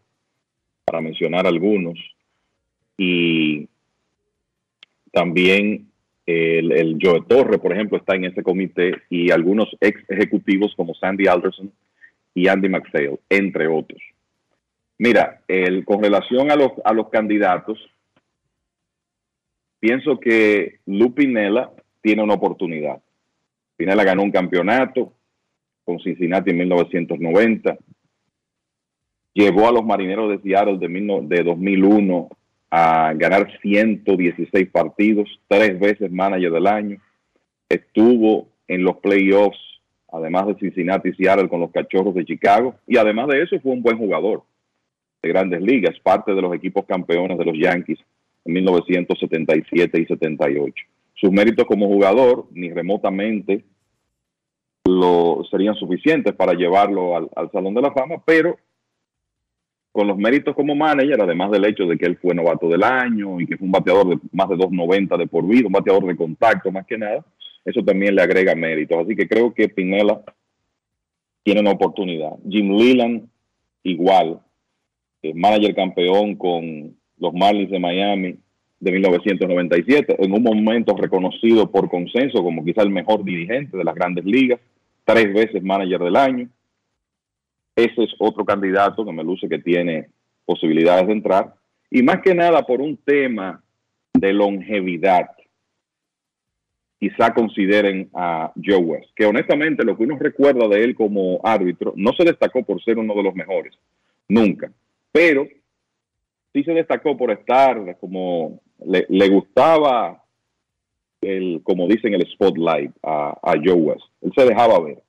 para 0.84 1.00
mencionar 1.00 1.46
algunos, 1.46 1.98
y 2.96 3.68
también 5.12 5.88
el, 6.26 6.72
el, 6.72 6.98
Joe 7.00 7.22
Torre, 7.28 7.58
por 7.58 7.72
ejemplo, 7.72 7.98
está 7.98 8.16
en 8.16 8.24
ese 8.24 8.42
comité 8.42 9.02
y 9.08 9.30
algunos 9.30 9.68
ex 9.80 10.02
ejecutivos 10.08 10.74
como 10.76 10.94
Sandy 10.94 11.26
Alderson 11.26 11.72
y 12.34 12.48
Andy 12.48 12.68
McPhail, 12.68 13.18
entre 13.28 13.66
otros. 13.68 14.00
Mira, 14.98 15.42
el, 15.46 15.84
con 15.84 16.02
relación 16.02 16.50
a 16.50 16.56
los, 16.56 16.72
a 16.84 16.92
los 16.92 17.08
candidatos, 17.10 17.78
pienso 19.78 20.18
que 20.18 20.80
Lu 20.86 21.14
Pinella 21.14 21.70
tiene 22.00 22.22
una 22.22 22.34
oportunidad. 22.34 23.00
Pinella 23.76 24.04
ganó 24.04 24.22
un 24.22 24.30
campeonato 24.30 25.12
con 25.84 25.98
Cincinnati 26.00 26.50
en 26.50 26.58
1990, 26.58 27.76
llevó 29.32 29.68
a 29.68 29.72
los 29.72 29.84
marineros 29.84 30.30
de 30.30 30.38
Seattle 30.42 30.78
de, 30.78 30.88
mil- 30.88 31.28
de 31.28 31.42
2001 31.44 32.28
a 32.70 33.12
ganar 33.14 33.48
116 33.60 34.68
partidos, 34.70 35.28
tres 35.48 35.78
veces 35.78 36.10
manager 36.10 36.50
del 36.52 36.66
año, 36.66 36.98
estuvo 37.68 38.48
en 38.66 38.82
los 38.82 38.96
playoffs, 38.96 39.58
además 40.10 40.46
de 40.48 40.54
Cincinnati 40.56 41.10
y 41.10 41.14
Seattle 41.14 41.48
con 41.48 41.60
los 41.60 41.70
cachorros 41.70 42.14
de 42.14 42.24
Chicago, 42.24 42.74
y 42.86 42.96
además 42.96 43.28
de 43.28 43.42
eso 43.42 43.60
fue 43.60 43.72
un 43.72 43.82
buen 43.82 43.98
jugador 43.98 44.42
de 45.22 45.28
grandes 45.28 45.60
ligas, 45.60 45.98
parte 46.00 46.34
de 46.34 46.42
los 46.42 46.54
equipos 46.54 46.84
campeones 46.86 47.38
de 47.38 47.44
los 47.44 47.56
Yankees 47.56 47.98
en 48.44 48.52
1977 48.54 50.00
y 50.00 50.06
78. 50.06 50.84
Sus 51.16 51.30
méritos 51.30 51.66
como 51.66 51.88
jugador 51.88 52.46
ni 52.52 52.70
remotamente 52.70 53.64
lo, 54.84 55.42
serían 55.50 55.74
suficientes 55.74 56.34
para 56.34 56.52
llevarlo 56.54 57.16
al, 57.16 57.28
al 57.34 57.50
Salón 57.50 57.74
de 57.74 57.82
la 57.82 57.92
Fama, 57.92 58.22
pero 58.24 58.56
con 59.96 60.06
los 60.06 60.18
méritos 60.18 60.54
como 60.54 60.74
manager, 60.74 61.22
además 61.22 61.50
del 61.50 61.64
hecho 61.64 61.86
de 61.86 61.96
que 61.96 62.04
él 62.04 62.18
fue 62.18 62.34
novato 62.34 62.68
del 62.68 62.82
año 62.82 63.40
y 63.40 63.46
que 63.46 63.56
fue 63.56 63.64
un 63.64 63.72
bateador 63.72 64.08
de 64.08 64.18
más 64.30 64.46
de 64.50 64.56
2.90 64.56 65.16
de 65.16 65.26
por 65.26 65.46
vida, 65.46 65.66
un 65.66 65.72
bateador 65.72 66.06
de 66.06 66.14
contacto 66.14 66.70
más 66.70 66.86
que 66.86 66.98
nada, 66.98 67.24
eso 67.64 67.82
también 67.82 68.14
le 68.14 68.20
agrega 68.20 68.54
méritos. 68.54 68.98
Así 68.98 69.16
que 69.16 69.26
creo 69.26 69.54
que 69.54 69.70
Pinela 69.70 70.22
tiene 71.42 71.60
una 71.60 71.70
oportunidad. 71.70 72.32
Jim 72.46 72.76
Leland, 72.76 73.26
igual, 73.84 74.40
eh, 75.22 75.32
manager 75.32 75.74
campeón 75.74 76.36
con 76.36 76.94
los 77.16 77.32
Marlins 77.32 77.70
de 77.70 77.78
Miami 77.78 78.36
de 78.78 78.92
1997, 78.92 80.16
en 80.18 80.32
un 80.32 80.42
momento 80.42 80.94
reconocido 80.96 81.70
por 81.70 81.88
consenso 81.88 82.42
como 82.42 82.64
quizá 82.64 82.82
el 82.82 82.90
mejor 82.90 83.24
dirigente 83.24 83.76
de 83.76 83.84
las 83.84 83.94
grandes 83.94 84.24
ligas, 84.24 84.60
tres 85.04 85.32
veces 85.32 85.62
manager 85.62 86.00
del 86.00 86.16
año. 86.16 86.48
Ese 87.74 88.04
es 88.04 88.10
otro 88.18 88.44
candidato 88.44 89.04
que 89.04 89.12
me 89.12 89.24
luce 89.24 89.48
que 89.48 89.58
tiene 89.58 90.08
posibilidades 90.44 91.06
de 91.06 91.12
entrar. 91.12 91.54
Y 91.90 92.02
más 92.02 92.20
que 92.22 92.34
nada 92.34 92.62
por 92.62 92.80
un 92.80 92.96
tema 92.96 93.62
de 94.12 94.32
longevidad. 94.32 95.30
Quizá 96.98 97.32
consideren 97.34 98.08
a 98.14 98.52
Joe 98.56 98.78
West, 98.78 99.10
que 99.14 99.26
honestamente 99.26 99.84
lo 99.84 99.96
que 99.96 100.04
uno 100.04 100.16
recuerda 100.18 100.66
de 100.66 100.82
él 100.82 100.94
como 100.94 101.40
árbitro 101.44 101.92
no 101.94 102.12
se 102.14 102.24
destacó 102.24 102.64
por 102.64 102.82
ser 102.82 102.98
uno 102.98 103.14
de 103.14 103.22
los 103.22 103.34
mejores, 103.34 103.74
nunca. 104.28 104.72
Pero 105.12 105.46
sí 106.54 106.64
se 106.64 106.72
destacó 106.72 107.16
por 107.16 107.30
estar 107.30 107.98
como 108.00 108.62
le, 108.84 109.06
le 109.08 109.28
gustaba 109.28 110.22
el, 111.20 111.60
como 111.62 111.88
dicen, 111.88 112.14
el 112.14 112.26
spotlight 112.32 112.92
a, 113.02 113.38
a 113.42 113.54
Joe 113.62 113.74
West. 113.74 114.04
Él 114.22 114.32
se 114.36 114.44
dejaba 114.44 114.78
ver. 114.80 115.02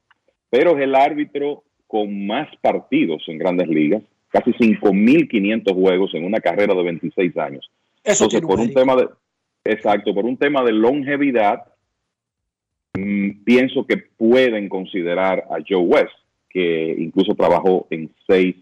Pero 0.50 0.78
es 0.78 0.84
el 0.84 0.96
árbitro 0.96 1.64
con 1.88 2.28
más 2.28 2.48
partidos 2.62 3.24
en 3.28 3.38
grandes 3.38 3.68
ligas, 3.68 4.02
casi 4.30 4.52
5.500 4.52 5.74
juegos 5.74 6.14
en 6.14 6.26
una 6.26 6.40
carrera 6.40 6.74
de 6.74 6.84
26 6.84 7.38
años. 7.38 7.70
Eso 8.04 8.26
Entonces, 8.26 8.42
por 8.42 8.60
un 8.60 8.74
tema 8.74 8.96
de, 8.96 9.08
exacto, 9.66 10.14
por 10.14 10.26
un 10.26 10.38
tema 10.38 10.64
de 10.64 10.74
longevidad, 10.74 11.66
mm, 12.94 13.44
pienso 13.44 13.86
que 13.86 13.98
pueden 13.98 14.70
considerar 14.70 15.46
a 15.50 15.58
Joe 15.68 15.84
West, 15.84 16.14
que 16.50 16.96
incluso 16.98 17.36
trabajó 17.36 17.88
en 17.90 18.10
seis 18.28 18.56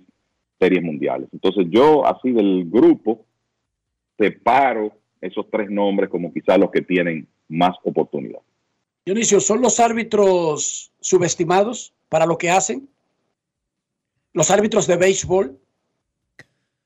series 0.60 0.84
mundiales. 0.84 1.28
Entonces, 1.34 1.68
yo 1.70 2.06
así 2.06 2.32
del 2.32 2.66
grupo 2.70 3.25
separo 4.18 4.92
esos 5.22 5.46
tres 5.50 5.70
nombres 5.70 6.10
como 6.10 6.34
quizás 6.34 6.58
los 6.58 6.72
que 6.72 6.82
tienen 6.82 7.28
más 7.48 7.76
oportunidad. 7.84 8.40
Dionisio, 9.06 9.40
¿son 9.40 9.62
los 9.62 9.80
árbitros 9.80 10.92
subestimados 11.00 11.94
para 12.10 12.26
lo 12.26 12.38
que 12.38 12.50
hacen? 12.50 12.90
Los 14.34 14.50
árbitros 14.50 14.88
de 14.88 14.98
béisbol. 14.98 15.60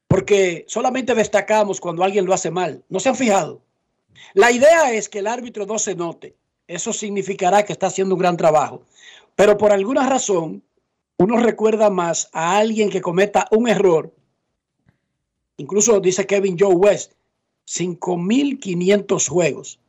Porque 0.07 0.65
solamente 0.67 1.13
destacamos 1.13 1.79
cuando 1.79 2.03
alguien 2.03 2.25
lo 2.25 2.33
hace 2.33 2.51
mal. 2.51 2.83
¿No 2.89 2.99
se 2.99 3.09
han 3.09 3.15
fijado? 3.15 3.61
La 4.33 4.51
idea 4.51 4.91
es 4.91 5.07
que 5.07 5.19
el 5.19 5.27
árbitro 5.27 5.65
no 5.65 5.77
se 5.79 5.95
note. 5.95 6.35
Eso 6.67 6.93
significará 6.93 7.63
que 7.63 7.73
está 7.73 7.87
haciendo 7.87 8.15
un 8.15 8.19
gran 8.19 8.35
trabajo. 8.35 8.83
Pero 9.35 9.57
por 9.57 9.71
alguna 9.71 10.09
razón, 10.09 10.63
uno 11.17 11.37
recuerda 11.37 11.89
más 11.89 12.29
a 12.33 12.57
alguien 12.57 12.89
que 12.89 13.01
cometa 13.01 13.47
un 13.51 13.67
error. 13.67 14.13
Incluso 15.57 15.99
dice 15.99 16.25
Kevin 16.25 16.57
Joe 16.59 16.73
West, 16.73 17.13
5.500 17.69 19.27
juegos. 19.27 19.79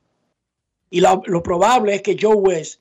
Y 0.91 1.01
lo, 1.01 1.43
probable 1.43 1.95
es 1.95 2.03
que 2.03 2.17
Joe 2.21 2.35
West 2.35 2.81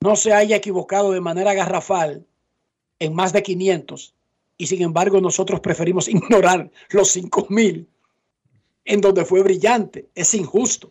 no 0.00 0.16
se 0.16 0.32
haya 0.32 0.56
equivocado 0.56 1.12
de 1.12 1.20
manera 1.20 1.54
garrafal 1.54 2.26
en 2.98 3.14
más 3.14 3.32
de 3.32 3.42
500 3.42 4.14
y 4.58 4.66
sin 4.66 4.82
embargo 4.82 5.20
nosotros 5.20 5.60
preferimos 5.60 6.08
ignorar 6.08 6.70
los 6.90 7.10
5000 7.10 7.86
en 8.84 9.00
donde 9.00 9.24
fue 9.24 9.42
brillante. 9.42 10.08
Es 10.14 10.34
injusto. 10.34 10.90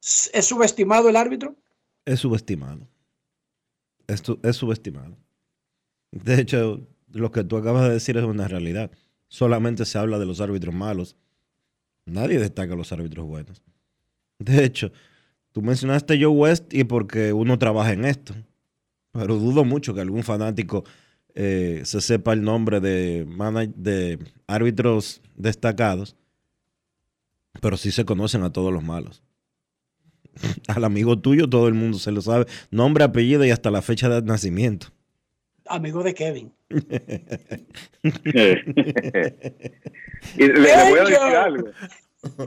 ¿Es 0.00 0.44
subestimado 0.44 1.08
el 1.08 1.16
árbitro? 1.16 1.56
Es 2.04 2.20
subestimado. 2.20 2.86
Es 4.06 4.56
subestimado. 4.56 5.16
De 6.12 6.40
hecho, 6.40 6.86
lo 7.10 7.32
que 7.32 7.42
tú 7.42 7.56
acabas 7.56 7.84
de 7.84 7.94
decir 7.94 8.16
es 8.16 8.24
una 8.24 8.46
realidad. 8.46 8.92
Solamente 9.28 9.86
se 9.86 9.98
habla 9.98 10.18
de 10.18 10.26
los 10.26 10.40
árbitros 10.40 10.74
malos. 10.74 11.16
Nadie 12.06 12.38
destaca 12.38 12.74
los 12.74 12.92
árbitros 12.92 13.26
buenos. 13.26 13.62
De 14.38 14.64
hecho, 14.64 14.92
tú 15.52 15.62
mencionaste 15.62 16.20
Joe 16.20 16.28
West 16.28 16.74
y 16.74 16.84
porque 16.84 17.32
uno 17.32 17.58
trabaja 17.58 17.92
en 17.92 18.04
esto. 18.04 18.34
Pero 19.12 19.36
dudo 19.36 19.64
mucho 19.64 19.94
que 19.94 20.00
algún 20.00 20.22
fanático 20.22 20.84
eh, 21.34 21.82
se 21.84 22.00
sepa 22.00 22.32
el 22.32 22.42
nombre 22.42 22.80
de 22.80 24.18
árbitros 24.46 25.22
destacados. 25.36 26.16
Pero 27.60 27.76
sí 27.76 27.92
se 27.92 28.04
conocen 28.04 28.42
a 28.42 28.52
todos 28.52 28.72
los 28.72 28.82
malos. 28.82 29.22
Al 30.68 30.84
amigo 30.84 31.18
tuyo 31.18 31.48
todo 31.48 31.68
el 31.68 31.74
mundo 31.74 31.98
se 31.98 32.12
lo 32.12 32.20
sabe. 32.20 32.46
Nombre, 32.70 33.04
apellido 33.04 33.44
y 33.44 33.50
hasta 33.50 33.70
la 33.70 33.82
fecha 33.82 34.08
de 34.08 34.22
nacimiento. 34.22 34.88
Amigo 35.66 36.02
de 36.02 36.14
Kevin. 36.14 36.52
y 40.36 40.46
le, 40.46 40.52
le 40.54 40.90
voy 40.90 40.98
a 40.98 41.04
decir 41.04 41.16
algo. 41.36 41.68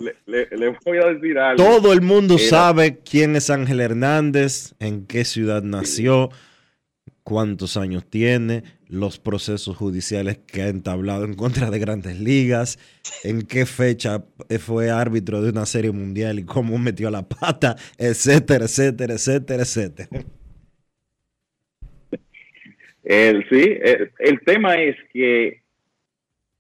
Le, 0.02 0.16
le- 0.26 0.48
le 0.58 0.76
voy 0.86 0.98
a 0.98 1.06
decir 1.14 1.38
algo. 1.38 1.64
Todo 1.64 1.94
el 1.94 2.02
mundo 2.02 2.36
Era- 2.36 2.50
sabe 2.50 2.98
quién 3.00 3.36
es 3.36 3.50
Ángel 3.50 3.80
Hernández, 3.80 4.74
en 4.80 5.06
qué 5.06 5.24
ciudad 5.24 5.62
nació, 5.62 6.30
cuántos 7.24 7.78
años 7.78 8.04
tiene, 8.10 8.64
los 8.88 9.20
procesos 9.20 9.76
judiciales 9.78 10.40
que 10.48 10.62
ha 10.64 10.68
entablado 10.70 11.26
en 11.26 11.36
contra 11.36 11.70
de 11.70 11.78
grandes 11.80 12.20
ligas, 12.20 12.80
en 13.24 13.42
qué 13.44 13.66
fecha 13.66 14.24
fue 14.60 14.90
árbitro 14.90 15.42
de 15.42 15.50
una 15.52 15.66
serie 15.66 15.92
mundial 15.92 16.40
y 16.40 16.44
cómo 16.46 16.78
metió 16.80 17.10
la 17.12 17.28
pata, 17.28 17.76
etcétera, 17.98 18.66
etcétera, 18.66 19.14
etcétera, 19.16 19.64
etcétera. 19.64 20.10
El, 23.10 23.48
sí, 23.48 23.78
el, 23.82 24.12
el 24.20 24.42
tema 24.42 24.76
es 24.76 24.98
que 25.14 25.62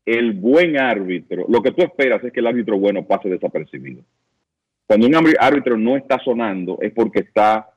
el 0.05 0.31
buen 0.31 0.79
árbitro, 0.79 1.45
lo 1.49 1.61
que 1.61 1.71
tú 1.73 1.81
esperas 1.81 2.23
es 2.23 2.31
que 2.31 2.39
el 2.39 2.47
árbitro 2.47 2.79
bueno 2.79 3.05
pase 3.05 3.27
desapercibido. 3.27 4.01
Cuando 4.87 5.07
un 5.07 5.15
árbitro- 5.15 5.75
no 5.75 5.97
está 5.97 6.17
sonando 6.23 6.77
es 6.81 6.93
porque 6.93 7.19
está 7.19 7.69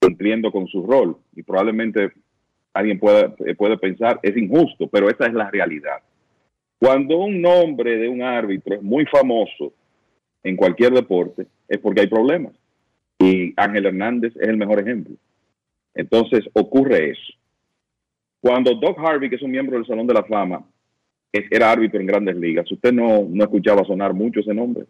cumpliendo 0.00 0.52
con 0.52 0.68
su 0.68 0.86
rol 0.86 1.16
y 1.34 1.42
probablemente 1.42 2.12
alguien 2.72 3.00
pueda, 3.00 3.34
eh, 3.44 3.56
puede 3.56 3.76
pensar 3.78 4.20
es 4.22 4.36
injusto, 4.36 4.86
pero 4.86 5.10
esa 5.10 5.26
es 5.26 5.34
la 5.34 5.50
realidad. 5.50 5.98
Cuando 6.78 7.18
un 7.18 7.42
nombre 7.42 7.96
de 7.96 8.08
un 8.08 8.22
árbitro 8.22 8.76
es 8.76 8.82
muy 8.82 9.04
famoso 9.06 9.72
en 10.44 10.54
cualquier 10.54 10.92
deporte 10.92 11.46
es 11.66 11.78
porque 11.78 12.02
hay 12.02 12.06
problemas. 12.06 12.52
Y 13.18 13.52
Ángel 13.56 13.86
Hernández 13.86 14.32
es 14.36 14.48
el 14.48 14.56
mejor 14.56 14.78
ejemplo. 14.78 15.16
Entonces 15.94 16.48
ocurre 16.52 17.10
eso. 17.10 17.32
Cuando 18.42 18.74
Doc 18.74 18.98
Harvey, 18.98 19.30
que 19.30 19.36
es 19.36 19.42
un 19.42 19.52
miembro 19.52 19.76
del 19.76 19.86
Salón 19.86 20.04
de 20.04 20.14
la 20.14 20.24
Fama, 20.24 20.66
era 21.32 21.70
árbitro 21.70 22.00
en 22.00 22.06
grandes 22.06 22.34
ligas, 22.34 22.70
usted 22.72 22.92
no, 22.92 23.24
no 23.28 23.44
escuchaba 23.44 23.84
sonar 23.84 24.12
mucho 24.12 24.40
ese 24.40 24.52
nombre. 24.52 24.84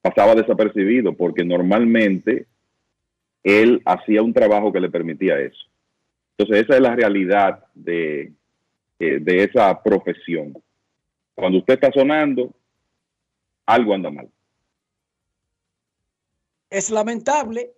Pasaba 0.00 0.34
desapercibido 0.34 1.12
porque 1.14 1.44
normalmente 1.44 2.46
él 3.42 3.82
hacía 3.84 4.22
un 4.22 4.32
trabajo 4.32 4.72
que 4.72 4.80
le 4.80 4.88
permitía 4.88 5.38
eso. 5.38 5.66
Entonces 6.38 6.64
esa 6.64 6.76
es 6.76 6.80
la 6.80 6.96
realidad 6.96 7.62
de, 7.74 8.32
eh, 8.98 9.18
de 9.20 9.44
esa 9.44 9.82
profesión. 9.82 10.54
Cuando 11.34 11.58
usted 11.58 11.74
está 11.74 11.92
sonando, 11.92 12.54
algo 13.66 13.92
anda 13.92 14.10
mal. 14.10 14.30
Es 16.70 16.88
lamentable, 16.88 17.70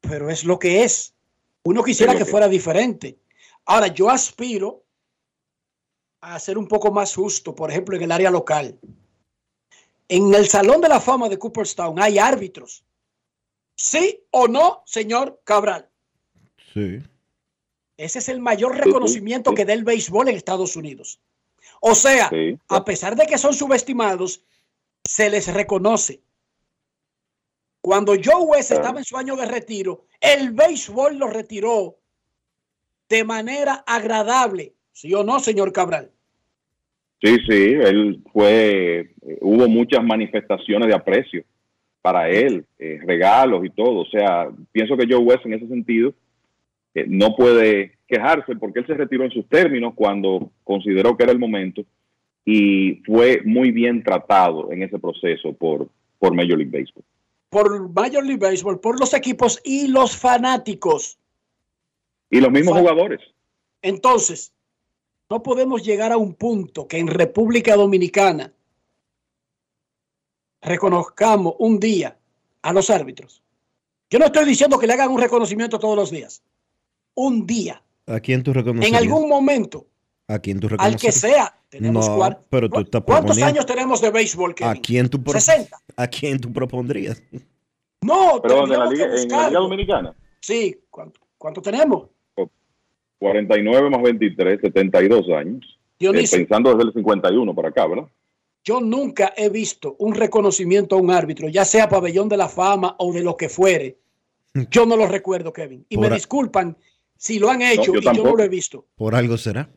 pero 0.00 0.30
es 0.30 0.44
lo 0.44 0.58
que 0.58 0.82
es. 0.82 1.14
Uno 1.62 1.84
quisiera 1.84 2.12
Es 2.12 2.18
lo 2.18 2.24
que 2.24 2.26
que 2.26 2.30
fuera 2.32 2.48
diferente. 2.48 3.16
Ahora, 3.68 3.88
yo 3.88 4.08
aspiro 4.08 4.82
a 6.22 6.38
ser 6.40 6.56
un 6.56 6.66
poco 6.66 6.90
más 6.90 7.14
justo, 7.14 7.54
por 7.54 7.70
ejemplo, 7.70 7.96
en 7.96 8.02
el 8.02 8.12
área 8.12 8.30
local. 8.30 8.80
En 10.08 10.32
el 10.34 10.48
Salón 10.48 10.80
de 10.80 10.88
la 10.88 11.00
Fama 11.00 11.28
de 11.28 11.38
Cooperstown 11.38 12.00
hay 12.00 12.18
árbitros. 12.18 12.82
¿Sí 13.76 14.24
o 14.30 14.48
no, 14.48 14.82
señor 14.86 15.42
Cabral? 15.44 15.86
Sí. 16.72 17.02
Ese 17.98 18.20
es 18.20 18.28
el 18.30 18.40
mayor 18.40 18.74
reconocimiento 18.74 19.54
que 19.54 19.66
da 19.66 19.74
el 19.74 19.84
béisbol 19.84 20.28
en 20.28 20.36
Estados 20.36 20.74
Unidos. 20.74 21.20
O 21.82 21.94
sea, 21.94 22.30
a 22.68 22.84
pesar 22.86 23.16
de 23.16 23.26
que 23.26 23.36
son 23.36 23.52
subestimados, 23.52 24.42
se 25.04 25.28
les 25.28 25.52
reconoce. 25.52 26.22
Cuando 27.82 28.14
Joe 28.14 28.44
West 28.46 28.70
estaba 28.70 28.98
en 28.98 29.04
su 29.04 29.18
año 29.18 29.36
de 29.36 29.44
retiro, 29.44 30.06
el 30.20 30.52
béisbol 30.52 31.18
lo 31.18 31.28
retiró 31.28 31.98
de 33.08 33.24
manera 33.24 33.84
agradable. 33.86 34.72
¿Sí 34.92 35.14
o 35.14 35.24
no, 35.24 35.40
señor 35.40 35.72
Cabral? 35.72 36.10
Sí, 37.22 37.36
sí, 37.48 37.72
él 37.72 38.22
fue, 38.32 39.10
hubo 39.40 39.68
muchas 39.68 40.04
manifestaciones 40.04 40.88
de 40.88 40.94
aprecio 40.94 41.44
para 42.00 42.28
él, 42.30 42.64
eh, 42.78 43.00
regalos 43.04 43.64
y 43.64 43.70
todo. 43.70 44.00
O 44.00 44.06
sea, 44.06 44.48
pienso 44.72 44.96
que 44.96 45.06
Joe 45.08 45.22
West 45.22 45.44
en 45.46 45.54
ese 45.54 45.68
sentido 45.68 46.14
eh, 46.94 47.06
no 47.08 47.34
puede 47.34 47.98
quejarse 48.06 48.54
porque 48.56 48.80
él 48.80 48.86
se 48.86 48.94
retiró 48.94 49.24
en 49.24 49.30
sus 49.30 49.48
términos 49.48 49.94
cuando 49.94 50.50
consideró 50.64 51.16
que 51.16 51.24
era 51.24 51.32
el 51.32 51.38
momento 51.38 51.84
y 52.44 53.02
fue 53.04 53.42
muy 53.44 53.72
bien 53.72 54.02
tratado 54.02 54.72
en 54.72 54.82
ese 54.82 54.98
proceso 54.98 55.52
por, 55.52 55.88
por 56.18 56.34
Major 56.34 56.56
League 56.56 56.70
Baseball. 56.72 57.04
Por 57.50 57.90
Major 57.90 58.24
League 58.24 58.40
Baseball, 58.40 58.80
por 58.80 58.98
los 58.98 59.12
equipos 59.12 59.60
y 59.64 59.88
los 59.88 60.16
fanáticos. 60.16 61.17
Y 62.30 62.40
los 62.40 62.50
mismos 62.50 62.78
jugadores. 62.78 63.20
Entonces, 63.82 64.52
no 65.30 65.42
podemos 65.42 65.82
llegar 65.82 66.12
a 66.12 66.16
un 66.16 66.34
punto 66.34 66.88
que 66.88 66.98
en 66.98 67.06
República 67.06 67.76
Dominicana 67.76 68.52
reconozcamos 70.60 71.54
un 71.58 71.78
día 71.78 72.18
a 72.62 72.72
los 72.72 72.90
árbitros. 72.90 73.42
Yo 74.10 74.18
no 74.18 74.26
estoy 74.26 74.46
diciendo 74.46 74.78
que 74.78 74.86
le 74.86 74.94
hagan 74.94 75.10
un 75.10 75.20
reconocimiento 75.20 75.78
todos 75.78 75.96
los 75.96 76.10
días. 76.10 76.42
Un 77.14 77.46
día. 77.46 77.82
¿A 78.06 78.20
quién 78.20 78.42
tú 78.42 78.52
reconoces? 78.52 78.88
En 78.88 78.96
algún 78.96 79.28
momento. 79.28 79.86
¿A 80.28 80.38
quién 80.38 80.60
tú 80.60 80.68
reconoces? 80.68 80.94
Al 80.94 81.00
que 81.00 81.12
sea. 81.12 81.54
Tenemos 81.68 82.08
no, 82.08 82.40
pero 82.48 82.70
tú 82.70 82.80
estás 82.80 83.02
¿Cuántos 83.02 83.42
años 83.42 83.66
tenemos 83.66 84.00
de 84.00 84.10
béisbol? 84.10 84.54
Kevin? 84.54 84.72
¿A 84.72 84.80
quién 84.80 85.08
tú 85.10 85.22
60. 85.30 85.78
¿A 85.96 86.06
quién 86.06 86.40
tú 86.40 86.50
propondrías? 86.50 87.22
No, 88.00 88.40
pero 88.40 88.64
en 88.64 88.70
la, 88.70 88.86
Liga, 88.86 89.04
en 89.04 89.28
la 89.28 89.48
Liga 89.48 89.60
Dominicana. 89.60 90.14
Sí, 90.40 90.80
¿cuánto, 90.88 91.20
cuánto 91.36 91.60
tenemos? 91.60 92.08
49 93.18 93.90
más 93.90 94.02
23, 94.02 94.60
72 94.60 95.28
años. 95.30 95.78
Eh, 96.00 96.28
pensando 96.30 96.74
desde 96.74 96.88
el 96.88 96.94
51 96.94 97.54
para 97.54 97.68
acá, 97.68 97.86
¿verdad? 97.86 98.08
Yo 98.64 98.80
nunca 98.80 99.32
he 99.36 99.48
visto 99.48 99.96
un 99.98 100.14
reconocimiento 100.14 100.96
a 100.96 101.00
un 101.00 101.10
árbitro, 101.10 101.48
ya 101.48 101.64
sea 101.64 101.88
pabellón 101.88 102.28
de 102.28 102.36
la 102.36 102.48
fama 102.48 102.94
o 102.98 103.12
de 103.12 103.22
lo 103.22 103.36
que 103.36 103.48
fuere. 103.48 103.98
Yo 104.70 104.86
no 104.86 104.96
lo 104.96 105.06
recuerdo, 105.06 105.52
Kevin. 105.52 105.84
Y 105.88 105.96
me 105.96 106.10
disculpan 106.10 106.76
si 107.16 107.38
lo 107.38 107.50
han 107.50 107.62
hecho 107.62 107.94
y 107.94 108.00
yo 108.00 108.12
no 108.12 108.36
lo 108.36 108.42
he 108.42 108.48
visto. 108.48 108.86
¿Por 108.94 109.14
algo 109.14 109.36
será? 109.36 109.68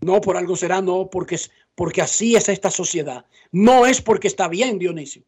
No, 0.00 0.20
por 0.20 0.36
algo 0.36 0.54
será, 0.54 0.80
no, 0.80 1.10
porque, 1.10 1.34
es, 1.34 1.50
porque 1.74 2.02
así 2.02 2.36
es 2.36 2.48
esta 2.48 2.70
sociedad. 2.70 3.26
No 3.50 3.84
es 3.84 4.00
porque 4.00 4.28
está 4.28 4.46
bien, 4.46 4.78
Dionisio. 4.78 5.22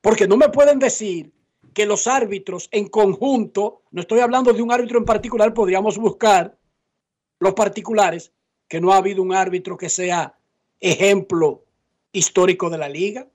Porque 0.00 0.26
no 0.26 0.36
me 0.36 0.48
pueden 0.48 0.78
decir 0.80 1.30
que 1.74 1.86
los 1.86 2.06
árbitros 2.06 2.68
en 2.72 2.88
conjunto, 2.88 3.82
no 3.90 4.00
estoy 4.00 4.20
hablando 4.20 4.52
de 4.52 4.62
un 4.62 4.72
árbitro 4.72 4.98
en 4.98 5.04
particular, 5.04 5.54
podríamos 5.54 5.98
buscar 5.98 6.56
los 7.38 7.54
particulares, 7.54 8.32
que 8.68 8.80
no 8.80 8.92
ha 8.92 8.96
habido 8.96 9.22
un 9.22 9.34
árbitro 9.34 9.76
que 9.76 9.88
sea 9.88 10.38
ejemplo 10.80 11.64
histórico 12.12 12.70
de 12.70 12.78
la 12.78 12.88
liga, 12.88 13.26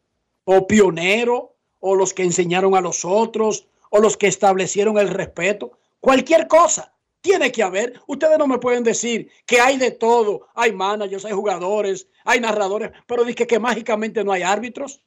o 0.46 0.68
pionero, 0.68 1.56
o 1.80 1.96
los 1.96 2.14
que 2.14 2.24
enseñaron 2.24 2.76
a 2.76 2.82
los 2.82 3.06
otros, 3.06 3.68
o 3.90 4.00
los 4.00 4.18
que 4.18 4.28
establecieron 4.28 4.98
el 4.98 5.10
respeto. 5.10 5.78
Cualquier 6.00 6.48
cosa 6.48 6.94
tiene 7.22 7.52
que 7.52 7.64
haber. 7.64 8.02
Ustedes 8.08 8.38
no 8.38 8.48
me 8.48 8.60
pueden 8.60 8.84
decir 8.84 9.30
que 9.46 9.60
hay 9.60 9.78
de 9.78 9.92
todo. 9.92 10.48
Hay 10.54 10.72
managers, 10.72 11.26
hay 11.26 11.34
jugadores, 11.34 12.08
hay 12.24 12.40
narradores, 12.40 12.92
pero 13.06 13.24
dice 13.24 13.46
que, 13.46 13.60
mágicamente 13.60 14.24
no 14.24 14.32
hay 14.32 14.44
árbitros. 14.44 15.04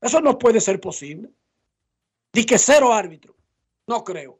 Eso 0.00 0.20
no 0.20 0.38
puede 0.38 0.60
ser 0.60 0.80
posible. 0.80 1.30
Dice 2.32 2.46
que 2.46 2.58
cero 2.58 2.92
árbitro. 2.92 3.34
No 3.86 4.04
creo. 4.04 4.38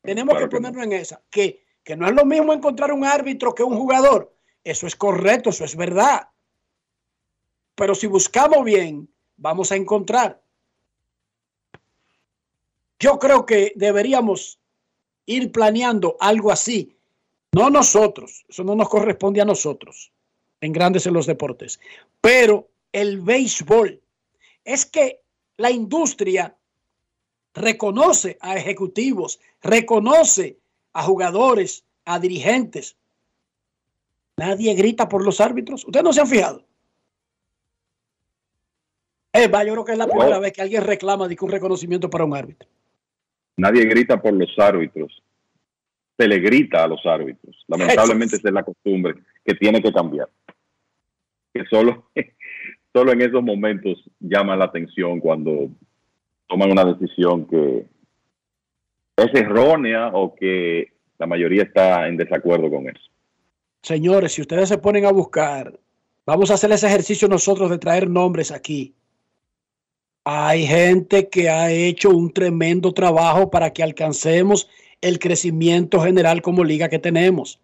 Tenemos 0.00 0.38
que 0.38 0.46
ponernos 0.46 0.84
en 0.84 0.92
esa. 0.92 1.20
Que 1.28 1.65
que 1.86 1.96
no 1.96 2.08
es 2.08 2.14
lo 2.14 2.24
mismo 2.24 2.52
encontrar 2.52 2.92
un 2.92 3.04
árbitro 3.04 3.54
que 3.54 3.62
un 3.62 3.78
jugador. 3.78 4.34
Eso 4.64 4.88
es 4.88 4.96
correcto, 4.96 5.50
eso 5.50 5.64
es 5.64 5.76
verdad. 5.76 6.28
Pero 7.76 7.94
si 7.94 8.08
buscamos 8.08 8.64
bien, 8.64 9.08
vamos 9.36 9.70
a 9.70 9.76
encontrar. 9.76 10.42
Yo 12.98 13.20
creo 13.20 13.46
que 13.46 13.72
deberíamos 13.76 14.58
ir 15.26 15.52
planeando 15.52 16.16
algo 16.18 16.50
así. 16.50 16.96
No 17.52 17.70
nosotros, 17.70 18.44
eso 18.48 18.64
no 18.64 18.74
nos 18.74 18.88
corresponde 18.88 19.40
a 19.40 19.44
nosotros, 19.44 20.10
en 20.60 20.72
grandes 20.72 21.06
en 21.06 21.14
los 21.14 21.26
deportes. 21.26 21.78
Pero 22.20 22.68
el 22.90 23.20
béisbol 23.20 24.02
es 24.64 24.84
que 24.86 25.20
la 25.56 25.70
industria 25.70 26.56
reconoce 27.54 28.38
a 28.40 28.56
ejecutivos, 28.56 29.38
reconoce 29.62 30.58
a 30.96 31.02
jugadores, 31.02 31.84
a 32.06 32.18
dirigentes. 32.18 32.96
Nadie 34.38 34.74
grita 34.74 35.06
por 35.06 35.22
los 35.22 35.42
árbitros. 35.42 35.84
¿Ustedes 35.84 36.02
no 36.02 36.12
se 36.12 36.22
han 36.22 36.26
fijado? 36.26 36.64
Es 39.30 39.42
yo 39.46 39.50
creo 39.50 39.84
que 39.84 39.92
es 39.92 39.98
la 39.98 40.06
primera 40.06 40.38
vez 40.38 40.54
que 40.54 40.62
alguien 40.62 40.82
reclama 40.82 41.28
de 41.28 41.36
un 41.38 41.50
reconocimiento 41.50 42.08
para 42.08 42.24
un 42.24 42.34
árbitro. 42.34 42.66
Nadie 43.58 43.84
grita 43.84 44.20
por 44.20 44.32
los 44.32 44.58
árbitros. 44.58 45.22
Se 46.18 46.26
le 46.26 46.38
grita 46.38 46.84
a 46.84 46.88
los 46.88 47.04
árbitros. 47.04 47.62
Lamentablemente 47.68 48.36
esa 48.36 48.48
es 48.48 48.54
la 48.54 48.62
costumbre 48.62 49.16
que 49.44 49.54
tiene 49.54 49.82
que 49.82 49.92
cambiar. 49.92 50.30
Que 51.52 51.66
solo, 51.66 52.10
solo 52.94 53.12
en 53.12 53.20
esos 53.20 53.42
momentos 53.42 54.02
llama 54.18 54.56
la 54.56 54.64
atención 54.64 55.20
cuando 55.20 55.68
toman 56.48 56.72
una 56.72 56.86
decisión 56.86 57.46
que 57.46 57.84
es 59.16 59.34
errónea 59.34 60.08
o 60.08 60.34
que 60.34 60.92
la 61.18 61.26
mayoría 61.26 61.62
está 61.62 62.06
en 62.06 62.16
desacuerdo 62.16 62.70
con 62.70 62.88
eso. 62.88 63.10
Señores, 63.82 64.32
si 64.32 64.42
ustedes 64.42 64.68
se 64.68 64.78
ponen 64.78 65.06
a 65.06 65.12
buscar, 65.12 65.78
vamos 66.26 66.50
a 66.50 66.54
hacer 66.54 66.70
ese 66.72 66.86
ejercicio 66.86 67.28
nosotros 67.28 67.70
de 67.70 67.78
traer 67.78 68.10
nombres 68.10 68.50
aquí. 68.50 68.94
Hay 70.24 70.66
gente 70.66 71.28
que 71.28 71.48
ha 71.48 71.70
hecho 71.70 72.10
un 72.10 72.32
tremendo 72.32 72.92
trabajo 72.92 73.50
para 73.50 73.72
que 73.72 73.82
alcancemos 73.82 74.68
el 75.00 75.18
crecimiento 75.18 76.00
general 76.00 76.42
como 76.42 76.64
liga 76.64 76.88
que 76.88 76.98
tenemos. 76.98 77.60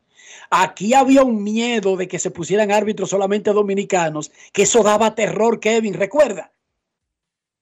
Aquí 0.48 0.94
había 0.94 1.24
un 1.24 1.42
miedo 1.42 1.96
de 1.96 2.06
que 2.06 2.18
se 2.18 2.30
pusieran 2.30 2.70
árbitros 2.70 3.10
solamente 3.10 3.52
dominicanos, 3.52 4.30
que 4.52 4.62
eso 4.62 4.82
daba 4.82 5.14
terror, 5.14 5.58
Kevin, 5.58 5.94
¿recuerda? 5.94 6.52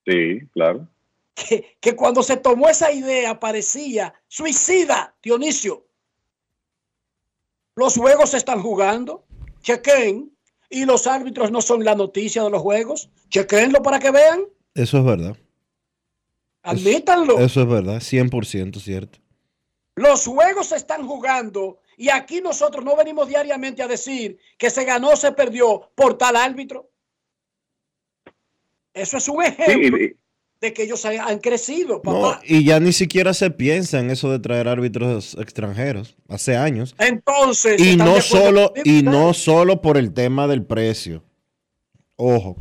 Sí, 0.05 0.41
claro 0.53 0.87
que, 1.35 1.97
cuando 1.97 2.23
se 2.23 2.36
tomó 2.36 2.69
esa 2.69 2.93
idea 2.93 3.39
parecía 3.39 4.15
suicida, 4.28 5.15
Dionisio. 5.23 5.86
Los 7.74 7.97
juegos 7.97 8.31
se 8.31 8.36
están 8.36 8.62
jugando, 8.62 9.24
chequen, 9.62 10.36
y 10.69 10.85
los 10.85 11.07
árbitros 11.07 11.51
no 11.51 11.61
son 11.61 11.85
la 11.85 11.94
noticia 11.94 12.43
de 12.43 12.51
los 12.51 12.62
juegos, 12.62 13.11
chequenlo 13.28 13.82
para 13.82 13.98
que 13.98 14.11
vean. 14.11 14.44
Eso 14.74 14.98
es 14.98 15.05
verdad. 15.05 15.36
Admítanlo. 16.62 17.35
Eso, 17.35 17.44
eso 17.44 17.61
es 17.62 17.69
verdad, 17.69 17.97
100% 17.97 18.81
cierto. 18.81 19.19
Los 19.97 20.27
juegos 20.27 20.69
se 20.69 20.77
están 20.77 21.07
jugando 21.07 21.81
y 21.97 22.11
aquí 22.11 22.40
nosotros 22.40 22.85
no 22.85 22.97
venimos 22.97 23.28
diariamente 23.28 23.82
a 23.82 23.89
decir 23.89 24.39
que 24.57 24.70
se 24.70 24.85
ganó, 24.85 25.16
se 25.16 25.32
perdió 25.32 25.90
por 25.94 26.16
tal 26.16 26.36
árbitro. 26.36 26.90
Eso 28.93 29.16
es 29.16 29.28
un 29.28 29.43
ejemplo 29.43 29.98
de 30.61 30.74
que 30.74 30.82
ellos 30.82 31.05
han 31.07 31.39
crecido, 31.39 32.03
papá. 32.03 32.41
y 32.47 32.65
ya 32.65 32.81
ni 32.81 32.93
siquiera 32.93 33.32
se 33.32 33.51
piensa 33.51 33.99
en 33.99 34.11
eso 34.11 34.31
de 34.31 34.39
traer 34.39 34.69
árbitros 34.69 35.37
extranjeros, 35.41 36.16
hace 36.28 36.57
años. 36.57 36.95
Entonces, 36.99 37.81
y 37.81 37.97
no 37.97 38.20
solo 38.20 38.73
y 38.85 39.03
no 39.03 39.32
solo 39.32 39.81
por 39.81 39.97
el 39.97 40.12
tema 40.12 40.47
del 40.47 40.62
precio. 40.62 41.23
Ojo, 42.16 42.57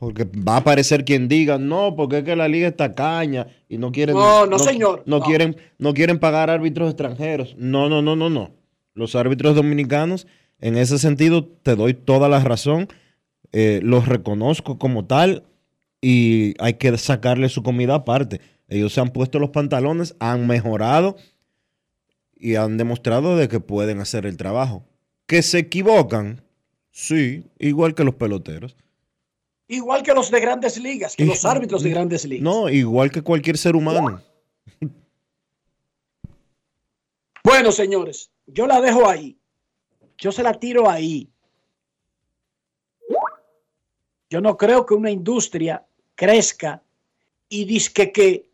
porque 0.00 0.24
va 0.24 0.54
a 0.54 0.58
aparecer 0.58 1.04
quien 1.04 1.28
diga, 1.28 1.56
"No, 1.58 1.94
porque 1.94 2.18
es 2.18 2.24
que 2.24 2.34
la 2.34 2.48
liga 2.48 2.66
está 2.66 2.94
caña 2.94 3.46
y 3.68 3.78
no 3.78 3.92
quieren 3.92 4.16
No, 4.16 4.46
no, 4.46 4.58
señor. 4.58 5.04
No, 5.06 5.20
quieren 5.20 5.56
no 5.78 5.94
quieren 5.94 6.18
pagar 6.18 6.50
árbitros 6.50 6.88
extranjeros. 6.88 7.54
No, 7.56 7.88
no, 7.88 8.02
no, 8.02 8.16
no, 8.16 8.28
no. 8.28 8.50
Los 8.94 9.14
árbitros 9.14 9.54
dominicanos 9.54 10.26
en 10.58 10.76
ese 10.76 10.98
sentido 10.98 11.44
te 11.44 11.76
doy 11.76 11.94
toda 11.94 12.28
la 12.28 12.40
razón. 12.40 12.88
Eh, 13.52 13.80
los 13.82 14.08
reconozco 14.08 14.78
como 14.78 15.06
tal 15.06 15.44
y 16.00 16.54
hay 16.58 16.74
que 16.74 16.96
sacarle 16.98 17.48
su 17.48 17.62
comida 17.62 17.96
aparte. 17.96 18.40
Ellos 18.68 18.92
se 18.92 19.00
han 19.00 19.10
puesto 19.10 19.38
los 19.38 19.50
pantalones, 19.50 20.14
han 20.20 20.46
mejorado 20.46 21.16
y 22.36 22.54
han 22.54 22.76
demostrado 22.76 23.36
de 23.36 23.48
que 23.48 23.60
pueden 23.60 24.00
hacer 24.00 24.26
el 24.26 24.36
trabajo. 24.36 24.84
Que 25.26 25.42
se 25.42 25.58
equivocan, 25.58 26.42
sí, 26.90 27.44
igual 27.58 27.94
que 27.94 28.04
los 28.04 28.14
peloteros. 28.14 28.76
Igual 29.68 30.02
que 30.02 30.14
los 30.14 30.30
de 30.30 30.40
grandes 30.40 30.78
ligas, 30.80 31.14
que 31.14 31.24
los 31.24 31.44
árbitros 31.44 31.82
de 31.82 31.90
grandes 31.90 32.24
ligas. 32.24 32.42
No, 32.42 32.68
igual 32.68 33.10
que 33.10 33.22
cualquier 33.22 33.58
ser 33.58 33.76
humano. 33.76 34.20
Bueno, 37.42 37.72
señores, 37.72 38.30
yo 38.46 38.66
la 38.66 38.82
dejo 38.82 39.08
ahí. 39.08 39.38
Yo 40.18 40.30
se 40.30 40.42
la 40.42 40.52
tiro 40.52 40.90
ahí. 40.90 41.32
Yo 44.28 44.40
no 44.42 44.56
creo 44.56 44.84
que 44.84 44.94
una 44.94 45.10
industria 45.10 45.84
crezca 46.20 46.82
y 47.48 47.64
disque 47.64 48.12
que 48.12 48.50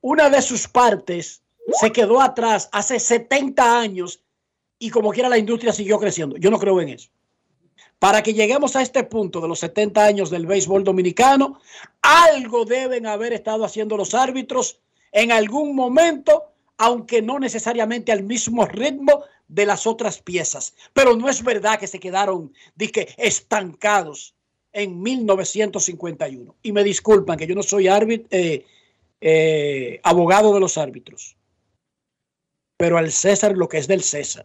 una 0.00 0.28
de 0.28 0.42
sus 0.42 0.66
partes 0.66 1.40
se 1.80 1.92
quedó 1.92 2.20
atrás 2.20 2.68
hace 2.72 2.98
70 2.98 3.78
años 3.78 4.20
y 4.80 4.90
como 4.90 5.12
quiera 5.12 5.28
la 5.28 5.38
industria 5.38 5.72
siguió 5.72 6.00
creciendo. 6.00 6.36
Yo 6.36 6.50
no 6.50 6.58
creo 6.58 6.80
en 6.80 6.88
eso. 6.88 7.10
Para 8.00 8.24
que 8.24 8.34
lleguemos 8.34 8.74
a 8.74 8.82
este 8.82 9.04
punto 9.04 9.40
de 9.40 9.46
los 9.46 9.60
70 9.60 10.04
años 10.04 10.30
del 10.30 10.46
béisbol 10.46 10.82
dominicano, 10.82 11.60
algo 12.02 12.64
deben 12.64 13.06
haber 13.06 13.32
estado 13.34 13.64
haciendo 13.64 13.96
los 13.96 14.12
árbitros 14.12 14.80
en 15.12 15.30
algún 15.30 15.76
momento, 15.76 16.42
aunque 16.76 17.22
no 17.22 17.38
necesariamente 17.38 18.10
al 18.10 18.24
mismo 18.24 18.66
ritmo 18.66 19.22
de 19.46 19.64
las 19.64 19.86
otras 19.86 20.20
piezas. 20.20 20.74
Pero 20.92 21.14
no 21.14 21.28
es 21.28 21.44
verdad 21.44 21.78
que 21.78 21.86
se 21.86 22.00
quedaron 22.00 22.52
disque, 22.74 23.14
estancados 23.16 24.33
en 24.74 25.00
1951. 25.00 26.56
Y 26.62 26.72
me 26.72 26.84
disculpan 26.84 27.38
que 27.38 27.46
yo 27.46 27.54
no 27.54 27.62
soy 27.62 27.88
árbitro, 27.88 28.28
eh, 28.30 28.66
eh, 29.20 30.00
abogado 30.02 30.52
de 30.52 30.60
los 30.60 30.76
árbitros. 30.76 31.36
Pero 32.76 32.98
al 32.98 33.10
César 33.12 33.56
lo 33.56 33.68
que 33.68 33.78
es 33.78 33.86
del 33.86 34.02
César. 34.02 34.44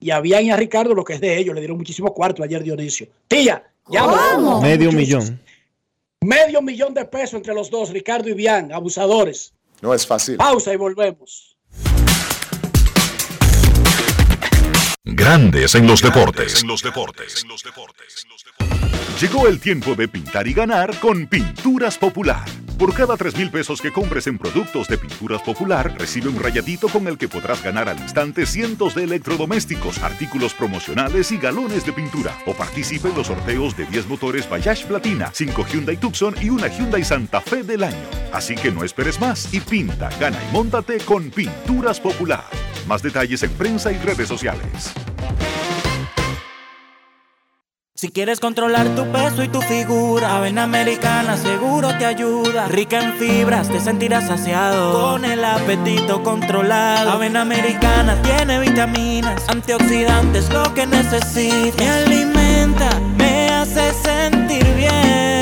Y 0.00 0.10
a 0.10 0.20
Bian 0.20 0.44
y 0.44 0.50
a 0.50 0.56
Ricardo 0.56 0.94
lo 0.94 1.04
que 1.04 1.14
es 1.14 1.20
de 1.20 1.38
ellos. 1.38 1.54
Le 1.54 1.60
dieron 1.60 1.78
muchísimo 1.78 2.12
cuarto 2.12 2.42
ayer 2.42 2.62
Dionisio. 2.62 3.08
Tía, 3.26 3.72
ya 3.88 4.06
Medio 4.60 4.92
millón. 4.92 5.40
Medio 6.20 6.60
millón 6.60 6.92
de 6.94 7.04
pesos 7.04 7.34
entre 7.34 7.54
los 7.54 7.70
dos, 7.70 7.90
Ricardo 7.90 8.28
y 8.28 8.34
Bian, 8.34 8.72
abusadores. 8.72 9.54
No 9.80 9.94
es 9.94 10.04
fácil. 10.04 10.36
Pausa 10.36 10.72
y 10.72 10.76
volvemos. 10.76 11.56
Grandes 15.10 15.74
en 15.74 15.86
los 15.86 16.02
deportes. 16.02 16.60
En 16.60 16.68
los 16.68 16.82
deportes. 16.82 17.46
Llegó 19.18 19.48
el 19.48 19.58
tiempo 19.58 19.94
de 19.94 20.06
pintar 20.06 20.46
y 20.46 20.52
ganar 20.52 20.94
con 21.00 21.26
Pinturas 21.26 21.96
Popular. 21.96 22.44
Por 22.78 22.94
cada 22.94 23.16
3 23.16 23.36
mil 23.36 23.50
pesos 23.50 23.80
que 23.80 23.90
compres 23.90 24.28
en 24.28 24.38
productos 24.38 24.86
de 24.86 24.98
Pinturas 24.98 25.42
Popular, 25.42 25.96
recibe 25.98 26.28
un 26.28 26.38
rayadito 26.38 26.88
con 26.88 27.08
el 27.08 27.18
que 27.18 27.26
podrás 27.26 27.60
ganar 27.60 27.88
al 27.88 27.98
instante 27.98 28.46
cientos 28.46 28.94
de 28.94 29.02
electrodomésticos, 29.02 29.98
artículos 29.98 30.54
promocionales 30.54 31.32
y 31.32 31.38
galones 31.38 31.84
de 31.84 31.92
pintura. 31.92 32.38
O 32.46 32.54
participe 32.54 33.08
en 33.08 33.16
los 33.16 33.26
sorteos 33.26 33.76
de 33.76 33.84
10 33.86 34.06
motores 34.06 34.48
Bayash 34.48 34.84
Platina, 34.84 35.30
5 35.32 35.66
Hyundai 35.72 35.96
Tucson 35.96 36.36
y 36.40 36.50
una 36.50 36.68
Hyundai 36.68 37.02
Santa 37.02 37.40
Fe 37.40 37.64
del 37.64 37.82
año. 37.82 37.96
Así 38.32 38.54
que 38.54 38.70
no 38.70 38.84
esperes 38.84 39.20
más 39.20 39.52
y 39.52 39.58
pinta, 39.58 40.08
gana 40.20 40.38
y 40.48 40.52
móntate 40.52 40.98
con 40.98 41.30
Pinturas 41.30 41.98
Popular. 41.98 42.44
Más 42.86 43.02
detalles 43.02 43.42
en 43.42 43.50
prensa 43.54 43.90
y 43.90 43.98
redes 43.98 44.28
sociales. 44.28 44.94
Si 48.00 48.10
quieres 48.10 48.38
controlar 48.38 48.94
tu 48.94 49.10
peso 49.10 49.42
y 49.42 49.48
tu 49.48 49.60
figura, 49.60 50.36
Avena 50.36 50.62
Americana 50.62 51.36
seguro 51.36 51.88
te 51.98 52.06
ayuda. 52.06 52.68
Rica 52.68 53.00
en 53.00 53.14
fibras, 53.14 53.68
te 53.68 53.80
sentirás 53.80 54.28
saciado. 54.28 54.92
Con 54.92 55.24
el 55.24 55.44
apetito 55.44 56.22
controlado. 56.22 57.10
Avena 57.10 57.40
Americana 57.40 58.22
tiene 58.22 58.60
vitaminas, 58.60 59.48
antioxidantes, 59.48 60.48
lo 60.50 60.72
que 60.74 60.86
necesitas. 60.86 61.76
Me 61.76 61.88
alimenta, 61.88 62.88
me 63.16 63.48
hace 63.48 63.92
sentir 63.94 64.62
bien. 64.76 65.37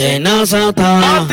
Senazata. 0.00 1.26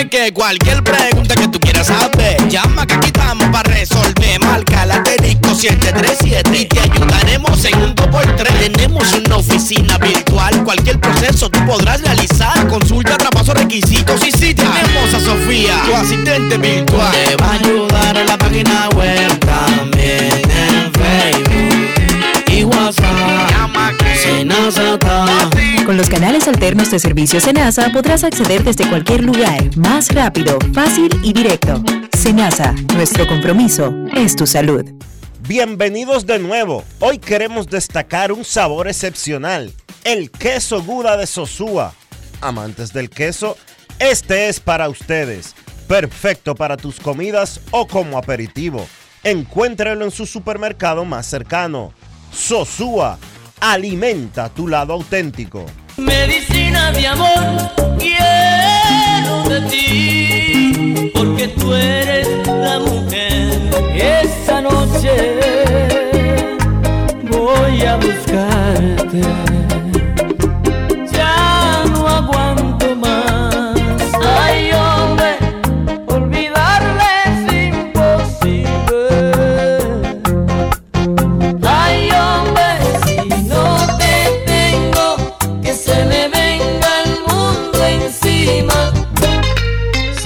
Es 0.00 0.06
que 0.10 0.32
cualquier 0.32 0.82
pregunta 0.82 1.36
que 1.36 1.46
tú 1.46 1.60
quieras 1.60 1.86
saber, 1.86 2.48
llama 2.48 2.84
que 2.84 2.94
aquí 2.94 3.06
estamos 3.06 3.48
para 3.50 3.72
resolver. 3.72 4.40
Marca 4.40 4.86
la 4.86 4.96
asterisco 4.96 5.54
737 5.54 6.58
y 6.58 6.66
te 6.66 6.80
ayudaremos 6.80 7.64
en 7.64 7.80
un 7.80 7.94
2x3. 7.94 8.58
Tenemos 8.58 9.12
una 9.12 9.36
oficina 9.36 9.98
virtual, 9.98 10.64
cualquier 10.64 10.98
proceso 10.98 11.48
tú 11.48 11.64
podrás 11.64 12.02
realizar. 12.02 12.66
Consulta, 12.66 13.16
traspaso, 13.16 13.54
requisitos 13.54 14.26
y 14.26 14.32
si 14.32 14.54
tenemos 14.54 15.14
a 15.14 15.20
Sofía, 15.20 15.80
tu 15.86 15.94
asistente 15.94 16.58
virtual. 16.58 17.12
Te 17.12 17.36
va 17.36 17.50
a 17.50 17.52
ayudar 17.52 18.16
en 18.16 18.26
la 18.26 18.36
página 18.36 18.88
web 18.96 19.38
también 19.38 20.42
en 20.42 20.92
Facebook 20.92 22.48
y 22.48 22.64
WhatsApp. 22.64 23.48
Senazata. 23.48 24.07
Con 25.86 25.96
los 25.96 26.10
canales 26.10 26.48
alternos 26.48 26.90
de 26.90 26.98
servicio 26.98 27.40
Senasa 27.40 27.90
podrás 27.92 28.24
acceder 28.24 28.62
desde 28.62 28.86
cualquier 28.86 29.24
lugar, 29.24 29.74
más 29.76 30.14
rápido, 30.14 30.58
fácil 30.74 31.08
y 31.22 31.32
directo. 31.32 31.82
Senasa, 32.16 32.74
nuestro 32.94 33.26
compromiso 33.26 33.94
es 34.14 34.36
tu 34.36 34.46
salud. 34.46 34.84
Bienvenidos 35.48 36.26
de 36.26 36.38
nuevo. 36.38 36.84
Hoy 37.00 37.18
queremos 37.18 37.68
destacar 37.68 38.30
un 38.32 38.44
sabor 38.44 38.86
excepcional, 38.88 39.72
el 40.04 40.30
queso 40.30 40.82
Guda 40.82 41.16
de 41.16 41.26
Sosúa. 41.26 41.94
Amantes 42.42 42.92
del 42.92 43.08
queso, 43.08 43.56
este 43.98 44.50
es 44.50 44.60
para 44.60 44.90
ustedes. 44.90 45.54
Perfecto 45.86 46.54
para 46.54 46.76
tus 46.76 47.00
comidas 47.00 47.60
o 47.70 47.86
como 47.86 48.18
aperitivo. 48.18 48.86
Encuéntralo 49.24 50.04
en 50.04 50.10
su 50.10 50.26
supermercado 50.26 51.06
más 51.06 51.26
cercano. 51.26 51.94
Sosúa, 52.30 53.18
alimenta 53.60 54.48
tu 54.48 54.68
lado 54.68 54.92
auténtico. 54.92 55.66
Medicina 55.96 56.92
de 56.92 57.06
amor, 57.06 57.96
quiero 57.98 59.48
de 59.48 59.60
ti, 59.68 61.10
porque 61.14 61.48
tú 61.48 61.74
eres 61.74 62.28
la 62.46 62.78
mujer. 62.78 63.58
Esta 63.94 64.60
noche 64.60 65.40
voy 67.30 67.82
a 67.82 67.96
buscarte. 67.96 69.47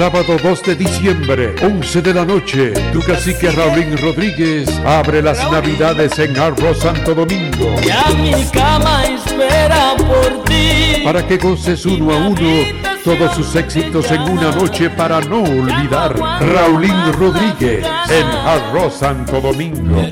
Sábado 0.03 0.37
2 0.43 0.62
de 0.65 0.74
diciembre, 0.74 1.55
11 1.62 2.03
de 2.03 2.12
la 2.12 2.24
noche, 2.24 2.73
tu 2.93 2.99
cacique 3.03 3.53
Raulín 3.53 3.97
Rodríguez 3.97 4.69
abre 4.85 5.23
las 5.23 5.39
navidades 5.49 6.19
en 6.19 6.37
Arroz 6.37 6.81
Santo 6.81 7.15
Domingo. 7.15 7.77
Ya 7.87 8.11
mi 8.20 8.45
cama 8.47 9.05
espera 9.05 9.95
por 9.97 10.43
ti. 10.43 11.05
Para 11.05 11.24
que 11.24 11.37
goces 11.37 11.87
uno 11.87 12.11
a 12.11 12.16
uno 12.16 12.65
todos 13.05 13.33
sus 13.37 13.55
éxitos 13.55 14.11
en 14.11 14.23
una 14.23 14.51
noche 14.51 14.91
para 14.91 15.20
no 15.20 15.45
olvidar. 15.45 16.19
Raulín 16.19 17.12
Rodríguez 17.12 17.87
en 18.11 18.27
Arroz 18.27 18.95
Santo 18.95 19.41
Domingo. 19.41 20.03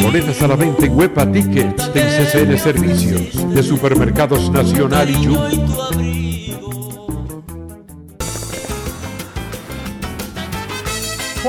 Boletas 0.00 0.42
a 0.42 0.46
la 0.46 0.54
venta 0.54 0.86
en 0.86 0.96
Huepa 0.96 1.26
Tickets 1.32 1.92
de 1.92 2.02
CCN 2.02 2.56
Servicios 2.56 3.52
de 3.52 3.62
Supermercados 3.64 4.48
Nacional 4.48 5.10
y 5.10 5.14
Jumbo. 5.26 6.09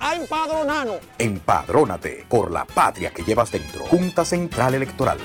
a 0.00 0.14
empadronarnos. 0.14 0.98
Empadrónate 1.18 2.24
por 2.28 2.50
la 2.50 2.64
patria 2.64 3.10
que 3.10 3.22
llevas 3.22 3.50
dentro. 3.50 3.84
Junta 3.86 4.24
Central 4.24 4.74
Electoral. 4.74 5.18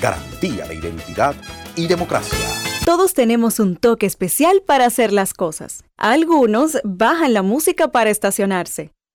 Garantía 0.00 0.66
de 0.66 0.74
identidad 0.74 1.34
y 1.76 1.86
democracia. 1.86 2.38
Todos 2.84 3.12
tenemos 3.12 3.60
un 3.60 3.76
toque 3.76 4.06
especial 4.06 4.62
para 4.66 4.86
hacer 4.86 5.12
las 5.12 5.34
cosas. 5.34 5.84
Algunos 5.96 6.78
bajan 6.84 7.34
la 7.34 7.42
música 7.42 7.88
para 7.88 8.10
estacionarse. 8.10 8.92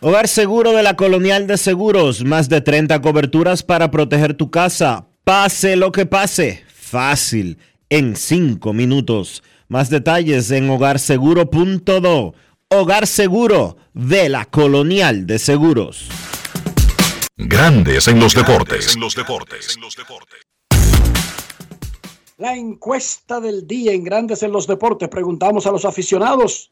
Hogar 0.00 0.28
Seguro 0.28 0.72
de 0.72 0.82
la 0.82 0.94
Colonial 0.94 1.46
de 1.46 1.58
Seguros, 1.58 2.24
más 2.24 2.48
de 2.48 2.60
30 2.60 3.00
coberturas 3.02 3.62
para 3.62 3.90
proteger 3.90 4.34
tu 4.34 4.50
casa. 4.50 5.08
Pase 5.24 5.76
lo 5.76 5.90
que 5.90 6.06
pase, 6.06 6.64
fácil, 6.72 7.58
en 7.88 8.14
5 8.14 8.72
minutos. 8.72 9.42
Más 9.66 9.90
detalles 9.90 10.50
en 10.50 10.70
hogarseguro.do. 10.70 12.34
Hogar 12.70 13.06
Seguro 13.06 13.76
de 13.92 14.28
la 14.28 14.44
Colonial 14.44 15.26
de 15.26 15.38
Seguros. 15.38 16.08
Grandes 17.36 18.08
en 18.08 18.20
los 18.20 18.34
deportes. 18.34 18.96
La 22.36 22.54
encuesta 22.54 23.40
del 23.40 23.66
día 23.66 23.92
en 23.92 24.04
Grandes 24.04 24.44
en 24.44 24.52
los 24.52 24.68
Deportes. 24.68 25.08
Preguntamos 25.08 25.66
a 25.66 25.72
los 25.72 25.84
aficionados, 25.84 26.70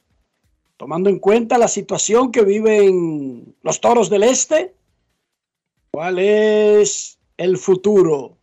tomando 0.76 1.08
en 1.08 1.18
cuenta 1.18 1.56
la 1.58 1.66
situación 1.68 2.30
que 2.30 2.42
viven 2.42 3.56
los 3.62 3.80
Toros 3.80 4.10
del 4.10 4.24
Este, 4.24 4.74
¿cuál 5.90 6.18
es 6.18 7.18
el 7.36 7.56
futuro 7.56 8.36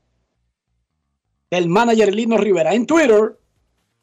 del 1.51 1.69
manager 1.69 2.15
Lino 2.15 2.37
Rivera? 2.37 2.73
En 2.73 2.85
Twitter, 2.85 3.37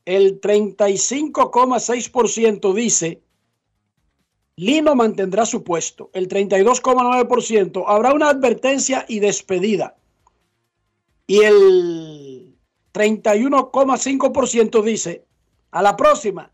el 0.04 0.38
35,6% 0.40 2.72
dice 2.72 3.22
Lino 4.56 4.94
mantendrá 4.94 5.44
su 5.46 5.64
puesto. 5.64 6.10
El 6.12 6.28
32,9% 6.28 7.84
habrá 7.86 8.12
una 8.12 8.28
advertencia 8.28 9.06
y 9.08 9.20
despedida. 9.20 9.96
Y 11.26 11.38
el 11.38 12.54
31,5% 12.92 14.82
dice 14.82 15.24
a 15.70 15.80
la 15.80 15.96
próxima 15.96 16.52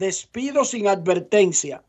despido 0.00 0.64
sin 0.64 0.88
advertencia. 0.88 1.84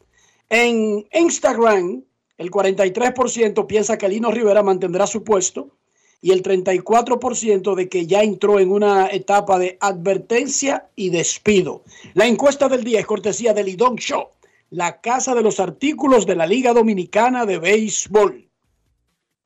En 0.49 1.07
Instagram, 1.13 2.03
el 2.37 2.51
43% 2.51 3.65
piensa 3.65 3.97
que 3.97 4.09
Lino 4.09 4.29
Rivera 4.31 4.61
mantendrá 4.61 5.07
su 5.07 5.23
puesto 5.23 5.77
y 6.19 6.31
el 6.31 6.43
34% 6.43 7.73
de 7.73 7.87
que 7.87 8.05
ya 8.05 8.21
entró 8.21 8.59
en 8.59 8.69
una 8.69 9.07
etapa 9.07 9.57
de 9.57 9.77
advertencia 9.79 10.89
y 10.95 11.09
despido. 11.09 11.83
La 12.13 12.27
encuesta 12.27 12.67
del 12.67 12.83
día 12.83 12.99
es 12.99 13.05
cortesía 13.05 13.53
del 13.53 13.67
Lidón 13.67 13.95
Show, 13.95 14.27
la 14.69 14.99
casa 14.99 15.33
de 15.33 15.41
los 15.41 15.61
artículos 15.61 16.25
de 16.25 16.35
la 16.35 16.45
Liga 16.45 16.73
Dominicana 16.73 17.45
de 17.45 17.59
Béisbol. 17.59 18.49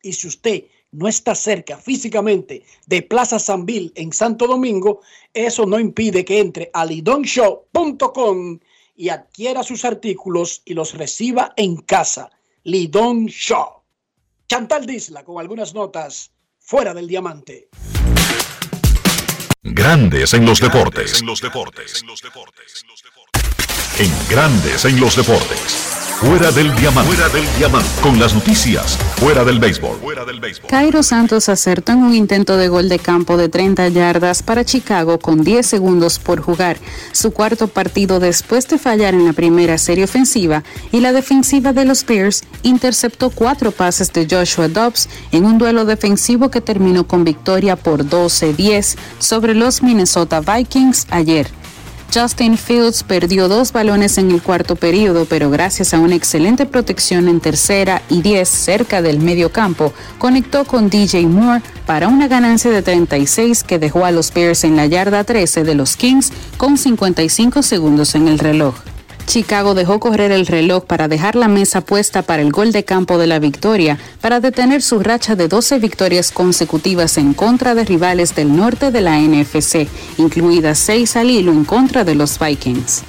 Y 0.02 0.14
si 0.14 0.28
usted 0.28 0.64
no 0.96 1.08
está 1.08 1.36
cerca 1.36 1.78
físicamente 1.78 2.64
de 2.88 3.02
Plaza 3.02 3.40
Sanville 3.40 3.92
en 3.96 4.14
Santo 4.14 4.48
Domingo, 4.48 5.02
eso 5.34 5.66
no 5.66 5.80
impide 5.80 6.24
que 6.24 6.40
entre 6.40 6.70
a 6.74 6.86
lidonshow.com 6.86 8.60
y 8.96 9.10
adquiera 9.10 9.64
sus 9.64 9.84
artículos 9.86 10.62
y 10.66 10.74
los 10.74 10.94
reciba 10.94 11.54
en 11.58 11.78
casa. 11.78 12.32
Lidon 12.64 13.28
Show. 13.28 13.84
Chantal 14.48 14.86
Disla 14.86 15.24
con 15.24 15.40
algunas 15.40 15.74
notas 15.74 16.32
fuera 16.60 16.94
del 16.94 17.08
diamante. 17.08 17.70
Grandes 19.62 20.34
en 20.34 20.46
los 20.46 20.60
deportes. 20.62 21.22
En 24.00 24.12
Grandes 24.30 24.86
en 24.86 25.00
los 25.00 25.16
deportes. 25.16 25.95
Fuera 26.26 26.52
del 26.52 26.76
diamante. 26.76 27.14
Fuera 27.14 27.30
del 27.30 27.46
diamante. 27.56 27.88
Con 28.02 28.20
las 28.20 28.34
noticias. 28.34 28.98
Fuera 29.18 29.46
del 29.46 29.60
béisbol. 29.60 30.00
Fuera 30.00 30.26
del 30.26 30.40
béisbol. 30.40 30.68
Cairo 30.72 31.04
Santos 31.04 31.50
acertó 31.50 31.92
en 31.92 32.00
un 32.00 32.16
intento 32.16 32.58
de 32.58 32.68
gol 32.68 32.90
de 32.90 32.98
campo 32.98 33.38
de 33.38 33.48
30 33.48 33.90
yardas 33.90 34.42
para 34.42 34.66
Chicago 34.66 35.20
con 35.20 35.44
10 35.44 35.64
segundos 35.64 36.18
por 36.18 36.42
jugar, 36.42 36.78
su 37.12 37.30
cuarto 37.30 37.68
partido 37.68 38.20
después 38.20 38.68
de 38.68 38.80
fallar 38.80 39.14
en 39.14 39.26
la 39.26 39.34
primera 39.34 39.78
serie 39.78 40.06
ofensiva 40.06 40.64
y 40.92 41.00
la 41.00 41.14
defensiva 41.14 41.74
de 41.74 41.86
los 41.86 42.04
Bears 42.04 42.44
interceptó 42.64 43.30
cuatro 43.30 43.70
pases 43.70 44.12
de 44.12 44.28
Joshua 44.28 44.68
Dobbs 44.68 45.08
en 45.32 45.46
un 45.46 45.60
duelo 45.60 45.86
defensivo 45.86 46.50
que 46.50 46.60
terminó 46.60 47.06
con 47.06 47.24
victoria 47.24 47.76
por 47.76 48.04
12-10 48.04 48.98
sobre 49.20 49.54
los 49.54 49.84
Minnesota 49.84 50.42
Vikings 50.42 51.06
ayer. 51.12 51.65
Justin 52.14 52.58
Fields 52.58 53.04
perdió 53.04 53.48
dos 53.48 53.72
balones 53.72 54.18
en 54.18 54.32
el 54.32 54.42
cuarto 54.42 54.76
periodo, 54.76 55.26
pero 55.26 55.50
gracias 55.50 55.94
a 55.94 56.00
una 56.00 56.16
excelente 56.16 56.66
protección 56.66 57.28
en 57.28 57.40
tercera 57.40 58.02
y 58.10 58.22
10 58.22 58.48
cerca 58.48 59.02
del 59.02 59.20
medio 59.20 59.52
campo, 59.52 59.94
conectó 60.18 60.66
con 60.66 60.90
DJ 60.90 61.28
Moore 61.28 61.62
para 61.86 62.08
una 62.08 62.28
ganancia 62.28 62.72
de 62.72 62.82
36 62.82 63.64
que 63.64 63.80
dejó 63.80 64.06
a 64.06 64.12
los 64.12 64.34
Bears 64.34 64.64
en 64.64 64.76
la 64.76 64.86
yarda 64.86 65.24
13 65.24 65.64
de 65.64 65.76
los 65.76 65.98
Kings 65.98 66.32
con 66.58 66.78
55 66.78 67.62
segundos 67.62 68.16
en 68.16 68.28
el 68.28 68.40
reloj. 68.40 68.76
Chicago 69.26 69.74
dejó 69.74 70.00
correr 70.00 70.32
el 70.32 70.46
reloj 70.46 70.86
para 70.86 71.08
dejar 71.08 71.36
la 71.36 71.48
mesa 71.48 71.82
puesta 71.82 72.22
para 72.22 72.42
el 72.42 72.52
gol 72.52 72.72
de 72.72 72.86
campo 72.86 73.18
de 73.18 73.28
la 73.28 73.40
victoria, 73.40 73.98
para 74.22 74.40
detener 74.40 74.82
su 74.82 75.00
racha 75.00 75.36
de 75.36 75.48
12 75.48 75.80
victorias 75.80 76.32
consecutivas 76.32 77.18
en 77.18 77.34
contra 77.34 77.76
de 77.76 77.86
rivales 77.86 78.36
del 78.36 78.56
norte 78.56 78.92
de 78.92 79.02
la 79.02 79.20
NFC, 79.20 79.88
incluidas 80.18 80.78
6 80.80 81.16
al 81.16 81.30
hilo 81.30 81.52
en 81.52 81.66
contra 81.66 82.04
de 82.04 82.16
los 82.16 82.40
Vikings. 82.40 83.04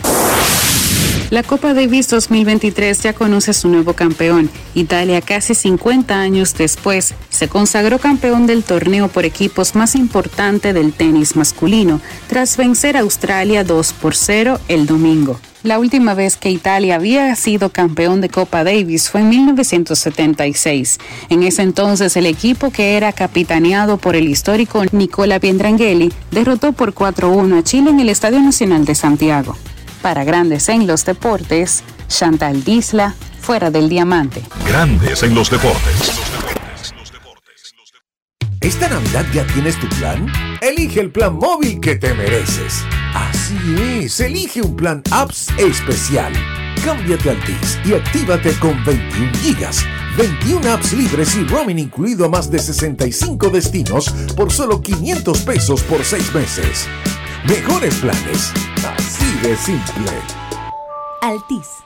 La 1.31 1.43
Copa 1.43 1.75
Davis 1.75 2.09
2023 2.09 3.03
ya 3.03 3.13
conoce 3.13 3.53
su 3.53 3.69
nuevo 3.69 3.95
campeón. 3.95 4.49
Italia, 4.75 5.21
casi 5.21 5.57
50 5.57 6.15
años 6.21 6.55
después, 6.55 7.15
se 7.31 7.49
consagró 7.49 7.99
campeón 7.99 8.47
del 8.47 8.63
torneo 8.63 9.09
por 9.09 9.25
equipos 9.25 9.75
más 9.75 9.97
importante 9.97 10.73
del 10.73 10.93
tenis 10.93 11.35
masculino, 11.35 12.01
tras 12.29 12.57
vencer 12.57 12.97
a 12.97 13.01
Australia 13.01 13.65
2 13.65 13.93
por 13.95 14.15
0 14.15 14.61
el 14.69 14.87
domingo. 14.87 15.41
La 15.67 15.81
última 15.81 16.15
vez 16.15 16.37
que 16.37 16.49
Italia 16.49 16.95
había 16.95 17.35
sido 17.35 17.71
campeón 17.71 18.21
de 18.21 18.29
Copa 18.29 18.63
Davis 18.63 19.11
fue 19.11 19.23
en 19.23 19.31
1976. 19.31 21.01
En 21.29 21.43
ese 21.43 21.63
entonces 21.63 22.17
el 22.17 22.27
equipo 22.27 22.71
que 22.71 22.97
era 22.97 23.13
capitaneado 23.13 23.97
por 23.97 24.15
el 24.15 24.29
histórico 24.29 24.85
Nicola 24.93 25.41
Pietrangeli 25.41 26.13
derrotó 26.31 26.71
por 26.71 26.95
4-1 26.95 27.59
a 27.59 27.65
Chile 27.65 27.91
en 27.91 27.99
el 27.99 28.11
Estadio 28.11 28.39
Nacional 28.39 28.85
de 28.85 28.95
Santiago. 28.95 29.57
Para 30.03 30.23
Grandes 30.23 30.69
en 30.69 30.87
los 30.87 31.05
Deportes, 31.05 31.83
Chantal 32.07 32.63
Disla, 32.63 33.17
fuera 33.41 33.73
del 33.73 33.89
diamante. 33.89 34.43
Grandes 34.69 35.25
en 35.25 35.35
los 35.35 35.51
deportes. 35.51 36.13
¿Esta 38.67 38.89
Navidad 38.89 39.25
ya 39.33 39.47
tienes 39.47 39.79
tu 39.79 39.89
plan? 39.91 40.27
Elige 40.61 40.99
el 40.99 41.13
plan 41.13 41.37
móvil 41.37 41.79
que 41.79 41.95
te 41.95 42.13
mereces. 42.15 42.83
Así 43.15 43.55
es, 43.79 44.19
elige 44.19 44.61
un 44.61 44.75
plan 44.75 45.05
apps 45.13 45.51
especial. 45.57 46.33
Cámbiate 46.85 47.31
al 47.31 47.41
TIS 47.45 47.79
y 47.85 47.95
actívate 47.95 48.59
con 48.59 48.85
21 48.85 49.33
gigas, 49.39 49.85
21 50.19 50.69
apps 50.69 50.95
libres 50.95 51.37
y 51.37 51.45
roaming 51.45 51.79
incluido 51.79 52.25
a 52.25 52.29
más 52.29 52.51
de 52.51 52.59
65 52.59 53.51
destinos 53.51 54.11
por 54.37 54.51
solo 54.51 54.83
500 54.83 55.43
pesos 55.43 55.83
por 55.83 56.05
6 56.05 56.35
meses. 56.35 56.89
Mejores 57.47 57.95
planes, 57.95 58.53
así 58.85 59.33
de 59.45 59.57
simple. 59.57 60.11
Altis. 61.23 61.86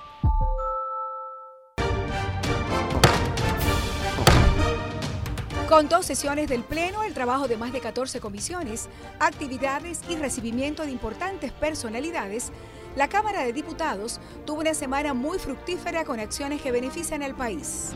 Con 5.70 5.88
dos 5.88 6.04
sesiones 6.04 6.48
del 6.48 6.64
Pleno, 6.64 7.04
el 7.04 7.14
trabajo 7.14 7.46
de 7.46 7.56
más 7.56 7.72
de 7.72 7.78
14 7.78 8.18
comisiones, 8.18 8.88
actividades 9.20 10.00
y 10.08 10.16
recibimiento 10.16 10.84
de 10.84 10.90
importantes 10.90 11.52
personalidades, 11.52 12.50
la 12.96 13.08
Cámara 13.08 13.44
de 13.44 13.52
Diputados 13.52 14.18
tuvo 14.44 14.62
una 14.62 14.74
semana 14.74 15.14
muy 15.14 15.38
fructífera 15.38 16.04
con 16.04 16.18
acciones 16.18 16.60
que 16.60 16.72
benefician 16.72 17.22
al 17.22 17.36
país. 17.36 17.90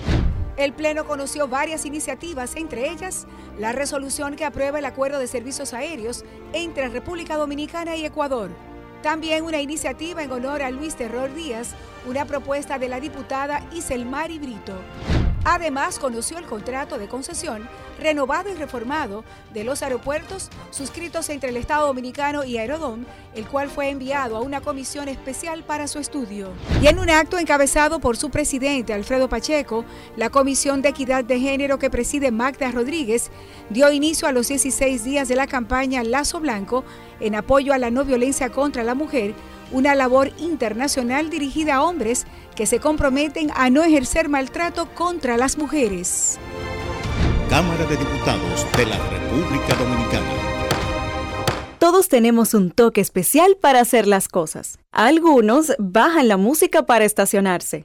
El 0.57 0.73
Pleno 0.73 1.05
conoció 1.05 1.49
varias 1.49 1.85
iniciativas, 1.85 2.55
entre 2.55 2.91
ellas 2.91 3.27
la 3.59 3.73
resolución 3.73 4.37
que 4.37 4.45
aprueba 4.45 4.79
el 4.79 4.85
acuerdo 4.85 5.19
de 5.19 5.27
servicios 5.27 5.75
aéreos 5.75 6.25
entre 6.53 6.89
República 6.91 7.37
Dominicana 7.37 7.97
y 7.97 8.07
Ecuador. 8.07 8.51
También 9.03 9.43
una 9.43 9.61
iniciativa 9.61 10.23
en 10.23 10.31
honor 10.31 10.63
a 10.63 10.71
Luis 10.71 10.95
Terror 10.95 11.35
Díaz, 11.35 11.75
una 12.07 12.25
propuesta 12.25 12.79
de 12.79 12.89
la 12.89 13.01
diputada 13.01 13.63
Iselmari 13.73 14.39
Brito. 14.39 14.75
Además, 15.45 15.99
conoció 15.99 16.39
el 16.39 16.47
contrato 16.47 16.99
de 16.99 17.07
concesión 17.07 17.69
renovado 18.01 18.51
y 18.51 18.55
reformado 18.55 19.25
de 19.53 19.63
los 19.63 19.83
aeropuertos 19.83 20.51
suscritos 20.71 21.29
entre 21.29 21.51
el 21.51 21.57
Estado 21.57 21.87
Dominicano 21.87 22.45
y 22.45 22.57
Aerodom, 22.57 23.05
el 23.35 23.47
cual 23.47 23.69
fue 23.69 23.91
enviado 23.91 24.37
a 24.37 24.41
una 24.41 24.63
comisión 24.63 25.09
especial 25.09 25.63
para 25.63 25.87
su 25.87 25.99
estudio. 25.99 26.49
Y 26.83 26.87
en 26.87 26.99
un 26.99 27.11
acto 27.11 27.39
encabezado 27.39 28.01
por 28.01 28.17
su 28.17 28.31
presidente 28.31 28.95
Alfredo 28.95 29.29
Pacheco, 29.29 29.85
la 30.17 30.31
Comisión 30.31 30.83
de 30.83 30.89
Equidad 30.89 31.25
de 31.25 31.39
Género 31.39 31.79
que 31.79 31.91
preside 31.91 32.31
Magda 32.31 32.71
Rodríguez 32.71 33.31
dio 33.69 33.93
inicio 33.93 34.27
a 34.27 34.33
los 34.33 34.49
16 34.49 35.05
días 35.05 35.29
de 35.29 35.37
la 35.37 35.47
campaña 35.47 36.03
Lazo 36.03 36.41
Blanco 36.41 36.85
en 37.21 37.35
apoyo 37.35 37.73
a 37.75 37.79
la 37.79 37.91
no 37.91 38.05
violencia 38.05 38.51
contra 38.51 38.83
la 38.83 38.95
mujer, 38.95 39.35
una 39.73 39.95
labor 39.95 40.33
internacional 40.39 41.31
dirigida 41.31 41.77
a 41.77 41.83
hombres 41.83 42.27
que 42.55 42.67
se 42.67 42.81
comprometen 42.81 43.51
a 43.55 43.71
no 43.71 43.83
ejercer 43.83 44.29
maltrato 44.29 44.87
contra 44.95 45.37
las 45.37 45.59
mujeres. 45.59 46.39
Cámara 47.49 47.85
de 47.87 47.97
Diputados 47.97 48.67
de 48.77 48.87
la 48.87 48.99
República 49.11 49.75
Dominicana. 49.75 50.55
Todos 51.79 52.09
tenemos 52.09 52.55
un 52.55 52.71
toque 52.71 53.01
especial 53.01 53.57
para 53.61 53.81
hacer 53.81 54.07
las 54.07 54.29
cosas. 54.29 54.79
Algunos 54.91 55.75
bajan 55.79 56.29
la 56.29 56.37
música 56.37 56.87
para 56.87 57.05
estacionarse. 57.05 57.85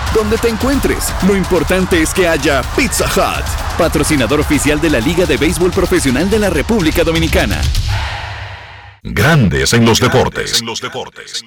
Donde 0.13 0.37
te 0.37 0.49
encuentres, 0.49 1.13
lo 1.25 1.37
importante 1.37 2.01
es 2.01 2.13
que 2.13 2.27
haya 2.27 2.61
Pizza 2.75 3.05
Hut, 3.05 3.45
patrocinador 3.77 4.41
oficial 4.41 4.81
de 4.81 4.89
la 4.89 4.99
Liga 4.99 5.25
de 5.25 5.37
Béisbol 5.37 5.71
Profesional 5.71 6.29
de 6.29 6.37
la 6.37 6.49
República 6.49 7.03
Dominicana. 7.05 7.61
Grandes 9.03 9.71
en 9.73 9.85
los 9.85 10.01
deportes. 10.01 10.59
En 10.59 10.67
los 10.67 10.81
deportes. 10.81 11.43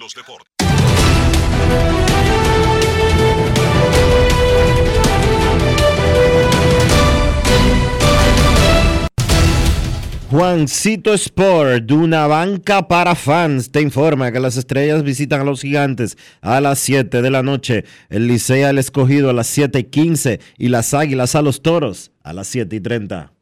Juancito 10.34 11.14
Sport, 11.14 11.84
de 11.84 11.94
una 11.94 12.26
banca 12.26 12.88
para 12.88 13.14
fans, 13.14 13.70
te 13.70 13.80
informa 13.80 14.32
que 14.32 14.40
las 14.40 14.56
estrellas 14.56 15.04
visitan 15.04 15.42
a 15.42 15.44
los 15.44 15.60
gigantes 15.60 16.18
a 16.40 16.60
las 16.60 16.80
7 16.80 17.22
de 17.22 17.30
la 17.30 17.44
noche, 17.44 17.84
el 18.08 18.26
Licea 18.26 18.70
al 18.70 18.78
escogido 18.78 19.30
a 19.30 19.32
las 19.32 19.46
7 19.46 19.78
y 19.78 19.84
15 19.84 20.40
y 20.58 20.68
las 20.70 20.92
águilas 20.92 21.36
a 21.36 21.42
los 21.42 21.62
toros 21.62 22.10
a 22.24 22.32
las 22.32 22.48
7 22.48 22.74
y 22.74 22.80
30. 22.80 23.32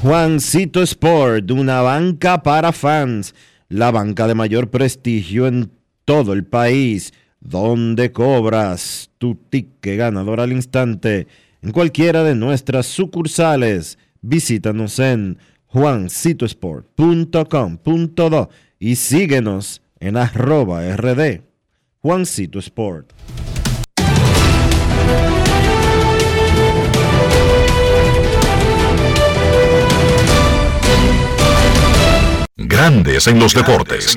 Juancito 0.00 0.80
Sport, 0.80 1.44
de 1.44 1.54
una 1.54 1.82
banca 1.82 2.44
para 2.44 2.70
fans, 2.70 3.34
la 3.68 3.90
banca 3.90 4.28
de 4.28 4.36
mayor 4.36 4.70
prestigio 4.70 5.48
en 5.48 5.81
todo 6.04 6.32
el 6.32 6.44
país, 6.44 7.12
donde 7.40 8.12
cobras 8.12 9.10
tu 9.18 9.34
ticket 9.34 9.98
ganador 9.98 10.40
al 10.40 10.52
instante 10.52 11.26
en 11.62 11.72
cualquiera 11.72 12.22
de 12.24 12.34
nuestras 12.34 12.86
sucursales. 12.86 13.98
Visítanos 14.20 14.98
en 14.98 15.38
juancitosport.com.do 15.66 18.50
y 18.78 18.96
síguenos 18.96 19.82
en 20.00 20.16
arroba 20.16 20.96
rd. 20.96 21.42
Juancito 22.00 22.58
Sport. 22.58 23.12
Grandes 32.56 33.26
en 33.26 33.38
los 33.38 33.54
deportes. 33.54 34.16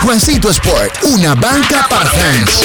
Juancito 0.00 0.50
Sport, 0.50 1.04
una 1.04 1.36
banca 1.36 1.86
para 1.88 2.10
fans. 2.10 2.64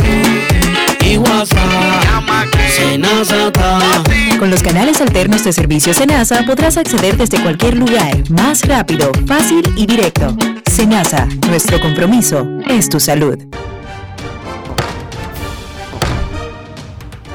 Con 4.39 4.49
los 4.49 4.63
canales 4.63 5.01
alternos 5.01 5.43
de 5.43 5.53
servicio 5.53 5.93
Senasa 5.93 6.43
podrás 6.45 6.77
acceder 6.77 7.15
desde 7.15 7.41
cualquier 7.41 7.77
lugar, 7.77 8.29
más 8.31 8.67
rápido, 8.67 9.11
fácil 9.27 9.61
y 9.77 9.85
directo. 9.85 10.35
Senasa, 10.65 11.27
nuestro 11.47 11.79
compromiso 11.79 12.47
es 12.67 12.89
tu 12.89 12.99
salud. 12.99 13.37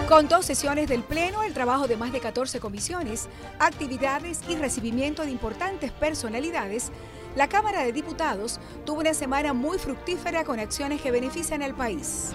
Con 0.09 0.29
dos 0.29 0.47
sesiones 0.47 0.89
del 0.89 1.03
Pleno, 1.03 1.43
el 1.43 1.53
trabajo 1.53 1.87
de 1.87 1.97
más 1.97 2.13
de 2.13 2.21
14 2.21 2.59
comisiones, 2.59 3.29
actividades 3.59 4.41
y 4.49 4.57
recibimiento 4.57 5.23
de 5.23 5.31
importantes 5.31 5.93
personalidades, 5.93 6.91
la 7.37 7.49
Cámara 7.49 7.85
de 7.85 7.93
Diputados 7.93 8.59
tuvo 8.85 9.01
una 9.01 9.15
semana 9.15 9.53
muy 9.53 9.79
fructífera 9.79 10.45
con 10.45 10.59
acciones 10.59 11.01
que 11.03 11.11
benefician 11.11 11.63
al 11.63 11.75
país. 11.75 12.33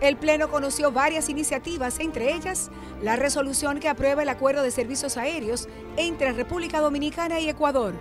El 0.00 0.16
Pleno 0.16 0.48
conoció 0.48 0.92
varias 0.92 1.28
iniciativas, 1.28 1.98
entre 2.00 2.34
ellas 2.34 2.70
la 3.02 3.16
resolución 3.16 3.80
que 3.80 3.88
aprueba 3.88 4.22
el 4.22 4.28
acuerdo 4.28 4.62
de 4.62 4.70
servicios 4.70 5.16
aéreos 5.16 5.68
entre 5.96 6.32
República 6.32 6.80
Dominicana 6.80 7.40
y 7.40 7.48
Ecuador. 7.48 7.94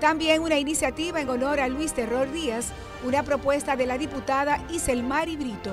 También 0.00 0.42
una 0.42 0.58
iniciativa 0.58 1.20
en 1.20 1.28
honor 1.28 1.58
a 1.58 1.68
Luis 1.68 1.92
Terror 1.92 2.30
Díaz, 2.30 2.72
una 3.04 3.22
propuesta 3.24 3.76
de 3.76 3.86
la 3.86 3.98
diputada 3.98 4.64
Iselmari 4.70 5.36
Brito. 5.36 5.72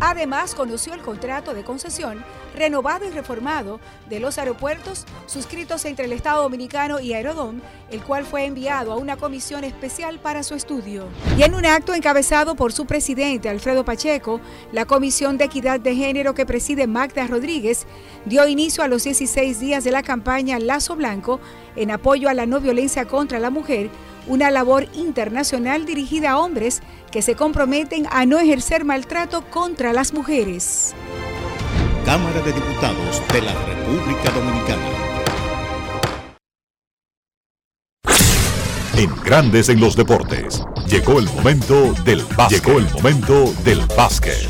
Además, 0.00 0.54
conoció 0.54 0.92
el 0.92 1.00
contrato 1.00 1.54
de 1.54 1.64
concesión 1.64 2.22
renovado 2.54 3.06
y 3.06 3.10
reformado 3.10 3.80
de 4.08 4.20
los 4.20 4.38
aeropuertos 4.38 5.04
suscritos 5.26 5.84
entre 5.84 6.06
el 6.06 6.12
Estado 6.12 6.42
Dominicano 6.42 7.00
y 7.00 7.12
Aerodom, 7.12 7.60
el 7.90 8.02
cual 8.02 8.24
fue 8.24 8.44
enviado 8.44 8.92
a 8.92 8.96
una 8.96 9.16
comisión 9.16 9.64
especial 9.64 10.18
para 10.18 10.42
su 10.42 10.54
estudio. 10.54 11.04
Y 11.38 11.42
en 11.42 11.54
un 11.54 11.66
acto 11.66 11.94
encabezado 11.94 12.54
por 12.54 12.72
su 12.72 12.86
presidente 12.86 13.48
Alfredo 13.48 13.84
Pacheco, 13.84 14.40
la 14.72 14.86
Comisión 14.86 15.38
de 15.38 15.44
Equidad 15.44 15.80
de 15.80 15.94
Género 15.94 16.34
que 16.34 16.46
preside 16.46 16.86
Magda 16.86 17.26
Rodríguez 17.26 17.86
dio 18.24 18.46
inicio 18.46 18.82
a 18.82 18.88
los 18.88 19.04
16 19.04 19.60
días 19.60 19.84
de 19.84 19.92
la 19.92 20.02
campaña 20.02 20.58
Lazo 20.58 20.96
Blanco 20.96 21.40
en 21.74 21.90
apoyo 21.90 22.28
a 22.28 22.34
la 22.34 22.46
no 22.46 22.60
violencia 22.60 23.06
contra 23.06 23.38
la 23.38 23.50
mujer 23.50 23.90
una 24.26 24.50
labor 24.50 24.86
internacional 24.94 25.86
dirigida 25.86 26.32
a 26.32 26.38
hombres 26.38 26.82
que 27.10 27.22
se 27.22 27.34
comprometen 27.34 28.06
a 28.10 28.26
no 28.26 28.38
ejercer 28.38 28.84
maltrato 28.84 29.42
contra 29.50 29.92
las 29.92 30.12
mujeres. 30.12 30.94
Cámara 32.04 32.40
de 32.42 32.52
Diputados 32.52 33.22
de 33.32 33.42
la 33.42 33.52
República 33.64 34.30
Dominicana. 34.30 35.06
En 38.96 39.14
Grandes 39.24 39.68
en 39.68 39.80
los 39.80 39.94
Deportes, 39.94 40.62
llegó 40.88 41.18
el 41.18 41.26
momento 41.26 41.92
del 42.04 42.22
básquet. 42.36 42.64
Llegó 42.64 42.78
el 42.78 42.90
momento 42.94 43.52
del 43.64 43.80
básquet. 43.96 44.48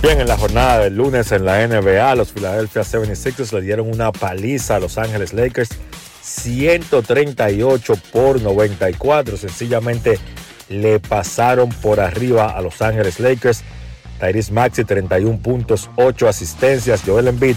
Bien, 0.00 0.20
en 0.20 0.28
la 0.28 0.38
jornada 0.38 0.78
del 0.80 0.94
lunes 0.94 1.32
en 1.32 1.44
la 1.44 1.66
NBA, 1.66 2.14
los 2.14 2.30
Philadelphia 2.30 2.82
76ers 2.82 3.52
le 3.52 3.62
dieron 3.62 3.92
una 3.92 4.12
paliza 4.12 4.76
a 4.76 4.78
Los 4.78 4.96
Ángeles 4.96 5.32
Lakers 5.32 5.70
138 6.28 7.94
por 8.12 8.40
94. 8.40 9.36
Sencillamente 9.36 10.18
le 10.68 11.00
pasaron 11.00 11.70
por 11.70 12.00
arriba 12.00 12.50
a 12.50 12.60
Los 12.60 12.82
Ángeles 12.82 13.18
Lakers. 13.18 13.62
Tyrese 14.20 14.52
Maxi 14.52 14.84
31 14.84 15.38
puntos, 15.38 15.90
8 15.96 16.28
asistencias. 16.28 17.02
Joel 17.04 17.28
Embiid 17.28 17.56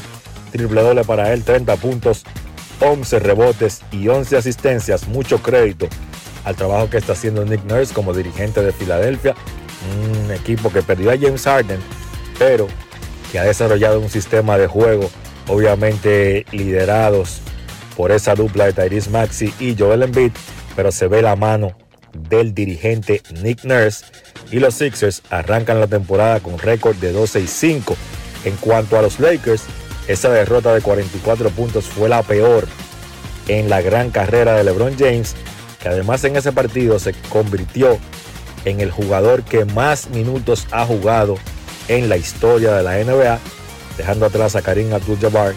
triple 0.51 0.81
doble 0.81 1.03
para 1.03 1.33
él, 1.33 1.43
30 1.43 1.75
puntos, 1.77 2.23
11 2.79 3.19
rebotes 3.19 3.81
y 3.91 4.07
11 4.07 4.37
asistencias. 4.37 5.07
Mucho 5.07 5.41
crédito 5.41 5.87
al 6.45 6.55
trabajo 6.55 6.89
que 6.89 6.97
está 6.97 7.13
haciendo 7.13 7.45
Nick 7.45 7.63
Nurse 7.65 7.93
como 7.93 8.13
dirigente 8.13 8.61
de 8.61 8.71
Filadelfia. 8.71 9.35
Un 10.25 10.31
equipo 10.31 10.71
que 10.71 10.81
perdió 10.81 11.11
a 11.11 11.17
James 11.17 11.43
Harden, 11.43 11.79
pero 12.37 12.67
que 13.31 13.39
ha 13.39 13.43
desarrollado 13.43 13.99
un 13.99 14.09
sistema 14.09 14.57
de 14.57 14.67
juego, 14.67 15.09
obviamente 15.47 16.45
liderados 16.51 17.41
por 18.01 18.11
esa 18.11 18.33
dupla 18.33 18.65
de 18.65 18.73
Tyrese 18.73 19.11
Maxi 19.11 19.53
y 19.59 19.75
Joel 19.77 20.01
Embiid, 20.01 20.31
pero 20.75 20.91
se 20.91 21.05
ve 21.05 21.21
la 21.21 21.35
mano 21.35 21.77
del 22.13 22.55
dirigente 22.55 23.21
Nick 23.43 23.63
Nurse 23.63 24.05
y 24.51 24.57
los 24.59 24.73
Sixers 24.73 25.21
arrancan 25.29 25.79
la 25.79 25.85
temporada 25.85 26.39
con 26.39 26.57
récord 26.57 26.95
de 26.95 27.11
12 27.11 27.41
y 27.41 27.45
5. 27.45 27.95
En 28.45 28.55
cuanto 28.55 28.97
a 28.97 29.03
los 29.03 29.19
Lakers, 29.19 29.65
esa 30.07 30.29
derrota 30.29 30.73
de 30.73 30.81
44 30.81 31.51
puntos 31.51 31.85
fue 31.85 32.09
la 32.09 32.23
peor 32.23 32.67
en 33.47 33.69
la 33.69 33.83
gran 33.83 34.09
carrera 34.09 34.55
de 34.55 34.63
LeBron 34.63 34.97
James, 34.97 35.35
que 35.79 35.89
además 35.89 36.23
en 36.23 36.37
ese 36.37 36.51
partido 36.51 36.97
se 36.97 37.13
convirtió 37.29 37.99
en 38.65 38.81
el 38.81 38.89
jugador 38.89 39.43
que 39.43 39.65
más 39.65 40.09
minutos 40.09 40.65
ha 40.71 40.87
jugado 40.87 41.35
en 41.87 42.09
la 42.09 42.17
historia 42.17 42.73
de 42.73 42.81
la 42.81 42.97
NBA, 42.97 43.37
dejando 43.95 44.25
atrás 44.25 44.55
a 44.55 44.63
Karim 44.63 44.91
Abdul-Jabbar, 44.91 45.53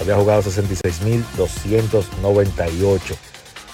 había 0.00 0.16
jugado 0.16 0.42
66.298. 0.42 3.00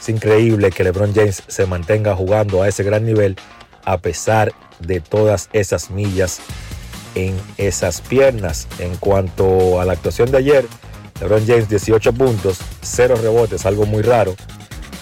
Es 0.01 0.09
increíble 0.09 0.71
que 0.71 0.85
LeBron 0.85 1.15
James 1.15 1.43
se 1.47 1.67
mantenga 1.67 2.17
jugando 2.17 2.63
a 2.63 2.69
ese 2.69 2.83
gran 2.83 3.07
nivel 3.07 3.37
a 3.85 3.99
pesar 3.99 4.53
de 4.81 5.01
todas 5.01 5.49
esas 5.53 5.91
millas 5.91 6.41
en 7.15 7.39
esas 7.57 8.01
piernas. 8.01 8.67
En 8.79 8.97
cuanto 8.97 9.81
a 9.81 9.85
la 9.85 9.93
actuación 9.93 10.31
de 10.31 10.39
ayer, 10.39 10.67
LeBron 11.21 11.47
James 11.47 11.69
18 11.69 12.13
puntos, 12.15 12.59
0 12.83 13.17
rebotes, 13.23 13.67
algo 13.67 13.87
muy 13.87 14.03
raro. 14.03 14.35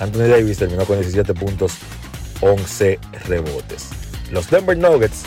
Anthony 0.01 0.29
Davis 0.29 0.59
terminó 0.59 0.85
con 0.85 0.99
17 0.99 1.35
puntos, 1.35 1.75
11 2.41 2.99
rebotes. 3.27 3.89
Los 4.31 4.51
Denver 4.51 4.77
Nuggets 4.77 5.23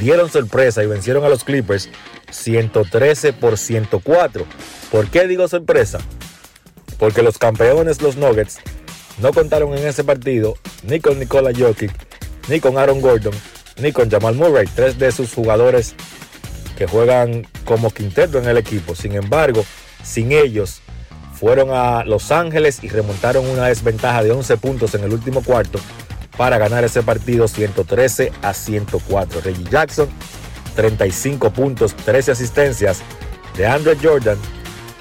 dieron 0.00 0.30
sorpresa 0.30 0.82
y 0.82 0.86
vencieron 0.86 1.24
a 1.24 1.28
los 1.28 1.44
Clippers 1.44 1.88
113 2.32 3.32
por 3.32 3.58
104. 3.58 4.44
¿Por 4.90 5.08
qué 5.08 5.28
digo 5.28 5.46
sorpresa? 5.48 5.98
Porque 6.98 7.22
los 7.22 7.38
campeones, 7.38 8.02
los 8.02 8.16
Nuggets, 8.16 8.58
no 9.18 9.32
contaron 9.32 9.76
en 9.76 9.86
ese 9.86 10.04
partido 10.04 10.56
ni 10.82 11.00
con 11.00 11.18
Nikola 11.18 11.52
Jokic, 11.56 11.92
ni 12.48 12.60
con 12.60 12.78
Aaron 12.78 13.00
Gordon, 13.00 13.34
ni 13.80 13.92
con 13.92 14.10
Jamal 14.10 14.34
Murray, 14.34 14.66
tres 14.74 14.98
de 14.98 15.12
sus 15.12 15.32
jugadores 15.32 15.94
que 16.76 16.86
juegan 16.86 17.46
como 17.64 17.90
quinteto 17.90 18.38
en 18.38 18.46
el 18.46 18.56
equipo. 18.56 18.94
Sin 18.94 19.14
embargo, 19.14 19.64
sin 20.02 20.32
ellos, 20.32 20.80
fueron 21.34 21.70
a 21.72 22.04
Los 22.04 22.30
Ángeles 22.30 22.82
y 22.82 22.88
remontaron 22.88 23.46
una 23.46 23.66
desventaja 23.66 24.22
de 24.22 24.30
11 24.30 24.56
puntos 24.58 24.94
en 24.94 25.04
el 25.04 25.12
último 25.12 25.42
cuarto 25.42 25.80
para 26.36 26.58
ganar 26.58 26.84
ese 26.84 27.02
partido 27.02 27.48
113 27.48 28.32
a 28.42 28.54
104. 28.54 29.40
Reggie 29.40 29.64
Jackson 29.70 30.08
35 30.74 31.50
puntos, 31.50 31.94
13 31.94 32.32
asistencias. 32.32 33.02
De 33.56 33.66
Andrew 33.66 33.94
Jordan, 34.02 34.38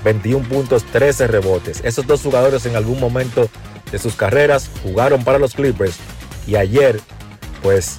21 0.04 0.48
puntos, 0.48 0.84
13 0.92 1.28
rebotes. 1.28 1.82
Esos 1.84 2.06
dos 2.06 2.22
jugadores 2.22 2.66
en 2.66 2.76
algún 2.76 3.00
momento 3.00 3.50
de 3.92 4.00
sus 4.00 4.16
carreras 4.16 4.70
jugaron 4.84 5.24
para 5.24 5.40
los 5.40 5.54
Clippers 5.54 5.98
y 6.48 6.56
ayer 6.56 7.00
pues 7.62 7.98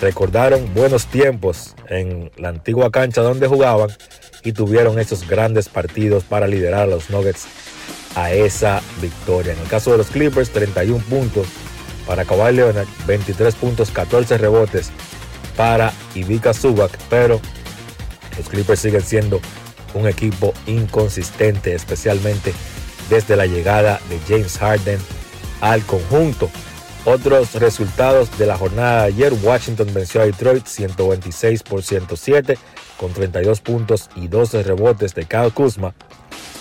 recordaron 0.00 0.72
buenos 0.74 1.06
tiempos 1.06 1.74
en 1.88 2.30
la 2.36 2.48
antigua 2.48 2.90
cancha 2.90 3.22
donde 3.22 3.46
jugaban 3.46 3.90
y 4.44 4.52
tuvieron 4.52 4.98
esos 4.98 5.26
grandes 5.26 5.68
partidos 5.68 6.24
para 6.24 6.46
liderar 6.46 6.82
a 6.82 6.86
los 6.86 7.10
Nuggets 7.10 7.46
a 8.14 8.32
esa 8.32 8.80
victoria. 9.00 9.52
En 9.52 9.58
el 9.58 9.68
caso 9.68 9.92
de 9.92 9.98
los 9.98 10.08
Clippers, 10.08 10.50
31 10.50 11.04
puntos 11.04 11.46
para 12.06 12.24
Kawhi 12.24 12.54
Leonard, 12.54 12.86
23 13.06 13.54
puntos, 13.56 13.90
14 13.90 14.38
rebotes 14.38 14.90
para 15.56 15.92
Ivica 16.14 16.52
Zubac, 16.54 16.96
pero 17.08 17.40
los 18.36 18.48
Clippers 18.48 18.80
siguen 18.80 19.02
siendo 19.02 19.40
un 19.94 20.06
equipo 20.06 20.52
inconsistente, 20.66 21.74
especialmente 21.74 22.52
desde 23.08 23.36
la 23.36 23.46
llegada 23.46 24.00
de 24.08 24.18
James 24.28 24.58
Harden 24.58 24.98
al 25.60 25.82
conjunto. 25.82 26.50
Otros 27.04 27.54
resultados 27.54 28.36
de 28.36 28.46
la 28.46 28.58
jornada 28.58 29.02
de 29.02 29.08
ayer, 29.08 29.32
Washington 29.42 29.88
venció 29.94 30.20
a 30.22 30.26
Detroit 30.26 30.66
126 30.66 31.62
por 31.62 31.82
107 31.82 32.58
con 32.96 33.12
32 33.12 33.60
puntos 33.60 34.10
y 34.16 34.26
12 34.26 34.64
rebotes 34.64 35.14
de 35.14 35.24
Kyle 35.24 35.52
Kuzma. 35.52 35.94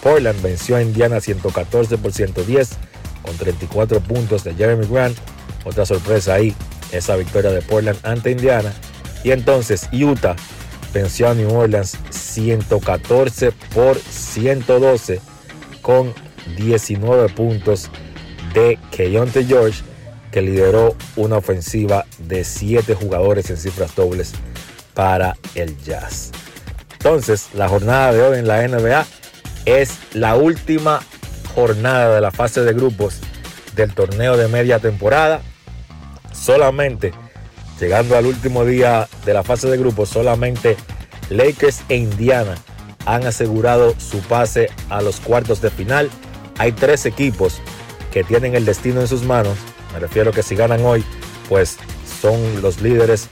Portland 0.03 0.39
venció 0.43 0.75
a 0.75 0.83
Indiana 0.83 1.19
114 1.19 1.97
por 1.97 2.13
110 2.13 2.69
con 3.23 3.35
34 3.35 3.99
puntos 4.01 4.43
de 4.43 4.53
Jeremy 4.53 4.85
Grant. 4.85 5.17
Otra 5.63 5.83
sorpresa 5.83 6.35
ahí, 6.35 6.55
esa 6.97 7.15
victoria 7.15 7.51
de 7.51 7.61
Portland 7.61 7.99
ante 8.03 8.31
Indiana. 8.31 8.73
Y 9.23 9.31
entonces 9.31 9.89
Utah 9.91 10.35
venció 10.93 11.29
a 11.29 11.33
New 11.33 11.53
Orleans 11.53 11.97
114 12.09 13.51
por 13.73 13.97
112 13.97 15.19
con 15.81 16.13
19 16.57 17.29
puntos 17.29 17.89
de 18.53 18.79
Keontae 18.91 19.45
George, 19.45 19.83
que 20.31 20.41
lideró 20.41 20.95
una 21.15 21.37
ofensiva 21.37 22.05
de 22.19 22.43
7 22.43 22.95
jugadores 22.95 23.49
en 23.49 23.57
cifras 23.57 23.95
dobles 23.95 24.33
para 24.93 25.35
el 25.55 25.77
Jazz. 25.83 26.31
Entonces, 26.93 27.49
la 27.53 27.67
jornada 27.67 28.13
de 28.13 28.21
hoy 28.23 28.39
en 28.39 28.47
la 28.47 28.67
NBA 28.67 29.05
es 29.65 29.99
la 30.13 30.35
última 30.35 31.01
jornada 31.53 32.15
de 32.15 32.21
la 32.21 32.31
fase 32.31 32.61
de 32.61 32.73
grupos 32.73 33.19
del 33.75 33.93
torneo 33.93 34.37
de 34.37 34.47
media 34.47 34.79
temporada. 34.79 35.41
Solamente 36.45 37.11
llegando 37.79 38.15
al 38.15 38.27
último 38.27 38.65
día 38.65 39.07
de 39.25 39.33
la 39.33 39.41
fase 39.41 39.67
de 39.67 39.79
grupos, 39.79 40.09
solamente 40.09 40.77
Lakers 41.31 41.81
e 41.89 41.95
Indiana 41.95 42.53
han 43.07 43.25
asegurado 43.25 43.95
su 43.99 44.19
pase 44.19 44.69
a 44.89 45.01
los 45.01 45.19
cuartos 45.19 45.59
de 45.59 45.71
final. 45.71 46.07
Hay 46.59 46.71
tres 46.71 47.07
equipos 47.07 47.61
que 48.11 48.23
tienen 48.23 48.53
el 48.53 48.63
destino 48.63 49.01
en 49.01 49.07
sus 49.07 49.23
manos. 49.23 49.57
Me 49.91 49.99
refiero 49.99 50.31
que 50.31 50.43
si 50.43 50.55
ganan 50.55 50.85
hoy, 50.85 51.03
pues 51.49 51.77
son 52.21 52.61
los 52.61 52.79
líderes 52.79 53.27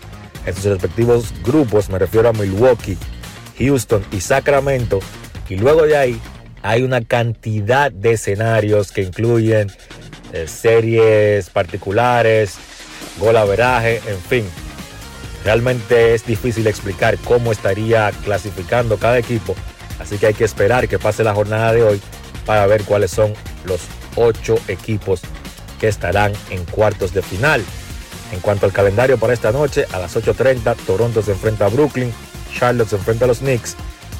en 0.47 0.55
sus 0.55 0.65
respectivos 0.65 1.31
grupos. 1.43 1.91
Me 1.91 1.99
refiero 1.99 2.29
a 2.29 2.33
Milwaukee, 2.33 2.97
Houston 3.59 4.03
y 4.11 4.21
Sacramento. 4.21 5.01
Y 5.49 5.57
luego 5.57 5.83
de 5.83 5.97
ahí 5.97 6.19
hay 6.63 6.81
una 6.81 7.01
cantidad 7.01 7.91
de 7.91 8.13
escenarios 8.13 8.91
que 8.91 9.03
incluyen 9.03 9.71
eh, 10.33 10.47
series 10.47 11.51
particulares, 11.51 12.57
gol 13.19 13.35
veraje, 13.47 14.01
en 14.07 14.19
fin. 14.19 14.45
Realmente 15.43 16.13
es 16.13 16.25
difícil 16.25 16.67
explicar 16.67 17.17
cómo 17.17 17.51
estaría 17.51 18.11
clasificando 18.23 18.97
cada 18.97 19.17
equipo, 19.17 19.55
así 19.99 20.17
que 20.17 20.27
hay 20.27 20.33
que 20.33 20.45
esperar 20.45 20.87
que 20.87 20.99
pase 20.99 21.23
la 21.23 21.33
jornada 21.33 21.73
de 21.73 21.83
hoy 21.83 22.01
para 22.45 22.65
ver 22.65 22.83
cuáles 22.83 23.11
son 23.11 23.33
los 23.65 23.81
ocho 24.15 24.55
equipos 24.67 25.21
que 25.79 25.87
estarán 25.87 26.33
en 26.49 26.63
cuartos 26.65 27.13
de 27.13 27.21
final. 27.21 27.63
En 28.31 28.39
cuanto 28.39 28.65
al 28.65 28.71
calendario 28.71 29.17
para 29.17 29.33
esta 29.33 29.51
noche, 29.51 29.85
a 29.91 29.99
las 29.99 30.15
8.30 30.15 30.75
Toronto 30.87 31.21
se 31.21 31.31
enfrenta 31.31 31.65
a 31.65 31.69
Brooklyn, 31.69 32.13
Charlotte 32.57 32.89
se 32.89 32.95
enfrenta 32.95 33.25
a 33.25 33.27
los 33.27 33.39
Knicks, 33.39 33.75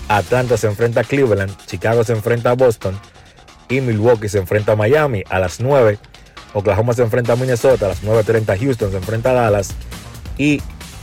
Atlanta 0.10 0.58
se 0.58 0.68
enfrenta 0.68 1.02
a 1.02 1.04
Cleveland, 1.04 1.56
Chicago 1.66 2.04
se 2.04 2.14
enfrenta 2.14 2.52
a 2.52 2.56
Boston 2.56 3.00
y 3.70 3.82
Milwaukee 3.82 4.30
se 4.30 4.40
enfrenta 4.40 4.74
a 4.74 4.76
Miami. 4.76 5.24
A 5.30 5.40
las 5.40 5.60
9 5.60 5.98
Oklahoma 6.54 6.94
se 6.94 7.02
enfrenta 7.02 7.34
a 7.34 7.36
Minnesota, 7.36 7.86
a 7.86 7.90
las 7.90 8.04
9.30 8.04 8.60
Houston 8.60 8.92
se 8.92 8.98
enfrenta 8.98 9.32
a 9.32 9.34
Dallas 9.34 9.74
y 10.38 10.62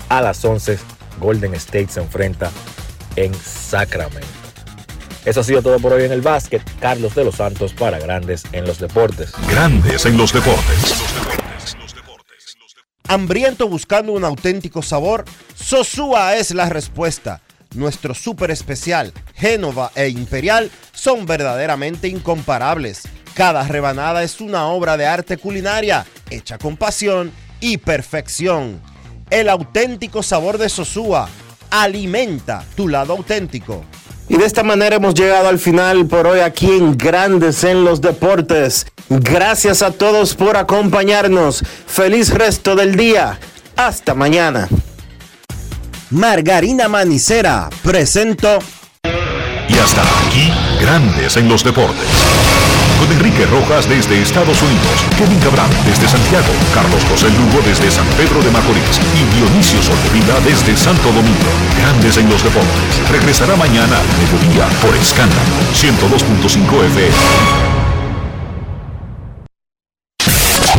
a 0.09 0.21
las 0.21 0.45
11 0.45 0.79
Golden 1.21 1.55
State 1.55 1.89
se 1.89 2.01
enfrenta 2.01 2.51
en 3.17 3.35
Sacramento. 3.35 4.27
Eso 5.25 5.41
ha 5.41 5.45
sido 5.45 5.61
todo 5.61 5.79
por 5.79 5.93
hoy 5.93 6.05
en 6.05 6.13
el 6.13 6.23
básquet. 6.23 6.63
Carlos 6.81 7.15
de 7.15 7.25
los 7.25 7.37
Santos 7.37 7.75
para 7.75 7.99
Grandes 7.99 8.45
en 8.53 8.65
los 8.65 8.79
Deportes. 8.79 9.33
Grandes 9.51 10.07
en 10.07 10.17
los 10.17 10.33
deportes. 10.33 10.95
Hambriento 13.07 13.69
buscando 13.69 14.13
un 14.13 14.25
auténtico 14.25 14.83
sabor, 14.83 15.25
Sosúa 15.55 16.37
es 16.37 16.53
la 16.53 16.69
respuesta. 16.69 17.41
Nuestro 17.75 18.15
súper 18.15 18.51
especial, 18.51 19.13
Génova 19.35 19.93
e 19.95 20.09
Imperial, 20.09 20.71
son 20.93 21.27
verdaderamente 21.27 22.09
incomparables. 22.09 23.03
Cada 23.35 23.67
rebanada 23.67 24.23
es 24.23 24.41
una 24.41 24.67
obra 24.67 24.97
de 24.97 25.07
arte 25.07 25.39
culinaria, 25.39 26.07
hecha 26.31 26.59
con 26.59 26.77
pasión 26.77 27.33
y 27.61 27.79
perfección. 27.79 28.81
El 29.31 29.49
auténtico 29.49 30.23
sabor 30.23 30.59
de 30.59 30.69
Sosúa 30.69 31.29
alimenta 31.71 32.65
tu 32.75 32.89
lado 32.89 33.13
auténtico. 33.13 33.85
Y 34.29 34.37
de 34.37 34.47
esta 34.47 34.63
manera 34.63 34.97
hemos 34.97 35.15
llegado 35.15 35.49
al 35.49 35.59
final 35.59 36.07
por 36.07 36.27
hoy 36.27 36.41
aquí 36.41 36.71
en 36.71 36.97
Grandes 36.97 37.65
en 37.65 37.85
los 37.85 38.01
Deportes. 38.01 38.87
Gracias 39.09 39.83
a 39.83 39.91
todos 39.91 40.35
por 40.37 40.57
acompañarnos. 40.57 41.65
Feliz 41.87 42.31
resto 42.33 42.77
del 42.77 42.95
día. 42.95 43.41
Hasta 43.77 44.15
mañana. 44.15 44.69
Margarina 46.11 46.89
Manicera 46.89 47.71
presento. 47.83 48.61
Y 49.69 49.79
hasta 49.79 50.03
aquí, 50.03 50.53
Grandes 50.81 51.37
en 51.37 51.49
los 51.49 51.65
Deportes. 51.65 52.70
Con 53.01 53.11
Enrique 53.13 53.47
Rojas 53.47 53.89
desde 53.89 54.21
Estados 54.21 54.61
Unidos, 54.61 55.07
Kevin 55.17 55.41
Cabral 55.41 55.71
desde 55.87 56.07
Santiago, 56.07 56.53
Carlos 56.75 57.03
José 57.09 57.31
Lugo 57.31 57.63
desde 57.65 57.91
San 57.91 58.05
Pedro 58.19 58.43
de 58.43 58.51
Macorís 58.51 59.01
y 59.17 59.25
Dionisio 59.35 59.81
Solterida 59.83 60.39
desde 60.45 60.77
Santo 60.77 61.09
Domingo. 61.09 61.49
Grandes 61.81 62.19
en 62.19 62.29
los 62.29 62.45
Deportes. 62.45 63.09
Regresará 63.11 63.57
mañana 63.57 63.97
a 63.97 64.05
mediodía 64.21 64.69
por 64.85 64.95
Escándalo 64.95 65.41
102.5 65.73 66.85
FM. 66.93 67.71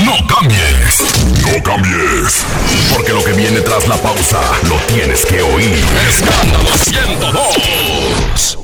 No 0.05 0.13
cambies, 0.27 1.01
no 1.41 1.63
cambies, 1.63 2.45
porque 2.93 3.13
lo 3.13 3.23
que 3.23 3.33
viene 3.33 3.61
tras 3.61 3.87
la 3.87 3.97
pausa 3.97 4.41
lo 4.69 4.75
tienes 4.93 5.25
que 5.25 5.41
oír. 5.41 5.83
Escándalo 6.07 6.77
102. 6.77 8.59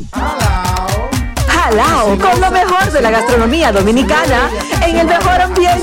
Con 1.78 2.42
lo 2.42 2.50
mejor 2.50 2.92
de 2.92 3.02
la 3.02 3.12
gastronomía 3.12 3.72
dominicana 3.72 4.50
en 4.82 4.98
el 4.98 5.06
mejor 5.06 5.40
ambiente. 5.42 5.78